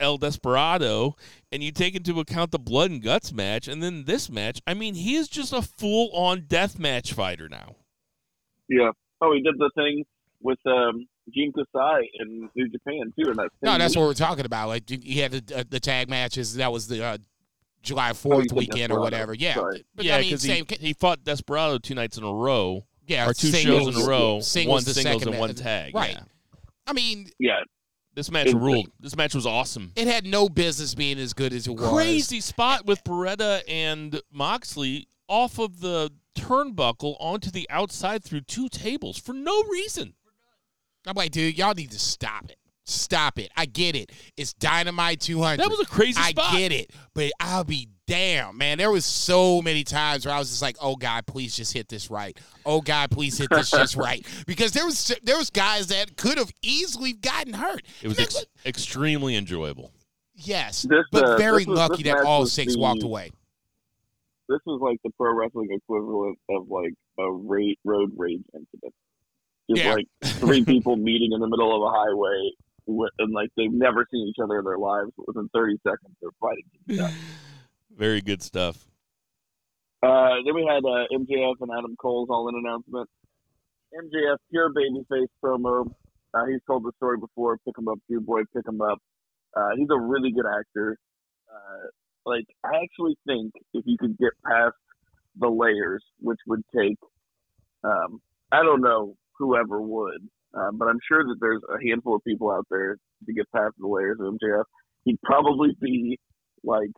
El 0.00 0.18
Desperado, 0.18 1.16
and 1.50 1.62
you 1.62 1.72
take 1.72 1.94
into 1.94 2.20
account 2.20 2.50
the 2.50 2.58
blood 2.58 2.90
and 2.90 3.02
guts 3.02 3.32
match, 3.32 3.68
and 3.68 3.82
then 3.82 4.04
this 4.04 4.30
match, 4.30 4.60
I 4.66 4.74
mean, 4.74 4.94
he 4.94 5.16
is 5.16 5.28
just 5.28 5.52
a 5.52 5.62
full-on 5.62 6.44
death 6.48 6.78
match 6.78 7.12
fighter 7.12 7.48
now. 7.48 7.76
Yeah. 8.68 8.90
Oh, 9.22 9.32
he 9.32 9.40
did 9.40 9.54
the 9.58 9.70
thing 9.76 10.04
with 10.42 10.58
um, 10.66 11.06
Jun 11.34 11.52
Kasai 11.52 12.10
in 12.20 12.50
New 12.56 12.68
Japan 12.68 13.12
too. 13.18 13.30
In 13.30 13.36
that 13.36 13.48
no, 13.62 13.78
that's 13.78 13.94
week. 13.94 14.00
what 14.00 14.06
we're 14.08 14.14
talking 14.14 14.44
about. 14.44 14.68
Like 14.68 14.88
he 14.90 15.18
had 15.20 15.32
the, 15.32 15.58
uh, 15.60 15.64
the 15.68 15.78
tag 15.80 16.10
matches. 16.10 16.56
That 16.56 16.72
was 16.72 16.88
the 16.88 17.04
uh, 17.04 17.18
July 17.82 18.10
Oh, 18.10 18.14
Fourth 18.14 18.48
said 18.48 18.58
weekend 18.58 18.92
or 18.92 19.00
whatever. 19.00 19.32
Yeah, 19.34 19.54
Sorry. 19.54 19.84
but 19.94 20.04
yeah, 20.04 20.16
I 20.16 20.20
mean, 20.22 20.30
because 20.30 20.42
he, 20.42 20.64
he 20.80 20.92
fought 20.92 21.22
Desperado 21.24 21.78
two 21.78 21.94
nights 21.94 22.18
in 22.18 22.24
a 22.24 22.32
row, 22.32 22.84
yeah, 23.06 23.28
or 23.28 23.32
two 23.32 23.48
singles, 23.48 23.84
shows 23.84 23.96
in 23.96 24.02
a 24.02 24.06
row, 24.06 24.40
Singles 24.40 24.74
one 24.74 24.84
the 24.84 24.94
singles 24.94 25.22
second 25.22 25.34
and 25.34 25.40
one 25.40 25.54
tag. 25.54 25.94
Right. 25.94 26.12
yeah. 26.14 26.20
I 26.86 26.92
mean, 26.92 27.28
Yeah. 27.38 27.60
This 28.14 28.30
match 28.30 28.48
Insane. 28.48 28.60
ruled. 28.60 28.90
This 29.00 29.16
match 29.16 29.34
was 29.34 29.46
awesome. 29.46 29.90
it 29.96 30.06
had 30.06 30.26
no 30.26 30.46
business 30.48 30.94
being 30.94 31.18
as 31.18 31.32
good 31.32 31.54
as 31.54 31.66
it 31.66 31.70
was. 31.70 31.88
Crazy 31.88 32.40
spot 32.40 32.84
with 32.84 33.02
Beretta 33.04 33.62
and 33.66 34.20
Moxley 34.30 35.06
off 35.28 35.58
of 35.58 35.80
the 35.80 36.10
turnbuckle 36.34 37.16
onto 37.20 37.50
the 37.50 37.66
outside 37.70 38.22
through 38.24 38.42
two 38.42 38.68
tables 38.68 39.18
for 39.18 39.32
no 39.32 39.62
reason. 39.64 40.14
I'm 41.06 41.14
like, 41.14 41.32
dude, 41.32 41.58
y'all 41.58 41.74
need 41.74 41.90
to 41.90 41.98
stop 41.98 42.44
it. 42.50 42.56
Stop 42.84 43.38
it. 43.38 43.50
I 43.56 43.66
get 43.66 43.94
it. 43.94 44.10
It's 44.36 44.52
Dynamite 44.54 45.20
200. 45.20 45.58
That 45.58 45.70
was 45.70 45.80
a 45.80 45.86
crazy 45.86 46.18
I 46.20 46.30
spot. 46.30 46.52
get 46.52 46.72
it, 46.72 46.90
but 47.14 47.30
I'll 47.38 47.62
be 47.62 47.88
damn, 48.08 48.58
man. 48.58 48.76
There 48.78 48.90
was 48.90 49.04
so 49.04 49.62
many 49.62 49.84
times 49.84 50.26
where 50.26 50.34
I 50.34 50.38
was 50.40 50.48
just 50.50 50.62
like, 50.62 50.76
"Oh 50.80 50.96
God, 50.96 51.24
please 51.26 51.56
just 51.56 51.72
hit 51.72 51.88
this 51.88 52.10
right. 52.10 52.36
Oh 52.66 52.80
God, 52.80 53.12
please 53.12 53.38
hit 53.38 53.50
this 53.50 53.70
just 53.70 53.94
right." 54.08 54.26
Because 54.48 54.72
there 54.72 54.84
was 54.84 55.14
there 55.22 55.38
was 55.38 55.48
guys 55.50 55.86
that 55.88 56.16
could 56.16 56.38
have 56.38 56.50
easily 56.60 57.12
gotten 57.12 57.52
hurt. 57.54 57.82
It 58.02 58.08
was 58.08 58.18
ex- 58.18 58.34
that's- 58.34 58.46
extremely 58.66 59.36
enjoyable. 59.36 59.92
yes, 60.34 60.82
This, 60.82 61.04
but 61.12 61.24
uh, 61.24 61.36
very 61.36 61.64
was- 61.64 61.78
lucky 61.78 62.02
that 62.04 62.24
all 62.24 62.46
six 62.46 62.74
the- 62.74 62.80
walked 62.80 63.04
away. 63.04 63.30
This 64.52 64.60
was 64.66 64.80
like 64.82 64.98
the 65.02 65.10
pro 65.18 65.34
wrestling 65.34 65.68
equivalent 65.70 66.38
of 66.50 66.68
like 66.68 66.92
a 67.18 67.30
ra- 67.32 67.74
road 67.84 68.12
rage 68.16 68.42
incident. 68.54 68.94
Just 69.70 69.82
Yeah. 69.84 69.94
like 69.94 70.06
three 70.24 70.64
people 70.72 70.96
meeting 70.96 71.32
in 71.32 71.40
the 71.40 71.48
middle 71.48 71.74
of 71.74 71.82
a 71.82 71.96
highway, 71.96 72.50
with, 72.86 73.10
and 73.18 73.32
like 73.32 73.48
they've 73.56 73.72
never 73.72 74.06
seen 74.10 74.28
each 74.28 74.42
other 74.42 74.58
in 74.58 74.64
their 74.64 74.78
lives. 74.78 75.10
Within 75.26 75.48
30 75.54 75.76
seconds, 75.82 76.16
they're 76.20 76.30
fighting. 76.40 77.14
Very 77.96 78.20
good 78.20 78.42
stuff. 78.42 78.88
Uh, 80.02 80.34
then 80.44 80.54
we 80.54 80.66
had 80.68 80.84
uh, 80.84 81.06
MJF 81.12 81.54
and 81.60 81.70
Adam 81.78 81.94
Cole's 82.00 82.28
All 82.30 82.48
In 82.48 82.56
announcement. 82.56 83.08
MJF, 83.94 84.36
pure 84.50 84.70
babyface 84.72 85.28
promo. 85.44 85.86
Uh, 86.34 86.46
he's 86.46 86.60
told 86.66 86.82
the 86.82 86.92
story 86.96 87.18
before. 87.18 87.58
Pick 87.64 87.76
him 87.78 87.88
up, 87.88 87.98
you 88.08 88.20
boy, 88.20 88.40
pick 88.56 88.66
him 88.66 88.80
up. 88.80 88.98
Uh, 89.56 89.68
he's 89.76 89.88
a 89.90 90.00
really 90.00 90.32
good 90.32 90.46
actor. 90.46 90.96
Uh, 91.48 91.86
like, 92.26 92.44
I 92.64 92.82
actually 92.82 93.16
think 93.26 93.52
if 93.74 93.84
you 93.86 93.96
could 93.98 94.18
get 94.18 94.32
past 94.46 94.76
the 95.38 95.48
layers, 95.48 96.04
which 96.20 96.38
would 96.46 96.62
take, 96.76 96.98
um, 97.84 98.20
I 98.50 98.62
don't 98.62 98.82
know 98.82 99.16
whoever 99.38 99.80
would, 99.80 100.28
uh, 100.54 100.70
but 100.72 100.88
I'm 100.88 101.00
sure 101.08 101.24
that 101.24 101.36
there's 101.40 101.62
a 101.68 101.82
handful 101.86 102.16
of 102.16 102.24
people 102.24 102.50
out 102.50 102.66
there 102.70 102.96
to 103.26 103.32
get 103.32 103.50
past 103.52 103.74
the 103.78 103.88
layers 103.88 104.18
of 104.20 104.34
MJF. 104.34 104.64
He'd 105.04 105.20
probably 105.22 105.70
be 105.80 106.18
like 106.62 106.90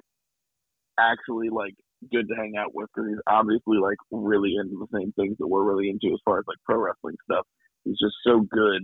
actually 0.99 1.49
like 1.51 1.75
good 2.13 2.29
to 2.29 2.35
hang 2.35 2.55
out 2.59 2.75
with 2.75 2.89
because 2.95 3.09
he's 3.09 3.23
obviously 3.27 3.79
like 3.79 3.97
really 4.11 4.55
into 4.61 4.77
the 4.79 4.99
same 4.99 5.13
things 5.13 5.37
that 5.39 5.47
we're 5.47 5.65
really 5.65 5.89
into 5.89 6.13
as 6.13 6.21
far 6.25 6.39
as 6.39 6.45
like 6.47 6.59
pro 6.65 6.79
wrestling 6.79 7.17
stuff. 7.25 7.47
He's 7.85 7.99
just 7.99 8.15
so 8.27 8.41
good 8.41 8.83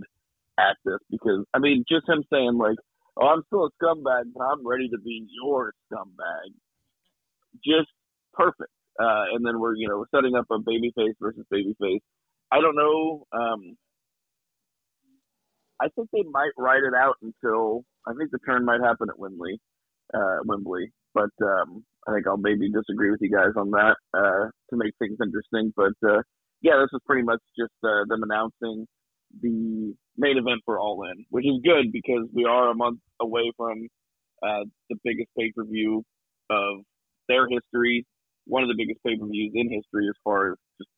at 0.59 0.77
this 0.85 0.99
because 1.09 1.45
I 1.53 1.59
mean, 1.59 1.83
just 1.89 2.07
him 2.07 2.23
saying 2.31 2.57
like, 2.57 2.77
"Oh, 3.17 3.27
I'm 3.27 3.43
still 3.47 3.65
a 3.65 3.71
scumbag, 3.81 4.31
but 4.33 4.43
I'm 4.43 4.65
ready 4.65 4.89
to 4.89 4.97
be 4.99 5.27
your 5.43 5.73
scumbag," 5.91 6.53
just 7.63 7.89
perfect. 8.33 8.71
Uh, 8.99 9.33
and 9.33 9.45
then 9.45 9.59
we're 9.59 9.75
you 9.75 9.87
know 9.87 9.97
we're 9.99 10.17
setting 10.17 10.35
up 10.35 10.45
a 10.51 10.59
babyface 10.59 11.15
versus 11.19 11.45
babyface. 11.51 12.01
I 12.51 12.59
don't 12.61 12.75
know. 12.75 13.25
Um, 13.31 13.77
I 15.81 15.87
think 15.95 16.09
they 16.13 16.23
might 16.31 16.51
write 16.57 16.83
it 16.83 16.93
out 16.93 17.15
until 17.21 17.83
I 18.07 18.13
think 18.17 18.31
the 18.31 18.39
turn 18.45 18.65
might 18.65 18.81
happen 18.81 19.07
at 19.09 19.17
Wembley, 19.17 19.59
uh, 20.13 20.37
Wembley. 20.45 20.91
But 21.13 21.31
um, 21.41 21.83
I 22.07 22.13
think 22.13 22.27
I'll 22.27 22.37
maybe 22.37 22.69
disagree 22.71 23.09
with 23.09 23.21
you 23.21 23.31
guys 23.31 23.53
on 23.57 23.71
that 23.71 23.95
uh, 24.13 24.49
to 24.69 24.73
make 24.75 24.93
things 24.99 25.17
interesting. 25.21 25.73
But 25.75 25.97
uh, 26.07 26.21
yeah, 26.61 26.77
this 26.79 26.93
is 26.93 27.01
pretty 27.05 27.23
much 27.23 27.41
just 27.57 27.73
uh, 27.83 28.05
them 28.07 28.23
announcing 28.23 28.85
the 29.41 29.93
main 30.17 30.37
event 30.37 30.61
for 30.65 30.79
All 30.79 31.03
In, 31.03 31.25
which 31.29 31.45
is 31.45 31.61
good 31.63 31.91
because 31.91 32.27
we 32.33 32.45
are 32.45 32.71
a 32.71 32.75
month 32.75 32.99
away 33.21 33.51
from 33.55 33.87
uh, 34.43 34.65
the 34.89 34.97
biggest 35.03 35.29
pay 35.37 35.51
per 35.55 35.63
view 35.63 36.03
of 36.49 36.83
their 37.27 37.47
history, 37.47 38.05
one 38.45 38.63
of 38.63 38.69
the 38.69 38.75
biggest 38.77 38.99
pay 39.05 39.17
per 39.17 39.25
views 39.25 39.51
in 39.53 39.69
history 39.69 40.07
as 40.07 40.15
far 40.23 40.51
as 40.51 40.57
just 40.77 40.89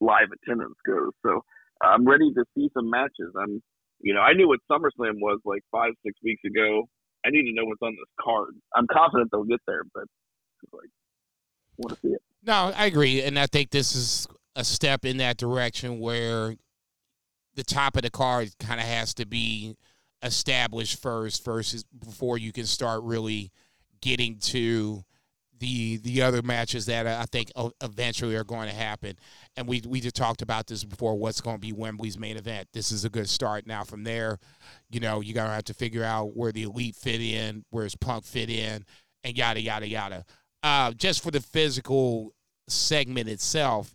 live 0.00 0.28
attendance 0.32 0.76
goes. 0.86 1.12
So 1.24 1.42
I'm 1.82 2.06
ready 2.06 2.32
to 2.34 2.44
see 2.56 2.68
some 2.74 2.90
matches. 2.90 3.32
I'm, 3.40 3.62
you 4.00 4.14
know, 4.14 4.20
I 4.20 4.32
knew 4.32 4.48
what 4.48 4.60
SummerSlam 4.70 5.20
was 5.20 5.40
like 5.44 5.62
five, 5.70 5.92
six 6.04 6.18
weeks 6.22 6.42
ago. 6.44 6.84
I 7.24 7.30
need 7.30 7.44
to 7.44 7.54
know 7.54 7.64
what's 7.64 7.82
on 7.82 7.92
this 7.92 8.10
card. 8.20 8.54
I'm 8.74 8.86
confident 8.92 9.30
they'll 9.32 9.44
get 9.44 9.60
there, 9.66 9.82
but 9.94 10.04
like, 10.72 10.90
want 11.78 11.94
to 11.94 12.00
see 12.00 12.12
it. 12.12 12.22
No, 12.46 12.72
I 12.76 12.86
agree, 12.86 13.22
and 13.22 13.38
I 13.38 13.46
think 13.46 13.70
this 13.70 13.94
is 13.94 14.26
a 14.56 14.64
step 14.64 15.04
in 15.04 15.16
that 15.18 15.36
direction 15.38 15.98
where 15.98 16.56
the 17.54 17.64
top 17.64 17.96
of 17.96 18.02
the 18.02 18.10
card 18.10 18.50
kind 18.58 18.80
of 18.80 18.86
has 18.86 19.14
to 19.14 19.26
be 19.26 19.76
established 20.22 21.00
first, 21.00 21.44
versus 21.44 21.84
before 21.98 22.38
you 22.38 22.52
can 22.52 22.66
start 22.66 23.02
really 23.02 23.50
getting 24.00 24.38
to 24.38 25.04
the 25.58 25.98
the 25.98 26.20
other 26.20 26.42
matches 26.42 26.86
that 26.86 27.06
I 27.06 27.24
think 27.24 27.52
eventually 27.80 28.34
are 28.34 28.44
going 28.44 28.68
to 28.68 28.74
happen. 28.74 29.16
And 29.56 29.68
we 29.68 29.82
we 29.86 30.00
just 30.00 30.16
talked 30.16 30.42
about 30.42 30.66
this 30.66 30.84
before. 30.84 31.14
What's 31.14 31.40
going 31.40 31.56
to 31.56 31.60
be 31.60 31.72
Wembley's 31.72 32.18
main 32.18 32.36
event? 32.36 32.68
This 32.72 32.90
is 32.90 33.04
a 33.04 33.10
good 33.10 33.28
start. 33.28 33.66
Now 33.66 33.84
from 33.84 34.04
there, 34.04 34.38
you 34.90 35.00
know, 35.00 35.20
you 35.20 35.32
gotta 35.32 35.52
have 35.52 35.64
to 35.64 35.74
figure 35.74 36.04
out 36.04 36.36
where 36.36 36.52
the 36.52 36.64
elite 36.64 36.96
fit 36.96 37.20
in, 37.20 37.64
where's 37.70 37.94
Punk 37.94 38.24
fit 38.24 38.50
in, 38.50 38.84
and 39.22 39.36
yada 39.36 39.60
yada 39.60 39.88
yada. 39.88 40.24
Uh, 40.62 40.92
just 40.92 41.22
for 41.22 41.30
the 41.30 41.40
physical 41.40 42.34
segment 42.68 43.28
itself, 43.28 43.94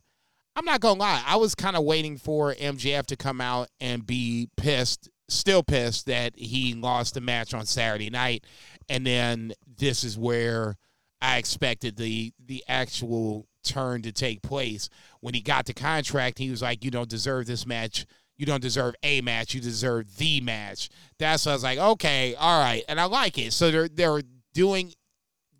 I'm 0.59 0.65
not 0.65 0.81
gonna 0.81 0.99
lie. 0.99 1.23
I 1.25 1.37
was 1.37 1.55
kind 1.55 1.77
of 1.77 1.85
waiting 1.85 2.17
for 2.17 2.53
MJF 2.53 3.05
to 3.05 3.15
come 3.15 3.39
out 3.39 3.69
and 3.79 4.05
be 4.05 4.49
pissed, 4.57 5.09
still 5.29 5.63
pissed 5.63 6.05
that 6.07 6.37
he 6.37 6.73
lost 6.73 7.13
the 7.13 7.21
match 7.21 7.53
on 7.53 7.65
Saturday 7.65 8.09
night, 8.09 8.43
and 8.89 9.07
then 9.07 9.53
this 9.77 10.03
is 10.03 10.17
where 10.17 10.75
I 11.21 11.37
expected 11.37 11.95
the 11.95 12.33
the 12.45 12.61
actual 12.67 13.47
turn 13.63 14.01
to 14.01 14.11
take 14.11 14.41
place. 14.41 14.89
When 15.21 15.33
he 15.33 15.39
got 15.39 15.65
the 15.65 15.73
contract, 15.73 16.39
he 16.39 16.49
was 16.49 16.61
like, 16.61 16.83
"You 16.83 16.91
don't 16.91 17.09
deserve 17.09 17.45
this 17.45 17.65
match. 17.65 18.05
You 18.37 18.45
don't 18.45 18.61
deserve 18.61 18.95
a 19.01 19.21
match. 19.21 19.53
You 19.53 19.61
deserve 19.61 20.17
the 20.17 20.41
match." 20.41 20.89
That's 21.19 21.47
I 21.47 21.53
was 21.53 21.63
like, 21.63 21.79
"Okay, 21.79 22.35
all 22.35 22.59
right," 22.59 22.83
and 22.89 22.99
I 22.99 23.05
like 23.05 23.37
it. 23.37 23.53
So 23.53 23.71
they're 23.71 23.87
they're 23.87 24.23
doing 24.53 24.93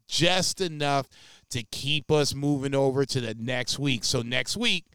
just 0.09 0.59
enough 0.59 1.07
to 1.51 1.63
keep 1.63 2.11
us 2.11 2.33
moving 2.35 2.75
over 2.75 3.05
to 3.05 3.21
the 3.21 3.33
next 3.35 3.79
week. 3.79 4.03
So 4.03 4.21
next 4.21 4.55
week, 4.55 4.85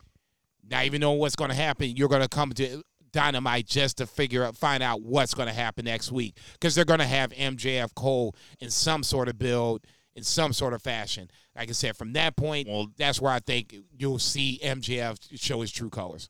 not 0.70 0.84
even 0.84 1.00
knowing 1.00 1.18
what's 1.18 1.36
going 1.36 1.50
to 1.50 1.56
happen, 1.56 1.94
you're 1.96 2.08
going 2.08 2.22
to 2.22 2.28
come 2.28 2.52
to 2.52 2.82
Dynamite 3.12 3.66
just 3.66 3.98
to 3.98 4.06
figure 4.06 4.44
out, 4.44 4.56
find 4.56 4.82
out 4.82 5.02
what's 5.02 5.34
going 5.34 5.48
to 5.48 5.54
happen 5.54 5.84
next 5.84 6.10
week 6.10 6.36
because 6.54 6.74
they're 6.74 6.84
going 6.84 7.00
to 7.00 7.06
have 7.06 7.30
MJF 7.30 7.94
Cole 7.94 8.34
in 8.60 8.70
some 8.70 9.02
sort 9.02 9.28
of 9.28 9.38
build 9.38 9.84
in 10.16 10.22
some 10.22 10.52
sort 10.52 10.72
of 10.74 10.82
fashion. 10.82 11.30
Like 11.56 11.68
I 11.68 11.72
said, 11.72 11.96
from 11.96 12.12
that 12.14 12.36
point, 12.36 12.68
Well- 12.68 12.88
that's 12.96 13.20
where 13.20 13.32
I 13.32 13.40
think 13.40 13.74
you'll 13.98 14.18
see 14.18 14.60
MJF 14.62 15.18
show 15.40 15.60
his 15.60 15.70
true 15.72 15.90
colors. 15.90 16.28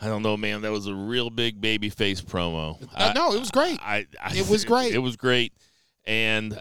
I 0.00 0.06
don't 0.06 0.22
know, 0.22 0.36
man. 0.36 0.62
That 0.62 0.72
was 0.72 0.86
a 0.86 0.94
real 0.94 1.28
big 1.30 1.60
baby 1.60 1.90
face 1.90 2.20
promo. 2.20 2.82
Uh, 2.82 2.86
I- 2.94 3.12
no, 3.12 3.34
it 3.34 3.38
was 3.40 3.50
great. 3.50 3.78
I, 3.82 4.06
I, 4.22 4.34
It 4.34 4.48
was 4.48 4.64
great. 4.64 4.94
It 4.94 4.98
was 4.98 5.16
great, 5.16 5.52
and 6.06 6.58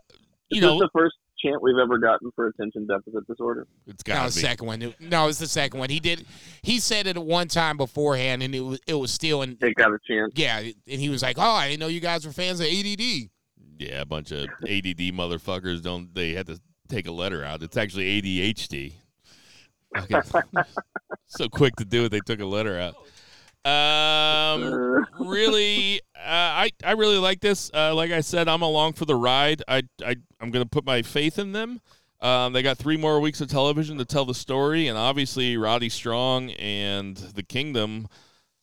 you 0.50 0.58
Is 0.58 0.62
know 0.62 0.74
this 0.80 0.82
the 0.82 0.90
first 0.94 1.16
chant 1.44 1.62
we've 1.62 1.78
ever 1.78 1.98
gotten 1.98 2.32
for 2.36 2.48
attention 2.48 2.88
deficit 2.88 3.28
disorder? 3.28 3.68
It's 3.88 4.04
got 4.04 4.26
the 4.26 4.30
to 4.30 4.36
be. 4.36 4.42
second 4.42 4.68
one. 4.68 4.94
No, 5.00 5.28
it's 5.28 5.40
the 5.40 5.48
second 5.48 5.80
one. 5.80 5.90
He 5.90 6.00
did. 6.00 6.26
He 6.62 6.80
said 6.80 7.08
it 7.08 7.18
one 7.18 7.48
time 7.48 7.78
beforehand, 7.78 8.44
and 8.44 8.56
it 8.56 8.62
was 8.62 8.80
it 8.88 8.94
was 8.94 9.12
still 9.12 9.42
in. 9.42 9.58
Take 9.58 9.80
out 9.80 9.92
a 9.92 10.00
chance. 10.08 10.34
Yeah, 10.36 10.60
and 10.60 11.02
he 11.02 11.10
was 11.10 11.22
like, 11.22 11.38
"Oh, 11.38 11.42
I 11.42 11.70
didn't 11.70 11.80
know 11.82 11.88
you 11.88 12.00
guys 12.00 12.26
were 12.26 12.34
fans 12.34 12.60
of 12.60 12.68
ADD." 12.68 13.30
Yeah, 13.80 14.02
a 14.02 14.06
bunch 14.06 14.32
of 14.32 14.46
ADD 14.64 15.12
motherfuckers 15.14 15.82
don't. 15.82 16.14
They 16.14 16.34
had 16.34 16.48
to 16.48 16.60
take 16.88 17.08
a 17.08 17.12
letter 17.12 17.44
out. 17.44 17.64
It's 17.64 17.78
actually 17.78 18.22
ADHD. 18.22 18.94
Okay. 19.98 20.22
so 21.28 21.50
quick 21.50 21.76
to 21.78 21.86
do 21.86 22.06
it, 22.06 22.10
they 22.10 22.20
took 22.20 22.40
a 22.40 22.46
letter 22.46 22.80
out. 22.80 22.96
Um, 23.66 25.06
really, 25.20 26.02
I 26.26 26.72
I 26.84 26.92
really 26.92 27.18
like 27.18 27.40
this. 27.42 27.72
Uh, 27.74 27.96
like 27.96 28.12
I 28.12 28.22
said, 28.22 28.48
I'm 28.48 28.62
along 28.62 28.94
for 28.94 29.06
the 29.06 29.16
ride. 29.16 29.64
I 29.68 29.84
I 30.06 30.16
I'm 30.40 30.52
gonna 30.52 30.66
put 30.66 30.86
my 30.86 31.02
faith 31.02 31.40
in 31.40 31.52
them. 31.52 31.82
Um, 32.22 32.54
they 32.54 32.64
got 32.64 32.78
three 32.78 32.96
more 32.96 33.20
weeks 33.20 33.42
of 33.42 33.50
television 33.50 33.98
to 33.98 34.06
tell 34.06 34.24
the 34.24 34.34
story, 34.34 34.88
and 34.88 34.98
obviously 34.98 35.58
Roddy 35.58 35.90
Strong 35.90 36.52
and 36.52 37.18
the 37.18 37.44
Kingdom 37.44 38.08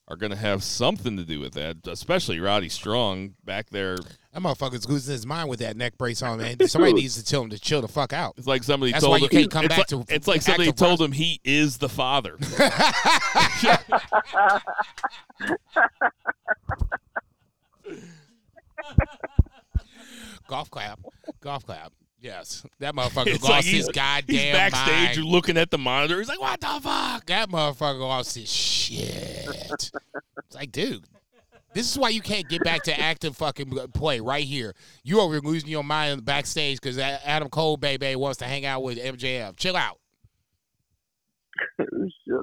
are 0.09 0.17
gonna 0.17 0.37
have 0.37 0.65
something 0.65 1.19
to 1.19 1.25
do 1.25 1.41
with 1.41 1.53
that. 1.55 1.87
Especially 1.87 2.41
Roddy 2.41 2.71
Strong 2.71 3.35
back 3.45 3.69
there. 3.71 3.97
That 4.33 4.43
motherfucker's 4.43 4.89
losing 4.89 5.13
his 5.13 5.27
mind 5.27 5.51
with 5.51 5.59
that 5.59 5.77
neck 5.77 5.99
brace 5.99 6.23
on, 6.23 6.39
man. 6.39 6.67
Somebody 6.69 6.95
needs 6.95 7.17
to 7.17 7.25
tell 7.25 7.43
him 7.43 7.51
to 7.51 7.59
chill 7.59 7.83
the 7.83 7.89
fuck 7.89 8.13
out. 8.13 8.35
It's 8.39 8.47
like 8.47 8.63
somebody 8.63 8.93
That's 8.93 9.05
told 9.05 9.13
why 9.13 9.19
you 9.19 9.29
can't 9.29 9.51
come 9.51 9.67
it's 9.67 9.77
back 9.77 9.93
like, 9.93 10.07
to 10.07 10.15
It's 10.15 10.27
like 10.27 10.41
somebody 10.41 10.71
active 10.71 10.87
told 10.87 11.03
him 11.03 11.13
he 11.13 11.41
is 11.45 11.79
the 11.79 11.89
father. 11.89 12.39
Golf 20.49 20.71
clap, 20.71 20.99
golf 21.41 21.65
clap. 21.65 21.93
Yes, 22.19 22.65
that 22.81 22.95
motherfucker 22.97 23.29
It's 23.29 23.43
lost 23.43 23.53
like 23.53 23.65
his 23.65 23.87
he's, 23.87 23.89
goddamn 23.89 24.37
he's 24.37 24.53
backstage 24.53 25.19
mind. 25.19 25.29
looking 25.31 25.57
at 25.57 25.71
the 25.71 25.79
monitor. 25.79 26.19
He's 26.19 26.29
like, 26.29 26.41
"What 26.41 26.61
the 26.61 26.81
fuck?" 26.83 27.27
That 27.27 27.49
motherfucker 27.49 28.01
lost 28.01 28.37
his 28.37 28.51
shit. 28.51 29.11
it's 29.71 29.93
like, 30.55 30.73
dude, 30.73 31.05
this 31.73 31.91
is 31.91 31.99
why 31.99 32.09
you 32.11 32.21
can't 32.21 32.49
get 32.49 32.63
back 32.65 32.83
to 32.85 32.99
active 33.01 33.37
fucking 33.37 33.73
play 33.95 34.21
right 34.21 34.45
here. 34.45 34.75
You 35.05 35.21
over 35.21 35.41
losing 35.41 35.71
your 35.71 35.85
mind 35.85 36.25
backstage 36.25 36.81
because 36.81 36.99
Adam 36.99 37.49
Cole, 37.49 37.77
baby, 37.77 38.17
wants 38.17 38.39
to 38.39 38.45
hang 38.45 38.67
out 38.67 38.83
with 38.83 38.99
MJF. 38.99 39.57
Chill 39.57 39.77
out. 39.77 39.99
Shit. 41.79 42.41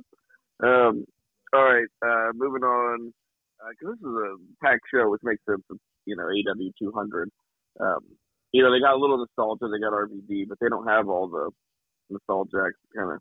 Um, 0.64 1.06
all 1.54 1.64
right, 1.64 1.88
uh, 2.02 2.32
moving 2.34 2.64
on. 2.64 3.14
Because 3.70 3.96
this 4.00 4.10
is 4.10 4.16
a 4.16 4.36
packed 4.64 4.86
show, 4.94 5.10
which 5.10 5.22
makes 5.24 5.42
sense. 5.46 5.62
With, 6.08 6.18
you 6.46 6.54
know, 6.54 6.54
AW 6.54 6.72
200. 6.80 7.30
Um, 7.80 8.00
you 8.52 8.64
know, 8.64 8.72
they 8.72 8.80
got 8.80 8.96
a 8.96 8.98
little 8.98 9.18
nostalgia. 9.18 9.68
They 9.72 9.80
got 9.80 9.94
RVD, 9.94 10.48
but 10.48 10.58
they 10.60 10.70
don't 10.70 10.88
have 10.88 11.10
all 11.10 11.28
the 11.28 11.50
nostalgia 12.10 12.52
to 12.52 12.98
kind 12.98 13.12
of 13.12 13.20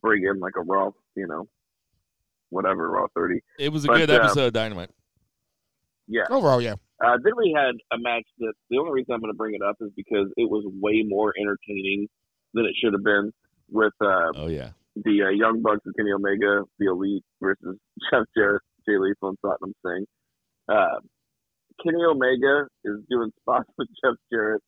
bring 0.00 0.24
in 0.24 0.40
like 0.40 0.54
a 0.56 0.62
Raw, 0.62 0.90
you 1.14 1.26
know, 1.26 1.48
whatever 2.50 2.90
Raw 2.90 3.06
30. 3.14 3.40
It 3.58 3.70
was 3.70 3.84
a 3.84 3.88
But, 3.88 3.98
good 3.98 4.10
uh, 4.10 4.14
episode 4.14 4.46
of 4.46 4.52
Dynamite. 4.52 4.90
Yeah. 6.08 6.24
Overall, 6.30 6.60
yeah. 6.60 6.74
Uh, 7.04 7.18
then 7.22 7.32
we 7.36 7.54
had 7.56 7.74
a 7.92 8.00
match 8.00 8.26
that 8.38 8.52
the 8.70 8.78
only 8.78 8.92
reason 8.92 9.14
I'm 9.14 9.20
going 9.20 9.32
to 9.32 9.36
bring 9.36 9.54
it 9.54 9.62
up 9.62 9.76
is 9.80 9.90
because 9.96 10.28
it 10.36 10.48
was 10.48 10.64
way 10.80 11.02
more 11.06 11.32
entertaining 11.40 12.08
than 12.54 12.64
it 12.64 12.74
should 12.82 12.92
have 12.92 13.04
been 13.04 13.32
with 13.70 13.92
uh, 14.00 14.30
Oh 14.36 14.48
yeah, 14.48 14.70
the 14.94 15.22
uh, 15.22 15.30
Young 15.30 15.62
Bucks 15.62 15.80
and 15.84 15.96
Kenny 15.96 16.12
Omega, 16.12 16.62
the 16.78 16.86
Elite 16.86 17.24
versus 17.40 17.76
Jeff 18.12 18.24
Jarrett, 18.36 18.62
Jay 18.86 18.98
Lethal, 18.98 19.30
and 19.30 19.38
Satnam 19.44 19.72
Singh. 19.84 20.06
Kenny 21.82 22.02
Omega 22.04 22.66
is 22.84 22.98
doing 23.10 23.30
spots 23.40 23.68
with 23.78 23.88
Jeff 24.04 24.14
Jarrett, 24.32 24.62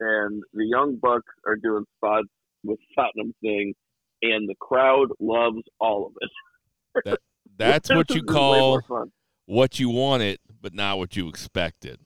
and 0.00 0.42
the 0.52 0.66
Young 0.66 0.98
Bucks 1.00 1.32
are 1.46 1.56
doing 1.56 1.84
spots 1.96 2.28
with 2.62 2.78
Satnam 2.98 3.32
Singh, 3.42 3.74
and 4.22 4.48
the 4.48 4.54
crowd 4.60 5.08
loves 5.20 5.62
all 5.80 6.06
of 6.06 6.12
it. 6.20 7.18
that's 7.58 7.90
what 7.90 8.10
you 8.10 8.22
This 8.22 8.30
is 8.30 8.36
way 8.36 8.60
more 8.60 8.82
call 8.82 9.06
what 9.46 9.78
you 9.78 9.90
wanted, 9.90 10.38
but 10.60 10.74
not 10.74 10.98
what 10.98 11.16
you 11.16 11.28
expected. 11.28 12.00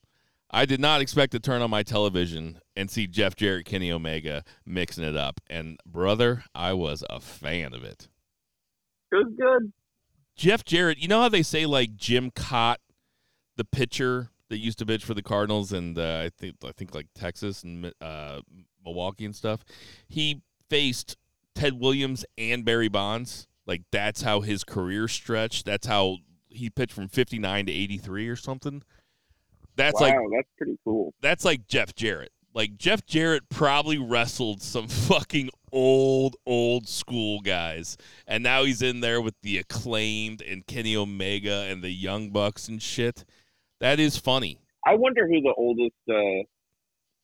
I 0.50 0.64
did 0.64 0.80
not 0.80 1.00
expect 1.00 1.32
to 1.32 1.40
turn 1.40 1.60
on 1.60 1.70
my 1.70 1.82
television 1.82 2.58
and 2.74 2.90
see 2.90 3.06
Jeff 3.06 3.36
Jarrett, 3.36 3.66
Kenny 3.66 3.92
Omega 3.92 4.44
mixing 4.64 5.04
it 5.04 5.16
up, 5.16 5.40
and 5.48 5.78
brother, 5.84 6.44
I 6.54 6.72
was 6.72 7.04
a 7.10 7.20
fan 7.20 7.74
of 7.74 7.84
it. 7.84 8.08
It 9.12 9.16
was 9.16 9.32
good. 9.38 9.72
Jeff 10.36 10.64
Jarrett, 10.64 10.98
you 10.98 11.08
know 11.08 11.20
how 11.20 11.28
they 11.28 11.42
say 11.42 11.66
like 11.66 11.96
Jim 11.96 12.30
Kaat, 12.30 12.76
the 13.58 13.64
pitcher 13.64 14.30
that 14.48 14.58
used 14.58 14.78
to 14.78 14.86
pitch 14.86 15.04
for 15.04 15.12
the 15.12 15.22
Cardinals 15.22 15.72
and 15.72 15.98
uh, 15.98 16.22
I 16.24 16.30
think 16.30 16.56
I 16.64 16.72
think 16.72 16.94
like 16.94 17.08
Texas 17.14 17.62
and 17.62 17.92
uh, 18.00 18.40
Milwaukee 18.82 19.26
and 19.26 19.36
stuff. 19.36 19.64
He 20.08 20.40
faced 20.70 21.18
Ted 21.54 21.78
Williams 21.78 22.24
and 22.38 22.64
Barry 22.64 22.88
Bonds. 22.88 23.46
Like 23.66 23.82
that's 23.92 24.22
how 24.22 24.40
his 24.40 24.64
career 24.64 25.08
stretched. 25.08 25.66
That's 25.66 25.86
how 25.86 26.18
he 26.48 26.70
pitched 26.70 26.94
from 26.94 27.08
59 27.08 27.66
to 27.66 27.72
83 27.72 28.28
or 28.28 28.36
something. 28.36 28.82
That's 29.76 30.00
wow, 30.00 30.08
like 30.08 30.16
that's 30.34 30.48
pretty 30.56 30.78
cool. 30.84 31.14
that's 31.20 31.44
like 31.44 31.66
Jeff 31.68 31.94
Jarrett. 31.94 32.32
Like 32.54 32.78
Jeff 32.78 33.04
Jarrett 33.06 33.48
probably 33.48 33.98
wrestled 33.98 34.62
some 34.62 34.88
fucking 34.88 35.50
old, 35.70 36.36
old 36.46 36.88
school 36.88 37.40
guys, 37.40 37.96
and 38.26 38.42
now 38.42 38.64
he's 38.64 38.82
in 38.82 39.00
there 39.00 39.20
with 39.20 39.34
the 39.42 39.58
acclaimed 39.58 40.42
and 40.42 40.66
Kenny 40.66 40.96
Omega 40.96 41.66
and 41.68 41.82
the 41.82 41.90
Young 41.90 42.30
Bucks 42.30 42.68
and 42.68 42.82
shit. 42.82 43.24
That 43.80 44.00
is 44.00 44.16
funny. 44.16 44.60
I 44.86 44.94
wonder 44.94 45.26
who 45.26 45.40
the 45.40 45.54
oldest 45.56 45.96
uh, 46.08 46.44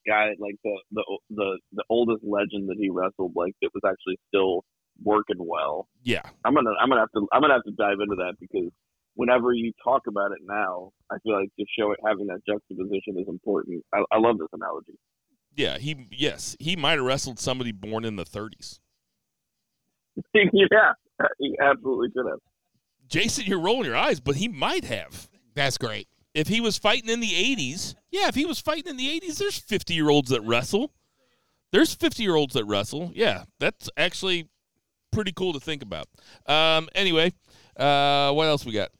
guy, 0.07 0.31
like 0.39 0.57
the, 0.63 0.77
the 0.93 1.19
the 1.31 1.59
the 1.73 1.85
oldest 1.89 2.23
legend 2.25 2.69
that 2.69 2.77
he 2.79 2.91
wrestled, 2.91 3.33
like 3.35 3.55
that 3.63 3.71
was 3.75 3.83
actually 3.87 4.19
still 4.29 4.65
working 5.03 5.39
well. 5.39 5.89
Yeah, 6.03 6.23
I'm 6.45 6.55
gonna 6.55 6.71
I'm 6.81 6.89
gonna 6.89 7.01
have 7.01 7.13
to 7.13 7.27
I'm 7.33 7.41
gonna 7.41 7.55
have 7.55 7.65
to 7.65 7.73
dive 7.73 7.99
into 8.01 8.17
that 8.17 8.35
because 8.41 8.71
whenever 9.15 9.53
you 9.53 9.73
talk 9.83 10.03
about 10.09 10.33
it 10.33 10.39
now, 10.45 10.91
I 11.11 11.17
feel 11.23 11.39
like 11.39 11.49
just 11.59 11.71
show 11.79 11.93
it 11.93 11.99
having 12.07 12.27
that 12.27 12.41
juxtaposition 12.47 13.19
is 13.19 13.29
important. 13.29 13.83
I, 13.95 14.03
I 14.13 14.19
love 14.19 14.39
this 14.39 14.49
analogy. 14.53 14.99
yeah. 15.57 15.79
He 15.79 16.07
yes, 16.11 16.57
he 16.61 16.77
might 16.77 16.99
have 16.99 17.05
wrestled 17.05 17.39
somebody 17.39 17.73
born 17.73 18.05
in 18.05 18.17
the 18.17 18.25
30s. 18.25 18.79
yeah, 20.35 20.93
he 21.39 21.57
absolutely 21.61 22.09
could 22.11 22.27
have. 22.29 22.39
Jason, 23.09 23.45
you're 23.47 23.61
rolling 23.61 23.87
your 23.87 23.97
eyes, 23.97 24.21
but 24.21 24.37
he 24.37 24.49
might 24.49 24.85
have. 24.85 25.29
That's 25.55 25.79
great. 25.79 26.09
If 26.35 26.49
he 26.49 26.61
was 26.61 26.77
fighting 26.77 27.09
in 27.09 27.21
the 27.21 27.31
80s, 27.31 27.95
yeah, 28.11 28.29
if 28.29 28.35
he 28.35 28.45
was 28.45 28.59
fighting 28.61 28.91
in 28.91 28.97
the 28.97 29.21
80s, 29.21 29.39
there's 29.39 29.59
50 29.59 29.95
year 29.95 30.09
olds 30.11 30.31
that 30.31 30.41
wrestle. 30.43 30.93
There's 31.73 31.95
50 31.95 32.23
year 32.23 32.35
olds 32.35 32.55
that 32.55 32.65
wrestle. 32.65 33.13
Yeah, 33.15 33.45
that's 33.61 33.89
actually 33.97 34.49
pretty 35.13 35.33
cool 35.33 35.53
to 35.53 35.61
think 35.61 35.83
about. 35.83 36.07
Um, 36.47 36.89
anyway, 36.95 37.33
uh, 37.77 38.33
what 38.33 38.47
else 38.49 38.65
we 38.67 38.73
got? 38.73 38.91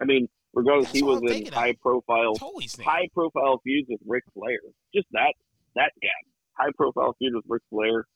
I 0.00 0.04
mean, 0.04 0.28
regardless, 0.52 0.86
That's 0.88 0.96
he 0.98 1.02
was 1.04 1.20
in 1.22 1.28
thinking 1.28 1.48
of. 1.48 1.54
high 1.54 1.74
profile 1.80 2.34
Totally 2.34 2.68
high 2.84 3.08
profile 3.14 3.60
feuds 3.64 3.86
with 3.88 4.00
Ric 4.06 4.24
Flair. 4.34 4.58
Just 4.94 5.06
that 5.12 5.34
that 5.76 5.92
gap. 6.02 6.10
High 6.58 6.70
profile 6.76 7.14
feud 7.18 7.34
with 7.34 7.44
Ric 7.48 7.62
Flair 7.70 8.06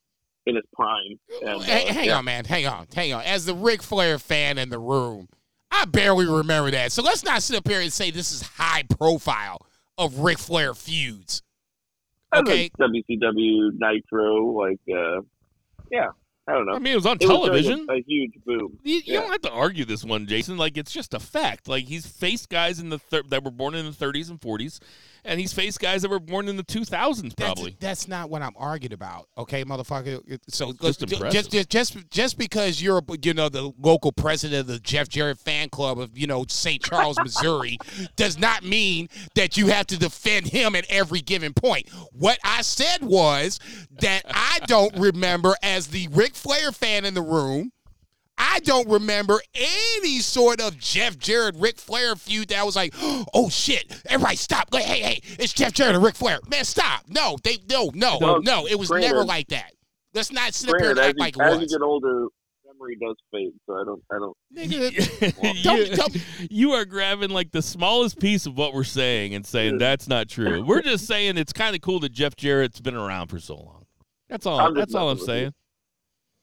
in 0.47 0.57
his 0.57 0.65
prime. 0.73 1.19
And, 1.41 1.49
uh, 1.51 1.59
Hey, 1.61 1.93
hang 1.93 2.05
yeah. 2.07 2.19
on, 2.19 2.25
man. 2.25 2.45
Hang 2.45 2.67
on. 2.67 2.87
Hang 2.95 3.13
on. 3.13 3.23
As 3.23 3.47
the 3.47 3.55
Ric 3.55 3.83
Flair 3.83 4.19
fan 4.19 4.59
in 4.59 4.71
the 4.71 4.79
room, 4.79 5.29
I 5.71 5.85
barely 5.85 6.27
remember 6.27 6.71
that. 6.71 6.93
So 6.93 7.03
let's 7.03 7.25
not 7.25 7.43
sit 7.43 7.57
up 7.57 7.69
here 7.69 7.81
and 7.81 7.93
say 7.93 8.11
this 8.11 8.33
is 8.33 8.43
high 8.43 8.85
profile 8.99 9.59
of 9.97 10.19
Ric 10.21 10.39
Flair 10.39 10.75
feuds. 10.75 11.43
Okay. 12.35 12.71
like 12.79 12.91
WCW 12.91 13.71
Nitro, 13.79 14.53
like, 14.53 14.81
uh, 14.93 15.23
yeah, 15.91 16.09
I 16.47 16.53
don't 16.53 16.67
know. 16.67 16.75
I 16.75 16.79
mean, 16.79 16.93
it 16.93 16.97
was 16.97 17.07
on 17.07 17.17
It 17.21 17.27
was 17.27 17.31
television. 17.31 17.87
a, 17.89 17.95
a 17.95 18.03
huge 18.07 18.35
boom. 18.45 18.79
You, 18.83 18.97
you 18.97 19.03
Yeah. 19.07 19.21
don't 19.23 19.33
have 19.33 19.41
to 19.43 19.51
argue 19.51 19.85
this 19.85 20.05
one, 20.05 20.27
Jason. 20.27 20.57
Like 20.59 20.77
it's 20.77 20.93
just 20.93 21.15
a 21.15 21.21
fact. 21.21 21.69
Like 21.69 21.85
he's 21.85 22.07
faced 22.07 22.49
guys 22.51 22.81
in 22.81 22.91
the 22.91 22.99
thir- 22.99 23.23
that 23.29 23.45
were 23.45 23.51
born 23.51 23.75
in 23.75 23.87
the 23.87 23.93
30s 23.93 24.29
and 24.31 24.41
40s, 24.41 24.79
and 25.25 25.41
he's 25.41 25.53
faced 25.53 25.81
guys 25.81 26.03
that 26.03 26.11
were 26.11 26.21
born 26.21 26.49
in 26.49 26.57
the 26.57 26.65
2000s, 26.65 27.37
probably. 27.37 27.71
That's, 27.71 27.81
that's 27.81 28.09
not 28.09 28.31
what 28.31 28.43
I'm 28.43 28.55
arguing 28.57 28.93
about, 28.93 29.29
okay, 29.37 29.65
motherfucker. 29.65 30.39
So 30.49 30.73
Just 31.31 31.51
just 31.51 31.51
just 31.51 31.71
just 31.71 32.11
just 32.11 32.39
because 32.39 32.83
you're 32.83 33.03
you 33.23 33.35
know 33.35 33.49
the 33.49 33.73
local 33.79 34.13
president 34.13 34.61
of 34.61 34.67
the 34.67 34.79
Jeff 34.79 35.09
Jarrett 35.09 35.39
fan 35.39 35.69
club 35.69 35.99
of 35.99 36.17
you 36.17 36.27
know 36.27 36.45
St. 36.49 36.83
Charles, 36.83 37.19
Missouri, 37.23 37.79
does 38.17 38.39
not 38.39 38.63
mean 38.65 39.09
that 39.35 39.57
you 39.57 39.69
have 39.69 39.87
to 39.89 39.99
defend 39.99 40.49
him 40.49 40.75
at 40.75 40.85
every 40.89 41.21
given 41.21 41.53
point. 41.53 41.89
What 42.13 42.39
I 42.45 42.63
said 42.63 43.03
was 43.03 43.59
that 44.01 44.23
I 44.29 44.61
don't 44.67 44.97
remember 44.99 45.55
as 45.63 45.89
the 45.89 46.09
Ric 46.09 46.35
Flair 46.35 46.73
fan 46.73 47.05
in 47.05 47.15
the 47.15 47.23
room. 47.23 47.73
I 48.39 48.61
don't 48.61 48.89
remember 48.89 49.41
any 49.55 50.19
sort 50.21 50.61
of 50.61 50.79
Jeff 50.79 51.19
Jarrett 51.19 51.57
Ric 51.57 51.77
Flair 51.77 52.15
feud 52.17 52.49
that 52.49 52.65
was 52.65 52.77
like, 52.77 52.95
oh 53.35 53.49
shit, 53.51 53.85
everybody 54.07 54.37
stop. 54.37 54.69
Like, 54.73 54.85
hey, 54.85 55.01
hey, 55.01 55.21
it's 55.39 55.53
Jeff 55.53 55.73
Jarrett 55.73 55.97
and 55.97 56.05
Ric 56.05 56.15
Flair. 56.15 56.39
Man, 56.49 56.65
stop. 56.65 57.03
No, 57.09 57.37
they 57.43 57.59
no, 57.69 57.91
no, 57.95 58.19
Well, 58.21 58.43
no. 58.43 58.67
It 58.67 58.79
was 58.79 58.89
granted- 58.89 59.09
never 59.09 59.25
like 59.25 59.49
that. 59.49 59.73
Let's 60.15 60.33
not 60.33 60.55
sit 60.55 60.71
up 60.71 60.77
here 60.81 60.95
Granted, 60.95 61.01
and 61.01 61.21
as, 61.21 61.27
act 61.27 61.37
you, 61.37 61.43
like 61.45 61.53
it 61.53 61.63
as 61.65 61.71
you 61.73 61.79
get 61.79 61.85
older, 61.85 62.27
memory 62.67 62.97
does 63.01 63.17
fade. 63.31 63.53
So 63.67 63.75
I 63.75 63.85
don't. 63.85 64.03
I 64.11 64.19
don't. 64.19 64.37
Nigga, 64.57 65.55
you, 65.57 65.63
don't- 65.63 65.95
don't- 66.13 66.51
you 66.51 66.73
are 66.73 66.85
grabbing 66.85 67.31
like 67.31 67.51
the 67.53 67.63
smallest 67.63 68.19
piece 68.19 68.47
of 68.47 68.57
what 68.57 68.73
we're 68.73 68.85
saying 68.85 69.35
and 69.35 69.45
saying 69.47 69.79
that's 69.79 70.09
not 70.09 70.29
true. 70.29 70.65
We're 70.65 70.83
just 70.83 71.07
saying 71.07 71.37
it's 71.37 71.53
kind 71.53 71.75
of 71.77 71.83
cool 71.83 72.01
that 72.01 72.13
Jeff 72.13 72.37
Jarrett's 72.37 72.81
been 72.81 72.97
around 72.97 73.29
for 73.29 73.39
so 73.39 73.57
long. 73.57 73.85
That's 74.29 74.47
all. 74.47 74.59
I'm 74.61 74.75
that's 74.75 74.95
all 74.95 75.11
I'm 75.11 75.19
saying. 75.19 75.47
you. 75.47 75.53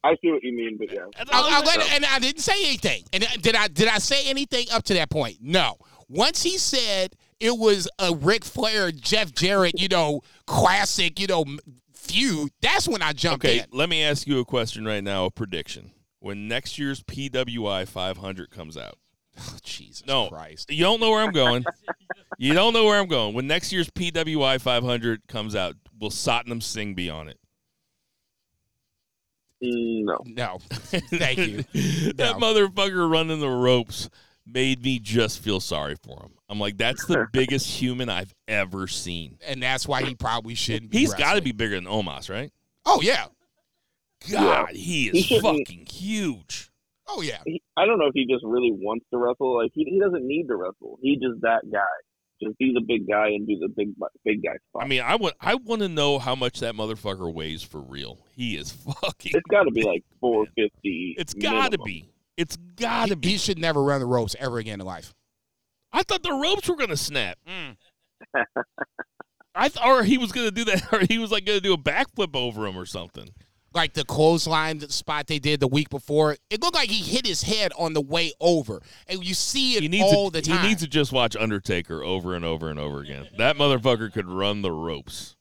Saying. 0.06 0.18
I 0.18 0.22
see 0.22 0.32
what 0.32 0.44
you 0.44 0.54
mean, 0.56 0.78
but 0.78 0.92
yeah. 0.94 1.06
I, 1.18 1.22
I'm 1.22 1.64
I 1.64 1.66
saying. 1.66 1.80
let- 1.80 1.92
and 1.94 2.06
I 2.06 2.20
didn't 2.20 2.42
say 2.42 2.54
anything. 2.66 3.04
And 3.14 3.26
did 3.42 3.56
I 3.56 3.68
did 3.68 3.88
I 3.88 3.98
say 4.00 4.28
anything 4.30 4.68
up 4.72 4.84
to 4.86 4.94
that 4.96 5.10
point? 5.10 5.38
No. 5.42 5.78
Once 6.08 6.44
he 6.44 6.58
said 6.58 7.16
it 7.40 7.58
was 7.58 7.88
a 8.00 8.14
Ric 8.16 8.44
Flair, 8.46 8.92
Jeff 8.92 9.34
Jarrett, 9.34 9.80
you 9.80 9.88
know, 9.88 10.22
classic, 10.46 11.20
you 11.20 11.28
know, 11.28 11.42
m- 11.42 11.60
feud, 11.94 12.52
that's 12.62 12.88
when 12.88 13.02
I 13.02 13.12
jumped 13.14 13.44
Okay, 13.46 13.60
in. 13.60 13.66
let 13.72 13.90
me 13.90 14.04
ask 14.04 14.28
you 14.28 14.40
a 14.40 14.46
question 14.46 14.86
right 14.86 15.04
now. 15.04 15.26
A 15.26 15.32
prediction: 15.32 15.92
When 16.20 16.48
next 16.48 16.78
year's 16.78 17.02
PWI 17.04 17.88
500 17.88 18.52
comes 18.52 18.78
out, 18.78 18.98
Oh, 19.40 19.58
Jesus 19.64 20.06
No. 20.06 20.30
Christ. 20.30 20.72
you 20.72 20.84
don't 20.84 21.00
know 21.02 21.10
where 21.10 21.24
I'm 21.24 21.32
going. 21.34 21.66
you 22.38 22.54
don't 22.54 22.74
know 22.74 22.86
where 22.86 23.00
I'm 23.00 23.08
going. 23.08 23.34
When 23.34 23.48
next 23.48 23.72
year's 23.74 23.90
PWI 23.90 24.62
500 24.62 25.28
comes 25.28 25.56
out, 25.56 25.76
will 26.00 26.12
Satnam 26.12 26.62
Singh 26.62 26.94
be 26.94 27.10
on 27.10 27.28
it? 27.30 27.40
No. 29.62 30.18
No. 30.26 30.58
Thank 30.70 31.38
you. 31.40 31.58
that 32.14 32.36
motherfucker 32.38 33.10
running 33.10 33.40
the 33.40 33.50
ropes 33.50 34.10
made 34.46 34.84
me 34.84 35.00
just 35.00 35.40
feel 35.42 35.60
sorry 35.60 35.96
for 36.04 36.22
him. 36.22 36.32
I'm 36.50 36.60
like, 36.60 36.78
that's 36.78 37.06
the 37.08 37.26
biggest 37.34 37.68
human 37.68 38.10
I've 38.10 38.34
ever 38.48 38.88
seen. 38.88 39.38
And 39.48 39.64
that's 39.64 39.88
why 39.88 40.04
he 40.04 40.14
probably 40.14 40.54
shouldn't 40.56 40.92
be 40.92 41.00
He's 41.00 41.14
got 41.16 41.34
to 41.36 41.42
be 41.42 41.52
bigger 41.52 41.76
than 41.76 41.86
Omos, 41.86 42.30
right? 42.30 42.52
Oh 42.86 43.02
yeah. 43.02 43.26
God, 44.32 44.70
he 44.72 45.10
He 45.10 45.20
is 45.20 45.26
shouldn't- 45.26 45.68
fucking 45.68 45.86
huge. 45.92 46.70
Oh 47.08 47.22
yeah. 47.22 47.38
He, 47.46 47.62
I 47.78 47.86
don't 47.86 48.00
know 48.00 48.08
if 48.08 48.14
he 48.16 48.26
just 48.26 48.44
really 48.44 48.72
wants 48.72 49.06
to 49.12 49.18
wrestle. 49.18 49.58
Like 49.58 49.72
he, 49.74 49.84
he 49.86 50.00
doesn't 50.00 50.26
need 50.28 50.48
to 50.48 50.56
wrestle. 50.56 50.98
He's 51.02 51.20
just 51.20 51.42
that 51.42 51.62
guy. 51.72 51.82
Just 52.46 52.58
be 52.60 52.74
the 52.74 52.82
big 52.82 53.08
guy 53.08 53.28
and 53.30 53.48
do 53.48 53.58
the 53.60 53.68
big 53.70 53.90
big 54.24 54.44
guy 54.44 54.56
spot. 54.70 54.84
I 54.84 54.88
mean, 54.88 55.02
I 55.02 55.16
want 55.16 55.34
I 55.42 55.56
want 55.56 55.82
to 55.82 55.90
know 55.90 56.20
how 56.20 56.36
much 56.36 56.60
that 56.60 56.76
motherfucker 56.76 57.34
weighs 57.34 57.64
for 57.64 57.82
real. 57.82 58.20
He 58.36 58.56
is 58.58 58.72
fucking. 59.02 59.32
it's 59.34 59.48
got 59.50 59.64
to 59.64 59.72
be 59.72 59.84
like 59.84 60.04
four 60.22 60.46
fifty. 60.56 61.16
It's 61.18 61.34
got 61.34 61.72
to 61.72 61.78
be. 61.80 62.10
It's 62.38 62.58
got 62.76 63.08
to 63.08 63.16
He, 63.16 63.20
be. 63.20 63.28
he 63.30 63.38
should 63.38 63.58
never 63.60 63.82
run 63.84 64.00
the 64.00 64.06
ropes 64.06 64.36
ever 64.40 64.58
again 64.60 64.80
in 64.82 64.86
life. 64.86 65.14
I 65.92 66.04
thought 66.04 66.24
the 66.24 66.34
ropes 66.34 66.68
were 66.70 66.76
gonna 66.76 66.98
snap. 66.98 67.38
Mm. 67.48 67.78
I 69.56 69.70
th- 69.70 69.86
or 69.86 70.04
he 70.04 70.18
was 70.18 70.32
gonna 70.34 70.52
do 70.52 70.66
that, 70.66 70.84
or 70.94 71.00
he 71.10 71.18
was 71.18 71.32
like 71.32 71.46
gonna 71.46 71.62
do 71.62 71.74
a 71.74 71.78
backflip 71.78 72.36
over 72.36 72.66
him 72.68 72.78
or 72.78 72.86
something. 72.86 73.30
Like 73.76 73.92
the 73.94 74.06
clothesline 74.06 74.80
spot 74.90 75.28
they 75.28 75.38
did 75.38 75.60
the 75.60 75.68
week 75.68 75.90
before, 75.90 76.38
it 76.50 76.62
looked 76.62 76.76
like 76.76 76.90
he 76.90 77.04
hit 77.04 77.28
his 77.28 77.44
head 77.44 77.74
on 77.78 77.94
the 77.94 78.00
way 78.02 78.32
over, 78.40 78.82
and 79.08 79.22
you 79.22 79.34
see 79.34 79.74
it 79.76 79.84
He 79.84 79.90
needs 79.90 80.04
all 80.16 80.32
to, 80.32 80.42
the 80.42 80.42
time. 80.42 80.62
He 80.62 80.70
needs 80.70 80.82
to 80.82 80.88
just 80.88 81.12
watch 81.12 81.36
Undertaker 81.36 82.02
over 82.02 82.34
and 82.36 82.46
over 82.46 82.70
and 82.70 82.80
over 82.80 83.02
again. 83.02 83.28
That 83.38 83.58
motherfucker 83.58 84.14
could 84.14 84.30
run 84.30 84.62
the 84.62 84.72
ropes. 84.72 85.36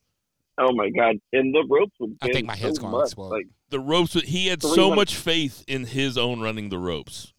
Oh 0.58 0.72
my 0.74 0.90
god! 0.90 1.16
And 1.32 1.54
the 1.54 1.64
ropes 1.70 1.92
would. 2.00 2.16
I 2.22 2.32
think 2.32 2.46
my 2.48 2.56
head's 2.56 2.76
so 2.76 2.82
gone 2.82 2.90
much. 2.92 3.04
explode. 3.06 3.28
Like 3.28 3.46
The 3.70 3.78
ropes. 3.80 4.14
He 4.14 4.48
had 4.48 4.62
so 4.62 4.88
hun- 4.88 4.96
much 4.96 5.14
faith 5.14 5.62
in 5.68 5.84
his 5.86 6.18
own 6.18 6.40
running 6.40 6.70
the 6.70 6.78
ropes. 6.78 7.32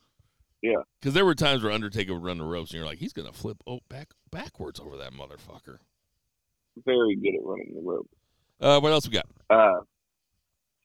Yeah. 0.62 0.78
Because 1.00 1.14
there 1.14 1.26
were 1.26 1.36
times 1.36 1.62
where 1.62 1.72
Undertaker 1.74 2.14
would 2.14 2.24
run 2.24 2.38
the 2.38 2.46
ropes, 2.46 2.72
and 2.72 2.78
you're 2.78 2.86
like, 2.86 3.00
he's 3.00 3.14
gonna 3.14 3.34
flip 3.34 3.58
oh 3.68 3.80
back 3.90 4.10
backwards 4.32 4.80
over 4.80 4.96
that 4.98 5.12
motherfucker. 5.12 5.78
very 6.86 7.16
good 7.18 7.36
at 7.36 7.42
running 7.44 7.74
the 7.76 7.82
ropes. 7.82 8.10
Uh, 8.62 8.80
what 8.80 8.92
else 8.94 9.08
we 9.08 9.14
got? 9.14 9.26
Uh, 9.50 9.82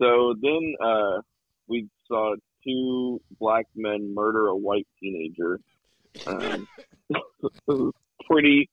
so 0.01 0.35
then 0.41 0.75
uh, 0.83 1.21
we 1.69 1.89
saw 2.09 2.35
two 2.65 3.21
black 3.39 3.67
men 3.75 4.15
murder 4.15 4.49
a 4.49 4.57
white 4.57 4.87
teenager. 5.01 5.61
Um, 6.27 6.67
it 7.11 7.95
pretty 8.29 8.69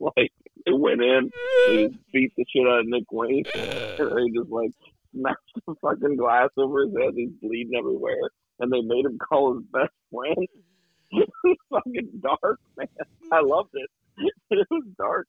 like 0.00 0.32
they 0.66 0.72
went 0.72 1.00
in, 1.00 1.30
they 1.68 1.88
beat 2.12 2.32
the 2.36 2.44
shit 2.48 2.66
out 2.66 2.80
of 2.80 2.86
Nick 2.86 3.10
Wayne, 3.10 3.44
and 3.54 4.10
they 4.16 4.38
just 4.38 4.50
like 4.50 4.70
smashed 5.14 5.38
the 5.66 5.74
fucking 5.80 6.16
glass 6.16 6.48
over 6.56 6.84
his 6.84 6.94
head. 6.98 7.14
He's 7.14 7.30
bleeding 7.40 7.74
everywhere, 7.78 8.30
and 8.60 8.72
they 8.72 8.80
made 8.80 9.04
him 9.04 9.18
call 9.18 9.54
his 9.54 9.64
best 9.72 9.92
friend. 10.10 10.48
it 11.12 11.28
was 11.44 11.56
fucking 11.70 12.20
dark, 12.22 12.60
man. 12.76 12.88
I 13.32 13.40
loved 13.40 13.74
it. 13.74 13.90
It 14.50 14.66
was 14.70 14.84
dark. 14.98 15.26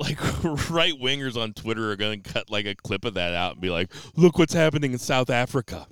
Like 0.00 0.18
right 0.70 0.94
wingers 0.94 1.40
on 1.40 1.52
Twitter 1.52 1.90
are 1.90 1.96
going 1.96 2.22
to 2.22 2.32
cut 2.32 2.50
like 2.50 2.66
a 2.66 2.74
clip 2.74 3.04
of 3.04 3.14
that 3.14 3.34
out 3.34 3.52
and 3.52 3.60
be 3.60 3.70
like, 3.70 3.92
"Look 4.16 4.38
what's 4.38 4.54
happening 4.54 4.92
in 4.92 4.98
South 4.98 5.30
Africa." 5.30 5.86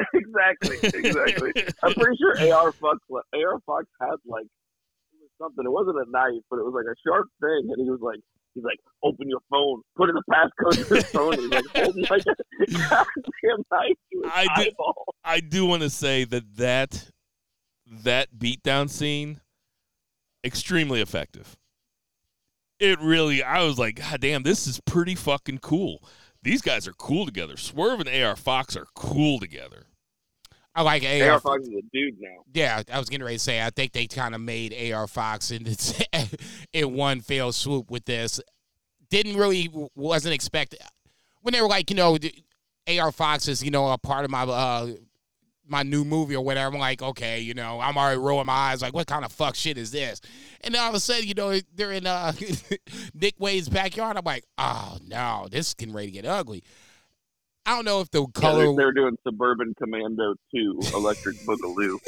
exactly, 0.14 0.76
exactly. 0.82 1.52
I'm 1.82 1.94
pretty 1.94 2.16
sure 2.18 2.52
AR 2.52 2.72
Fox 2.72 2.98
AR 3.10 3.60
Fox 3.66 3.86
had 4.00 4.16
like 4.26 4.44
it 4.44 5.18
was 5.20 5.30
something. 5.40 5.64
It 5.64 5.70
wasn't 5.70 5.96
a 5.96 6.10
knife, 6.10 6.42
but 6.50 6.58
it 6.58 6.64
was 6.64 6.74
like 6.74 6.86
a 6.86 6.96
sharp 7.06 7.28
thing, 7.40 7.70
and 7.72 7.82
he 7.82 7.90
was 7.90 8.00
like, 8.00 8.20
he's 8.54 8.64
like, 8.64 8.78
open 9.02 9.28
your 9.28 9.40
phone, 9.50 9.82
put 9.96 10.08
in 10.08 10.14
the 10.14 10.22
passcode 10.30 10.88
to 10.88 10.94
his 10.94 11.04
phone. 11.06 11.38
He's 11.38 11.50
like 11.50 11.64
holding 11.74 12.04
like 12.10 12.22
a 12.26 12.66
goddamn 12.66 13.64
knife 13.70 13.96
to 14.12 14.22
his 14.22 14.32
I 14.32 14.46
eyeball. 14.54 15.14
I 15.24 15.40
do 15.40 15.66
want 15.66 15.82
to 15.82 15.90
say 15.90 16.24
that 16.24 16.56
that 16.56 17.10
that 18.04 18.28
beatdown 18.36 18.90
scene 18.90 19.40
extremely 20.44 21.00
effective. 21.00 21.56
It 22.80 23.00
really, 23.00 23.42
I 23.42 23.64
was 23.64 23.78
like, 23.78 23.96
God 23.96 24.20
damn, 24.20 24.42
this 24.42 24.66
is 24.66 24.80
pretty 24.80 25.14
fucking 25.14 25.58
cool. 25.58 26.02
These 26.42 26.62
guys 26.62 26.86
are 26.86 26.92
cool 26.92 27.26
together. 27.26 27.56
Swerve 27.56 28.00
and 28.00 28.08
AR 28.08 28.36
Fox 28.36 28.76
are 28.76 28.86
cool 28.94 29.40
together. 29.40 29.86
I 30.74 30.82
like 30.82 31.02
AR 31.02 31.32
AR. 31.32 31.40
Fox 31.40 31.62
is 31.66 31.74
a 31.74 31.82
dude 31.92 32.20
now. 32.20 32.44
Yeah, 32.54 32.82
I 32.92 32.98
was 33.00 33.08
getting 33.08 33.24
ready 33.24 33.36
to 33.36 33.42
say. 33.42 33.60
I 33.64 33.70
think 33.70 33.92
they 33.92 34.06
kind 34.06 34.34
of 34.34 34.40
made 34.40 34.92
AR 34.92 35.08
Fox 35.08 35.50
in 35.50 35.66
its, 35.66 36.00
in 36.72 36.94
one 36.94 37.20
fell 37.20 37.50
swoop 37.50 37.90
with 37.90 38.04
this. 38.04 38.40
Didn't 39.10 39.36
really 39.36 39.68
wasn't 39.96 40.34
expected 40.34 40.80
when 41.42 41.52
they 41.52 41.62
were 41.62 41.68
like, 41.68 41.90
you 41.90 41.96
know, 41.96 42.18
AR 42.88 43.12
Fox 43.12 43.48
is 43.48 43.62
you 43.62 43.70
know 43.70 43.90
a 43.90 43.98
part 43.98 44.24
of 44.24 44.30
my 44.30 44.42
uh 44.42 44.92
my 45.68 45.82
new 45.82 46.04
movie 46.04 46.34
or 46.36 46.44
whatever. 46.44 46.74
I'm 46.74 46.80
like, 46.80 47.02
okay, 47.02 47.40
you 47.40 47.54
know, 47.54 47.80
I'm 47.80 47.96
already 47.96 48.18
rolling 48.18 48.46
my 48.46 48.52
eyes 48.52 48.82
like, 48.82 48.94
what 48.94 49.06
kind 49.06 49.24
of 49.24 49.32
fuck 49.32 49.54
shit 49.54 49.78
is 49.78 49.90
this? 49.90 50.20
And 50.62 50.74
then 50.74 50.82
all 50.82 50.88
of 50.88 50.94
a 50.94 51.00
sudden, 51.00 51.26
you 51.28 51.34
know, 51.34 51.58
they're 51.74 51.92
in 51.92 52.06
uh 52.06 52.32
Nick 53.14 53.34
Wayne's 53.38 53.68
backyard. 53.68 54.16
I'm 54.16 54.24
like, 54.24 54.44
oh 54.58 54.98
no, 55.06 55.48
this 55.50 55.68
is 55.68 55.74
getting 55.74 55.94
ready 55.94 56.08
to 56.08 56.12
get 56.12 56.26
ugly. 56.26 56.62
I 57.66 57.76
don't 57.76 57.84
know 57.84 58.00
if 58.00 58.10
the 58.10 58.22
Yeah, 58.22 58.26
color. 58.32 58.64
they're, 58.64 58.76
they're 58.76 58.92
doing 58.92 59.16
Suburban 59.24 59.74
Commando 59.76 60.34
2, 60.54 60.80
Electric 60.94 61.36
Boogaloo. 61.44 61.98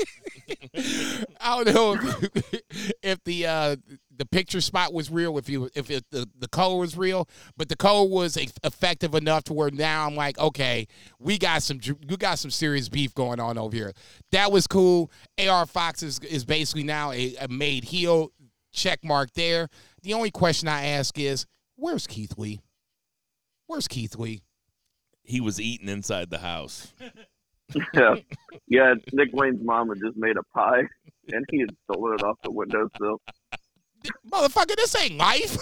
I 1.41 1.63
don't 1.63 1.75
know 1.75 1.93
if, 2.01 2.63
if 3.03 3.25
the 3.25 3.47
uh, 3.47 3.77
the 4.21 4.27
picture 4.27 4.61
spot 4.61 4.93
was 4.93 5.11
real, 5.11 5.39
if 5.39 5.49
you 5.49 5.71
if 5.75 5.91
it, 5.91 6.05
the 6.11 6.29
the 6.39 6.47
color 6.47 6.79
was 6.79 6.95
real, 6.95 7.27
but 7.57 7.71
the 7.71 7.77
color 7.77 8.07
was 8.07 8.37
effective 8.63 9.15
enough 9.15 9.45
to 9.45 9.55
where 9.55 9.71
now 9.71 10.07
I'm 10.07 10.15
like, 10.15 10.39
okay, 10.39 10.87
we 11.19 11.39
got 11.39 11.63
some 11.63 11.79
dr- 11.79 11.99
we 12.07 12.19
got 12.19 12.39
some 12.39 12.51
serious 12.51 12.91
beef 12.91 13.15
going 13.15 13.41
on 13.41 13.57
over 13.57 13.75
here. 13.75 13.95
That 14.31 14.53
was 14.53 14.67
cool. 14.67 15.11
Ar 15.39 15.65
Fox 15.65 16.03
is 16.03 16.19
is 16.19 16.45
basically 16.45 16.83
now 16.83 17.13
a, 17.13 17.35
a 17.37 17.49
made 17.49 17.85
heel 17.85 18.31
check 18.73 19.03
mark 19.03 19.33
there. 19.33 19.69
The 20.03 20.13
only 20.13 20.31
question 20.31 20.69
I 20.69 20.85
ask 20.85 21.19
is, 21.19 21.47
where's 21.77 22.07
Keith 22.07 22.37
Lee? 22.37 22.61
Where's 23.69 23.89
Keith 23.89 24.17
Lee? 24.17 24.43
He 25.23 25.41
was 25.41 25.59
eating 25.59 25.89
inside 25.89 26.29
the 26.29 26.41
house. 26.41 26.93
yeah. 27.95 28.17
yeah, 28.67 28.95
Nick 29.15 29.31
Wayne's 29.33 29.65
mom 29.65 29.89
had 29.89 29.99
just 30.05 30.19
made 30.19 30.37
a 30.37 30.43
pie, 30.55 30.83
and 31.33 31.47
he 31.51 31.61
had 31.61 31.71
stolen 31.85 32.17
it 32.17 32.23
off 32.23 32.37
the 32.45 32.51
windowsill. 32.51 33.23
Motherfucker, 34.31 34.77
this 34.77 34.97
ain't 34.97 35.19
life. 35.19 35.59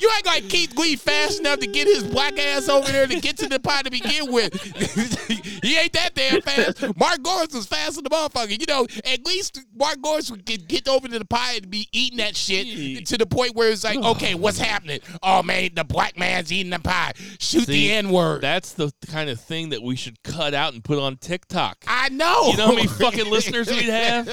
you 0.00 0.10
act 0.16 0.26
like 0.26 0.48
Keith 0.48 0.76
Lee 0.76 0.96
fast 0.96 1.40
enough 1.40 1.60
to 1.60 1.66
get 1.66 1.86
his 1.86 2.04
black 2.04 2.38
ass 2.38 2.68
over 2.68 2.90
there 2.90 3.06
to 3.06 3.20
get 3.20 3.36
to 3.38 3.48
the 3.48 3.60
pie 3.60 3.82
to 3.82 3.90
begin 3.90 4.32
with. 4.32 4.60
he 5.62 5.78
ain't 5.78 5.92
that 5.92 6.14
damn 6.14 6.42
fast. 6.42 6.82
Mark 6.96 7.18
Goris 7.20 7.54
was 7.54 7.66
faster 7.66 8.02
than 8.02 8.04
the 8.04 8.10
motherfucker. 8.10 8.58
You 8.58 8.66
know, 8.66 8.86
at 9.04 9.24
least 9.24 9.60
Mark 9.74 9.98
Goris 9.98 10.30
would 10.30 10.44
get, 10.44 10.68
get 10.68 10.88
over 10.88 11.08
to 11.08 11.18
the 11.18 11.24
pie 11.24 11.54
and 11.54 11.70
be 11.70 11.88
eating 11.92 12.18
that 12.18 12.36
shit 12.36 13.06
to 13.06 13.16
the 13.16 13.26
point 13.26 13.54
where 13.54 13.70
it's 13.70 13.84
like, 13.84 13.98
okay, 13.98 14.34
what's 14.34 14.58
happening? 14.58 15.00
Oh, 15.22 15.42
man, 15.42 15.70
the 15.74 15.84
black 15.84 16.18
man's 16.18 16.52
eating 16.52 16.70
the 16.70 16.80
pie. 16.80 17.12
Shoot 17.38 17.66
See, 17.66 17.88
the 17.88 17.92
N 17.92 18.10
word. 18.10 18.42
That's 18.42 18.72
the 18.72 18.92
kind 19.06 19.30
of 19.30 19.40
thing 19.40 19.70
that 19.70 19.82
we 19.82 19.96
should 19.96 20.22
cut 20.22 20.54
out 20.54 20.72
and 20.74 20.82
put 20.82 20.98
on 20.98 21.16
TikTok. 21.16 21.84
I 21.86 22.08
know. 22.10 22.48
You 22.48 22.56
know 22.56 22.66
how 22.66 22.74
many 22.74 22.88
fucking 22.98 23.30
listeners 23.30 23.68
we'd 23.68 23.84
have? 23.88 24.28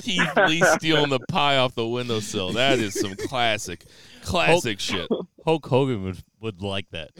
Keith 0.00 0.36
Lee 0.48 0.62
stealing 0.78 1.10
the 1.10 1.20
pie 1.28 1.56
off 1.56 1.74
the 1.74 1.86
windowsill. 1.86 2.52
That 2.52 2.78
is 2.78 2.98
some 2.98 3.14
classic, 3.16 3.84
classic 4.22 4.80
shit. 4.80 5.08
shit. 5.08 5.10
Hulk 5.44 5.66
Hogan 5.66 6.04
would 6.04 6.22
would 6.40 6.62
like 6.62 6.86
that. 6.90 7.10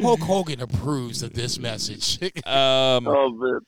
Hulk 0.00 0.20
Hogan 0.20 0.60
approves 0.60 1.22
of 1.22 1.32
this 1.34 1.58
message. 1.58 2.18
Um, 2.46 3.06
Oh, 3.06 3.30
man. 3.30 3.60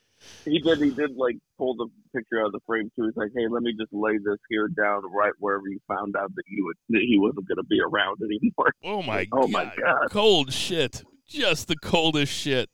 He 0.44 0.60
did. 0.60 0.78
He 0.78 0.90
did 0.90 1.16
like 1.16 1.36
pull 1.58 1.74
the 1.74 1.88
picture 2.14 2.40
out 2.40 2.46
of 2.46 2.52
the 2.52 2.60
frame 2.64 2.88
too. 2.94 3.06
He's 3.06 3.16
like, 3.16 3.30
"Hey, 3.34 3.48
let 3.48 3.60
me 3.64 3.72
just 3.76 3.92
lay 3.92 4.18
this 4.18 4.38
here 4.48 4.68
down 4.68 5.02
right 5.12 5.32
wherever 5.40 5.64
you 5.66 5.80
found 5.88 6.14
out 6.16 6.32
that 6.36 6.44
you 6.48 6.64
would 6.64 6.76
that 6.90 7.02
he 7.04 7.18
wasn't 7.18 7.48
going 7.48 7.56
to 7.56 7.64
be 7.64 7.80
around 7.80 8.18
anymore." 8.22 8.72
oh 8.84 9.02
my 9.02 9.26
Oh 9.32 9.42
god. 9.42 9.50
my 9.50 9.64
God. 9.64 10.10
Cold 10.10 10.52
shit. 10.52 11.02
Just 11.26 11.66
the 11.66 11.74
coldest 11.76 12.32
shit. 12.32 12.70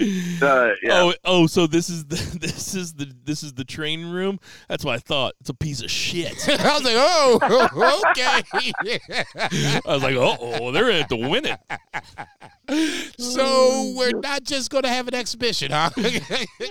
Uh, 0.00 0.70
yeah. 0.82 0.92
Oh, 0.92 1.14
oh, 1.24 1.46
so 1.46 1.66
this 1.68 1.88
is 1.88 2.04
the 2.06 2.16
this 2.40 2.74
is 2.74 2.94
the 2.94 3.12
this 3.24 3.42
is 3.44 3.52
the 3.54 3.64
training 3.64 4.10
room. 4.10 4.40
That's 4.68 4.84
what 4.84 4.94
I 4.94 4.98
thought. 4.98 5.34
It's 5.40 5.50
a 5.50 5.54
piece 5.54 5.82
of 5.82 5.90
shit. 5.90 6.48
I 6.60 6.74
was 6.74 6.84
like, 6.84 6.94
oh, 6.96 8.02
okay. 8.10 9.00
I 9.86 9.92
was 9.94 10.02
like, 10.02 10.16
oh, 10.18 10.72
they're 10.72 10.90
in 10.90 10.96
it 10.96 11.08
to 11.10 11.16
win 11.16 11.46
it. 11.46 11.60
so 13.18 13.92
we're 13.96 14.18
not 14.20 14.42
just 14.42 14.70
going 14.70 14.82
to 14.84 14.88
have 14.88 15.06
an 15.06 15.14
exhibition, 15.14 15.70
huh? 15.70 15.90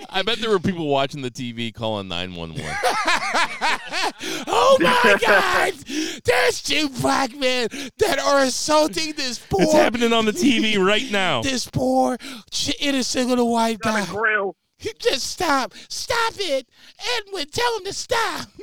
I 0.09 0.23
bet 0.23 0.39
there 0.39 0.49
were 0.49 0.59
people 0.59 0.87
watching 0.87 1.21
the 1.21 1.29
TV 1.31 1.73
calling 1.73 2.07
nine 2.07 2.33
one 2.35 2.49
one. 2.55 2.75
oh 4.47 4.77
my 4.81 5.17
God! 5.21 5.73
There's 6.25 6.61
two 6.63 6.89
black 6.89 7.35
men 7.37 7.67
that 7.99 8.19
are 8.19 8.39
assaulting 8.39 9.13
this 9.13 9.37
poor, 9.39 9.61
It's 9.61 9.73
happening 9.73 10.13
on 10.13 10.25
the 10.25 10.31
TV 10.31 10.83
right 10.83 11.09
now. 11.11 11.41
this 11.43 11.67
poor 11.69 12.17
ch- 12.51 12.75
innocent 12.79 13.12
little 13.21 13.51
white 13.51 13.79
Got 13.79 13.93
guy. 13.93 14.03
a 14.03 14.15
grill. 14.15 14.55
Just 14.99 15.27
stop, 15.31 15.73
stop 15.87 16.33
it, 16.37 16.67
Edwin. 17.17 17.47
Tell 17.51 17.77
him 17.77 17.85
to 17.85 17.93
stop. 17.93 18.47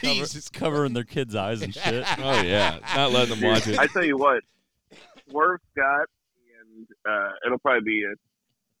Cover, 0.00 0.14
Jesus. 0.14 0.48
covering 0.48 0.92
their 0.94 1.04
kids' 1.04 1.34
eyes 1.34 1.60
and 1.62 1.74
shit. 1.74 2.04
Oh 2.18 2.40
yeah, 2.40 2.78
not 2.94 3.12
letting 3.12 3.38
them 3.38 3.48
watch 3.48 3.66
it. 3.68 3.78
I 3.78 3.86
tell 3.86 4.04
you 4.04 4.16
what, 4.16 4.42
Swerve 5.28 5.60
Scott, 5.72 6.06
and 6.60 6.86
uh, 7.06 7.30
it'll 7.46 7.58
probably 7.58 7.82
be 7.84 8.04
a 8.04 8.14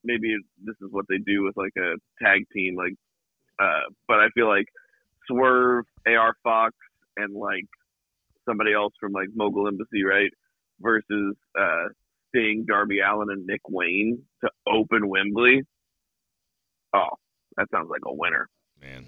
maybe 0.04 0.36
this 0.64 0.76
is 0.80 0.88
what 0.90 1.04
they 1.08 1.18
do 1.18 1.42
with 1.44 1.56
like 1.56 1.72
a 1.76 1.94
tag 2.24 2.46
team, 2.52 2.76
like. 2.76 2.94
Uh, 3.58 3.90
but 4.08 4.18
I 4.18 4.28
feel 4.34 4.48
like 4.48 4.66
Swerve, 5.28 5.84
AR 6.06 6.34
Fox, 6.42 6.74
and 7.16 7.34
like 7.34 7.66
somebody 8.48 8.72
else 8.72 8.94
from 8.98 9.12
like 9.12 9.28
Mogul 9.34 9.68
Embassy, 9.68 10.02
right? 10.04 10.30
Versus 10.80 11.36
uh, 11.58 11.88
Sting, 12.34 12.64
Darby 12.66 13.00
Allin, 13.00 13.28
and 13.30 13.46
Nick 13.46 13.60
Wayne 13.68 14.22
to 14.42 14.50
open 14.66 15.08
Wembley. 15.08 15.62
Oh, 16.94 17.08
that 17.56 17.68
sounds 17.70 17.88
like 17.90 18.00
a 18.06 18.12
winner. 18.12 18.48
Man, 18.80 19.06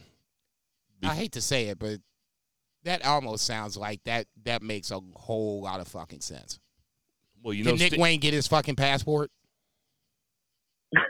I 1.03 1.15
hate 1.15 1.33
to 1.33 1.41
say 1.41 1.69
it, 1.69 1.79
but 1.79 1.99
that 2.85 3.05
almost 3.05 3.47
sounds 3.47 3.77
like 3.77 4.03
that. 4.05 4.27
That 4.45 4.63
makes 4.63 4.91
a 4.91 5.01
whole 5.15 5.63
lot 5.63 5.81
of 5.81 5.89
fucking 5.89 6.21
sense. 6.21 6.61
well, 7.43 7.53
you 7.55 7.65
Can 7.65 7.73
know, 7.73 7.79
Nick 7.79 7.93
Sti- 7.93 8.01
Wayne 8.03 8.21
get 8.21 8.33
his 8.35 8.47
fucking 8.47 8.77
passport? 8.77 9.31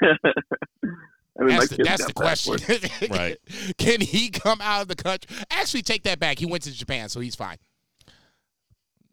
I 1.41 1.43
mean, 1.43 1.49
That's 1.59 1.69
the, 1.69 1.83
kid's 1.83 2.07
the 2.07 2.13
question. 2.13 2.57
Right. 3.11 3.37
Can 3.77 4.01
he 4.01 4.31
come 4.31 4.61
out 4.61 4.83
of 4.83 4.89
the 4.89 4.95
country? 4.95 5.37
Actually, 5.51 5.83
take 5.83 6.05
that 6.05 6.21
back. 6.21 6.39
He 6.39 6.47
went 6.47 6.63
to 6.63 6.73
Japan, 6.73 7.09
so 7.09 7.21
he's 7.21 7.35
fine. 7.35 7.57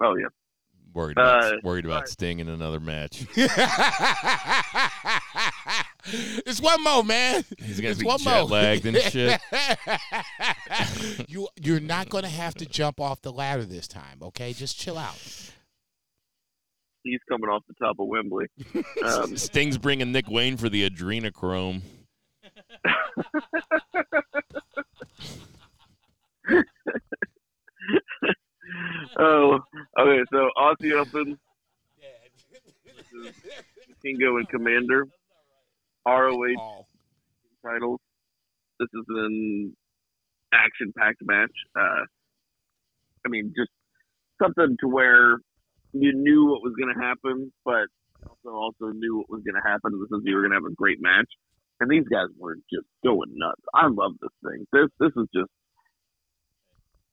Oh 0.03 0.15
yeah. 0.15 0.27
Worried 0.93 1.17
about 1.17 1.43
Uh, 1.43 1.57
worried 1.63 1.85
about 1.85 2.01
right. 2.01 2.09
Sting 2.09 2.39
in 2.39 2.49
another 2.49 2.79
match. 2.79 3.25
it's 6.45 6.61
one 6.61 6.83
more, 6.83 7.03
man. 7.03 7.43
He's 7.57 7.79
gonna 7.79 7.91
It's 7.91 7.99
be 7.99 8.05
one 8.05 8.19
jet 8.19 8.49
lagged 8.49 8.85
and 8.85 8.97
shit. 8.97 9.39
you 11.29 11.47
you're 11.61 11.79
not 11.79 12.09
gonna 12.09 12.29
have 12.29 12.55
to 12.55 12.65
jump 12.65 12.99
off 12.99 13.21
the 13.21 13.31
ladder 13.31 13.65
this 13.65 13.87
time, 13.87 14.17
okay? 14.21 14.53
Just 14.53 14.79
chill 14.79 14.97
out. 14.97 15.17
He's 17.03 17.19
coming 17.27 17.49
off 17.49 17.63
the 17.67 17.73
top 17.83 17.97
of 17.99 18.07
Wembley. 18.07 18.45
Um, 19.03 19.35
Sting's 19.35 19.77
bringing 19.79 20.11
Nick 20.11 20.29
Wayne 20.29 20.55
for 20.57 20.69
the 20.69 20.87
adrenochrome. 20.87 21.81
Oh, 29.19 29.59
okay. 29.99 30.23
So 30.31 30.49
Aussie 30.57 30.93
Open, 30.93 31.37
Kingo 34.03 34.37
and 34.37 34.49
Komander, 34.49 35.03
ROH 36.07 36.55
Oh, 36.59 36.85
titles. 37.65 37.99
This 38.79 38.89
is 38.93 39.05
an 39.09 39.75
action-packed 40.53 41.21
match. 41.21 41.51
Uh, 41.75 42.05
I 43.25 43.29
mean, 43.29 43.53
just 43.55 43.69
something 44.41 44.75
to 44.79 44.87
where 44.87 45.37
you 45.93 46.13
knew 46.13 46.47
what 46.47 46.63
was 46.63 46.73
going 46.79 46.93
to 46.95 46.99
happen, 47.01 47.51
but 47.63 47.87
also 48.27 48.49
also 48.49 48.93
knew 48.93 49.17
what 49.17 49.29
was 49.29 49.43
going 49.43 49.61
to 49.61 49.69
happen. 49.69 49.99
This 49.99 50.17
is 50.17 50.23
you 50.25 50.35
were 50.35 50.41
going 50.41 50.51
to 50.51 50.57
have 50.57 50.71
a 50.71 50.75
great 50.75 51.01
match, 51.01 51.29
and 51.79 51.89
these 51.91 52.07
guys 52.11 52.27
were 52.37 52.55
just 52.73 52.87
going 53.03 53.29
nuts. 53.33 53.61
I 53.73 53.87
love 53.87 54.13
this 54.21 54.31
thing. 54.43 54.65
This 54.73 54.89
this 54.99 55.11
is 55.15 55.27
just. 55.33 55.51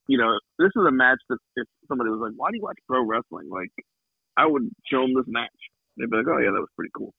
You 0.08 0.18
know, 0.18 0.38
this 0.58 0.70
is 0.74 0.82
a 0.88 0.90
match 0.90 1.18
that 1.28 1.38
if 1.56 1.66
somebody 1.86 2.10
was 2.10 2.20
like, 2.20 2.32
"Why 2.36 2.50
do 2.50 2.56
you 2.56 2.62
watch 2.62 2.78
pro 2.88 3.04
wrestling?" 3.04 3.48
Like, 3.50 3.70
I 4.36 4.46
would 4.46 4.70
show 4.90 5.02
them 5.02 5.14
this 5.14 5.26
match. 5.26 5.50
They'd 5.96 6.10
be 6.10 6.16
like, 6.16 6.26
"Oh 6.26 6.38
yeah, 6.38 6.50
that 6.50 6.60
was 6.60 6.70
pretty 6.74 6.90
cool." 6.96 7.14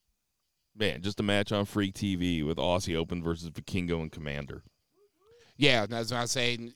Man, 0.76 1.02
just 1.02 1.20
a 1.20 1.24
match 1.24 1.52
on 1.52 1.66
Freak 1.66 1.94
TV 1.94 2.46
with 2.46 2.58
Aussie 2.58 2.96
Open 2.96 3.22
versus 3.22 3.50
Vikingo 3.50 4.02
and 4.02 4.12
Komander. 4.12 4.62
yeah, 5.58 5.86
that's 5.86 6.12
what 6.12 6.22
I'm 6.22 6.28
saying. 6.28 6.74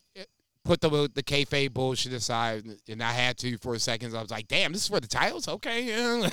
Put 0.64 0.82
the 0.82 1.10
the 1.14 1.24
kayfabe 1.24 1.74
bullshit 1.74 2.14
aside, 2.14 2.64
and 2.88 3.04
I 3.04 3.12
had 3.12 3.38
to 3.40 3.58
for 3.58 3.74
a 3.74 3.80
second. 3.80 4.16
I 4.16 4.22
was 4.22 4.32
like, 4.32 4.48
"Damn, 4.48 4.72
this 4.74 4.84
is 4.84 4.88
for 4.88 5.00
the 5.00 5.08
titles." 5.08 5.48
Okay, 5.48 5.86
yeah. 5.88 6.30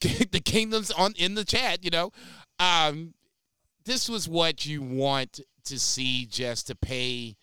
the 0.00 0.42
kingdoms 0.44 0.90
on 0.90 1.14
in 1.16 1.34
the 1.34 1.44
chat. 1.44 1.82
You 1.84 1.90
know, 1.90 2.10
um, 2.58 3.14
this 3.84 4.08
was 4.08 4.28
what 4.28 4.66
you 4.66 4.82
want 4.82 5.40
to 5.64 5.78
see, 5.78 6.26
just 6.26 6.66
to 6.68 6.76
pay 6.76 7.36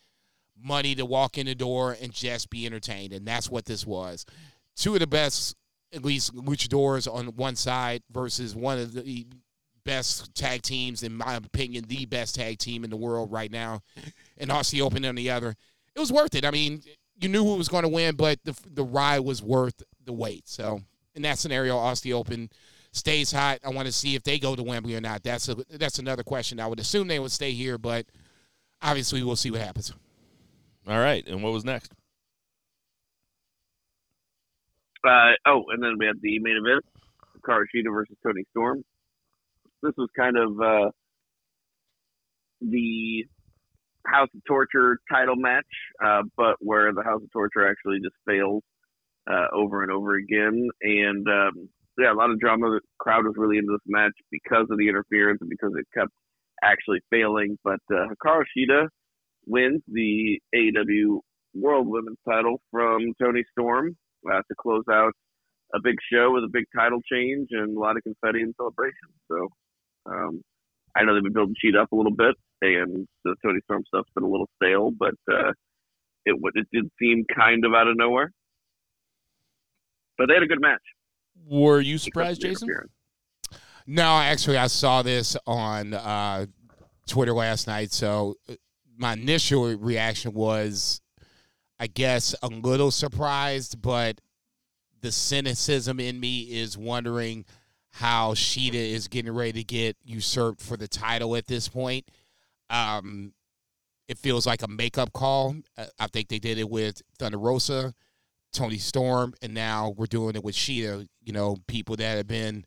money 0.61 0.95
to 0.95 1.05
walk 1.05 1.37
in 1.37 1.45
the 1.45 1.55
door 1.55 1.97
and 2.01 2.11
just 2.11 2.49
be 2.49 2.65
entertained, 2.65 3.13
and 3.13 3.25
that's 3.25 3.49
what 3.49 3.65
this 3.65 3.85
was. 3.85 4.25
Two 4.75 4.93
of 4.93 4.99
the 4.99 5.07
best, 5.07 5.55
at 5.93 6.03
least 6.03 6.35
luchadors 6.35 7.11
on 7.11 7.27
one 7.35 7.55
side 7.55 8.03
versus 8.11 8.55
one 8.55 8.77
of 8.77 8.93
the 8.93 9.25
best 9.83 10.33
tag 10.35 10.61
teams, 10.61 11.03
in 11.03 11.15
my 11.15 11.35
opinion, 11.35 11.85
the 11.87 12.05
best 12.05 12.35
tag 12.35 12.57
team 12.57 12.83
in 12.83 12.89
the 12.89 12.97
world 12.97 13.31
right 13.31 13.51
now, 13.51 13.81
and 14.37 14.49
Aussie 14.49 14.81
Open 14.81 15.05
on 15.05 15.15
the 15.15 15.29
other. 15.29 15.55
It 15.95 15.99
was 15.99 16.11
worth 16.11 16.35
it. 16.35 16.43
I 16.43 16.51
mean, 16.51 16.81
you 17.19 17.29
knew 17.29 17.43
who 17.43 17.55
was 17.55 17.69
going 17.69 17.83
to 17.83 17.89
win, 17.89 18.15
but 18.15 18.39
the 18.43 18.55
the 18.73 18.83
ride 18.83 19.19
was 19.19 19.41
worth 19.41 19.81
the 20.03 20.13
wait. 20.13 20.47
So 20.47 20.81
in 21.13 21.21
that 21.21 21.39
scenario, 21.39 21.75
Aussie 21.77 22.13
Open 22.13 22.49
stays 22.91 23.31
hot. 23.31 23.59
I 23.63 23.69
want 23.69 23.87
to 23.87 23.91
see 23.91 24.15
if 24.15 24.23
they 24.23 24.39
go 24.39 24.55
to 24.55 24.63
Wembley 24.63 24.95
or 24.95 25.01
not. 25.01 25.23
That's 25.23 25.47
a 25.47 25.55
that's 25.69 25.99
another 25.99 26.23
question. 26.23 26.59
I 26.59 26.67
would 26.67 26.79
assume 26.79 27.07
they 27.07 27.19
would 27.19 27.31
stay 27.31 27.51
here, 27.51 27.77
but 27.77 28.05
obviously 28.81 29.23
we'll 29.23 29.35
see 29.35 29.51
what 29.51 29.61
happens. 29.61 29.93
All 30.87 30.99
right, 30.99 31.25
and 31.27 31.41
what 31.41 31.51
was 31.51 31.65
next? 31.65 31.91
Uh, 35.03 35.33
oh, 35.47 35.63
and 35.69 35.83
then 35.83 35.95
we 35.99 36.05
had 36.05 36.15
the 36.21 36.39
main 36.39 36.57
event, 36.57 36.83
Karashida 37.41 37.91
versus 37.91 38.15
Toni 38.23 38.43
Storm. 38.51 38.83
This 39.81 39.93
was 39.97 40.09
kind 40.15 40.37
of 40.37 40.59
uh, 40.59 40.89
the 42.61 43.25
House 44.05 44.29
of 44.35 44.41
Torture 44.47 44.99
title 45.11 45.35
match, 45.35 45.65
uh, 46.03 46.21
but 46.37 46.55
where 46.59 46.93
the 46.93 47.03
House 47.03 47.21
of 47.23 47.31
Torture 47.31 47.67
actually 47.67 47.99
just 48.03 48.15
fails 48.25 48.63
uh, 49.29 49.47
over 49.53 49.83
and 49.83 49.91
over 49.91 50.15
again. 50.15 50.69
And 50.81 51.27
um, 51.27 51.69
yeah, 51.97 52.13
a 52.13 52.15
lot 52.15 52.31
of 52.31 52.39
drama. 52.39 52.69
The 52.69 52.81
crowd 52.99 53.25
was 53.25 53.35
really 53.37 53.57
into 53.57 53.73
this 53.73 53.85
match 53.87 54.13
because 54.31 54.67
of 54.69 54.77
the 54.77 54.87
interference 54.87 55.39
and 55.41 55.49
because 55.49 55.73
it 55.77 55.85
kept 55.93 56.11
actually 56.63 56.99
failing. 57.09 57.57
But 57.63 57.79
uh, 57.91 58.07
Hikaru 58.09 58.43
Shida 58.57 58.87
wins 59.47 59.81
the 59.87 60.39
AEW 60.53 61.19
World 61.53 61.87
Women's 61.87 62.17
title 62.27 62.61
from 62.71 63.13
Toni 63.21 63.43
Storm 63.51 63.95
uh, 64.29 64.37
to 64.37 64.55
close 64.59 64.83
out 64.91 65.13
a 65.73 65.79
big 65.81 65.95
show 66.11 66.31
with 66.31 66.43
a 66.43 66.49
big 66.51 66.65
title 66.75 66.99
change 67.11 67.49
and 67.51 67.75
a 67.75 67.79
lot 67.79 67.97
of 67.97 68.03
confetti 68.03 68.41
and 68.41 68.53
celebration. 68.57 69.09
So 69.29 69.49
um, 70.05 70.41
I 70.95 71.03
know 71.03 71.13
they've 71.13 71.23
been 71.23 71.33
building 71.33 71.55
Sheet 71.59 71.75
up 71.75 71.91
a 71.91 71.95
little 71.95 72.15
bit, 72.15 72.35
and 72.61 73.07
the 73.23 73.35
Toni 73.43 73.59
Storm 73.63 73.83
stuff's 73.87 74.09
been 74.15 74.23
a 74.23 74.29
little 74.29 74.49
stale, 74.61 74.91
but 74.91 75.15
uh, 75.31 75.51
it 76.25 76.35
it 76.55 76.67
did 76.71 76.89
seem 76.99 77.25
kind 77.35 77.65
of 77.65 77.73
out 77.73 77.87
of 77.87 77.97
nowhere. 77.97 78.31
But 80.17 80.27
they 80.27 80.35
had 80.35 80.43
a 80.43 80.47
good 80.47 80.61
match. 80.61 80.81
Were 81.47 81.81
you 81.81 81.97
surprised, 81.97 82.41
Jason? 82.41 82.69
No, 83.87 84.03
actually, 84.03 84.57
I 84.57 84.67
saw 84.67 85.01
this 85.01 85.37
on 85.45 85.93
uh, 85.93 86.45
Twitter 87.07 87.33
last 87.33 87.67
night. 87.67 87.91
So 87.91 88.35
uh, 88.49 88.53
my 88.97 89.13
initial 89.13 89.75
reaction 89.77 90.33
was, 90.33 91.01
I 91.79 91.87
guess, 91.87 92.35
a 92.41 92.47
little 92.47 92.91
surprised, 92.91 93.81
but 93.81 94.21
the 95.01 95.11
cynicism 95.11 95.99
in 95.99 96.19
me 96.19 96.41
is 96.41 96.77
wondering 96.77 97.45
how 97.91 98.33
Shida 98.33 98.73
is 98.73 99.07
getting 99.07 99.33
ready 99.33 99.53
to 99.53 99.63
get 99.63 99.95
usurped 100.03 100.61
for 100.61 100.77
the 100.77 100.87
title 100.87 101.35
at 101.35 101.47
this 101.47 101.67
point. 101.67 102.09
Um, 102.69 103.33
it 104.07 104.17
feels 104.17 104.45
like 104.45 104.63
a 104.63 104.67
makeup 104.67 105.13
call. 105.13 105.55
Uh, 105.77 105.85
I 105.99 106.07
think 106.07 106.27
they 106.27 106.39
did 106.39 106.57
it 106.57 106.69
with 106.69 107.01
Thunder 107.17 107.37
Rosa, 107.37 107.93
Toni 108.51 108.77
Storm, 108.77 109.33
and 109.41 109.53
now 109.53 109.93
we're 109.95 110.05
doing 110.07 110.35
it 110.35 110.43
with 110.43 110.55
Shida. 110.55 111.07
You 111.23 111.33
know, 111.33 111.57
people 111.67 111.95
that 111.97 112.17
have 112.17 112.27
been 112.27 112.65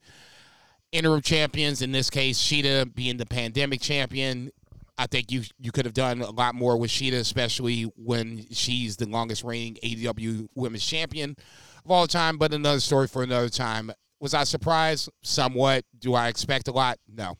interim 0.92 1.20
champions. 1.20 1.82
In 1.82 1.92
this 1.92 2.10
case, 2.10 2.40
Shida 2.40 2.94
being 2.94 3.16
the 3.18 3.26
pandemic 3.26 3.80
champion. 3.80 4.50
I 4.98 5.06
think 5.06 5.30
you 5.30 5.42
you 5.58 5.70
could 5.70 5.84
have 5.84 5.94
done 5.94 6.20
a 6.20 6.30
lot 6.30 6.54
more 6.54 6.76
with 6.76 6.90
Shida, 6.90 7.14
especially 7.14 7.84
when 7.96 8.46
she's 8.50 8.96
the 8.96 9.06
longest 9.06 9.44
reigning 9.44 9.78
AEW 9.82 10.48
Women's 10.54 10.84
Champion 10.84 11.36
of 11.84 11.90
all 11.90 12.06
time. 12.06 12.36
But 12.36 12.52
another 12.52 12.80
story 12.80 13.06
for 13.06 13.22
another 13.22 13.48
time. 13.48 13.92
Was 14.20 14.34
I 14.34 14.42
surprised? 14.42 15.08
Somewhat. 15.22 15.84
Do 15.96 16.14
I 16.14 16.26
expect 16.26 16.66
a 16.66 16.72
lot? 16.72 16.98
No. 17.08 17.38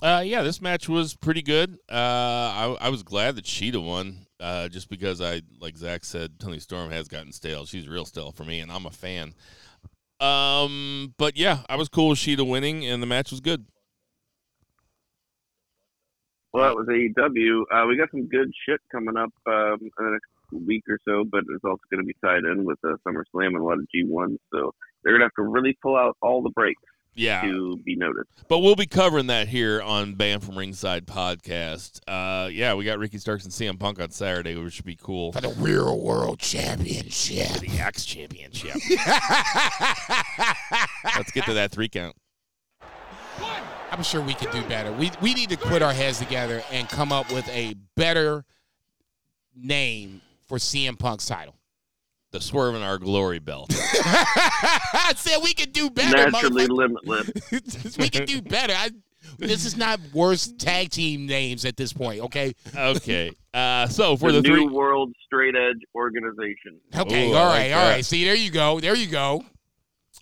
Uh, 0.00 0.22
yeah, 0.24 0.42
this 0.42 0.62
match 0.62 0.88
was 0.88 1.16
pretty 1.16 1.42
good. 1.42 1.76
Uh, 1.90 1.94
I, 1.94 2.76
I 2.82 2.88
was 2.88 3.02
glad 3.02 3.34
that 3.34 3.44
Shida 3.44 3.84
won, 3.84 4.26
uh, 4.38 4.68
just 4.68 4.88
because 4.88 5.20
I, 5.20 5.42
like 5.60 5.76
Zach 5.76 6.04
said, 6.04 6.38
Toni 6.38 6.60
Storm 6.60 6.92
has 6.92 7.08
gotten 7.08 7.32
stale. 7.32 7.66
She's 7.66 7.88
real 7.88 8.04
stale 8.04 8.30
for 8.30 8.44
me, 8.44 8.60
and 8.60 8.70
I'm 8.70 8.86
a 8.86 8.90
fan. 8.90 9.34
Um, 10.20 11.14
but 11.18 11.36
yeah, 11.36 11.62
I 11.68 11.74
was 11.74 11.88
cool 11.88 12.10
with 12.10 12.18
Shida 12.20 12.48
winning, 12.48 12.86
and 12.86 13.02
the 13.02 13.06
match 13.06 13.32
was 13.32 13.40
good. 13.40 13.66
Well, 16.52 16.64
that 16.64 16.74
was 16.76 16.86
AEW. 16.88 17.62
Uh, 17.70 17.86
we 17.86 17.96
got 17.96 18.10
some 18.10 18.26
good 18.28 18.50
shit 18.66 18.80
coming 18.90 19.16
up 19.16 19.30
um, 19.46 19.78
in 19.80 19.90
the 19.98 20.10
next 20.12 20.66
week 20.66 20.82
or 20.88 20.98
so, 21.06 21.24
but 21.30 21.40
it's 21.54 21.64
also 21.64 21.80
going 21.90 22.00
to 22.02 22.06
be 22.06 22.16
tied 22.24 22.44
in 22.44 22.64
with 22.64 22.78
uh, 22.84 22.94
SummerSlam 23.06 23.48
and 23.48 23.56
a 23.58 23.62
lot 23.62 23.78
of 23.78 23.86
G1. 23.94 24.36
So 24.52 24.72
they're 25.04 25.12
going 25.12 25.20
to 25.20 25.26
have 25.26 25.34
to 25.36 25.42
really 25.42 25.76
pull 25.82 25.94
out 25.96 26.16
all 26.22 26.42
the 26.42 26.48
breaks 26.50 26.80
Yeah, 27.14 27.42
to 27.42 27.76
be 27.84 27.96
noticed. 27.96 28.30
but 28.48 28.60
we'll 28.60 28.76
be 28.76 28.86
covering 28.86 29.26
that 29.26 29.48
here 29.48 29.82
on 29.82 30.14
Banned 30.14 30.42
from 30.42 30.56
Ringside 30.56 31.06
podcast. 31.06 32.00
Uh, 32.08 32.48
yeah, 32.48 32.72
we 32.74 32.84
got 32.86 32.98
Ricky 32.98 33.18
Starks 33.18 33.44
and 33.44 33.52
CM 33.52 33.78
Punk 33.78 34.00
on 34.00 34.10
Saturday, 34.10 34.54
which 34.56 34.72
should 34.72 34.86
be 34.86 34.96
cool. 34.96 35.32
For 35.32 35.42
the 35.42 35.50
Real 35.58 36.00
World 36.00 36.38
Championship. 36.38 37.58
The 37.60 37.78
X 37.78 38.06
Championship. 38.06 38.74
Let's 41.16 41.30
get 41.32 41.44
to 41.44 41.54
that 41.54 41.70
three 41.72 41.88
count. 41.90 42.16
I'm 43.90 44.02
sure 44.02 44.20
we 44.20 44.34
could 44.34 44.50
do 44.50 44.62
better. 44.64 44.92
We 44.92 45.10
we 45.20 45.34
need 45.34 45.50
to 45.50 45.56
put 45.56 45.82
our 45.82 45.92
heads 45.92 46.18
together 46.18 46.62
and 46.70 46.88
come 46.88 47.12
up 47.12 47.32
with 47.32 47.48
a 47.48 47.74
better 47.96 48.44
name 49.54 50.20
for 50.46 50.58
CM 50.58 50.98
Punk's 50.98 51.26
title. 51.26 51.54
The 52.30 52.40
swerve 52.40 52.74
in 52.74 52.82
our 52.82 52.98
glory 52.98 53.38
belt. 53.38 53.70
I 53.74 55.14
said 55.16 55.38
we 55.42 55.54
could 55.54 55.72
do 55.72 55.88
better, 55.88 56.30
Naturally 56.30 56.66
limitless. 56.66 57.96
we 57.98 58.10
can 58.10 58.26
do 58.26 58.42
better. 58.42 58.74
I, 58.76 58.90
this 59.38 59.64
is 59.64 59.76
not 59.76 59.98
worst 60.12 60.58
tag 60.58 60.90
team 60.90 61.26
names 61.26 61.64
at 61.64 61.76
this 61.76 61.92
point. 61.92 62.20
Okay. 62.22 62.54
Okay. 62.76 63.32
Uh, 63.54 63.86
so 63.88 64.16
for 64.16 64.30
the 64.30 64.42
the, 64.42 64.48
New 64.48 64.54
three, 64.56 64.66
World 64.66 65.14
Straight 65.24 65.54
Edge 65.56 65.80
Organization. 65.94 66.80
Okay. 66.94 67.30
Ooh, 67.30 67.34
all 67.34 67.46
right. 67.46 67.70
like 67.70 67.78
all 67.78 67.86
that. 67.86 67.94
right. 67.94 68.04
See, 68.04 68.24
there 68.24 68.34
you 68.34 68.50
go. 68.50 68.78
There 68.78 68.96
you 68.96 69.06
go. 69.06 69.42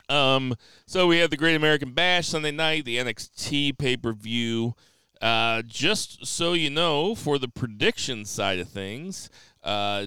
Um, 0.08 0.54
so 0.86 1.06
we 1.06 1.18
had 1.18 1.30
the 1.30 1.36
Great 1.36 1.56
American 1.56 1.92
Bash 1.92 2.28
Sunday 2.28 2.50
night, 2.50 2.84
the 2.84 2.98
NXT 2.98 3.78
pay 3.78 3.96
per 3.96 4.12
view. 4.12 4.74
Uh, 5.20 5.62
just 5.62 6.26
so 6.26 6.52
you 6.52 6.70
know, 6.70 7.14
for 7.14 7.38
the 7.38 7.48
prediction 7.48 8.24
side 8.24 8.58
of 8.58 8.68
things, 8.68 9.30
uh, 9.64 10.06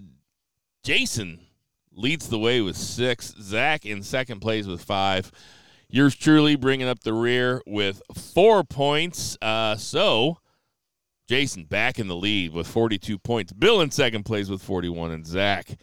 Jason 0.84 1.40
leads 1.92 2.30
the 2.30 2.40
way 2.40 2.62
with 2.62 2.78
six. 2.78 3.34
Zach 3.42 3.86
in 3.86 4.04
second 4.04 4.40
place 4.40 4.68
with 4.68 4.84
five. 4.84 5.32
Yours 5.90 6.16
truly 6.16 6.56
bringing 6.56 6.88
up 6.88 7.00
the 7.00 7.14
rear 7.14 7.62
with 7.66 8.02
four 8.14 8.64
points. 8.64 9.36
Uh, 9.42 9.76
so 9.76 10.38
Jason 11.28 11.64
back 11.66 12.00
in 12.00 12.08
the 12.08 12.16
lead 12.16 12.54
with 12.54 12.68
42 12.68 13.18
points. 13.18 13.52
Bill 13.52 13.82
in 13.82 13.92
second 13.92 14.24
place 14.24 14.50
with 14.50 14.62
41, 14.62 15.12
and 15.12 15.26
Zach 15.26 15.78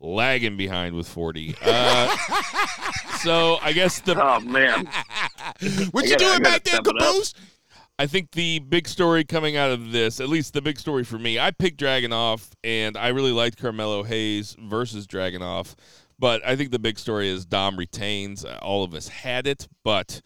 lagging 0.00 0.56
behind 0.56 0.94
with 0.96 1.06
40. 1.08 1.54
Uh, 1.62 2.16
so 3.20 3.58
I 3.62 3.72
guess 3.72 4.00
the 4.00 4.20
Oh 4.20 4.40
man, 4.40 4.86
What 5.92 6.04
you 6.04 6.10
gotta- 6.10 6.16
doing 6.18 6.42
back 6.42 6.64
there, 6.64 6.74
step. 6.76 6.84
Caboose? 6.84 7.34
I 7.98 8.06
think 8.06 8.30
the 8.32 8.60
big 8.60 8.88
story 8.88 9.24
coming 9.24 9.58
out 9.58 9.70
of 9.70 9.92
this, 9.92 10.20
at 10.20 10.30
least 10.30 10.54
the 10.54 10.62
big 10.62 10.78
story 10.78 11.04
for 11.04 11.18
me, 11.18 11.38
I 11.38 11.50
picked 11.50 11.78
Dragunov, 11.78 12.48
and 12.64 12.96
I 12.96 13.08
really 13.08 13.32
liked 13.32 13.58
Carmelo 13.60 14.04
Hayes 14.04 14.56
versus 14.58 15.06
Dragunov. 15.06 15.74
But 16.18 16.40
I 16.46 16.56
think 16.56 16.70
the 16.70 16.78
big 16.78 16.98
story 16.98 17.28
is 17.28 17.44
Dom 17.44 17.76
retains. 17.76 18.44
Uh, 18.44 18.58
All 18.62 18.84
of 18.84 18.94
us 18.94 19.08
had 19.08 19.46
it, 19.46 19.68
but 19.84 20.22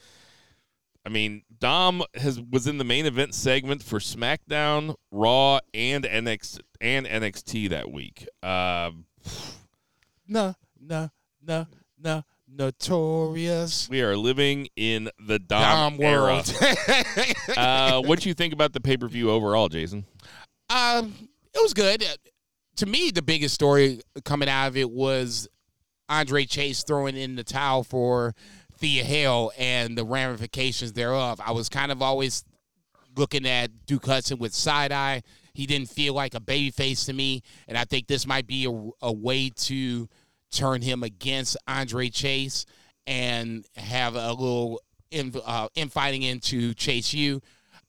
I 1.04 1.08
mean, 1.08 1.42
Dom 1.58 2.02
has 2.14 2.40
was 2.40 2.66
in 2.68 2.78
the 2.78 2.84
main 2.84 3.06
event 3.06 3.34
segment 3.34 3.82
for 3.82 3.98
SmackDown, 3.98 4.94
Raw, 5.10 5.58
and 5.72 6.04
NXT 6.04 6.60
and 6.80 7.06
NXT 7.06 7.70
that 7.70 7.90
week. 7.90 8.26
Um, 8.42 9.04
No, 10.26 10.54
no, 10.80 11.10
no, 11.42 11.66
no. 11.98 12.24
Notorious. 12.56 13.88
we 13.88 14.00
are 14.02 14.16
living 14.16 14.68
in 14.76 15.10
the 15.18 15.40
Dom, 15.40 15.96
Dom 15.96 16.02
era. 16.02 16.20
world. 16.20 16.54
uh, 17.56 18.00
what 18.02 18.20
do 18.20 18.28
you 18.28 18.34
think 18.34 18.52
about 18.52 18.72
the 18.72 18.80
pay 18.80 18.96
per 18.96 19.08
view 19.08 19.30
overall, 19.30 19.68
Jason? 19.68 20.04
Um, 20.70 21.12
it 21.52 21.60
was 21.60 21.74
good. 21.74 22.04
To 22.76 22.86
me, 22.86 23.10
the 23.10 23.22
biggest 23.22 23.54
story 23.54 24.02
coming 24.24 24.48
out 24.48 24.68
of 24.68 24.76
it 24.76 24.88
was 24.88 25.48
Andre 26.08 26.44
Chase 26.44 26.84
throwing 26.84 27.16
in 27.16 27.34
the 27.34 27.44
towel 27.44 27.82
for 27.82 28.34
Thea 28.78 29.02
Hale 29.04 29.50
and 29.58 29.96
the 29.96 30.04
ramifications 30.04 30.92
thereof. 30.92 31.40
I 31.44 31.52
was 31.52 31.68
kind 31.68 31.90
of 31.90 32.02
always 32.02 32.44
looking 33.16 33.46
at 33.46 33.86
Duke 33.86 34.06
Hudson 34.06 34.38
with 34.38 34.54
side 34.54 34.92
eye. 34.92 35.22
He 35.54 35.66
didn't 35.66 35.88
feel 35.88 36.14
like 36.14 36.34
a 36.34 36.40
babyface 36.40 37.06
to 37.06 37.12
me, 37.12 37.42
and 37.68 37.78
I 37.78 37.84
think 37.84 38.08
this 38.08 38.26
might 38.26 38.46
be 38.46 38.66
a, 38.66 39.06
a 39.06 39.12
way 39.12 39.50
to 39.50 40.08
turn 40.50 40.82
him 40.82 41.02
against 41.02 41.56
Andre 41.66 42.10
Chase 42.10 42.66
and 43.06 43.64
have 43.76 44.16
a 44.16 44.30
little 44.30 44.80
in, 45.10 45.32
uh, 45.44 45.68
infighting 45.74 46.22
into 46.22 46.74
Chase 46.74 47.14
U. 47.14 47.40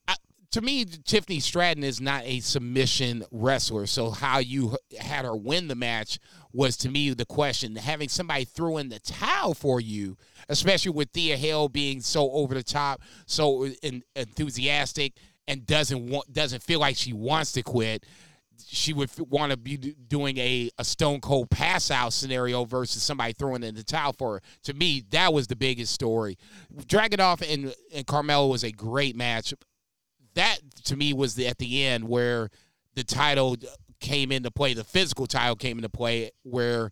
I, 0.07 0.15
to 0.51 0.61
me, 0.61 0.85
Tiffany 0.85 1.39
Stratton 1.39 1.83
is 1.83 1.99
not 1.99 2.23
a 2.23 2.39
submission 2.39 3.23
wrestler. 3.31 3.87
So 3.87 4.11
how 4.11 4.39
you 4.39 4.77
had 4.99 5.25
her 5.25 5.35
win 5.35 5.67
the 5.67 5.75
match 5.75 6.19
was 6.53 6.77
to 6.77 6.89
me 6.89 7.13
the 7.13 7.25
question. 7.25 7.75
Having 7.75 8.09
somebody 8.09 8.45
throw 8.45 8.77
in 8.77 8.89
the 8.89 8.99
towel 8.99 9.53
for 9.53 9.81
you, 9.81 10.17
especially 10.49 10.91
with 10.91 11.09
Thea 11.11 11.37
Hale 11.37 11.67
being 11.67 12.01
so 12.01 12.31
over 12.31 12.53
the 12.53 12.63
top, 12.63 13.01
so 13.25 13.69
en- 13.83 14.03
enthusiastic, 14.15 15.13
and 15.47 15.65
doesn't 15.65 16.09
want 16.09 16.31
doesn't 16.31 16.63
feel 16.63 16.79
like 16.79 16.95
she 16.95 17.13
wants 17.13 17.51
to 17.53 17.61
quit. 17.61 18.05
She 18.65 18.93
would 18.93 19.09
f- 19.09 19.19
want 19.19 19.51
to 19.51 19.57
be 19.57 19.75
d- 19.75 19.95
doing 20.07 20.37
a, 20.37 20.69
a 20.77 20.85
stone 20.85 21.19
cold 21.19 21.49
pass 21.49 21.91
out 21.91 22.13
scenario 22.13 22.63
versus 22.63 23.03
somebody 23.03 23.33
throwing 23.33 23.63
in 23.63 23.75
the 23.75 23.83
towel 23.83 24.13
for 24.13 24.35
her. 24.35 24.41
To 24.63 24.73
me, 24.73 25.03
that 25.09 25.33
was 25.33 25.47
the 25.47 25.57
biggest 25.57 25.93
story. 25.93 26.37
Dragunov 26.73 27.41
and, 27.53 27.75
and 27.93 28.07
Carmelo 28.07 28.47
was 28.47 28.63
a 28.63 28.71
great 28.71 29.15
match 29.15 29.53
that 30.35 30.59
to 30.85 30.95
me 30.95 31.13
was 31.13 31.35
the, 31.35 31.47
at 31.47 31.57
the 31.57 31.83
end 31.83 32.07
where 32.07 32.49
the 32.93 33.03
title 33.03 33.57
came 33.99 34.31
into 34.31 34.51
play. 34.51 34.73
The 34.73 34.83
physical 34.83 35.25
title 35.25 35.55
came 35.55 35.77
into 35.77 35.89
play 35.89 36.31
where 36.43 36.91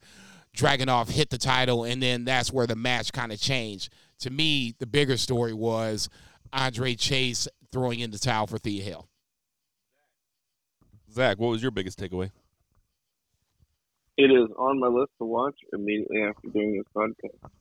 Dragunov 0.58 1.10
hit 1.12 1.30
the 1.30 1.38
title, 1.38 1.84
and 1.84 2.02
then 2.02 2.26
that's 2.26 2.52
where 2.52 2.68
the 2.68 2.76
match 2.76 3.14
kind 3.14 3.32
of 3.32 3.40
changed. 3.40 3.94
To 4.20 4.30
me, 4.30 4.74
the 4.80 4.88
bigger 4.88 5.18
story 5.18 5.54
was 5.54 6.10
Andre 6.54 6.96
Chase 6.96 7.48
throwing 7.72 8.00
in 8.00 8.12
the 8.12 8.20
towel 8.20 8.48
for 8.48 8.58
Thea 8.58 8.84
Hale. 8.84 9.08
Zach, 11.12 11.38
what 11.40 11.50
was 11.50 11.62
your 11.62 11.72
biggest 11.72 12.00
takeaway? 12.00 12.32
it 14.16 14.30
is 14.30 14.48
on 14.60 14.80
my 14.80 14.88
list 14.88 15.10
to 15.18 15.26
watch 15.26 15.56
immediately 15.74 16.22
after 16.22 16.48
doing 16.50 16.74
this 16.78 16.86
podcast. 16.96 17.52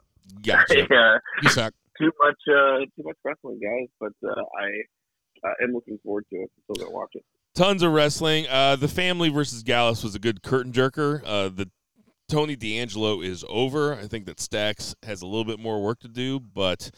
Gotcha. 0.45 0.87
yeah, 0.91 1.17
You 1.43 1.49
suck. 1.49 1.73
too 1.99 2.13
much, 2.23 2.37
uh, 2.47 2.79
too 2.95 3.05
much 3.05 3.17
wrestling, 3.25 3.59
guys. 3.59 3.89
But 3.99 4.13
uh, 4.29 4.43
I 4.61 5.49
uh, 5.49 5.65
am 5.65 5.73
looking 5.73 5.99
forward 6.05 6.27
to 6.31 6.37
it. 6.37 6.51
I'm 6.69 6.75
still 6.75 6.85
gonna 6.87 6.95
watch 6.95 7.11
it. 7.15 7.25
Tons 7.55 7.83
of 7.83 7.93
wrestling. 7.93 8.47
Uh, 8.49 8.77
the 8.77 8.89
family 8.89 9.31
versus 9.31 9.63
Gallus 9.63 10.03
was 10.05 10.15
a 10.15 10.19
good 10.19 10.43
curtain 10.43 10.73
jerker. 10.73 11.23
Uh, 11.25 11.49
the 11.49 11.71
Tony 12.29 12.55
D'Angelo 12.57 13.23
is 13.23 13.45
over. 13.49 13.95
I 13.95 14.07
think 14.07 14.27
that 14.27 14.39
Stacks 14.39 14.95
has 15.05 15.23
a 15.23 15.27
little 15.27 15.45
bit 15.45 15.59
more 15.59 15.83
work 15.83 16.01
to 16.01 16.09
do, 16.09 16.39
but 16.39 16.91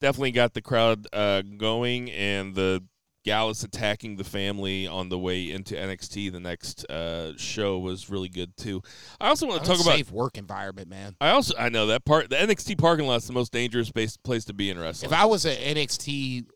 definitely 0.00 0.32
got 0.32 0.54
the 0.54 0.62
crowd 0.62 1.06
uh, 1.12 1.42
going. 1.42 2.10
And 2.10 2.54
the 2.54 2.84
Gallus 3.24 3.62
attacking 3.62 4.16
the 4.16 4.24
family 4.24 4.86
on 4.86 5.10
the 5.10 5.18
way 5.18 5.50
into 5.50 5.74
NXT, 5.74 6.32
the 6.32 6.40
next 6.40 6.84
uh, 6.86 7.36
show 7.36 7.78
was 7.78 8.08
really 8.08 8.30
good 8.30 8.56
too. 8.56 8.82
I 9.20 9.28
also 9.28 9.46
want 9.46 9.62
to 9.62 9.68
talk 9.68 9.80
about. 9.80 9.94
safe 9.94 10.10
work 10.10 10.38
environment, 10.38 10.88
man. 10.88 11.16
I 11.20 11.30
also 11.30 11.54
I 11.58 11.68
know 11.68 11.86
that 11.88 12.04
part. 12.04 12.30
The 12.30 12.36
NXT 12.36 12.78
parking 12.78 13.06
lot 13.06 13.16
is 13.16 13.26
the 13.26 13.34
most 13.34 13.52
dangerous 13.52 13.88
space, 13.88 14.16
place 14.16 14.44
to 14.46 14.54
be 14.54 14.70
in 14.70 14.78
wrestling. 14.78 15.12
If 15.12 15.18
I 15.18 15.26
was 15.26 15.44
an 15.44 15.56
NXT 15.56 16.46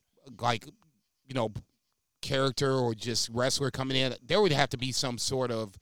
like 0.40 0.64
you 1.26 1.34
know 1.34 1.52
character 2.22 2.72
or 2.72 2.94
just 2.94 3.28
wrestler 3.28 3.70
coming 3.70 3.98
in, 3.98 4.14
there 4.24 4.40
would 4.40 4.52
have 4.52 4.70
to 4.70 4.78
be 4.78 4.90
some 4.90 5.18
sort 5.18 5.50
of 5.50 5.74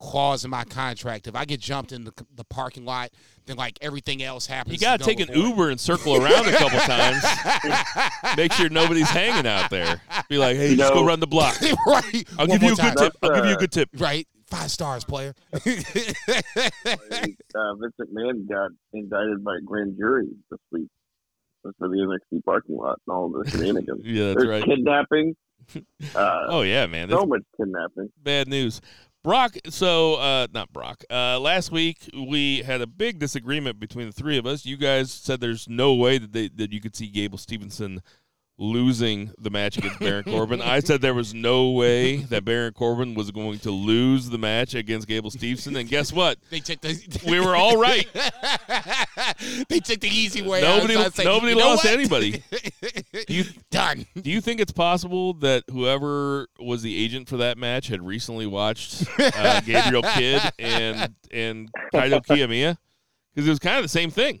clause 0.00 0.44
in 0.44 0.50
my 0.50 0.64
contract. 0.64 1.26
If 1.26 1.34
I 1.36 1.44
get 1.44 1.60
jumped 1.60 1.92
in 1.92 2.04
the, 2.04 2.12
the 2.34 2.44
parking 2.44 2.84
lot, 2.84 3.10
then 3.46 3.56
like 3.56 3.78
everything 3.82 4.22
else 4.22 4.46
happens. 4.46 4.74
You 4.74 4.80
got 4.80 5.00
to 5.00 5.04
take 5.04 5.20
an 5.20 5.26
void. 5.28 5.36
Uber 5.36 5.70
and 5.70 5.80
circle 5.80 6.16
around 6.16 6.48
a 6.48 6.52
couple 6.52 6.78
times. 6.80 7.22
Make 8.36 8.52
sure 8.52 8.68
nobody's 8.70 9.08
hanging 9.10 9.46
out 9.46 9.70
there. 9.70 10.00
Be 10.28 10.38
like, 10.38 10.56
hey, 10.56 10.70
You 10.70 10.76
just 10.76 10.94
go 10.94 11.04
run 11.04 11.20
the 11.20 11.26
block. 11.26 11.60
right. 11.86 12.24
I'll 12.38 12.46
One 12.46 12.58
give 12.58 12.62
you 12.62 12.68
more 12.68 12.72
a 12.72 12.76
good 12.76 12.96
time. 12.96 12.98
tip. 13.10 13.12
I'll 13.22 13.34
give 13.34 13.44
you 13.46 13.54
a 13.54 13.58
good 13.58 13.72
tip. 13.72 13.88
Right. 13.98 14.26
Five 14.46 14.70
stars, 14.70 15.04
player. 15.04 15.34
uh, 15.54 15.58
Vince 15.64 15.84
McMahon 18.00 18.48
got 18.48 18.70
indicted 18.92 19.44
by 19.44 19.56
a 19.58 19.60
grand 19.64 19.96
jury 19.96 20.26
this 20.50 20.58
week 20.72 20.88
for 21.62 21.88
the 21.88 22.18
NXT 22.32 22.44
parking 22.44 22.76
lot 22.76 22.98
and 23.06 23.14
all 23.14 23.28
the 23.30 23.48
shenanigans. 23.48 24.04
Yeah, 24.04 24.28
that's 24.28 24.36
There's 24.38 24.48
right. 24.48 24.64
kidnapping. 24.64 25.36
Uh, 26.16 26.46
Oh 26.48 26.62
yeah, 26.62 26.86
man. 26.86 27.08
That's 27.08 27.20
so 27.20 27.26
much 27.26 27.42
kidnapping. 27.56 28.10
bad 28.22 28.48
news. 28.48 28.80
Brock, 29.22 29.56
so 29.68 30.14
uh, 30.14 30.46
not 30.54 30.72
Brock. 30.72 31.04
Uh, 31.10 31.38
last 31.38 31.70
week 31.70 32.08
we 32.14 32.62
had 32.62 32.80
a 32.80 32.86
big 32.86 33.18
disagreement 33.18 33.78
between 33.78 34.06
the 34.06 34.12
three 34.12 34.38
of 34.38 34.46
us. 34.46 34.64
You 34.64 34.78
guys 34.78 35.12
said 35.12 35.40
there's 35.40 35.68
no 35.68 35.94
way 35.94 36.16
that 36.16 36.32
they, 36.32 36.48
that 36.48 36.72
you 36.72 36.80
could 36.80 36.96
see 36.96 37.08
Gable 37.08 37.36
Stevenson 37.36 38.00
losing 38.62 39.32
the 39.38 39.48
match 39.48 39.78
against 39.78 39.98
Baron 39.98 40.22
Corbin. 40.22 40.60
I 40.60 40.80
said 40.80 41.00
there 41.00 41.14
was 41.14 41.32
no 41.32 41.70
way 41.70 42.16
that 42.16 42.44
Baron 42.44 42.74
Corbin 42.74 43.14
was 43.14 43.30
going 43.30 43.58
to 43.60 43.70
lose 43.70 44.28
the 44.28 44.36
match 44.36 44.74
against 44.74 45.08
Gable 45.08 45.30
Stevenson, 45.30 45.74
and 45.76 45.88
guess 45.88 46.12
what? 46.12 46.38
They 46.50 46.60
took 46.60 46.80
the. 46.80 47.20
We 47.26 47.40
were 47.40 47.56
all 47.56 47.80
right. 47.80 48.06
they 49.68 49.80
took 49.80 50.00
the 50.00 50.08
easy 50.08 50.42
way. 50.42 50.58
out. 50.64 50.76
Nobody- 50.78 50.94
So 50.94 51.00
I 51.00 51.04
like, 51.04 51.18
nobody 51.24 51.54
lost 51.54 51.84
anybody. 51.86 52.42
You 53.28 53.44
Done. 53.70 54.04
Do 54.20 54.30
you 54.30 54.40
think 54.40 54.60
it's 54.60 54.72
possible 54.72 55.34
that 55.34 55.64
whoever 55.70 56.48
was 56.58 56.82
the 56.82 57.02
agent 57.02 57.28
for 57.28 57.38
that 57.38 57.56
match 57.56 57.86
had 57.88 58.02
recently 58.04 58.46
watched 58.46 59.04
uh, 59.18 59.60
Gabriel 59.62 60.02
Kidd 60.02 60.42
and 60.58 61.14
and 61.30 61.70
Kaito 61.94 62.20
Kiyomiya? 62.26 62.76
Because 63.34 63.46
it 63.46 63.50
was 63.50 63.58
kind 63.60 63.76
of 63.76 63.84
the 63.84 63.88
same 63.88 64.10
thing. 64.10 64.40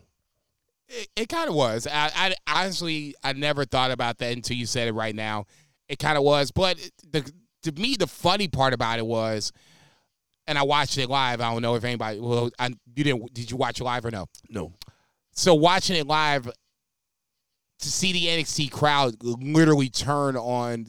It, 0.90 1.08
it 1.16 1.28
kind 1.28 1.48
of 1.48 1.54
was. 1.54 1.86
I, 1.86 2.10
I 2.14 2.34
honestly, 2.46 3.14
I 3.22 3.32
never 3.32 3.64
thought 3.64 3.90
about 3.90 4.18
that 4.18 4.32
until 4.32 4.56
you 4.56 4.66
said 4.66 4.88
it 4.88 4.92
right 4.92 5.14
now. 5.14 5.46
It 5.88 5.98
kind 5.98 6.18
of 6.18 6.24
was, 6.24 6.50
but 6.50 6.78
the 7.10 7.30
to 7.62 7.72
me, 7.72 7.96
the 7.96 8.06
funny 8.06 8.48
part 8.48 8.72
about 8.72 8.98
it 8.98 9.06
was, 9.06 9.52
and 10.46 10.58
I 10.58 10.62
watched 10.62 10.98
it 10.98 11.08
live. 11.08 11.40
I 11.40 11.52
don't 11.52 11.62
know 11.62 11.74
if 11.74 11.84
anybody. 11.84 12.20
Well, 12.20 12.50
I, 12.58 12.68
you 12.94 13.04
didn't. 13.04 13.32
Did 13.32 13.50
you 13.50 13.56
watch 13.56 13.80
it 13.80 13.84
live 13.84 14.04
or 14.04 14.10
no? 14.10 14.26
No. 14.48 14.72
So 15.32 15.54
watching 15.54 15.96
it 15.96 16.06
live, 16.06 16.50
to 17.80 17.90
see 17.90 18.12
the 18.12 18.26
NXT 18.26 18.70
crowd 18.70 19.14
literally 19.22 19.88
turn 19.88 20.36
on 20.36 20.86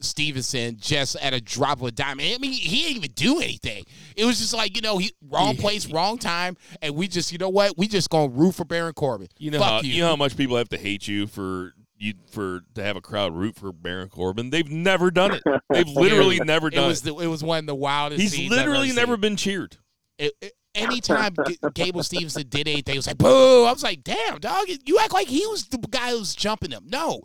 Stevenson 0.00 0.76
just 0.78 1.16
at 1.16 1.32
a 1.34 1.40
drop 1.40 1.80
of 1.80 1.86
a 1.86 1.90
dime. 1.90 2.20
I 2.20 2.36
mean, 2.38 2.52
he 2.52 2.82
didn't 2.82 2.96
even 2.98 3.12
do 3.12 3.40
anything. 3.40 3.84
It 4.16 4.24
was 4.24 4.38
just 4.38 4.54
like 4.54 4.76
you 4.76 4.82
know, 4.82 4.98
he 4.98 5.12
wrong 5.28 5.54
Yeah. 5.54 5.60
place, 5.60 5.86
wrong 5.90 6.18
time, 6.18 6.56
and 6.82 6.94
we 6.94 7.08
just 7.08 7.32
you 7.32 7.38
know 7.38 7.48
what? 7.48 7.76
We 7.78 7.88
just 7.88 8.10
gonna 8.10 8.28
root 8.28 8.54
for 8.54 8.64
Baron 8.64 8.92
Corbin. 8.94 9.28
You 9.38 9.50
know 9.50 9.58
Fuck 9.58 9.68
how 9.68 9.80
you. 9.80 9.94
you 9.94 10.00
know 10.02 10.08
how 10.08 10.16
much 10.16 10.36
people 10.36 10.56
have 10.56 10.68
to 10.70 10.78
hate 10.78 11.08
you 11.08 11.26
for 11.26 11.72
you 11.98 12.12
for 12.30 12.60
to 12.74 12.82
have 12.82 12.96
a 12.96 13.00
crowd 13.00 13.34
root 13.34 13.56
for 13.56 13.72
Baron 13.72 14.08
Corbin. 14.10 14.50
They've 14.50 14.70
never 14.70 15.10
done 15.10 15.32
it. 15.34 15.42
They've 15.70 15.88
literally 15.88 16.38
never 16.40 16.68
it 16.68 16.74
done 16.74 16.88
was 16.88 17.00
it. 17.00 17.04
the, 17.16 17.16
it 17.22 17.26
was 17.26 17.42
one 17.42 17.60
of 17.60 17.66
the 17.66 17.74
wildest. 17.74 18.20
He's 18.20 18.32
scenes 18.32 18.52
I've 18.52 18.58
ever 18.60 18.70
literally 18.72 18.92
never 18.92 19.16
been 19.16 19.36
cheered. 19.36 19.76
It, 20.18 20.32
it- 20.42 20.52
anytime 20.74 21.34
G- 21.48 21.56
Gable 21.72 22.02
Stevenson 22.02 22.46
did 22.50 22.68
anything, 22.68 22.96
it 22.96 22.98
was 22.98 23.06
like 23.06 23.16
boo. 23.16 23.64
I 23.64 23.72
was 23.72 23.82
like, 23.82 24.04
damn, 24.04 24.38
dog, 24.40 24.66
you 24.84 24.98
act 25.00 25.14
like 25.14 25.26
he 25.26 25.46
was 25.46 25.64
the 25.68 25.78
guy 25.78 26.10
who 26.10 26.18
was 26.18 26.34
jumping 26.34 26.70
him. 26.70 26.84
No, 26.86 27.22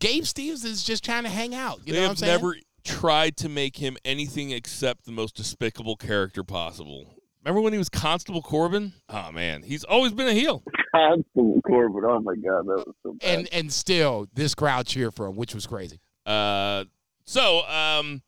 Gabe 0.00 0.24
Stevenson 0.24 0.70
is 0.70 0.82
just 0.82 1.04
trying 1.04 1.22
to 1.24 1.28
hang 1.28 1.54
out. 1.54 1.80
You 1.84 1.92
they 1.92 2.00
know 2.00 2.02
what 2.02 2.04
I'm 2.04 2.08
have 2.10 2.18
saying? 2.18 2.32
never 2.32 2.56
tried 2.84 3.36
to 3.38 3.48
make 3.48 3.76
him 3.76 3.96
anything 4.04 4.50
except 4.50 5.04
the 5.04 5.12
most 5.12 5.36
despicable 5.36 5.96
character 5.96 6.42
possible. 6.42 7.14
Remember 7.44 7.60
when 7.60 7.72
he 7.72 7.78
was 7.78 7.88
Constable 7.88 8.42
Corbin? 8.42 8.92
Oh 9.08 9.30
man, 9.32 9.62
he's 9.62 9.84
always 9.84 10.12
been 10.12 10.28
a 10.28 10.32
heel. 10.34 10.62
Constable 10.94 11.60
Corbin. 11.66 12.02
Oh 12.04 12.20
my 12.20 12.34
god, 12.34 12.66
that 12.66 12.84
was 12.86 12.94
so 13.02 13.12
bad. 13.20 13.38
and 13.38 13.48
and 13.52 13.72
still 13.72 14.26
this 14.34 14.54
crowd 14.54 14.86
cheered 14.86 15.14
for 15.14 15.26
him, 15.26 15.36
which 15.36 15.54
was 15.54 15.66
crazy. 15.66 16.00
Uh, 16.26 16.84
so 17.24 17.62
um, 17.66 18.22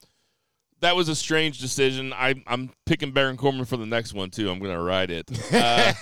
that 0.81 0.97
was 0.97 1.09
a 1.09 1.15
strange 1.15 1.59
decision. 1.61 2.12
I, 2.12 2.43
I'm 2.47 2.70
picking 2.86 3.12
Baron 3.12 3.36
Corbin 3.36 3.65
for 3.65 3.77
the 3.77 3.86
next 3.86 4.15
one 4.15 4.31
too. 4.31 4.51
I'm 4.51 4.59
going 4.59 4.77
to 4.77 4.82
ride 4.82 5.11
it. 5.11 5.31
Uh, 5.53 5.93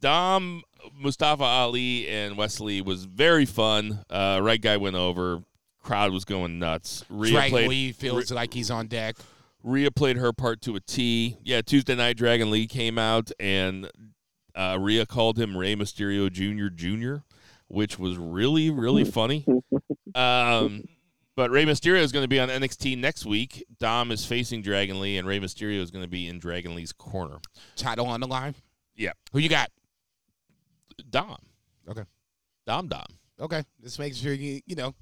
Dom, 0.00 0.62
Mustafa 0.96 1.44
Ali, 1.44 2.08
and 2.08 2.36
Wes 2.36 2.60
Lee 2.60 2.80
was 2.82 3.04
very 3.04 3.44
fun. 3.44 4.04
Uh, 4.08 4.40
right 4.42 4.60
guy 4.60 4.76
went 4.76 4.96
over. 4.96 5.42
Crowd 5.82 6.12
was 6.12 6.24
going 6.24 6.58
nuts. 6.58 7.04
Rhea 7.08 7.32
Dragon 7.32 7.50
played, 7.50 7.68
Lee 7.68 7.92
feels 7.92 8.30
like 8.30 8.52
he's 8.52 8.70
on 8.70 8.88
deck. 8.88 9.16
Rhea 9.62 9.90
played 9.90 10.16
her 10.16 10.32
part 10.32 10.60
to 10.62 10.76
a 10.76 10.80
T. 10.80 11.36
Yeah, 11.42 11.62
Tuesday 11.62 11.94
night 11.94 12.16
Dragon 12.16 12.50
Lee 12.50 12.66
came 12.66 12.98
out 12.98 13.30
and 13.40 13.90
uh, 14.54 14.76
Rhea 14.80 15.06
called 15.06 15.38
him 15.38 15.56
Rey 15.56 15.74
Mysterio 15.76 16.30
Jr. 16.30 16.68
Jr., 16.74 17.22
which 17.68 17.98
was 17.98 18.16
really 18.16 18.70
really 18.70 19.04
funny. 19.04 19.44
Um, 20.14 20.84
but 21.36 21.50
Rey 21.52 21.64
Mysterio 21.64 22.00
is 22.00 22.10
going 22.10 22.24
to 22.24 22.28
be 22.28 22.40
on 22.40 22.48
NXT 22.48 22.98
next 22.98 23.24
week. 23.24 23.64
Dom 23.78 24.10
is 24.10 24.24
facing 24.24 24.62
Dragon 24.62 25.00
Lee, 25.00 25.18
and 25.18 25.28
Rey 25.28 25.38
Mysterio 25.38 25.80
is 25.80 25.92
going 25.92 26.02
to 26.02 26.08
be 26.08 26.26
in 26.26 26.40
Dragon 26.40 26.74
Lee's 26.74 26.92
corner. 26.92 27.36
Title 27.76 28.06
on 28.06 28.18
the 28.18 28.26
line. 28.26 28.56
Yeah. 28.96 29.12
Who 29.32 29.38
you 29.38 29.48
got? 29.48 29.70
Dom. 31.10 31.38
Okay. 31.88 32.04
Dom 32.66 32.88
Dom. 32.88 33.06
Okay, 33.40 33.62
This 33.80 33.98
makes 33.98 34.16
sure 34.16 34.32
you 34.32 34.60
you 34.66 34.74
know 34.74 34.94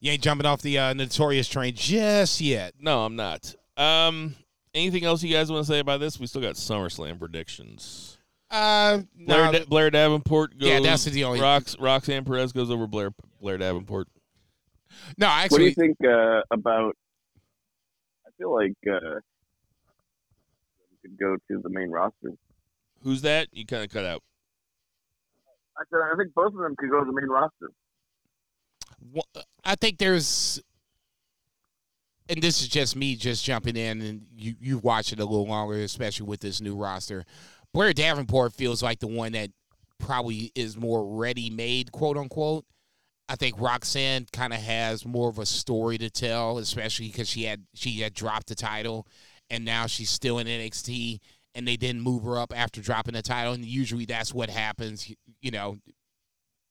you 0.00 0.10
ain't 0.10 0.22
jumping 0.22 0.46
off 0.46 0.62
the 0.62 0.78
uh, 0.78 0.92
notorious 0.94 1.48
train 1.48 1.74
just 1.74 2.40
yet. 2.40 2.74
No, 2.80 3.04
I'm 3.04 3.14
not. 3.16 3.54
Um, 3.76 4.34
anything 4.74 5.04
else 5.04 5.22
you 5.22 5.32
guys 5.32 5.50
want 5.50 5.64
to 5.64 5.72
say 5.72 5.78
about 5.78 6.00
this? 6.00 6.18
We 6.18 6.26
still 6.26 6.42
got 6.42 6.54
SummerSlam 6.56 7.18
predictions. 7.18 8.18
Uh, 8.50 9.02
Blair, 9.16 9.52
no, 9.52 9.58
Da- 9.58 9.64
Blair 9.66 9.90
Davenport 9.90 10.58
goes. 10.58 10.68
Yeah, 10.68 10.80
that's 10.80 11.04
the 11.04 11.24
only- 11.24 11.40
Rox, 11.40 11.76
Roxanne 11.80 12.24
Perez 12.24 12.52
goes 12.52 12.70
over 12.70 12.86
Blair 12.86 13.10
Blair 13.40 13.58
Davenport. 13.58 14.08
no, 15.18 15.26
actually. 15.26 15.54
what 15.54 15.58
do 15.58 15.64
you 15.66 15.74
think 15.74 15.96
uh, 16.04 16.42
about? 16.50 16.96
I 18.26 18.30
feel 18.38 18.52
like 18.54 18.74
uh, 18.88 19.20
we 20.90 21.08
could 21.08 21.18
go 21.18 21.36
to 21.48 21.60
the 21.62 21.70
main 21.70 21.90
roster. 21.90 22.32
Who's 23.02 23.22
that? 23.22 23.48
You 23.52 23.66
kind 23.66 23.84
of 23.84 23.90
cut 23.90 24.04
out. 24.04 24.22
I 25.78 25.82
said 25.90 25.98
I 26.12 26.16
think 26.16 26.34
both 26.34 26.52
of 26.54 26.58
them 26.60 26.74
could 26.76 26.90
go 26.90 27.00
to 27.00 27.06
the 27.06 27.12
main 27.12 27.28
roster. 27.28 27.70
Wha- 29.12 29.42
I 29.64 29.74
think 29.74 29.98
there's, 29.98 30.60
and 32.28 32.42
this 32.42 32.62
is 32.62 32.68
just 32.68 32.96
me 32.96 33.16
just 33.16 33.44
jumping 33.44 33.76
in, 33.76 34.00
and 34.02 34.26
you 34.36 34.54
you 34.60 34.78
watch 34.78 35.12
it 35.12 35.20
a 35.20 35.24
little 35.24 35.46
longer, 35.46 35.76
especially 35.76 36.26
with 36.26 36.40
this 36.40 36.60
new 36.60 36.76
roster. 36.76 37.24
Blair 37.72 37.92
Davenport 37.92 38.52
feels 38.52 38.82
like 38.82 39.00
the 39.00 39.08
one 39.08 39.32
that 39.32 39.50
probably 39.98 40.52
is 40.54 40.76
more 40.76 41.04
ready 41.18 41.50
made, 41.50 41.92
quote 41.92 42.16
unquote. 42.16 42.64
I 43.28 43.36
think 43.36 43.58
Roxanne 43.58 44.26
kind 44.32 44.52
of 44.52 44.60
has 44.60 45.06
more 45.06 45.30
of 45.30 45.38
a 45.38 45.46
story 45.46 45.96
to 45.98 46.10
tell, 46.10 46.58
especially 46.58 47.08
because 47.08 47.28
she 47.28 47.44
had 47.44 47.64
she 47.74 48.00
had 48.00 48.14
dropped 48.14 48.48
the 48.48 48.54
title, 48.54 49.06
and 49.50 49.64
now 49.64 49.86
she's 49.86 50.10
still 50.10 50.38
in 50.38 50.46
NXT, 50.46 51.20
and 51.54 51.66
they 51.66 51.76
didn't 51.76 52.02
move 52.02 52.22
her 52.24 52.38
up 52.38 52.52
after 52.54 52.80
dropping 52.80 53.14
the 53.14 53.22
title, 53.22 53.52
and 53.52 53.64
usually 53.64 54.04
that's 54.04 54.34
what 54.34 54.50
happens. 54.50 55.08
You, 55.08 55.16
you 55.40 55.50
know, 55.50 55.78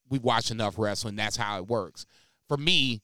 we 0.08 0.18
watch 0.18 0.50
enough 0.50 0.78
wrestling, 0.78 1.16
that's 1.16 1.36
how 1.36 1.58
it 1.58 1.66
works. 1.66 2.06
For 2.48 2.56
me, 2.56 3.02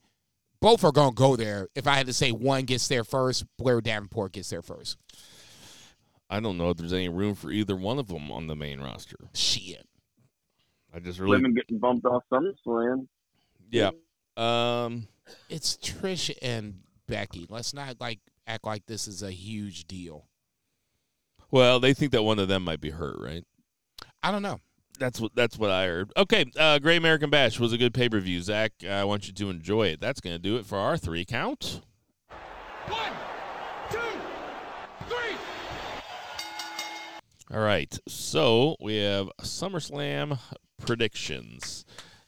both 0.61 0.85
are 0.85 0.93
gonna 0.93 1.13
go 1.13 1.37
there. 1.37 1.69
If 1.75 1.87
I 1.87 1.97
had 1.97 2.07
to 2.07 2.13
say 2.13 2.33
one 2.33 2.65
gets 2.65 2.89
there 2.89 3.05
first, 3.05 3.45
Blair 3.59 3.81
Davenport 3.81 4.33
gets 4.33 4.51
there 4.51 4.63
first. 4.63 4.99
I 6.29 6.39
don't 6.39 6.59
know 6.59 6.71
if 6.71 6.77
there's 6.77 6.93
any 6.93 7.09
room 7.09 7.35
for 7.35 7.51
either 7.51 7.75
one 7.75 7.99
of 7.99 8.09
them 8.09 8.31
on 8.31 8.47
the 8.47 8.55
main 8.55 8.81
roster. 8.81 9.17
Shit. 9.35 9.85
I 10.95 10.99
just 11.01 11.19
really, 11.19 11.33
Women 11.37 11.55
getting 11.55 11.79
bumped 11.79 12.05
off 12.05 12.23
SummerSlam. 12.33 13.07
yeah. 13.71 13.91
Um, 14.37 15.09
It's 15.49 15.77
Trish 15.77 16.33
and 16.43 16.81
Becky. 17.07 17.47
Let's 17.49 17.75
not 17.75 18.01
like 18.01 18.21
act 18.47 18.65
like 18.65 18.87
this 18.87 19.09
is 19.09 19.23
a 19.23 19.31
huge 19.31 19.87
deal. 19.87 20.27
Well, 21.51 21.81
they 21.81 21.95
think 21.95 22.13
that 22.13 22.23
one 22.23 22.39
of 22.39 22.49
them 22.49 22.65
might 22.65 22.81
be 22.81 22.91
hurt, 22.91 23.17
right? 23.21 23.45
I 24.23 24.31
don't 24.31 24.43
know. 24.43 24.59
That's 24.99 25.19
what 25.19 25.35
that's 25.35 25.59
what 25.59 25.71
I 25.71 25.87
heard. 25.87 26.13
Okay, 26.17 26.45
uh, 26.59 26.79
Great 26.79 26.99
American 26.99 27.31
Bash 27.31 27.59
was 27.59 27.73
a 27.73 27.79
good 27.79 27.95
pay 27.95 28.09
per 28.11 28.21
view. 28.21 28.43
Zach, 28.43 28.73
I 28.89 29.05
want 29.05 29.27
you 29.27 29.33
to 29.33 29.49
enjoy 29.49 29.87
it. 29.89 30.01
That's 30.01 30.21
going 30.21 30.35
to 30.35 30.39
do 30.39 30.57
it 30.57 30.67
for 30.67 30.77
our 30.77 30.99
three 30.99 31.25
count. 31.25 31.81
One, 32.87 33.13
two, 33.91 33.99
three. 35.09 35.37
All 37.51 37.61
right, 37.63 37.99
so 38.07 38.77
we 38.81 38.97
have 38.99 39.31
SummerSlam 39.41 40.39
predictions. 40.85 41.85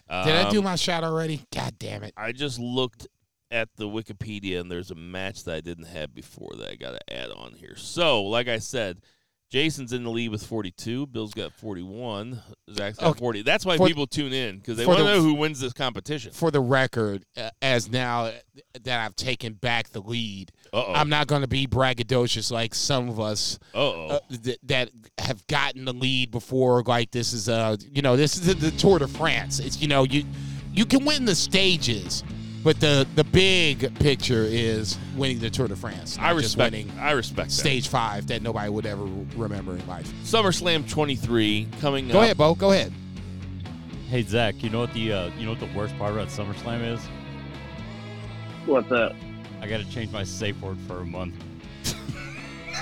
Did 0.08 0.34
I 0.34 0.50
do 0.50 0.58
Um, 0.58 0.64
my 0.64 0.76
shot 0.76 1.04
already? 1.04 1.42
God 1.54 1.78
damn 1.78 2.02
it. 2.02 2.12
I 2.16 2.32
just 2.32 2.58
looked 2.58 3.06
at 3.52 3.68
the 3.76 3.84
Wikipedia 3.88 4.60
and 4.60 4.70
there's 4.70 4.90
a 4.90 4.94
match 4.96 5.44
that 5.44 5.54
I 5.54 5.60
didn't 5.60 5.84
have 5.86 6.14
before 6.14 6.52
that 6.58 6.70
I 6.70 6.74
got 6.74 6.92
to 6.92 7.12
add 7.14 7.30
on 7.30 7.52
here. 7.52 7.76
So, 7.76 8.24
like 8.24 8.48
I 8.48 8.58
said, 8.58 8.98
Jason's 9.50 9.92
in 9.92 10.02
the 10.04 10.08
lead 10.10 10.30
with 10.30 10.46
42. 10.46 11.08
Bill's 11.08 11.34
got 11.34 11.52
41. 11.52 12.40
Zach's 12.72 12.96
got 12.96 13.10
Okay. 13.10 13.18
40. 13.18 13.42
That's 13.42 13.66
why 13.66 13.76
For- 13.76 13.86
people 13.86 14.06
tune 14.06 14.32
in 14.32 14.56
because 14.56 14.78
they 14.78 14.86
want 14.86 15.00
to 15.00 15.04
know 15.04 15.20
who 15.20 15.34
wins 15.34 15.60
this 15.60 15.74
competition. 15.74 16.32
For 16.32 16.50
the 16.50 16.60
record, 16.62 17.26
uh, 17.36 17.50
as 17.60 17.90
now 17.90 18.30
that 18.84 19.04
I've 19.04 19.14
taken 19.14 19.52
back 19.52 19.90
the 19.90 20.00
lead, 20.00 20.52
Uh-oh. 20.72 20.94
I'm 20.94 21.10
not 21.10 21.26
going 21.26 21.42
to 21.42 21.48
be 21.48 21.66
braggadocious 21.66 22.50
like 22.50 22.74
some 22.74 23.10
of 23.10 23.20
us 23.20 23.58
uh, 23.74 24.20
th- 24.42 24.58
that 24.62 24.88
have 25.18 25.46
gotten 25.48 25.84
the 25.84 25.92
lead 25.92 26.30
before. 26.30 26.82
Like 26.84 27.10
this 27.10 27.34
is 27.34 27.48
a 27.50 27.76
you 27.92 28.00
know 28.00 28.16
this 28.16 28.36
is 28.36 28.46
the, 28.46 28.54
the 28.54 28.70
Tour 28.70 29.00
de 29.00 29.06
France. 29.08 29.58
It's 29.58 29.78
you 29.82 29.88
know 29.88 30.04
you 30.04 30.24
you 30.72 30.86
can 30.86 31.04
win 31.04 31.26
the 31.26 31.34
stages, 31.34 32.24
but 32.64 32.80
the 32.80 33.06
the 33.14 33.24
big 33.24 33.94
picture 33.98 34.44
is 34.44 34.98
winning 35.16 35.40
the 35.40 35.50
Tour 35.50 35.68
de 35.68 35.76
France. 35.76 36.16
I 36.18 36.32
not 36.32 36.42
just 36.42 36.56
respect. 36.56 36.72
winning 36.72 36.90
I 36.98 37.12
respect 37.12 37.48
that. 37.48 37.54
stage 37.54 37.88
five 37.88 38.26
that 38.28 38.42
nobody 38.42 38.70
would 38.70 38.86
ever 38.86 39.04
remember 39.36 39.76
in 39.76 39.86
life. 39.86 40.10
SummerSlam 40.24 40.88
23 40.88 41.68
coming 41.80 42.06
up 42.06 42.12
Go 42.12 42.18
up. 42.18 42.24
ahead, 42.24 42.38
Bo. 42.38 42.54
Go 42.54 42.72
ahead. 42.72 42.92
Hey 44.08 44.22
Zach, 44.22 44.62
you 44.62 44.70
know 44.70 44.80
what 44.80 44.92
the 44.92 45.12
uh, 45.12 45.30
you 45.38 45.44
know 45.44 45.52
what 45.52 45.60
the 45.60 45.68
worst 45.76 45.96
part 45.98 46.12
about 46.12 46.28
SummerSlam 46.28 46.94
is? 46.94 47.00
What's 48.66 48.88
that? 48.90 49.14
I 49.60 49.66
got 49.66 49.78
to 49.78 49.90
change 49.90 50.12
my 50.12 50.24
safe 50.24 50.60
word 50.60 50.78
for 50.86 51.00
a 51.00 51.04
month. 51.04 51.34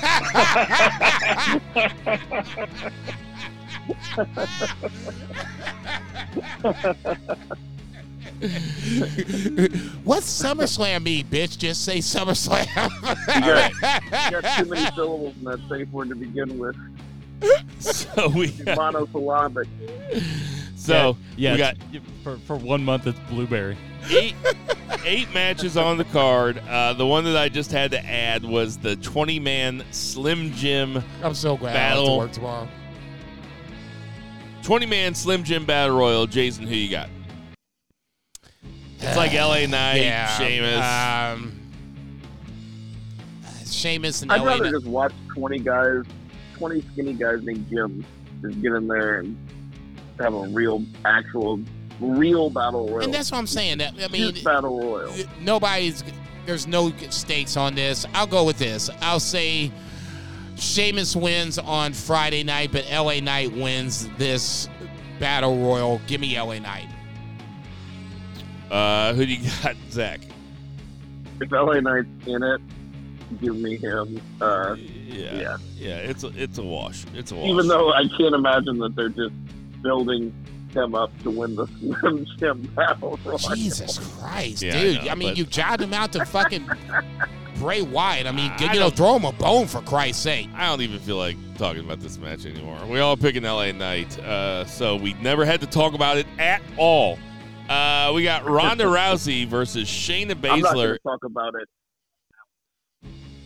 What's 10.05 10.43
SummerSlam 10.43 11.03
mean, 11.03 11.27
bitch? 11.27 11.59
Just 11.59 11.85
say 11.85 11.99
SummerSlam. 11.99 12.67
You 13.35 13.41
got, 13.41 13.73
you 14.33 14.41
got 14.41 14.59
too 14.59 14.71
many 14.71 14.91
syllables 14.95 15.35
in 15.39 15.45
that 15.45 15.61
safe 15.69 15.89
word 15.91 16.09
to 16.09 16.15
begin 16.15 16.59
with. 16.59 16.77
So 17.81 18.29
we 18.29 18.53
Monosyllabic. 18.67 19.67
so 20.77 21.17
yeah, 21.39 21.53
we 21.53 21.59
got 21.59 21.77
for 22.23 22.37
for 22.41 22.57
one 22.57 22.85
month 22.85 23.07
it's 23.07 23.19
blueberry. 23.31 23.79
eight 24.11 24.35
eight 25.07 25.33
matches 25.33 25.79
on 25.79 25.97
the 25.97 26.05
card. 26.05 26.59
Uh, 26.69 26.93
the 26.93 27.07
one 27.07 27.25
that 27.25 27.39
I 27.39 27.49
just 27.49 27.73
had 27.73 27.93
to 27.93 28.05
add 28.05 28.45
was 28.45 28.77
the 28.77 28.97
20 28.97 29.41
man 29.41 29.83
Slim 29.91 30.53
Jim 30.53 31.03
I'm 31.23 31.33
so 31.33 31.57
glad 31.57 31.75
I 31.75 31.79
have 31.79 31.93
to 31.95 32.01
Battle. 32.03 32.19
work 32.19 32.33
tomorrow. 32.33 32.69
20 34.62 34.85
man 34.85 35.15
Slim 35.15 35.43
Jim 35.43 35.65
Battle 35.65 35.97
Royal. 35.97 36.27
Jason, 36.27 36.67
who 36.67 36.75
you 36.75 36.91
got? 36.91 37.09
It's 39.02 39.16
like 39.16 39.32
LA 39.32 39.66
Knight, 39.66 40.02
yeah, 40.02 40.27
Sheamus. 40.39 41.39
Um, 41.40 41.52
Sheamus 43.66 44.22
and 44.22 44.32
I'd 44.32 44.40
LA. 44.43 44.47
rather 44.47 44.64
Knight- 44.64 44.72
just 44.72 44.86
watch 44.86 45.12
20 45.35 45.59
guys, 45.60 46.02
20 46.59 46.82
skinny 46.93 47.14
guys 47.14 47.43
named 47.43 47.66
Jim, 47.70 48.05
just 48.43 48.60
get 48.60 48.72
in 48.72 48.89
there 48.89 49.20
and 49.20 49.36
have 50.18 50.35
a 50.35 50.43
real, 50.48 50.85
actual, 51.05 51.60
real 52.01 52.51
battle 52.51 52.89
royal. 52.89 53.05
And 53.05 53.14
that's 53.14 53.31
what 53.32 53.39
I'm 53.39 53.47
saying. 53.47 53.78
That 53.78 53.94
I 54.02 54.09
mean, 54.09 54.32
Just 54.32 54.44
battle 54.44 54.78
royal. 54.81 55.12
nobody's. 55.40 56.05
There's 56.47 56.66
no 56.66 56.90
stakes 57.10 57.56
on 57.56 57.74
this. 57.74 58.06
I'll 58.14 58.27
go 58.27 58.44
with 58.44 58.59
this. 58.59 58.90
I'll 59.02 59.20
say 59.20 59.70
Sheamus 60.56 61.14
wins 61.14 61.59
on 61.59 61.93
Friday 61.93 62.43
night, 62.43 62.70
but 62.72 62.85
LA 62.90 63.20
Knight 63.20 63.52
wins 63.52 64.09
this 64.18 64.68
battle 65.20 65.56
royal. 65.59 66.01
Give 66.06 66.20
me 66.20 66.36
LA 66.39 66.59
Knight. 66.59 66.89
Uh, 68.71 69.13
who 69.15 69.27
do 69.27 69.33
you 69.35 69.51
got, 69.63 69.77
Zach? 69.91 70.21
If 71.41 71.51
LA 71.53 71.81
Knight's 71.81 72.09
in 72.27 72.43
it, 72.43 72.61
give 73.41 73.57
me 73.57 73.77
him. 73.77 74.21
Uh, 74.41 74.75
Yeah, 74.79 75.35
yeah. 75.35 75.57
yeah. 75.77 75.97
It's 75.97 76.23
a 76.25 76.29
it's 76.37 76.59
a 76.59 76.63
wash. 76.63 77.05
It's 77.15 77.33
a 77.33 77.37
wash. 77.37 77.49
Even 77.49 77.67
though 77.69 77.93
I 77.93 78.07
can't 78.17 78.35
imagine 78.35 78.79
that 78.79 78.95
they're 78.95 79.09
just 79.09 79.33
building 79.83 80.33
him 80.75 80.95
up 80.95 81.11
to 81.23 81.31
win 81.31 81.57
the 81.57 81.67
Slim 82.01 82.27
Jim 82.39 82.63
battle 82.77 83.19
royal. 83.25 83.39
Jesus 83.39 83.99
Christ, 84.19 84.63
Yeah, 84.63 84.77
I 84.77 84.81
dude! 84.83 85.05
know, 85.05 85.11
I, 85.11 85.15
mean, 85.15 85.29
but- 85.31 85.39
you 85.39 85.45
jotted 85.45 85.81
him 85.87 85.95
out 85.95 86.13
to 86.13 86.25
fucking 86.25 86.69
Bray 87.57 87.83
Wyatt. 87.83 88.27
I 88.27 88.33
mean, 88.33 88.53
I 88.57 88.73
you 88.73 88.79
know, 88.81 88.91
throw 88.91 89.17
him 89.17 89.25
a 89.25 89.33
bone 89.33 89.67
for 89.67 89.81
Christ's 89.83 90.23
sake. 90.23 90.49
I 90.55 90.67
don't 90.69 90.81
even 90.83 90.99
feel 91.01 91.17
like 91.17 91.37
talking 91.59 91.85
about 91.85 92.01
this 92.01 92.19
match 92.19 92.47
anymore. 92.47 92.79
We 92.87 93.01
all 93.01 93.17
picking 93.17 93.43
LA 93.43 93.73
Knight, 93.73 94.19
uh, 94.21 94.65
so 94.67 94.97
we 94.97 95.15
never 95.15 95.45
had 95.45 95.61
to 95.63 95.67
talk 95.67 95.95
about 95.95 96.19
it 96.19 96.27
at 96.39 96.63
all. 96.77 97.19
Uh, 97.71 98.11
we 98.13 98.25
got 98.25 98.45
Ronda 98.47 98.83
Rousey 98.83 99.47
versus 99.47 99.89
Shayna 99.89 100.33
Baszler. 100.33 100.51
I'm 100.51 100.61
not 100.61 100.75
going 100.75 100.93
to 100.95 100.99
talk 100.99 101.25
about 101.25 101.55
it. 101.55 101.69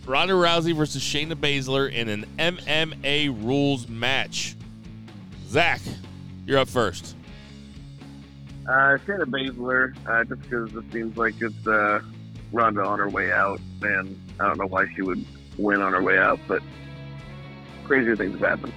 Ronda 0.07 0.33
Rousey 0.33 0.75
versus 0.75 1.03
Shayna 1.03 1.35
Baszler 1.35 1.93
in 1.93 2.09
an 2.09 2.25
MMA 2.39 3.45
rules 3.45 3.87
match. 3.87 4.57
Zach, 5.49 5.83
you're 6.47 6.59
up 6.59 6.69
first. 6.69 7.17
Uh, 8.67 8.97
Shayna 9.07 9.27
Baszler, 9.27 9.95
uh, 10.09 10.25
just 10.25 10.41
because 10.41 10.75
it 10.75 10.91
seems 10.91 11.19
like 11.19 11.35
it's 11.43 11.67
uh, 11.67 12.01
Ronda 12.51 12.83
on 12.83 13.01
her 13.01 13.11
way 13.11 13.31
out, 13.31 13.61
and 13.83 14.19
I 14.41 14.49
don't 14.49 14.57
know 14.57 14.69
why 14.69 14.87
she 14.95 15.03
would 15.03 15.23
win 15.59 15.83
on 15.83 15.93
her 15.93 16.03
way 16.03 16.17
out, 16.17 16.41
but 16.49 16.63
crazier 17.85 18.17
things 18.17 18.41
have 18.41 18.49
happened. 18.49 18.73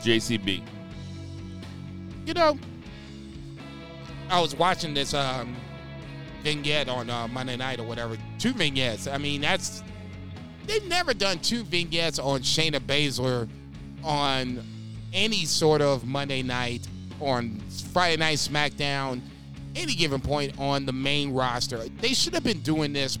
JCB. 0.00 0.60
You 2.26 2.34
know, 2.34 2.58
I 4.34 4.40
was 4.40 4.56
watching 4.56 4.94
this 4.94 5.14
um, 5.14 5.54
vignette 6.42 6.88
on 6.88 7.08
uh, 7.08 7.28
Monday 7.28 7.56
night 7.56 7.78
or 7.78 7.84
whatever. 7.84 8.16
Two 8.40 8.52
vignettes. 8.52 9.06
I 9.06 9.16
mean, 9.16 9.40
that's 9.40 9.84
they've 10.66 10.84
never 10.88 11.14
done 11.14 11.38
two 11.38 11.62
vignettes 11.62 12.18
on 12.18 12.40
Shayna 12.40 12.80
Baszler 12.80 13.48
on 14.02 14.60
any 15.12 15.44
sort 15.44 15.80
of 15.82 16.04
Monday 16.04 16.42
night, 16.42 16.88
on 17.20 17.60
Friday 17.92 18.16
night 18.16 18.38
SmackDown, 18.38 19.20
any 19.76 19.94
given 19.94 20.20
point 20.20 20.58
on 20.58 20.84
the 20.84 20.92
main 20.92 21.32
roster. 21.32 21.84
They 22.00 22.12
should 22.12 22.34
have 22.34 22.42
been 22.42 22.60
doing 22.62 22.92
this 22.92 23.20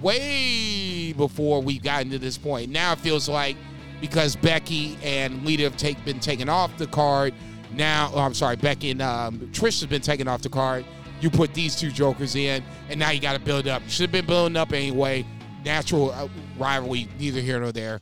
way 0.00 1.12
before 1.12 1.62
we've 1.62 1.84
gotten 1.84 2.10
to 2.10 2.18
this 2.18 2.38
point. 2.38 2.72
Now 2.72 2.94
it 2.94 2.98
feels 2.98 3.28
like 3.28 3.56
because 4.00 4.34
Becky 4.34 4.98
and 5.00 5.46
Lita 5.46 5.62
have 5.62 5.76
take, 5.76 6.04
been 6.04 6.18
taken 6.18 6.48
off 6.48 6.76
the 6.76 6.88
card. 6.88 7.34
Now, 7.76 8.10
oh, 8.14 8.20
I'm 8.20 8.34
sorry, 8.34 8.56
Becky 8.56 8.90
and 8.90 9.02
um, 9.02 9.40
Trish 9.52 9.80
has 9.80 9.86
been 9.86 10.02
taken 10.02 10.28
off 10.28 10.42
the 10.42 10.48
card. 10.48 10.84
You 11.20 11.30
put 11.30 11.54
these 11.54 11.74
two 11.74 11.90
jokers 11.90 12.36
in, 12.36 12.62
and 12.88 13.00
now 13.00 13.10
you 13.10 13.20
got 13.20 13.32
to 13.32 13.40
build 13.40 13.66
up. 13.66 13.82
Should 13.88 14.02
have 14.02 14.12
been 14.12 14.26
building 14.26 14.56
up 14.56 14.72
anyway. 14.72 15.26
Natural 15.64 16.12
uh, 16.12 16.28
rivalry, 16.58 17.08
neither 17.18 17.40
here 17.40 17.58
nor 17.58 17.72
there. 17.72 18.00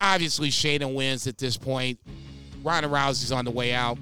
Obviously, 0.00 0.48
Shayna 0.48 0.92
wins 0.92 1.26
at 1.26 1.38
this 1.38 1.56
point. 1.56 1.98
Ronda 2.62 2.88
Rousey's 2.88 3.30
on 3.30 3.44
the 3.44 3.50
way 3.50 3.72
out. 3.72 3.98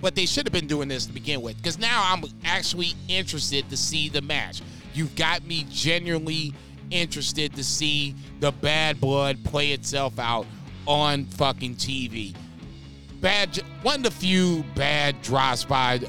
But 0.00 0.14
they 0.14 0.26
should 0.26 0.46
have 0.46 0.52
been 0.52 0.66
doing 0.66 0.88
this 0.88 1.06
to 1.06 1.12
begin 1.12 1.40
with, 1.42 1.56
because 1.56 1.78
now 1.78 2.02
I'm 2.04 2.24
actually 2.44 2.94
interested 3.08 3.68
to 3.70 3.76
see 3.76 4.08
the 4.08 4.20
match. 4.20 4.60
You've 4.94 5.14
got 5.16 5.44
me 5.44 5.66
genuinely 5.70 6.54
interested 6.90 7.54
to 7.54 7.64
see 7.64 8.14
the 8.40 8.52
bad 8.52 9.00
blood 9.00 9.42
play 9.44 9.72
itself 9.72 10.18
out 10.18 10.46
on 10.86 11.24
fucking 11.24 11.76
TV. 11.76 12.34
Bad, 13.22 13.56
one 13.82 13.96
of 13.96 14.02
the 14.02 14.10
few 14.10 14.64
bad 14.74 15.22
drops 15.22 15.64
by 15.64 16.00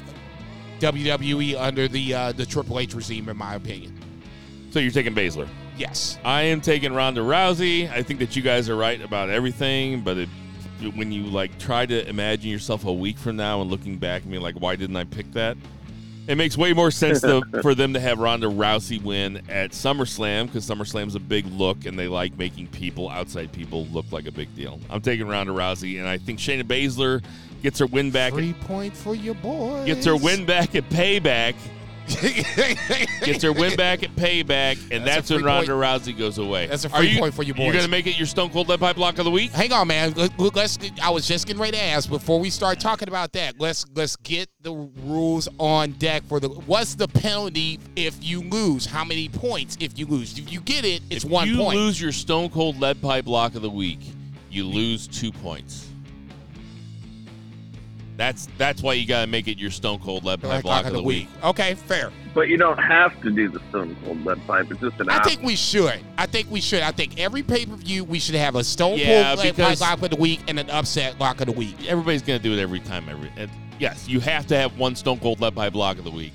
WWE 0.80 1.58
under 1.58 1.88
the 1.88 2.12
uh, 2.12 2.32
the 2.32 2.44
Triple 2.44 2.80
H 2.80 2.92
regime, 2.92 3.28
in 3.28 3.36
my 3.36 3.54
opinion. 3.54 3.96
So 4.70 4.80
you're 4.80 4.90
taking 4.90 5.14
Baszler. 5.14 5.48
Yes. 5.76 6.18
I 6.24 6.42
am 6.42 6.60
taking 6.60 6.92
Ronda 6.92 7.20
Rousey. 7.20 7.88
I 7.90 8.02
think 8.02 8.18
that 8.18 8.34
you 8.34 8.42
guys 8.42 8.68
are 8.68 8.76
right 8.76 9.00
about 9.00 9.30
everything, 9.30 10.02
but 10.02 10.18
it, 10.18 10.28
when 10.94 11.12
you 11.12 11.22
like 11.24 11.56
try 11.58 11.86
to 11.86 12.08
imagine 12.08 12.50
yourself 12.50 12.84
a 12.84 12.92
week 12.92 13.16
from 13.16 13.36
now 13.36 13.60
and 13.60 13.70
looking 13.70 13.96
back 13.96 14.22
and 14.22 14.32
being 14.32 14.42
like, 14.42 14.56
why 14.56 14.74
didn't 14.74 14.96
I 14.96 15.04
pick 15.04 15.30
that? 15.32 15.56
It 16.26 16.36
makes 16.36 16.56
way 16.56 16.72
more 16.72 16.90
sense 16.90 17.20
to, 17.20 17.42
for 17.62 17.74
them 17.74 17.92
to 17.92 18.00
have 18.00 18.18
Ronda 18.18 18.46
Rousey 18.46 19.02
win 19.02 19.42
at 19.48 19.72
SummerSlam 19.72 20.46
because 20.46 20.66
SummerSlam's 20.68 21.14
a 21.14 21.20
big 21.20 21.46
look 21.46 21.84
and 21.84 21.98
they 21.98 22.08
like 22.08 22.38
making 22.38 22.68
people, 22.68 23.10
outside 23.10 23.52
people, 23.52 23.86
look 23.86 24.06
like 24.10 24.26
a 24.26 24.32
big 24.32 24.54
deal. 24.56 24.80
I'm 24.88 25.02
taking 25.02 25.28
Ronda 25.28 25.52
Rousey, 25.52 25.98
and 25.98 26.08
I 26.08 26.16
think 26.16 26.38
Shayna 26.38 26.62
Baszler 26.62 27.22
gets 27.62 27.78
her 27.78 27.86
win 27.86 28.10
back. 28.10 28.32
Three 28.32 28.54
point 28.54 28.96
for 28.96 29.14
your 29.14 29.34
boy. 29.34 29.84
Gets 29.84 30.06
her 30.06 30.16
win 30.16 30.46
back 30.46 30.74
at 30.74 30.88
Payback. 30.88 31.54
Gets 33.24 33.42
her 33.42 33.52
win 33.52 33.76
back 33.76 34.02
at 34.02 34.14
Payback, 34.14 34.78
and 34.90 35.06
That's 35.06 35.28
that's, 35.28 35.30
when 35.30 35.40
free 35.40 35.50
point. 35.50 35.68
Ronda 35.68 35.72
Rousey 35.72 36.16
goes 36.16 36.36
away. 36.36 36.66
That's 36.66 36.84
a 36.84 36.90
free 36.90 37.08
you, 37.08 37.18
point 37.18 37.32
for 37.32 37.42
you 37.42 37.54
boys. 37.54 37.64
You're 37.64 37.74
gonna 37.74 37.88
make 37.88 38.06
it 38.06 38.18
your 38.18 38.26
Stone 38.26 38.50
Cold 38.50 38.68
Lead 38.68 38.80
Pipe 38.80 38.96
Block 38.96 39.18
of 39.18 39.24
the 39.24 39.30
week? 39.30 39.52
Hang 39.52 39.72
on, 39.72 39.88
man. 39.88 40.12
Let- 40.12 40.38
Let's. 40.54 40.78
I 41.02 41.10
was 41.10 41.26
just 41.26 41.46
getting 41.46 41.62
ready 41.62 41.78
to 41.78 41.82
ask 41.82 42.08
before 42.08 42.38
we 42.38 42.50
start 42.50 42.78
talking 42.78 43.08
about 43.08 43.32
that. 43.32 43.58
Let's 43.58 43.86
let's 43.94 44.16
get 44.16 44.50
the 44.60 44.72
rules 45.04 45.48
on 45.58 45.92
deck 45.92 46.24
for 46.24 46.40
the. 46.40 46.48
What's 46.48 46.94
the 46.94 47.08
penalty 47.08 47.80
if 47.96 48.22
you 48.22 48.42
lose? 48.42 48.84
How 48.84 49.04
many 49.04 49.28
points 49.30 49.78
if 49.80 49.98
you 49.98 50.06
lose? 50.06 50.38
If 50.38 50.52
you 50.52 50.60
get 50.60 50.84
it, 50.84 51.02
it's 51.10 51.24
if 51.24 51.30
one 51.30 51.48
you 51.48 51.56
point. 51.56 51.78
lose 51.78 52.00
your 52.00 52.12
Stone 52.12 52.50
Cold 52.50 52.78
Lead 52.80 53.00
Pipe 53.00 53.24
Block 53.24 53.54
of 53.54 53.62
the 53.62 53.70
week, 53.70 54.00
you 54.50 54.64
lose 54.64 55.06
two 55.06 55.32
points. 55.32 55.88
That's 58.16 58.46
that's 58.58 58.80
why 58.82 58.92
you 58.94 59.06
gotta 59.06 59.26
make 59.26 59.48
it 59.48 59.58
your 59.58 59.70
Stone 59.70 59.98
Cold 59.98 60.24
Lead 60.24 60.40
Pipe 60.40 60.50
Like 60.50 60.62
block 60.62 60.84
of 60.86 60.92
the 60.92 61.02
week. 61.02 61.28
Okay, 61.42 61.74
fair. 61.74 62.12
But 62.32 62.48
you 62.48 62.56
don't 62.56 62.78
have 62.78 63.20
to 63.22 63.30
do 63.30 63.48
the 63.48 63.60
Stone 63.70 63.96
Cold 64.04 64.24
Lead 64.24 64.44
Pipe. 64.46 64.70
It's 64.70 64.80
just 64.80 65.00
an 65.00 65.08
I 65.08 65.16
option. 65.16 65.30
think 65.36 65.46
we 65.46 65.56
should. 65.56 66.00
I 66.16 66.26
think 66.26 66.48
we 66.50 66.60
should. 66.60 66.82
I 66.82 66.92
think 66.92 67.18
every 67.18 67.42
pay 67.42 67.66
per 67.66 67.74
view 67.76 68.04
we 68.04 68.20
should 68.20 68.36
have 68.36 68.54
a 68.54 68.62
Stone 68.62 68.98
Yeah, 68.98 69.34
Cold 69.34 69.38
Lead 69.44 69.56
because- 69.56 69.80
Pipe 69.80 69.90
lock 70.00 70.02
of 70.02 70.10
the 70.16 70.20
week 70.22 70.40
and 70.46 70.60
an 70.60 70.70
upset 70.70 71.18
lock 71.18 71.40
of 71.40 71.46
the 71.46 71.52
week. 71.52 71.74
Everybody's 71.88 72.22
gonna 72.22 72.38
do 72.38 72.52
it 72.52 72.60
every 72.60 72.80
time. 72.80 73.08
Every 73.08 73.32
and 73.36 73.50
yes, 73.80 74.08
you 74.08 74.20
have 74.20 74.46
to 74.48 74.56
have 74.56 74.78
one 74.78 74.94
Stone 74.94 75.18
Cold 75.18 75.40
Lead 75.40 75.54
Pipe 75.56 75.72
block 75.72 75.98
of 75.98 76.04
the 76.04 76.10
week. 76.12 76.32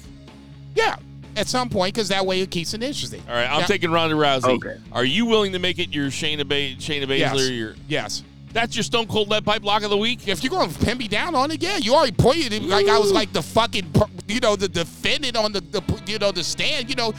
Yeah, 0.75 0.97
at 1.37 1.47
some 1.47 1.69
point, 1.69 1.93
because 1.93 2.09
that 2.09 2.25
way 2.25 2.41
it 2.41 2.51
keeps 2.51 2.73
it 2.73 2.83
interesting. 2.83 3.21
All 3.29 3.35
right, 3.35 3.49
I'm 3.49 3.61
Yeah. 3.61 3.65
taking 3.67 3.89
Ronda 3.91 4.15
Rousey. 4.15 4.49
Okay. 4.57 4.75
Are 4.91 5.05
you 5.05 5.25
willing 5.25 5.53
to 5.53 5.59
make 5.59 5.79
it 5.79 5.93
your 5.93 6.07
Shayna, 6.09 6.45
ba- 6.47 6.75
Shayna 6.75 7.05
Baszler? 7.05 7.17
Yes. 7.19 7.49
Your 7.49 7.75
Yes. 7.87 8.23
That's 8.53 8.75
your 8.75 8.83
Stone 8.83 9.07
Cold 9.07 9.29
Lead 9.29 9.45
Pipe 9.45 9.61
block 9.61 9.83
of 9.83 9.89
the 9.89 9.97
week. 9.97 10.27
If 10.27 10.43
you're 10.43 10.51
gonna 10.51 10.71
pin 10.73 10.97
me 10.97 11.07
down 11.07 11.35
on 11.35 11.51
it, 11.51 11.61
yeah, 11.61 11.77
you 11.77 11.93
already 11.93 12.11
pointed 12.11 12.53
it 12.53 12.63
like 12.63 12.87
I 12.87 12.97
was 12.97 13.11
like 13.11 13.31
the 13.33 13.41
fucking, 13.41 13.91
you 14.27 14.39
know, 14.39 14.55
the 14.55 14.67
defendant 14.67 15.35
on 15.37 15.51
the, 15.51 15.61
the 15.61 15.81
you 16.07 16.19
know, 16.19 16.31
the 16.31 16.43
stand, 16.43 16.89
you 16.89 16.95
know, 16.95 17.13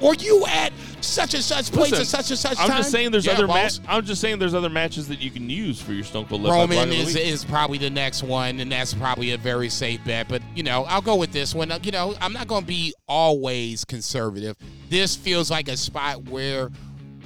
or 0.00 0.14
you 0.14 0.44
at 0.46 0.72
such 1.02 1.34
and 1.34 1.42
such 1.42 1.70
place 1.72 1.90
Listen, 1.90 2.02
at 2.02 2.06
such 2.06 2.30
and 2.30 2.38
such 2.38 2.58
I'm 2.58 2.68
time. 2.68 2.78
just 2.78 2.90
saying 2.90 3.10
there's 3.10 3.26
Yeah, 3.26 3.32
other 3.32 3.46
matches. 3.46 3.80
I'm 3.86 4.04
just 4.04 4.20
saying 4.20 4.38
there's 4.38 4.54
other 4.54 4.70
matches 4.70 5.08
that 5.08 5.20
you 5.20 5.30
can 5.30 5.48
use 5.50 5.80
for 5.80 5.92
your 5.92 6.04
Stone 6.04 6.26
Cold 6.26 6.42
Lead 6.42 6.50
Pipe 6.50 6.68
block 6.68 6.70
Roman 6.70 6.82
of 6.84 6.88
the 6.90 6.96
is, 7.02 7.14
week. 7.14 7.26
is 7.26 7.44
probably 7.44 7.78
the 7.78 7.90
next 7.90 8.22
one, 8.22 8.60
and 8.60 8.72
that's 8.72 8.94
probably 8.94 9.32
a 9.32 9.38
very 9.38 9.68
safe 9.68 10.02
bet. 10.04 10.28
But 10.28 10.42
you 10.54 10.62
know, 10.62 10.84
I'll 10.84 11.02
go 11.02 11.16
with 11.16 11.32
this 11.32 11.54
one. 11.54 11.70
You 11.82 11.92
know, 11.92 12.14
I'm 12.20 12.32
not 12.32 12.48
going 12.48 12.62
to 12.62 12.66
be 12.66 12.94
always 13.08 13.84
conservative. 13.84 14.56
This 14.88 15.16
feels 15.16 15.50
like 15.50 15.68
a 15.68 15.76
spot 15.76 16.24
where 16.24 16.70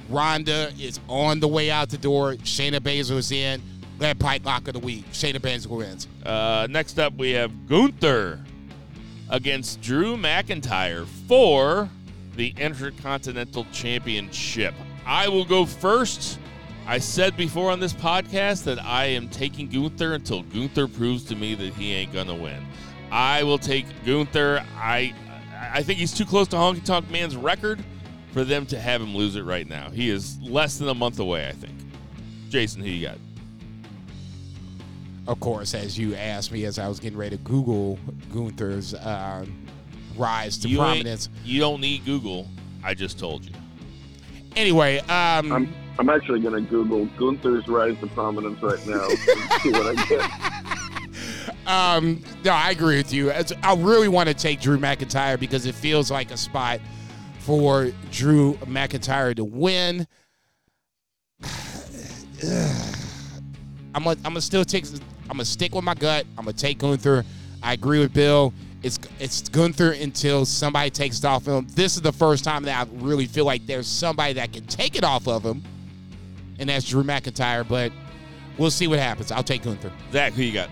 Ronda 0.09 0.71
is 0.79 0.99
on 1.07 1.39
the 1.39 1.47
way 1.47 1.71
out 1.71 1.89
the 1.89 1.97
door. 1.97 2.33
Shayna 2.35 2.79
Baszler's 2.79 3.31
in. 3.31 3.61
Lead 3.99 4.19
pipe 4.19 4.45
lock 4.45 4.67
of 4.67 4.73
the 4.73 4.79
week. 4.79 5.05
Shayna 5.11 5.39
Baszler 5.39 5.77
wins. 5.77 6.07
Uh, 6.25 6.67
next 6.69 6.99
up, 6.99 7.13
we 7.15 7.31
have 7.31 7.67
Gunther 7.67 8.43
against 9.29 9.81
Drew 9.81 10.17
McIntyre 10.17 11.05
for 11.27 11.89
the 12.35 12.53
Intercontinental 12.57 13.65
Championship. 13.71 14.73
I 15.05 15.27
will 15.27 15.45
go 15.45 15.65
first. 15.65 16.39
I 16.87 16.99
said 16.99 17.35
before 17.35 17.71
on 17.71 17.79
this 17.79 17.93
podcast 17.93 18.63
that 18.65 18.83
I 18.83 19.05
am 19.05 19.29
taking 19.29 19.69
Gunther 19.69 20.13
until 20.13 20.43
Gunther 20.43 20.87
proves 20.89 21.23
to 21.25 21.35
me 21.35 21.55
that 21.55 21.73
he 21.73 21.93
ain't 21.93 22.13
gonna 22.13 22.35
win. 22.35 22.63
I 23.11 23.43
will 23.43 23.57
take 23.57 23.85
Gunther. 24.05 24.63
I 24.77 25.13
I 25.73 25.81
think 25.81 25.99
he's 25.99 26.13
too 26.13 26.25
close 26.25 26.47
to 26.49 26.57
Honky 26.57 26.83
Tonk 26.83 27.09
Man's 27.09 27.35
record 27.35 27.83
for 28.35 28.43
them 28.43 28.65
to 28.65 28.77
have 28.77 29.01
him 29.01 29.15
lose 29.15 29.37
it 29.37 29.43
right 29.43 29.65
now. 29.65 29.89
He 29.89 30.09
is 30.09 30.37
less 30.41 30.77
than 30.77 30.89
a 30.89 30.93
month 30.93 31.19
away, 31.19 31.47
I 31.47 31.53
think. 31.53 31.73
Jason, 32.49 32.81
who 32.81 32.89
you 32.89 33.07
got? 33.07 33.17
Of 35.25 35.39
course, 35.39 35.73
as 35.73 35.97
you 35.97 36.15
asked 36.15 36.51
me 36.51 36.65
as 36.65 36.77
I 36.77 36.89
was 36.89 36.99
getting 36.99 37.17
ready 37.17 37.37
to 37.37 37.43
Google 37.43 37.97
Gunther's 38.33 38.93
uh, 38.93 39.45
rise 40.17 40.57
to 40.57 40.67
You 40.67 40.79
prominence. 40.79 41.29
You 41.45 41.61
don't 41.61 41.79
need 41.79 42.03
Google. 42.03 42.45
I 42.83 42.93
just 42.93 43.17
told 43.17 43.45
you. 43.45 43.53
Anyway, 44.57 44.97
um, 44.99 45.53
I'm 45.53 45.73
I'm 45.97 46.09
actually 46.09 46.41
gonna 46.41 46.59
Google 46.59 47.05
Gunther's 47.17 47.69
rise 47.69 47.97
to 48.01 48.07
prominence 48.07 48.61
right 48.61 48.85
now 48.85 49.07
and 49.07 49.61
see 49.61 49.71
what 49.71 49.97
I 49.97 50.05
get. 50.07 50.29
Um, 51.67 52.23
no, 52.43 52.51
I 52.51 52.69
agree 52.69 52.97
with 52.97 53.11
you. 53.11 53.31
I 53.31 53.75
really 53.75 54.07
want 54.07 54.29
to 54.29 54.35
take 54.35 54.61
Drew 54.61 54.77
McIntyre 54.77 55.39
because 55.39 55.65
it 55.65 55.73
feels 55.73 56.11
like 56.11 56.29
a 56.29 56.37
spot 56.37 56.79
for 57.45 57.91
Drew 58.11 58.55
McIntyre 58.65 59.35
to 59.35 59.43
win. 59.43 60.07
I'm 63.93 64.03
gonna, 64.03 64.09
I'm 64.09 64.33
gonna 64.33 64.41
still 64.41 64.65
take. 64.65 64.85
I'm 65.29 65.37
gonna 65.37 65.45
stick 65.45 65.73
with 65.75 65.83
my 65.83 65.93
gut. 65.93 66.25
I'm 66.37 66.45
gonna 66.45 66.57
take 66.57 66.79
Gunther. 66.79 67.23
I 67.61 67.73
agree 67.73 67.99
with 67.99 68.13
Bill. 68.13 68.53
It's 68.83 68.99
it's 69.19 69.47
Gunther 69.49 69.91
until 69.91 70.45
somebody 70.45 70.89
takes 70.89 71.19
it 71.19 71.25
off 71.25 71.45
him. 71.47 71.67
This 71.69 71.95
is 71.95 72.01
the 72.01 72.11
first 72.11 72.43
time 72.43 72.63
that 72.63 72.87
I 72.87 72.91
really 72.97 73.25
feel 73.25 73.45
like 73.45 73.65
there's 73.65 73.87
somebody 73.87 74.33
that 74.33 74.51
can 74.51 74.65
take 74.65 74.95
it 74.95 75.03
off 75.03 75.27
of 75.27 75.43
him, 75.43 75.63
and 76.59 76.69
that's 76.69 76.89
Drew 76.89 77.03
McIntyre. 77.03 77.67
But 77.67 77.91
we'll 78.57 78.71
see 78.71 78.87
what 78.87 78.99
happens. 78.99 79.31
I'll 79.31 79.43
take 79.43 79.63
Gunther. 79.63 79.91
Zach, 80.11 80.33
who 80.33 80.41
you 80.43 80.53
got? 80.53 80.69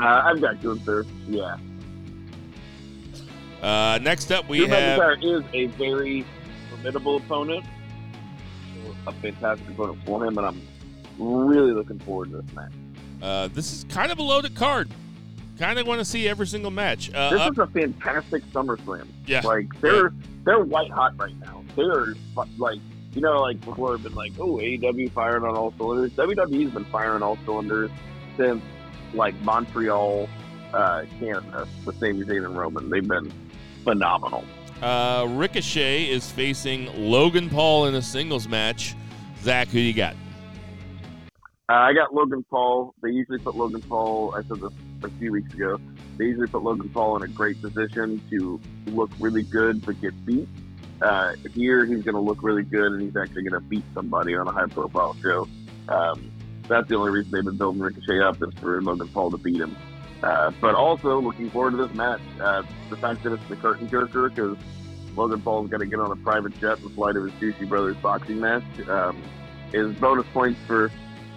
Uh, 0.00 0.22
I've 0.24 0.40
got 0.40 0.62
Gunther. 0.62 1.04
Yeah, 1.28 1.56
Uh, 3.62 3.98
next 4.02 4.32
up, 4.32 4.48
we 4.48 4.58
Drew 4.58 4.66
have 4.68 4.98
McIntyre 4.98 5.38
is 5.38 5.44
a 5.54 5.66
very 5.76 6.24
formidable 6.70 7.16
opponent, 7.18 7.64
a 9.06 9.12
fantastic 9.12 9.68
opponent 9.70 9.98
for 10.04 10.24
him, 10.26 10.36
and 10.38 10.46
I'm 10.46 10.62
really 11.18 11.72
looking 11.72 11.98
forward 12.00 12.30
to 12.32 12.38
this 12.42 12.52
match. 12.54 12.72
uh, 13.22 13.48
this 13.48 13.72
is 13.72 13.84
kind 13.84 14.10
of 14.10 14.18
a 14.18 14.22
loaded 14.22 14.54
card. 14.56 14.90
Kind 15.58 15.78
of 15.78 15.86
want 15.86 16.00
to 16.00 16.04
see 16.04 16.28
every 16.28 16.46
single 16.46 16.70
match. 16.72 17.12
Uh, 17.14 17.30
This 17.30 17.40
up- 17.40 17.52
is 17.52 17.58
a 17.58 17.66
fantastic 17.68 18.42
SummerSlam. 18.52 19.06
yeah, 19.26 19.42
Like 19.42 19.68
they're 19.80 20.12
they're 20.44 20.58
white 20.64 20.90
hot 20.90 21.16
right 21.18 21.38
now. 21.38 21.62
They're 21.76 22.14
like 22.58 22.80
you 23.12 23.20
know 23.20 23.40
like 23.42 23.60
before 23.60 23.92
have 23.92 24.02
been 24.02 24.14
like 24.14 24.32
oh 24.40 24.56
AEW 24.56 25.12
firing 25.12 25.44
on 25.44 25.54
all 25.54 25.72
cylinders. 25.76 26.10
WWE's 26.12 26.72
been 26.72 26.86
firing 26.86 27.22
all 27.22 27.38
cylinders 27.44 27.90
since 28.36 28.62
like 29.14 29.34
Montreal, 29.42 30.28
uh, 30.72 31.04
Canada 31.20 31.68
with 31.84 32.00
Sami 32.00 32.22
Zayn 32.24 32.44
and 32.46 32.56
Roman. 32.58 32.88
They've 32.90 33.06
been 33.06 33.30
phenomenal. 33.82 34.44
uh, 34.82 35.26
Ricochet 35.30 36.04
is 36.10 36.30
facing 36.30 37.10
Logan 37.10 37.48
Paul 37.48 37.86
in 37.86 37.94
a 37.94 38.02
singles 38.02 38.48
match. 38.48 38.94
Zach, 39.42 39.68
who 39.68 39.78
you 39.78 39.92
got? 39.92 40.14
Uh, 41.68 41.74
I 41.74 41.92
got 41.92 42.14
Logan 42.14 42.44
Paul. 42.50 42.94
They 43.02 43.10
usually 43.10 43.38
put 43.38 43.56
Logan 43.56 43.82
Paul. 43.82 44.34
I 44.34 44.42
said 44.42 44.60
this 44.60 44.72
a 45.02 45.08
few 45.18 45.32
weeks 45.32 45.52
ago. 45.54 45.80
They 46.18 46.26
usually 46.26 46.48
put 46.48 46.62
Logan 46.62 46.88
Paul 46.90 47.16
in 47.16 47.22
a 47.22 47.28
great 47.28 47.60
position 47.62 48.20
to 48.30 48.60
look 48.86 49.10
really 49.18 49.42
good 49.42 49.84
but 49.84 50.00
get 50.00 50.12
beat. 50.26 50.48
Uh, 51.00 51.34
here, 51.54 51.84
he's 51.84 52.02
going 52.04 52.14
to 52.14 52.20
look 52.20 52.42
really 52.42 52.62
good, 52.62 52.92
and 52.92 53.02
he's 53.02 53.16
actually 53.16 53.42
going 53.42 53.60
to 53.60 53.68
beat 53.68 53.82
somebody 53.94 54.36
on 54.36 54.46
a 54.46 54.52
high-profile 54.52 55.16
show. 55.20 55.48
Um, 55.88 56.30
that's 56.68 56.88
the 56.88 56.94
only 56.94 57.10
reason 57.10 57.32
they've 57.32 57.44
been 57.44 57.56
building 57.56 57.80
Ricochet 57.80 58.20
up 58.20 58.36
is 58.42 58.54
for 58.60 58.80
Logan 58.80 59.08
Paul 59.08 59.30
to 59.32 59.38
beat 59.38 59.60
him. 59.60 59.74
Uh, 60.22 60.52
but 60.60 60.74
also 60.74 61.20
looking 61.20 61.50
forward 61.50 61.72
to 61.72 61.76
this 61.76 61.94
match. 61.96 62.20
Uh, 62.40 62.62
the 62.90 62.96
fact 62.96 63.22
that 63.24 63.32
it's 63.32 63.48
the 63.48 63.56
curtain 63.56 63.88
jerker 63.88 64.32
because 64.32 64.56
Logan 65.16 65.40
Paul's 65.42 65.68
got 65.68 65.80
to 65.80 65.86
get 65.86 65.98
on 65.98 66.12
a 66.12 66.16
private 66.16 66.58
jet 66.60 66.78
and 66.78 66.92
fly 66.92 67.12
to 67.12 67.24
his 67.24 67.32
Juicy 67.40 67.64
Brothers 67.64 67.96
boxing 67.96 68.40
match 68.40 68.62
um, 68.88 69.20
is 69.72 69.94
bonus 69.96 70.26
points 70.32 70.60
for 70.66 70.92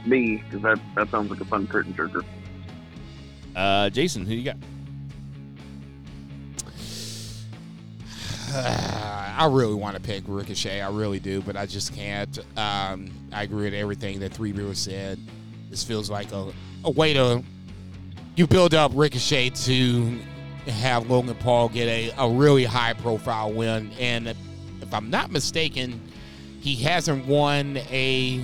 me 0.06 0.44
because 0.46 0.62
that 0.62 0.80
that 0.96 1.10
sounds 1.10 1.32
like 1.32 1.42
a 1.42 1.46
fun 1.46 1.66
curtain 1.68 1.94
jerker. 1.94 2.24
Uh, 3.56 3.90
Jason, 3.90 4.26
who 4.26 4.36
you 4.36 4.44
got? 4.44 4.58
I 9.38 9.48
really 9.50 9.74
want 9.74 9.96
to 9.96 10.02
pick 10.02 10.24
Ricochet. 10.28 10.82
I 10.82 10.90
really 10.90 11.20
do, 11.20 11.42
but 11.42 11.58
I 11.58 11.66
just 11.66 11.94
can't. 11.94 12.38
Um, 12.56 13.12
I 13.34 13.44
agree 13.44 13.66
with 13.66 13.74
everything 13.74 14.20
that 14.20 14.32
Three 14.32 14.52
Beers 14.52 14.80
said. 14.80 15.20
This 15.70 15.84
feels 15.84 16.10
like 16.10 16.32
a, 16.32 16.54
a 16.84 16.92
way 16.92 17.14
to 17.14 17.44
you 18.36 18.48
build 18.48 18.74
up 18.74 18.92
Ricochet 18.94 19.52
to 19.52 20.20
have 20.68 21.10
Logan 21.10 21.36
Paul 21.36 21.70
get 21.70 21.88
a, 21.88 22.12
a 22.18 22.30
really 22.30 22.66
high 22.66 22.94
profile 22.94 23.52
win. 23.54 23.92
And 24.00 24.28
if 24.28 24.94
I'm 24.94 25.10
not 25.10 25.32
mistaken, 25.32 26.02
he 26.60 26.76
hasn't 26.76 27.26
won 27.26 27.78
a 27.90 28.42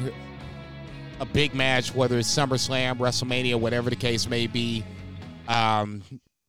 a 1.20 1.26
big 1.26 1.54
match, 1.54 1.94
whether 1.94 2.18
it's 2.18 2.34
SummerSlam, 2.36 2.98
WrestleMania, 2.98 3.60
whatever 3.60 3.92
the 3.92 3.96
case 3.96 4.28
may 4.28 4.48
be. 4.48 4.84
Um, 5.48 6.02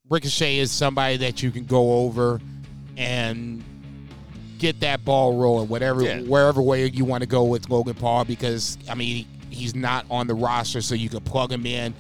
Ricochet 0.08 0.58
is 0.58 0.70
somebody 0.70 1.18
that 1.18 1.42
you 1.42 1.50
can 1.50 1.64
go 1.64 2.04
over 2.04 2.40
and 2.96 3.62
get 4.58 4.80
that 4.80 5.04
ball 5.04 5.36
rolling, 5.36 5.68
whatever 5.68 6.02
Yeah. 6.02 6.20
wherever 6.22 6.62
way 6.62 6.86
you 6.86 7.04
want 7.04 7.22
to 7.22 7.26
go 7.26 7.44
with 7.44 7.68
Logan 7.68 7.94
Paul, 7.94 8.24
because 8.24 8.78
I 8.88 8.94
mean 8.94 9.26
he's 9.50 9.74
not 9.74 10.06
on 10.10 10.26
the 10.26 10.34
roster, 10.34 10.80
so 10.80 10.94
you 10.94 11.08
can 11.08 11.20
plug 11.20 11.50
him 11.52 11.66
in 11.66 11.92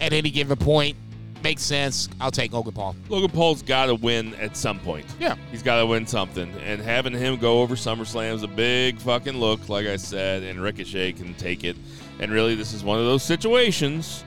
at 0.00 0.12
any 0.12 0.30
given 0.30 0.56
point. 0.56 0.96
Makes 1.42 1.62
sense. 1.62 2.08
I'll 2.20 2.30
take 2.30 2.52
Logan 2.52 2.72
Paul. 2.72 2.94
Logan 3.08 3.30
Paul's 3.30 3.62
got 3.62 3.86
to 3.86 3.94
win 3.94 4.34
at 4.34 4.56
some 4.58 4.78
point. 4.80 5.06
Yeah. 5.18 5.36
He's 5.50 5.62
got 5.62 5.78
to 5.80 5.86
win 5.86 6.06
something. 6.06 6.52
And 6.64 6.82
having 6.82 7.14
him 7.14 7.38
go 7.38 7.62
over 7.62 7.76
SummerSlam 7.76 8.34
is 8.34 8.42
a 8.42 8.48
big 8.48 8.98
fucking 9.00 9.38
look, 9.38 9.70
like 9.70 9.86
I 9.86 9.96
said, 9.96 10.42
and 10.42 10.60
Ricochet 10.60 11.12
can 11.12 11.32
take 11.34 11.64
it. 11.64 11.76
And 12.18 12.30
really, 12.30 12.54
this 12.54 12.74
is 12.74 12.84
one 12.84 12.98
of 12.98 13.06
those 13.06 13.22
situations 13.22 14.22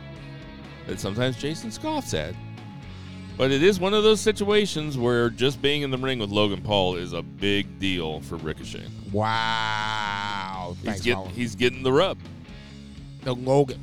that 0.87 0.99
sometimes 0.99 1.37
Jason 1.37 1.69
scoffs 1.69 2.15
at. 2.15 2.33
But 3.37 3.51
it 3.51 3.61
is 3.61 3.79
one 3.79 3.93
of 3.93 4.03
those 4.03 4.19
situations 4.19 4.97
where 4.97 5.29
just 5.29 5.61
being 5.61 5.83
in 5.83 5.91
the 5.91 5.97
ring 5.97 6.17
with 6.19 6.31
Logan 6.31 6.61
Paul 6.61 6.95
is 6.95 7.13
a 7.13 7.21
big 7.21 7.79
deal 7.79 8.21
for 8.21 8.37
Ricochet. 8.37 8.87
Wow. 9.11 10.75
He's, 10.77 10.85
Thanks, 10.85 11.01
get, 11.01 11.27
he's 11.27 11.55
getting 11.55 11.83
the 11.83 11.93
rub. 11.93 12.17
the 13.23 13.35
Logan. 13.35 13.79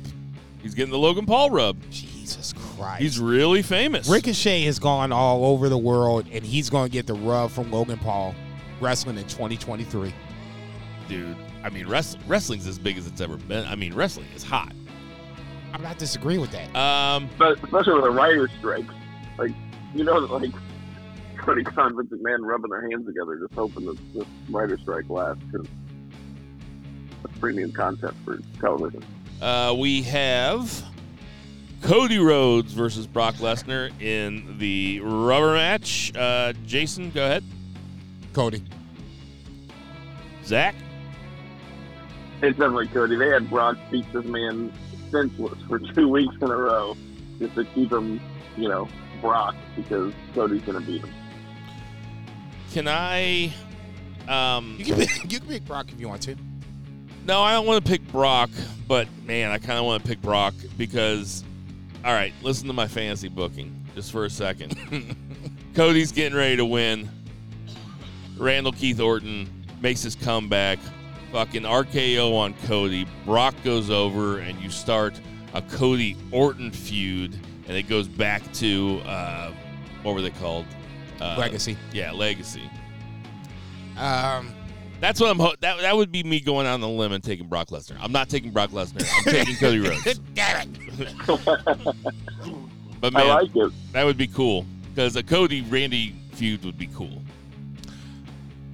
He's 0.61 0.73
getting 0.73 0.91
the 0.91 0.97
Logan 0.97 1.25
Paul 1.25 1.49
rub. 1.49 1.77
Jesus 1.89 2.53
Christ. 2.53 3.01
He's 3.01 3.19
really 3.19 3.61
famous. 3.61 4.07
Ricochet 4.07 4.63
has 4.63 4.79
gone 4.79 5.11
all 5.11 5.45
over 5.45 5.69
the 5.69 5.77
world, 5.77 6.25
and 6.31 6.43
he's 6.43 6.69
going 6.69 6.89
to 6.89 6.91
get 6.91 7.07
the 7.07 7.13
rub 7.13 7.51
from 7.51 7.71
Logan 7.71 7.97
Paul 7.97 8.35
wrestling 8.79 9.17
in 9.17 9.23
2023. 9.27 10.13
dude. 11.07 11.35
I 11.63 11.69
mean, 11.69 11.87
wrestling, 11.87 12.23
wrestling's 12.27 12.65
as 12.67 12.79
big 12.79 12.97
as 12.97 13.05
it's 13.05 13.21
ever 13.21 13.37
been. 13.37 13.65
I 13.65 13.75
mean, 13.75 13.93
wrestling 13.93 14.27
is 14.35 14.43
hot. 14.43 14.73
I'm 15.73 15.81
not 15.81 15.97
disagreeing 15.99 16.41
with 16.41 16.51
that. 16.51 16.75
Um, 16.75 17.29
but 17.37 17.63
especially 17.63 17.93
with 17.93 18.03
the 18.03 18.11
writer 18.11 18.49
strikes, 18.59 18.93
like 19.37 19.51
you 19.93 20.03
know, 20.03 20.17
like 20.17 20.51
Tony 21.43 21.63
Khan, 21.63 21.95
Vince 21.95 22.11
McMahon 22.11 22.39
rubbing 22.41 22.71
their 22.71 22.89
hands 22.89 23.05
together, 23.05 23.37
just 23.39 23.53
hoping 23.53 23.85
that 23.85 23.97
this 24.13 24.25
writer 24.49 24.77
strike 24.79 25.09
lasts 25.09 25.43
because 25.51 25.67
it's 27.23 27.37
premium 27.39 27.71
content 27.71 28.13
for 28.25 28.39
television. 28.59 29.03
Uh, 29.41 29.75
we 29.77 30.03
have 30.03 30.83
Cody 31.81 32.19
Rhodes 32.19 32.73
versus 32.73 33.07
Brock 33.07 33.35
Lesnar 33.35 33.91
in 34.01 34.57
the 34.59 34.99
rubber 35.01 35.53
match. 35.53 36.15
Uh, 36.15 36.53
Jason, 36.65 37.09
go 37.11 37.25
ahead. 37.25 37.43
Cody. 38.33 38.63
Zach. 40.45 40.75
It's 42.41 42.57
definitely 42.57 42.87
Cody. 42.87 43.15
They 43.15 43.29
had 43.29 43.49
Brock 43.49 43.77
beat 43.89 44.11
this 44.13 44.25
man 44.25 44.71
senseless 45.09 45.59
for 45.67 45.79
two 45.93 46.07
weeks 46.07 46.35
in 46.41 46.49
a 46.49 46.55
row 46.55 46.95
just 47.39 47.55
to 47.55 47.65
keep 47.65 47.91
him, 47.91 48.19
you 48.57 48.69
know, 48.69 48.87
Brock 49.21 49.55
because 49.75 50.13
Cody's 50.33 50.61
going 50.63 50.79
to 50.79 50.85
beat 50.85 51.01
him. 51.03 51.13
Can 52.71 52.87
I? 52.87 53.53
Um, 54.27 54.75
You 54.79 54.85
can 54.85 54.95
pick, 54.95 55.23
you 55.31 55.39
can 55.39 55.47
pick 55.47 55.65
Brock 55.65 55.91
if 55.91 55.99
you 55.99 56.07
want 56.07 56.21
to. 56.23 56.35
No, 57.25 57.41
I 57.41 57.53
don't 57.53 57.67
want 57.67 57.85
to 57.85 57.91
pick 57.91 58.05
Brock, 58.11 58.49
but 58.87 59.07
man, 59.25 59.51
I 59.51 59.59
kind 59.59 59.77
of 59.77 59.85
want 59.85 60.03
to 60.03 60.09
pick 60.09 60.21
Brock 60.21 60.55
because, 60.77 61.43
all 62.03 62.13
right, 62.13 62.33
listen 62.41 62.67
to 62.67 62.73
my 62.73 62.87
fantasy 62.87 63.27
booking 63.27 63.85
just 63.93 64.11
for 64.11 64.25
a 64.25 64.29
second. 64.29 64.75
Cody's 65.75 66.11
getting 66.11 66.37
ready 66.37 66.57
to 66.57 66.65
win. 66.65 67.09
Randall 68.37 68.71
Keith 68.71 68.99
Orton 68.99 69.47
makes 69.81 70.01
his 70.01 70.15
comeback. 70.15 70.79
Fucking 71.31 71.63
RKO 71.63 72.33
on 72.35 72.53
Cody. 72.65 73.07
Brock 73.23 73.55
goes 73.63 73.89
over, 73.89 74.39
and 74.39 74.59
you 74.59 74.69
start 74.69 75.19
a 75.53 75.61
Cody 75.61 76.17
Orton 76.31 76.71
feud, 76.71 77.37
and 77.67 77.77
it 77.77 77.83
goes 77.83 78.07
back 78.07 78.41
to 78.53 78.99
uh, 79.05 79.53
what 80.01 80.15
were 80.15 80.21
they 80.21 80.31
called? 80.31 80.65
Uh, 81.21 81.35
Legacy. 81.37 81.77
Yeah, 81.93 82.11
Legacy. 82.11 82.69
Um, 83.95 84.53
That's 85.01 85.19
what 85.19 85.29
I'm. 85.31 85.39
Ho- 85.39 85.55
that 85.59 85.79
that 85.81 85.95
would 85.97 86.11
be 86.11 86.23
me 86.23 86.39
going 86.39 86.65
out 86.67 86.75
on 86.75 86.81
the 86.81 86.87
limb 86.87 87.11
and 87.11 87.21
taking 87.23 87.47
Brock 87.47 87.67
Lesnar. 87.69 87.97
I'm 87.99 88.11
not 88.13 88.29
taking 88.29 88.51
Brock 88.51 88.69
Lesnar. 88.69 89.05
I'm 89.17 89.23
taking 89.33 89.55
Cody 89.57 89.79
Rhodes. 89.79 90.19
damn 90.33 90.71
it. 90.71 91.95
But 93.01 93.15
I 93.15 93.19
man, 93.23 93.27
like 93.29 93.55
it. 93.55 93.71
that 93.93 94.03
would 94.03 94.17
be 94.17 94.27
cool 94.27 94.63
because 94.93 95.15
a 95.15 95.23
Cody 95.23 95.61
Randy 95.63 96.13
feud 96.33 96.63
would 96.63 96.77
be 96.77 96.85
cool. 96.93 97.23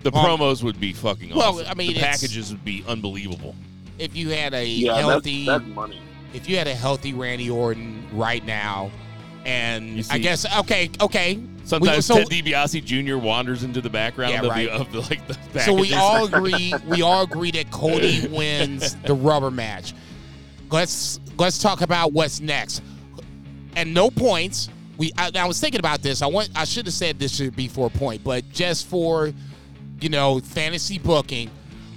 The 0.04 0.12
Well- 0.12 0.38
promos 0.38 0.62
would 0.64 0.80
be 0.82 0.92
fucking 0.92 1.34
Well, 1.34 1.60
awesome. 1.60 1.68
I 1.70 1.74
mean, 1.76 1.94
the 1.94 2.02
packages 2.02 2.52
would 2.52 2.66
be 2.66 2.84
unbelievable. 2.90 3.56
If 3.98 4.18
you 4.18 4.30
had 4.32 4.54
a 4.54 4.66
Yeah, 4.66 4.96
that's, 4.96 5.08
healthy, 5.08 5.46
that's 5.46 5.66
money. 5.68 6.02
if 6.34 6.50
you 6.50 6.58
had 6.58 6.68
a 6.68 6.76
healthy 6.76 7.14
Randy 7.14 7.50
Orton 7.50 8.06
right 8.12 8.46
now, 8.46 8.92
and 9.48 9.98
You 9.98 10.04
I 10.12 10.18
guess 10.20 10.46
okay, 10.60 10.92
okay. 11.02 11.40
Sometimes 11.64 12.06
so, 12.06 12.16
Ted 12.16 12.28
DiBiase 12.28 12.84
Jr. 12.84 13.18
wanders 13.18 13.64
into 13.64 13.82
the 13.82 13.90
background 13.90 14.34
Yeah, 14.34 14.42
of, 14.44 14.50
right. 14.50 14.68
the, 14.70 14.74
of 14.74 14.92
the 14.92 15.00
like 15.02 15.26
the 15.28 15.34
packages. 15.34 15.66
so 15.66 15.74
we 15.74 15.94
all 15.94 16.26
agree. 16.26 16.74
We 16.86 17.02
all 17.02 17.24
agree 17.24 17.52
that 17.52 17.72
Cody 17.72 18.28
wins 18.32 18.96
the 18.98 19.14
rubber 19.16 19.50
match. 19.52 19.94
Let's 20.70 21.20
let's 21.38 21.58
talk 21.60 21.82
about 21.82 22.14
what's 22.14 22.40
next. 22.40 22.82
And 23.76 23.94
no 23.94 24.10
points. 24.10 24.70
We 24.98 25.12
I, 25.18 25.32
I 25.36 25.46
was 25.46 25.60
thinking 25.60 25.80
about 25.80 26.02
this. 26.02 26.22
I 26.22 26.28
want 26.28 26.50
I 26.56 26.66
should 26.66 26.86
have 26.86 26.94
said 26.94 27.18
this 27.20 27.36
should 27.36 27.56
be 27.56 27.68
for 27.68 27.88
a 27.88 27.90
point, 27.90 28.24
but 28.24 28.50
just 28.52 28.88
for 28.88 29.32
you 30.02 30.10
know 30.10 30.40
fantasy 30.40 31.00
booking, 31.00 31.50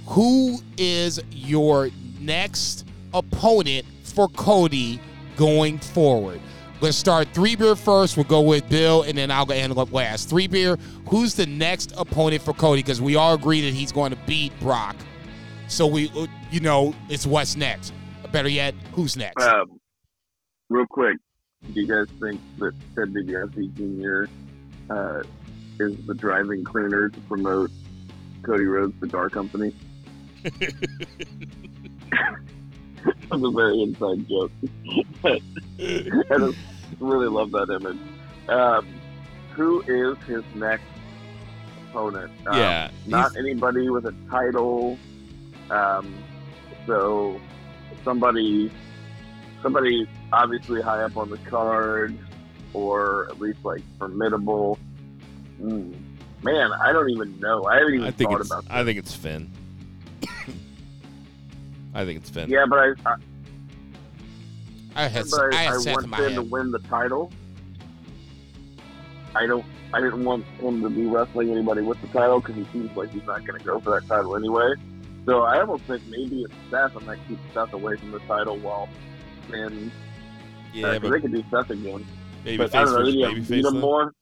who 0.05 0.59
is 0.77 1.19
your 1.31 1.89
next 2.19 2.87
opponent 3.13 3.85
for 4.03 4.27
Cody 4.29 4.99
going 5.37 5.79
forward? 5.79 6.39
Let's 6.81 6.97
start 6.97 7.27
three 7.31 7.55
beer 7.55 7.75
first. 7.75 8.17
We'll 8.17 8.23
go 8.23 8.41
with 8.41 8.67
Bill, 8.67 9.03
and 9.03 9.15
then 9.15 9.29
I'll 9.29 9.45
go 9.45 9.53
end 9.53 9.77
up 9.77 9.93
last. 9.93 10.27
Three 10.27 10.47
beer. 10.47 10.79
Who's 11.09 11.35
the 11.35 11.45
next 11.45 11.93
opponent 11.95 12.41
for 12.41 12.53
Cody? 12.53 12.81
Because 12.81 12.99
we 12.99 13.15
all 13.15 13.35
agree 13.35 13.61
that 13.61 13.73
he's 13.75 13.91
going 13.91 14.09
to 14.09 14.17
beat 14.25 14.51
Brock. 14.59 14.95
So 15.67 15.85
we, 15.85 16.09
uh, 16.17 16.25
you 16.49 16.59
know, 16.59 16.95
it's 17.07 17.27
what's 17.27 17.55
next. 17.55 17.93
Better 18.31 18.49
yet, 18.49 18.73
who's 18.93 19.15
next? 19.15 19.43
Um, 19.43 19.79
real 20.69 20.87
quick, 20.87 21.17
do 21.71 21.81
you 21.81 21.87
guys 21.87 22.07
think 22.19 22.41
that 22.57 22.73
Ted 22.95 23.13
DiBiase 23.13 23.73
Jr. 23.75 24.31
Uh, 24.91 25.21
is 25.79 25.95
the 26.07 26.15
driving 26.15 26.63
cleaner 26.63 27.09
to 27.09 27.19
promote 27.21 27.69
Cody 28.41 28.65
Rhodes 28.65 28.99
Cigar 28.99 29.29
Company? 29.29 29.71
That's 33.31 33.43
a 33.43 33.51
very 33.51 33.81
inside 33.83 34.27
joke. 34.27 34.51
but 37.01 37.07
I 37.07 37.09
just 37.09 37.13
really 37.13 37.27
love 37.27 37.51
that 37.51 37.69
image. 37.69 37.97
Um, 38.47 38.87
who 39.51 39.81
is 39.81 40.17
his 40.25 40.43
next 40.55 40.83
opponent? 41.89 42.31
Um, 42.47 42.57
Yeah, 42.57 42.91
not 43.05 43.35
anybody 43.37 43.89
with 43.89 44.05
a 44.05 44.15
title. 44.29 44.97
Um, 45.69 46.13
so 46.85 47.39
somebody, 48.03 48.71
somebody 49.61 50.07
obviously 50.33 50.81
high 50.81 51.03
up 51.03 51.17
on 51.17 51.29
the 51.29 51.37
card, 51.37 52.17
or 52.73 53.27
at 53.29 53.39
least 53.39 53.63
like 53.63 53.81
formidable. 53.99 54.79
Mm. 55.61 55.93
Man, 56.43 56.71
I 56.73 56.91
don't 56.91 57.09
even 57.09 57.39
know. 57.39 57.65
I 57.65 57.77
haven't 57.77 57.93
even 57.95 58.07
I 58.07 58.11
think 58.11 58.31
thought 58.31 58.45
about. 58.45 58.65
I 58.69 58.83
think 58.83 58.97
it's 58.97 59.13
Finn. 59.13 59.51
I 61.93 62.03
think 62.03 62.21
it's 62.21 62.29
Finn. 62.29 62.49
Yeah, 62.49 62.65
but 62.67 62.79
I, 62.79 62.93
I, 63.11 63.15
I 64.95 65.07
had, 65.07 65.25
I 65.33 65.47
I, 65.51 65.55
had 65.63 65.73
I 65.73 65.77
Seth 65.77 65.87
in 65.87 65.93
want 65.93 66.07
my 66.07 66.17
Finn 66.17 66.29
to 66.35 66.41
head. 66.41 66.51
win 66.51 66.71
the 66.71 66.79
title. 66.79 67.31
I 69.35 69.45
don't. 69.45 69.65
I 69.93 69.99
didn't 69.99 70.23
want 70.23 70.45
him 70.59 70.81
to 70.81 70.89
be 70.89 71.05
wrestling 71.05 71.51
anybody 71.51 71.81
with 71.81 71.99
the 72.01 72.07
title 72.07 72.39
because 72.39 72.55
he 72.55 72.65
seems 72.71 72.95
like 72.95 73.11
he's 73.11 73.25
not 73.25 73.45
going 73.45 73.59
to 73.59 73.65
go 73.65 73.79
for 73.79 73.91
that 73.99 74.07
title 74.07 74.35
anyway. 74.37 74.73
So 75.25 75.43
I 75.43 75.59
almost 75.61 75.83
think 75.83 76.01
maybe 76.09 76.43
it's 76.43 76.53
Seth, 76.69 76.95
and 76.95 77.07
that 77.07 77.17
keeps 77.27 77.41
Seth 77.53 77.73
away 77.73 77.95
from 77.97 78.11
the 78.11 78.19
title 78.19 78.57
while 78.57 78.89
Finn. 79.49 79.91
yeah, 80.73 80.87
uh, 80.87 80.91
'cause 80.93 81.01
but 81.01 81.09
they 81.11 81.19
could 81.21 81.31
do 81.33 81.43
Seth 81.51 81.69
again. 81.69 82.05
babyface 82.45 82.57
but 82.57 82.75
I 82.75 82.83
don't 82.85 82.93
know. 82.93 83.03
Maybe 83.03 83.17
you 83.17 83.25
beat 83.41 83.43
babyface. 83.43 83.67
him 83.67 83.73
though? 83.75 83.79
more. 83.81 84.13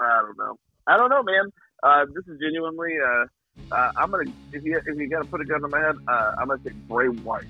I 0.00 0.22
don't 0.22 0.38
know. 0.38 0.56
I 0.86 0.96
don't 0.96 1.10
know, 1.10 1.22
man. 1.22 1.52
Uh, 1.82 2.04
this 2.14 2.24
is 2.28 2.40
genuinely. 2.40 2.92
Uh, 3.04 3.74
uh, 3.74 3.92
I'm 3.96 4.10
gonna. 4.10 4.30
If 4.52 4.64
you 4.64 4.76
if 4.84 4.98
you 4.98 5.08
gotta 5.08 5.26
put 5.26 5.40
a 5.40 5.44
gun 5.44 5.60
to 5.62 5.68
my 5.68 5.78
head, 5.80 5.96
uh, 6.08 6.32
I'm 6.40 6.48
gonna 6.48 6.60
take 6.64 6.74
Bray 6.88 7.08
Wyatt. 7.08 7.46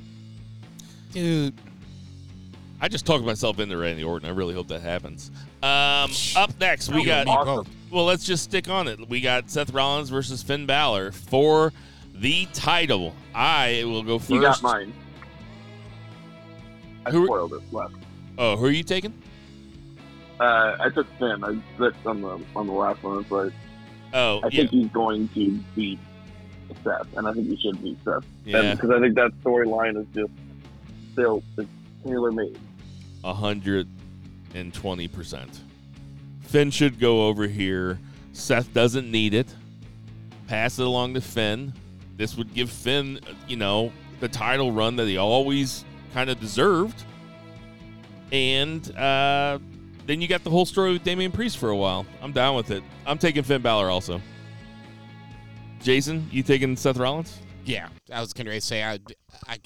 Dude, 1.12 1.54
I 2.82 2.88
just 2.88 3.06
talked 3.06 3.24
myself 3.24 3.60
into 3.60 3.76
Randy 3.76 4.02
Orton. 4.02 4.28
I 4.28 4.32
really 4.32 4.54
hope 4.54 4.66
that 4.68 4.82
happens. 4.82 5.30
Um, 5.62 6.10
up 6.36 6.50
next, 6.60 6.92
we 6.92 7.04
got. 7.04 7.26
Well, 7.90 8.04
let's 8.04 8.24
just 8.24 8.42
stick 8.42 8.68
on 8.68 8.88
it. 8.88 9.08
We 9.08 9.20
got 9.20 9.48
Seth 9.50 9.72
Rollins 9.72 10.10
versus 10.10 10.42
Finn 10.42 10.66
Balor 10.66 11.12
for 11.12 11.72
the 12.14 12.46
title. 12.52 13.14
I 13.34 13.84
will 13.84 14.02
go 14.02 14.18
first. 14.18 14.30
You 14.30 14.40
got 14.40 14.60
mine. 14.62 14.92
I 17.06 17.10
Who- 17.12 17.26
spoiled 17.26 17.52
it. 17.54 17.60
Left. 17.72 17.94
Oh, 18.36 18.56
who 18.56 18.66
are 18.66 18.70
you 18.70 18.82
taking? 18.82 19.12
Uh, 20.40 20.76
I 20.80 20.88
took 20.88 21.06
Finn. 21.20 21.44
I 21.44 21.56
slipped 21.76 22.04
on 22.04 22.20
the 22.20 22.40
on 22.56 22.66
the 22.66 22.72
last 22.72 23.00
one. 23.04 23.24
But 23.30 23.52
I, 24.12 24.18
Oh, 24.18 24.40
I 24.42 24.48
yeah, 24.48 24.60
think 24.62 24.70
he's 24.70 24.88
going 24.88 25.28
to 25.28 25.50
beat 25.76 25.98
Seth, 26.82 27.06
and 27.16 27.28
I 27.28 27.32
think 27.32 27.46
he 27.48 27.56
should 27.58 27.80
beat 27.82 27.96
Seth. 28.04 28.24
yeah, 28.44 28.74
Because 28.74 28.90
I 28.90 28.98
think 29.00 29.14
that 29.14 29.30
storyline 29.44 29.96
is 30.00 30.06
just 30.14 30.32
still 31.12 31.42
it's 31.56 31.70
tailor 32.04 32.32
made. 32.32 32.58
A 33.24 33.34
hundred 33.34 33.88
and 34.54 34.72
twenty 34.72 35.08
percent. 35.08 35.60
Finn 36.42 36.70
should 36.70 36.98
go 36.98 37.26
over 37.26 37.46
here. 37.46 37.98
Seth 38.32 38.72
doesn't 38.74 39.10
need 39.10 39.34
it. 39.34 39.54
Pass 40.48 40.78
it 40.78 40.86
along 40.86 41.14
to 41.14 41.20
Finn. 41.20 41.72
This 42.16 42.36
would 42.36 42.52
give 42.52 42.70
Finn, 42.70 43.20
you 43.48 43.56
know, 43.56 43.92
the 44.20 44.28
title 44.28 44.70
run 44.72 44.96
that 44.96 45.06
he 45.06 45.16
always 45.16 45.84
kind 46.12 46.28
of 46.30 46.38
deserved. 46.40 47.04
And 48.32 48.94
uh, 48.96 49.58
then 50.06 50.20
you 50.20 50.28
got 50.28 50.44
the 50.44 50.50
whole 50.50 50.66
story 50.66 50.92
with 50.92 51.04
Damian 51.04 51.32
Priest 51.32 51.58
for 51.58 51.70
a 51.70 51.76
while. 51.76 52.06
I'm 52.20 52.32
down 52.32 52.56
with 52.56 52.70
it. 52.70 52.82
I'm 53.06 53.18
taking 53.18 53.42
Finn 53.42 53.62
Balor 53.62 53.90
also. 53.90 54.20
Jason, 55.80 56.28
you 56.30 56.42
taking 56.42 56.76
Seth 56.76 56.96
Rollins? 56.96 57.38
yeah, 57.64 57.88
I 58.12 58.20
was 58.20 58.32
going 58.32 58.46
to 58.46 58.60
say 58.60 58.82
I, 58.82 58.98
I, 59.46 59.58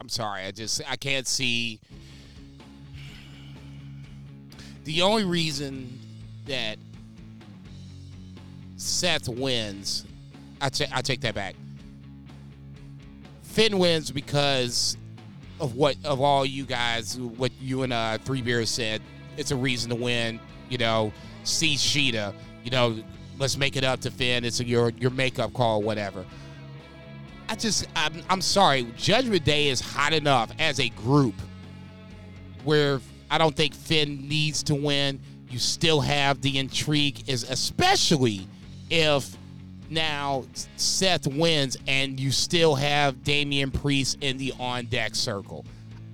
I'm 0.00 0.08
sorry. 0.08 0.42
I 0.42 0.50
just 0.50 0.80
I 0.88 0.96
can't 0.96 1.26
see. 1.26 1.80
The 4.90 5.02
only 5.02 5.22
reason 5.22 6.00
that 6.46 6.76
Seth 8.76 9.28
wins, 9.28 10.04
I 10.60 10.68
ta- 10.68 10.90
I 10.92 11.00
take 11.00 11.20
that 11.20 11.32
back. 11.32 11.54
Finn 13.44 13.78
wins 13.78 14.10
because 14.10 14.96
of 15.60 15.76
what 15.76 15.94
of 16.04 16.20
all 16.20 16.44
you 16.44 16.64
guys, 16.64 17.16
what 17.16 17.52
you 17.60 17.84
and 17.84 17.92
uh, 17.92 18.18
Three 18.18 18.42
Beers 18.42 18.68
said. 18.68 19.00
It's 19.36 19.52
a 19.52 19.56
reason 19.56 19.90
to 19.90 19.94
win. 19.94 20.40
You 20.68 20.78
know, 20.78 21.12
see 21.44 21.76
Sheeta. 21.76 22.34
You 22.64 22.72
know, 22.72 22.98
let's 23.38 23.56
make 23.56 23.76
it 23.76 23.84
up 23.84 24.00
to 24.00 24.10
Finn. 24.10 24.44
It's 24.44 24.60
your 24.60 24.90
your 24.98 25.12
makeup 25.12 25.52
call, 25.52 25.82
whatever. 25.82 26.24
I 27.48 27.54
just 27.54 27.86
I'm, 27.94 28.24
I'm 28.28 28.40
sorry. 28.40 28.88
Judgment 28.96 29.44
Day 29.44 29.68
is 29.68 29.80
hot 29.80 30.12
enough 30.12 30.50
as 30.58 30.80
a 30.80 30.88
group 30.88 31.36
where 32.64 33.00
I 33.30 33.38
don't 33.38 33.54
think 33.54 33.74
Finn 33.74 34.28
needs 34.28 34.62
to 34.64 34.74
win. 34.74 35.20
You 35.48 35.58
still 35.58 36.00
have 36.00 36.40
the 36.42 36.58
intrigue, 36.58 37.28
is 37.28 37.44
especially 37.48 38.46
if 38.90 39.36
now 39.88 40.44
Seth 40.76 41.26
wins 41.26 41.76
and 41.86 42.18
you 42.18 42.30
still 42.30 42.74
have 42.74 43.22
Damian 43.24 43.70
Priest 43.70 44.18
in 44.20 44.36
the 44.36 44.52
on 44.58 44.86
deck 44.86 45.14
circle. 45.14 45.64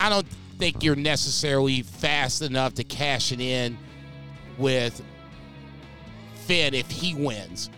I 0.00 0.08
don't 0.08 0.26
think 0.58 0.82
you're 0.82 0.96
necessarily 0.96 1.82
fast 1.82 2.42
enough 2.42 2.74
to 2.74 2.84
cash 2.84 3.32
it 3.32 3.40
in 3.40 3.76
with 4.58 5.02
Finn 6.46 6.74
if 6.74 6.90
he 6.90 7.14
wins, 7.14 7.70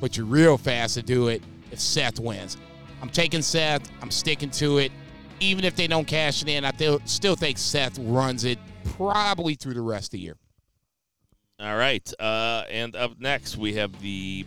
but 0.00 0.16
you're 0.16 0.26
real 0.26 0.58
fast 0.58 0.94
to 0.94 1.02
do 1.02 1.28
it 1.28 1.42
if 1.70 1.80
Seth 1.80 2.20
wins. 2.20 2.56
I'm 3.02 3.08
taking 3.08 3.42
Seth. 3.42 3.90
I'm 4.02 4.10
sticking 4.10 4.50
to 4.52 4.78
it. 4.78 4.92
Even 5.40 5.64
if 5.64 5.74
they 5.74 5.86
don't 5.86 6.06
cash 6.06 6.42
it 6.42 6.48
in, 6.48 6.64
I 6.64 6.72
still 7.06 7.34
think 7.34 7.56
Seth 7.56 7.98
runs 7.98 8.44
it 8.44 8.58
probably 8.84 9.54
through 9.54 9.74
the 9.74 9.80
rest 9.80 10.08
of 10.08 10.12
the 10.12 10.18
year. 10.20 10.36
All 11.60 11.76
right. 11.76 12.10
Uh, 12.18 12.64
and 12.70 12.96
up 12.96 13.20
next, 13.20 13.56
we 13.56 13.74
have 13.74 14.00
the 14.00 14.46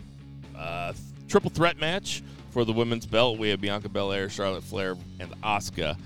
uh, 0.56 0.92
triple 1.28 1.50
threat 1.50 1.78
match 1.78 2.22
for 2.50 2.64
the 2.64 2.72
women's 2.72 3.06
belt. 3.06 3.38
We 3.38 3.50
have 3.50 3.60
Bianca 3.60 3.88
Belair, 3.88 4.28
Charlotte 4.28 4.64
Flair, 4.64 4.96
and 5.20 5.30
Asuka. 5.42 5.96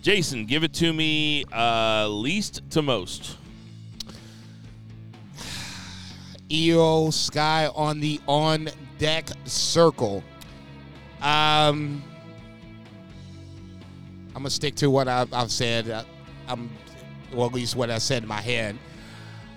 Jason, 0.00 0.46
give 0.46 0.64
it 0.64 0.72
to 0.74 0.92
me 0.92 1.44
uh, 1.52 2.08
least 2.08 2.62
to 2.70 2.82
most. 2.82 3.36
Io 6.52 7.10
Sky 7.10 7.68
on 7.74 8.00
the 8.00 8.20
on 8.26 8.68
deck 8.98 9.28
circle. 9.44 10.22
Um, 11.20 12.02
I'm 14.34 14.42
gonna 14.42 14.50
stick 14.50 14.74
to 14.76 14.90
what 14.90 15.06
I've, 15.06 15.32
I've 15.32 15.52
said. 15.52 15.88
I, 15.90 16.04
I'm 16.48 16.68
well, 17.34 17.46
at 17.46 17.52
least 17.52 17.76
what 17.76 17.90
I 17.90 17.98
said 17.98 18.22
in 18.22 18.28
my 18.28 18.40
head. 18.40 18.78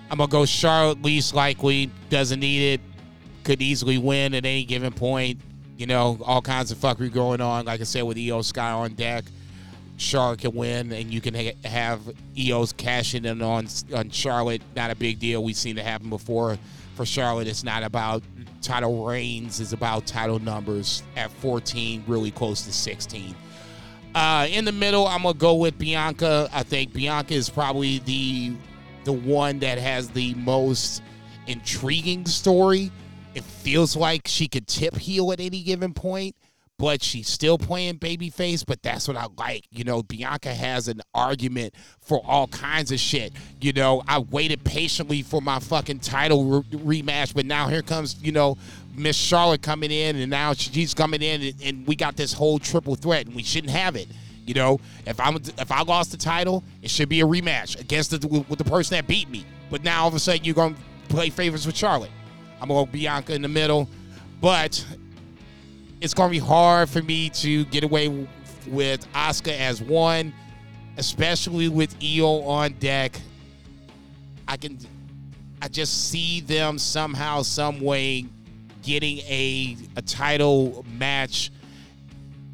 I'm 0.10 0.18
gonna 0.18 0.30
go 0.30 0.46
Charlotte 0.46 1.02
least 1.02 1.34
likely. 1.34 1.90
Doesn't 2.10 2.40
need 2.40 2.74
it. 2.74 2.82
Could 3.44 3.62
easily 3.62 3.98
win 3.98 4.34
at 4.34 4.46
any 4.46 4.64
given 4.64 4.94
point. 4.94 5.40
You 5.78 5.88
know, 5.88 6.18
all 6.24 6.42
kinds 6.42 6.72
of 6.72 6.78
fuckery 6.78 7.12
going 7.12 7.42
on. 7.42 7.66
Like 7.66 7.82
I 7.82 7.84
said, 7.84 8.04
with 8.04 8.18
Io 8.18 8.42
Sky 8.42 8.72
on 8.72 8.94
deck, 8.94 9.26
Charlotte 9.98 10.40
can 10.40 10.54
win, 10.54 10.92
and 10.92 11.14
you 11.14 11.22
can 11.22 11.34
ha- 11.34 11.56
have 11.66 12.02
Io's 12.38 12.72
cashing 12.74 13.26
in 13.26 13.42
on 13.42 13.68
on 13.94 14.10
Charlotte. 14.10 14.62
Not 14.76 14.92
a 14.92 14.96
big 14.96 15.20
deal. 15.20 15.44
We've 15.44 15.56
seen 15.56 15.78
it 15.78 15.86
happen 15.86 16.10
before. 16.10 16.58
For 16.96 17.06
Charlotte, 17.06 17.48
it's 17.48 17.64
not 17.64 17.84
about 17.84 18.24
title 18.62 19.06
reigns; 19.06 19.60
it's 19.60 19.74
about 19.74 20.06
title 20.06 20.40
numbers. 20.40 21.04
At 21.16 21.32
14, 21.32 22.04
really 22.08 22.32
close 22.32 22.64
to 22.64 22.72
16. 22.72 23.36
Uh, 24.16 24.48
in 24.50 24.64
the 24.64 24.72
middle, 24.72 25.06
I'm 25.06 25.24
gonna 25.24 25.34
go 25.34 25.56
with 25.56 25.78
Bianca. 25.78 26.50
I 26.54 26.64
think 26.64 26.94
Bianca 26.94 27.34
is 27.34 27.50
probably 27.50 28.00
the 28.00 28.54
the 29.04 29.12
one 29.12 29.60
that 29.60 29.78
has 29.78 30.10
the 30.10 30.34
most 30.36 31.04
intriguing 31.48 32.26
story. 32.26 32.92
It 33.34 33.44
feels 33.44 33.96
like 33.98 34.22
she 34.26 34.48
could 34.48 34.68
tip 34.68 34.96
heel 34.96 35.34
at 35.34 35.42
any 35.42 35.62
given 35.62 35.94
point, 35.94 36.34
but 36.80 37.04
she's 37.04 37.28
still 37.28 37.58
playing 37.58 38.00
babyface. 38.00 38.66
But 38.66 38.82
that's 38.82 39.06
what 39.10 39.18
I 39.18 39.28
like. 39.38 39.66
You 39.70 39.84
know, 39.84 40.02
Bianca 40.02 40.54
has 40.54 40.88
an 40.88 41.02
argument 41.14 41.76
for 42.00 42.22
all 42.26 42.48
kinds 42.48 42.94
of 42.94 43.00
shit. 43.02 43.34
You 43.60 43.74
know, 43.74 44.02
I 44.08 44.20
waited 44.20 44.64
patiently 44.64 45.24
for 45.24 45.42
my 45.42 45.60
fucking 45.60 46.00
title 46.00 46.64
re- 46.72 47.02
rematch, 47.02 47.36
but 47.36 47.46
now 47.46 47.68
here 47.68 47.82
comes, 47.82 48.16
you 48.24 48.32
know, 48.32 48.58
Miss 48.98 49.16
Charlotte 49.16 49.62
coming 49.62 49.92
in, 49.92 50.16
and 50.16 50.30
now 50.30 50.54
she's 50.54 50.94
coming 50.94 51.22
in, 51.22 51.42
and, 51.42 51.56
and 51.64 51.88
we 51.88 51.96
got 51.96 52.16
this 52.16 52.34
whole 52.34 52.60
triple 52.60 52.96
threat, 52.96 53.26
and 53.26 53.36
we 53.36 53.44
shouldn't 53.44 53.72
have 53.72 53.96
it. 53.96 54.08
You 54.46 54.54
know, 54.54 54.80
if 55.06 55.20
I'm 55.20 55.36
if 55.38 55.72
I 55.72 55.82
lost 55.82 56.12
the 56.12 56.18
title, 56.18 56.64
it 56.84 56.92
should 56.92 57.10
be 57.10 57.22
a 57.22 57.26
rematch 57.26 57.80
against 57.80 58.12
the 58.12 58.46
with 58.48 58.60
the 58.60 58.64
person 58.64 58.96
that 58.96 59.08
beat 59.08 59.30
me. 59.30 59.44
But 59.72 59.84
now 59.84 60.04
all 60.04 60.08
of 60.08 60.14
a 60.14 60.20
sudden 60.20 60.44
you're 60.44 60.56
gonna 60.56 60.76
play 61.10 61.30
favorites 61.30 61.66
with 61.66 61.76
Charlotte. 61.76 62.12
I'm 62.62 62.68
gonna 62.68 62.86
go 62.86 62.92
Bianca 62.92 63.34
in 63.34 63.42
the 63.42 63.48
middle, 63.48 63.90
but 64.42 64.86
it's 66.00 66.14
gonna 66.14 66.30
be 66.30 66.40
hard 66.40 66.90
for 66.90 67.02
me 67.02 67.30
to 67.30 67.66
get 67.66 67.84
away 67.84 68.28
with 68.68 69.12
Asuka 69.14 69.58
as 69.58 69.82
one, 69.82 70.32
especially 70.98 71.68
with 71.68 71.96
Io 72.04 72.42
on 72.44 72.74
deck. 72.74 73.20
I 74.48 74.58
can, 74.58 74.78
I 75.62 75.68
just 75.68 76.12
see 76.12 76.42
them 76.42 76.78
somehow, 76.78 77.42
some 77.42 77.82
way, 77.82 78.26
getting 78.86 79.18
a 79.20 79.78
a 79.96 80.02
title 80.02 80.86
match, 80.98 81.52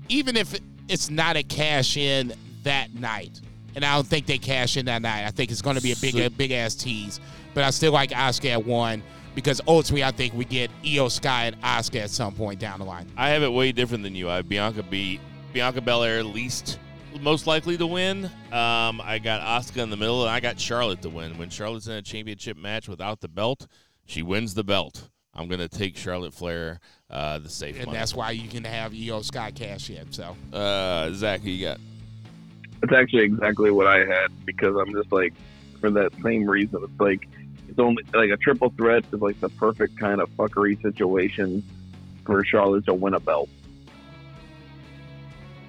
even 0.09 0.35
if 0.35 0.57
it's 0.87 1.09
not 1.09 1.35
a 1.35 1.43
cash 1.43 1.97
in 1.97 2.33
that 2.63 2.93
night. 2.93 3.41
And 3.75 3.85
I 3.85 3.95
don't 3.95 4.07
think 4.07 4.25
they 4.25 4.37
cash 4.37 4.75
in 4.75 4.85
that 4.87 5.01
night. 5.01 5.25
I 5.25 5.31
think 5.31 5.51
it's 5.51 5.61
going 5.61 5.77
to 5.77 5.81
be 5.81 5.93
a 5.93 5.95
big, 5.95 6.17
a 6.17 6.29
big 6.29 6.51
ass 6.51 6.75
tease. 6.75 7.21
But 7.53 7.63
I 7.63 7.69
still 7.69 7.93
like 7.93 8.09
Asuka 8.11 8.51
at 8.51 8.65
one 8.65 9.01
because 9.33 9.61
ultimately 9.65 10.03
I 10.03 10.11
think 10.11 10.33
we 10.33 10.43
get 10.43 10.69
Io 10.85 11.07
Sky 11.07 11.45
and 11.45 11.61
Asuka 11.61 12.01
at 12.01 12.09
some 12.09 12.33
point 12.33 12.59
down 12.59 12.79
the 12.79 12.85
line. 12.85 13.07
I 13.15 13.29
have 13.29 13.43
it 13.43 13.51
way 13.51 13.71
different 13.71 14.03
than 14.03 14.13
you. 14.13 14.29
I 14.29 14.37
have 14.37 14.49
Bianca 14.49 14.83
beat 14.83 15.21
Bianca 15.53 15.81
Belair 15.81 16.23
least 16.23 16.79
most 17.19 17.47
likely 17.47 17.77
to 17.77 17.85
win. 17.87 18.25
Um, 18.51 19.01
I 19.03 19.19
got 19.21 19.41
Asuka 19.41 19.83
in 19.83 19.89
the 19.89 19.97
middle, 19.97 20.21
and 20.21 20.31
I 20.31 20.39
got 20.39 20.59
Charlotte 20.59 21.01
to 21.01 21.09
win. 21.09 21.37
When 21.37 21.49
Charlotte's 21.49 21.87
in 21.87 21.93
a 21.93 22.01
championship 22.01 22.57
match 22.57 22.87
without 22.87 23.19
the 23.21 23.27
belt, 23.27 23.67
she 24.05 24.23
wins 24.23 24.53
the 24.53 24.63
belt. 24.63 25.09
I'm 25.33 25.47
gonna 25.47 25.67
take 25.69 25.95
Charlotte 25.95 26.33
Flair, 26.33 26.79
uh, 27.09 27.39
the 27.39 27.49
safe 27.49 27.77
And 27.77 27.85
money. 27.87 27.97
that's 27.97 28.13
why 28.13 28.31
you 28.31 28.49
can 28.49 28.63
have 28.65 28.93
Io 28.93 29.21
Sky 29.21 29.51
cash 29.51 29.89
in. 29.89 30.11
So 30.11 30.35
uh, 30.53 31.11
Zach, 31.13 31.41
who 31.41 31.49
you 31.49 31.65
got? 31.67 31.79
It's 32.83 32.93
actually 32.93 33.23
exactly 33.23 33.71
what 33.71 33.87
I 33.87 33.99
had 33.99 34.27
because 34.45 34.75
I'm 34.75 34.91
just 34.93 35.11
like, 35.11 35.33
for 35.79 35.89
that 35.91 36.11
same 36.23 36.49
reason, 36.49 36.81
it's 36.83 36.99
like 36.99 37.27
it's 37.69 37.79
only 37.79 38.03
like 38.13 38.29
a 38.31 38.37
triple 38.37 38.69
threat 38.75 39.05
is 39.13 39.21
like 39.21 39.39
the 39.39 39.49
perfect 39.49 39.97
kind 39.97 40.19
of 40.19 40.29
fuckery 40.35 40.81
situation 40.81 41.63
for 42.25 42.43
Charlotte 42.43 42.85
to 42.85 42.93
win 42.93 43.13
a 43.13 43.19
belt. 43.19 43.49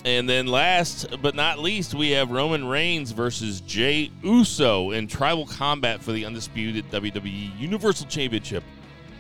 And 0.05 0.29
then 0.29 0.49
last 0.49 1.07
but 1.23 1.37
not 1.37 1.61
least, 1.61 1.95
we 1.95 2.11
have 2.11 2.33
Roman 2.33 2.67
Reigns 2.67 3.13
versus 3.13 3.61
Jey 3.61 4.11
Uso 4.25 4.91
in 4.91 5.07
tribal 5.07 5.47
combat 5.47 6.03
for 6.03 6.11
the 6.11 6.25
undisputed 6.25 6.91
WWE 6.91 7.57
Universal 7.61 8.09
Championship 8.09 8.65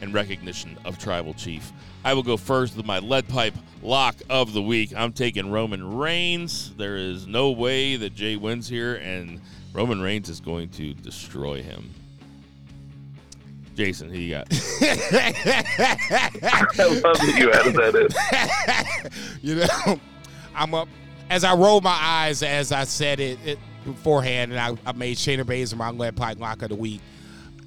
in 0.02 0.12
recognition 0.12 0.76
of 0.84 0.98
Tribal 0.98 1.32
Chief. 1.32 1.72
I 2.04 2.12
will 2.12 2.24
go 2.24 2.36
first 2.36 2.76
with 2.76 2.84
my 2.84 2.98
lead 2.98 3.26
pipe 3.28 3.54
lock 3.82 4.16
of 4.28 4.52
the 4.52 4.60
week. 4.60 4.92
I'm 4.94 5.12
taking 5.12 5.50
Roman 5.50 5.96
Reigns. 5.96 6.74
There 6.76 6.96
is 6.96 7.26
no 7.26 7.52
way 7.52 7.96
that 7.96 8.14
Jey 8.14 8.36
wins 8.36 8.68
here, 8.68 8.96
and 8.96 9.40
Roman 9.72 10.02
Reigns 10.02 10.28
is 10.28 10.40
going 10.40 10.68
to 10.70 10.92
destroy 10.92 11.62
him. 11.62 11.94
Jason, 13.74 14.10
who 14.10 14.18
you 14.18 14.32
got? 14.32 14.48
I 14.52 14.58
love 16.78 17.16
that 17.18 17.34
you 17.38 17.52
added 17.52 17.74
that 17.74 19.00
in. 19.00 19.48
you 19.48 19.54
know, 19.54 20.00
I'm 20.54 20.74
up 20.74 20.88
as 21.30 21.44
I 21.44 21.54
roll 21.54 21.80
my 21.80 21.96
eyes 21.98 22.42
as 22.42 22.72
I 22.72 22.84
said 22.84 23.18
it, 23.18 23.38
it 23.44 23.58
beforehand, 23.84 24.52
and 24.52 24.60
I, 24.60 24.76
I 24.84 24.92
made 24.92 25.16
Shayna 25.16 25.44
Baszler 25.44 25.76
my 25.76 25.90
lead 25.90 26.16
pipe 26.16 26.38
lock 26.38 26.60
of 26.60 26.68
the 26.68 26.74
week. 26.74 27.00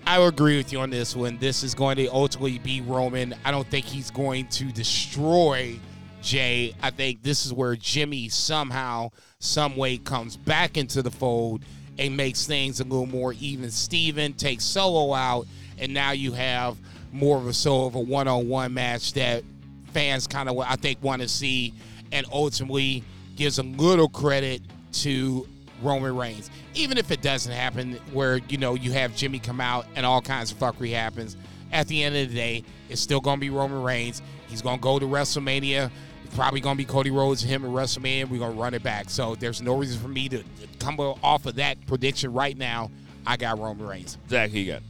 I 0.07 0.19
agree 0.19 0.57
with 0.57 0.71
you 0.71 0.79
on 0.81 0.91
this 0.91 1.15
one. 1.15 1.37
This 1.39 1.63
is 1.63 1.73
going 1.73 1.97
to 1.97 2.07
ultimately 2.07 2.59
be 2.59 2.79
Roman. 2.79 3.33
I 3.43 3.49
don't 3.49 3.67
think 3.67 3.85
he's 3.85 4.11
going 4.11 4.47
to 4.49 4.65
destroy 4.65 5.79
Jey. 6.21 6.75
I 6.81 6.91
think 6.91 7.23
this 7.23 7.45
is 7.45 7.51
where 7.51 7.75
Jimmy 7.75 8.29
somehow, 8.29 9.09
some 9.39 9.75
way 9.75 9.97
comes 9.97 10.37
back 10.37 10.77
into 10.77 11.01
the 11.01 11.09
fold 11.09 11.63
and 11.97 12.15
makes 12.15 12.45
things 12.45 12.79
a 12.79 12.83
little 12.83 13.07
more 13.07 13.33
even. 13.33 13.71
Steven 13.71 14.33
takes 14.33 14.63
Solo 14.63 15.13
out, 15.13 15.47
and 15.79 15.91
now 15.91 16.11
you 16.11 16.33
have 16.33 16.77
more 17.11 17.37
of 17.37 17.47
a 17.47 17.53
sort 17.53 17.91
of 17.91 17.95
a 17.95 17.99
one-on-one 17.99 18.73
match 18.73 19.13
that 19.13 19.43
fans 19.91 20.27
kind 20.27 20.49
of 20.49 20.59
I 20.59 20.75
think 20.75 21.01
want 21.01 21.23
to 21.23 21.27
see, 21.27 21.73
and 22.11 22.27
ultimately 22.31 23.03
gives 23.35 23.57
a 23.57 23.63
little 23.63 24.09
credit 24.09 24.61
to 24.91 25.47
Roman 25.81 26.15
Reigns. 26.15 26.49
Even 26.73 26.97
if 26.97 27.11
it 27.11 27.21
doesn't 27.21 27.51
happen, 27.51 27.93
where 28.13 28.37
you 28.49 28.57
know 28.57 28.75
you 28.75 28.91
have 28.91 29.15
Jimmy 29.15 29.39
come 29.39 29.61
out 29.61 29.85
and 29.95 30.05
all 30.05 30.21
kinds 30.21 30.51
of 30.51 30.59
fuckery 30.59 30.93
happens, 30.93 31.37
at 31.71 31.87
the 31.87 32.03
end 32.03 32.15
of 32.15 32.29
the 32.29 32.35
day, 32.35 32.63
it's 32.89 33.01
still 33.01 33.21
gonna 33.21 33.39
be 33.39 33.49
Roman 33.49 33.81
Reigns. 33.81 34.21
He's 34.47 34.61
gonna 34.61 34.81
go 34.81 34.99
to 34.99 35.05
WrestleMania. 35.05 35.91
It's 36.23 36.35
probably 36.35 36.61
gonna 36.61 36.75
be 36.75 36.85
Cody 36.85 37.11
Rhodes 37.11 37.43
and 37.43 37.51
him 37.51 37.65
at 37.65 37.71
WrestleMania. 37.71 38.29
We're 38.29 38.39
gonna 38.39 38.59
run 38.59 38.73
it 38.73 38.83
back. 38.83 39.09
So 39.09 39.35
there's 39.35 39.61
no 39.61 39.75
reason 39.75 39.99
for 39.99 40.07
me 40.07 40.29
to 40.29 40.43
come 40.79 40.99
off 40.99 41.45
of 41.45 41.55
that 41.55 41.85
prediction 41.87 42.33
right 42.33 42.57
now. 42.57 42.91
I 43.27 43.37
got 43.37 43.59
Roman 43.59 43.85
Reigns. 43.87 44.17
Zach, 44.29 44.51
who 44.51 44.59
you 44.59 44.73
got? 44.73 44.83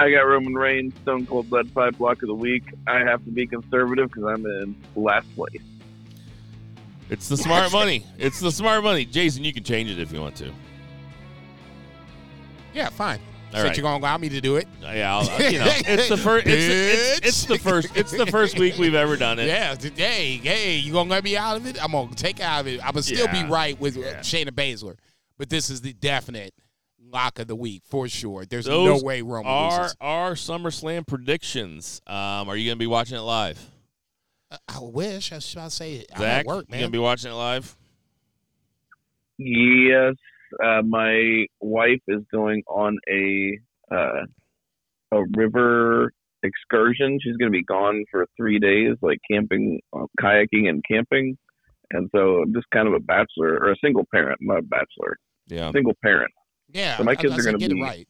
I 0.00 0.10
got 0.10 0.20
Roman 0.20 0.54
Reigns, 0.54 0.94
Stone 1.02 1.26
Cold 1.26 1.50
Blood 1.50 1.74
Pipe 1.74 1.98
Block 1.98 2.22
of 2.22 2.28
the 2.28 2.34
Week. 2.34 2.62
I 2.86 3.00
have 3.00 3.24
to 3.24 3.30
be 3.30 3.46
conservative 3.46 4.10
because 4.12 4.24
I'm 4.24 4.46
in 4.46 4.76
last 4.94 5.34
place. 5.34 5.60
It's 7.10 7.28
the 7.28 7.36
smart 7.36 7.72
money. 7.72 8.04
It's 8.18 8.40
the 8.40 8.52
smart 8.52 8.82
money. 8.84 9.04
Jason, 9.04 9.44
you 9.44 9.52
can 9.52 9.64
change 9.64 9.90
it 9.90 9.98
if 9.98 10.12
you 10.12 10.20
want 10.20 10.36
to. 10.36 10.52
Yeah, 12.74 12.88
fine. 12.90 13.18
All 13.50 13.54
Said 13.60 13.62
right. 13.68 13.76
you're 13.78 13.82
gonna 13.82 13.96
allow 13.96 14.18
me 14.18 14.28
to 14.28 14.42
do 14.42 14.56
it. 14.56 14.68
Yeah, 14.82 15.16
I'll, 15.16 15.24
you 15.50 15.58
know, 15.58 15.64
it's 15.86 16.08
the 16.10 16.18
first. 16.18 16.46
It's, 16.46 17.18
it's, 17.18 17.26
it's 17.28 17.44
the 17.46 17.58
first. 17.58 17.96
It's 17.96 18.12
the 18.12 18.26
first 18.26 18.58
week 18.58 18.76
we've 18.76 18.94
ever 18.94 19.16
done 19.16 19.38
it. 19.38 19.46
Yeah, 19.46 19.74
today, 19.74 20.36
hey, 20.42 20.76
you 20.76 20.92
gonna 20.92 21.08
let 21.08 21.24
me 21.24 21.34
out 21.36 21.56
of 21.56 21.66
it? 21.66 21.82
I'm 21.82 21.92
gonna 21.92 22.14
take 22.14 22.40
out 22.40 22.60
of 22.60 22.66
it. 22.66 22.80
I'm 22.84 22.92
gonna 22.92 23.02
still 23.02 23.24
Yeah. 23.24 23.42
be 23.44 23.48
right 23.50 23.80
with 23.80 23.96
uh, 23.96 24.00
Yeah. 24.00 24.18
Shayna 24.18 24.50
Baszler, 24.50 24.96
but 25.38 25.48
this 25.48 25.70
is 25.70 25.80
the 25.80 25.94
definite 25.94 26.52
lock 27.10 27.38
of 27.38 27.46
the 27.48 27.56
week 27.56 27.82
for 27.88 28.06
sure. 28.06 28.44
There's 28.44 28.66
Those 28.66 29.00
no 29.00 29.06
way 29.06 29.22
Roman 29.22 29.50
are 29.50 29.80
loses. 29.80 29.96
our 29.98 30.32
SummerSlam 30.32 31.06
predictions. 31.06 32.02
Um, 32.06 32.50
are 32.50 32.54
you 32.56 32.66
going 32.68 32.76
to 32.76 32.78
be 32.78 32.86
watching 32.86 33.16
it 33.16 33.20
live? 33.22 33.58
I- 34.50 34.58
I 34.68 34.78
wish 34.80 35.32
I 35.32 35.36
was 35.36 35.52
about 35.52 35.64
to 35.64 35.70
say 35.70 36.04
I'm 36.14 36.20
Zach, 36.20 36.40
at 36.40 36.46
work, 36.46 36.70
man. 36.70 36.80
you 36.80 36.80
going 36.80 36.80
man. 36.80 36.88
to 36.88 36.92
be 36.92 36.98
watching 36.98 37.30
it 37.30 37.34
live? 37.34 37.76
Yes, 39.38 40.14
uh, 40.64 40.82
my 40.82 41.46
wife 41.60 42.00
is 42.08 42.22
going 42.32 42.62
on 42.66 42.96
a 43.10 43.58
uh, 43.94 44.24
a 45.12 45.22
river 45.36 46.12
excursion. 46.42 47.18
She's 47.22 47.36
going 47.36 47.50
to 47.50 47.56
be 47.56 47.64
gone 47.64 48.04
for 48.10 48.26
three 48.36 48.58
days, 48.58 48.96
like 49.00 49.18
camping, 49.30 49.80
uh, 49.92 50.06
kayaking, 50.20 50.68
and 50.68 50.82
camping. 50.90 51.36
And 51.90 52.10
so, 52.14 52.42
I'm 52.42 52.52
just 52.52 52.66
kind 52.72 52.86
of 52.86 52.94
a 52.94 53.00
bachelor 53.00 53.58
or 53.62 53.72
a 53.72 53.76
single 53.82 54.06
parent, 54.12 54.38
not 54.42 54.58
a 54.58 54.62
bachelor, 54.62 55.16
Yeah. 55.46 55.72
single 55.72 55.94
parent, 56.02 56.30
yeah, 56.70 56.98
So 56.98 57.04
my 57.04 57.14
kids 57.16 57.32
I 57.32 57.38
are 57.38 57.42
gonna 57.44 57.56
get 57.58 57.70
be- 57.70 57.80
it 57.80 57.82
right. 57.82 58.08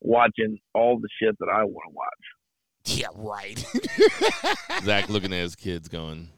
watching 0.00 0.58
all 0.74 0.98
the 0.98 1.08
shit 1.20 1.36
that 1.40 1.48
I 1.52 1.64
want 1.64 1.84
to 1.90 1.94
watch. 1.94 2.24
Yeah, 2.86 3.08
right. 3.16 3.58
Zach 4.84 5.08
looking 5.08 5.32
at 5.32 5.40
his 5.40 5.56
kids 5.56 5.88
going, 5.88 6.28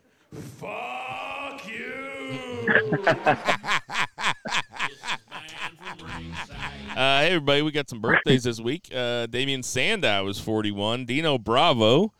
Fuck 0.59 1.69
you! 1.69 1.95
uh, 6.91 7.21
hey, 7.21 7.29
everybody, 7.29 7.63
we 7.63 7.71
got 7.71 7.89
some 7.89 8.01
birthdays 8.01 8.45
this 8.45 8.61
week. 8.61 8.89
Uh, 8.95 9.27
Damien 9.27 9.63
Sandow 9.63 10.27
is 10.29 10.41
41. 10.41 11.05
Dino 11.05 11.39
Bravo, 11.39 12.13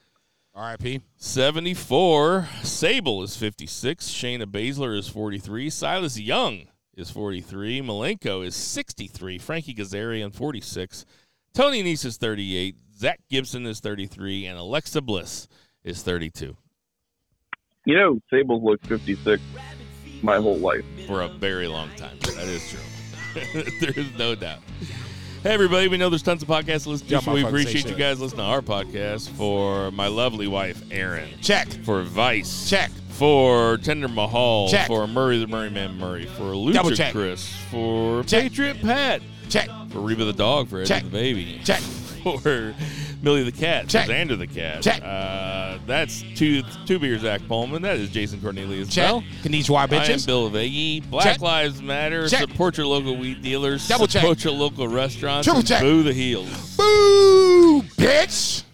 R.I.P. 0.55 1.01
74. 1.17 2.49
Sable 2.63 3.23
is 3.23 3.37
56. 3.37 4.09
Shayna 4.09 4.45
Baszler 4.45 4.97
is 4.99 5.09
43. 5.09 5.71
Silas 5.71 6.19
Young 6.19 6.69
is 6.95 7.11
43. 7.11 7.81
Malenko 7.81 8.45
is 8.45 8.55
63. 8.55 9.39
Frankie 9.39 9.75
Kazarian, 9.75 10.35
46. 10.35 11.07
Tony 11.55 11.83
Nese 11.83 12.05
is 12.05 12.17
38. 12.19 12.77
Zack 12.99 13.21
Gibson 13.31 13.67
is 13.67 13.81
33. 13.81 14.47
And 14.47 14.59
Alexa 14.59 15.01
Bliss 15.01 15.49
is 15.85 16.03
32 16.03 16.57
You 17.87 17.97
know, 17.97 18.21
Sable's 18.31 18.63
looked 18.63 18.87
56 18.87 19.41
my 20.23 20.37
whole 20.37 20.59
life. 20.59 20.85
for 21.07 21.23
a 21.23 21.29
very 21.29 21.69
long 21.69 21.91
time. 21.97 22.19
That 22.21 22.49
is 22.49 22.69
true. 22.69 23.63
there 23.81 23.93
is 23.97 24.19
no 24.19 24.35
doubt. 24.35 24.59
Hey, 25.45 25.51
everybody, 25.55 25.87
we 25.87 25.97
know 25.97 26.11
there's 26.11 26.25
tons 26.25 26.43
of 26.43 26.49
podcasts 26.49 26.83
to 26.83 26.91
listen 26.91 27.07
to, 27.07 27.21
so 27.23 27.33
we 27.33 27.45
appreciate 27.45 27.89
you 27.89 27.95
guys 27.95 28.21
listening 28.21 28.41
to 28.41 28.45
our 28.45 28.61
podcast. 28.61 29.31
For 29.31 29.93
my 29.93 30.09
lovely 30.09 30.49
wife, 30.49 30.83
Erin. 30.91 31.29
Check. 31.41 31.69
For 31.85 32.03
Vice. 32.03 32.69
Check. 32.69 32.91
For 33.11 33.77
Tender 33.79 34.09
Mahal. 34.09 34.69
Check. 34.69 34.89
For 34.89 35.07
Murray 35.07 35.39
the 35.39 35.47
Murray 35.47 35.71
Man 35.71 35.97
Murray. 35.97 36.27
For 36.27 36.51
Double 36.73 36.91
Lucha 36.91 36.97
check. 36.97 37.13
Chris. 37.13 37.49
For 37.71 38.25
Check. 38.25 38.43
Patriot 38.45 38.81
Pat. 38.81 39.23
Check. 39.49 39.69
For 39.91 40.01
Reba 40.01 40.25
the 40.25 40.33
Dog. 40.33 40.69
For 40.69 40.79
Eddie 40.79 40.89
Check. 40.89 41.05
the 41.05 41.11
Baby. 41.11 41.61
Check. 41.65 41.83
For 42.23 42.75
Millie 43.23 43.45
the 43.45 43.53
Cat. 43.53 43.89
Check. 43.89 44.09
Xander 44.09 44.39
the 44.39 44.47
Cat. 44.47 44.83
Check. 44.83 45.03
Uh, 45.03 45.79
that's 45.87 46.23
two, 46.35 46.63
two 46.87 46.99
beer 46.99 47.19
Zach 47.19 47.41
Pullman. 47.49 47.83
That 47.83 47.97
is 47.97 48.11
Jason 48.11 48.41
Cornelius 48.41 48.89
Check. 48.89 49.07
Bell. 49.07 49.23
Konnichiwa, 49.43 49.93
I 49.93 50.13
am. 50.13 50.21
Bill 50.27 50.51
Veggie. 50.51 51.09
Black 51.11 51.25
Check. 51.25 51.41
Lives 51.41 51.83
Matter. 51.83 52.29
Check. 52.29 52.41
Support 52.41 52.77
your 52.77 52.87
local 52.87 53.17
weed 53.17 53.43
dealers. 53.43 53.87
Double 53.89 54.07
check. 54.07 54.23
support 54.23 54.45
your 54.45 54.53
local 54.53 54.89
restaurants. 54.89 55.47
Triple 55.47 55.63
check. 55.63 55.81
Boo 55.81 56.03
the 56.03 56.13
heels. 56.13 56.77
Boo, 56.77 57.83
bitch. 57.97 58.65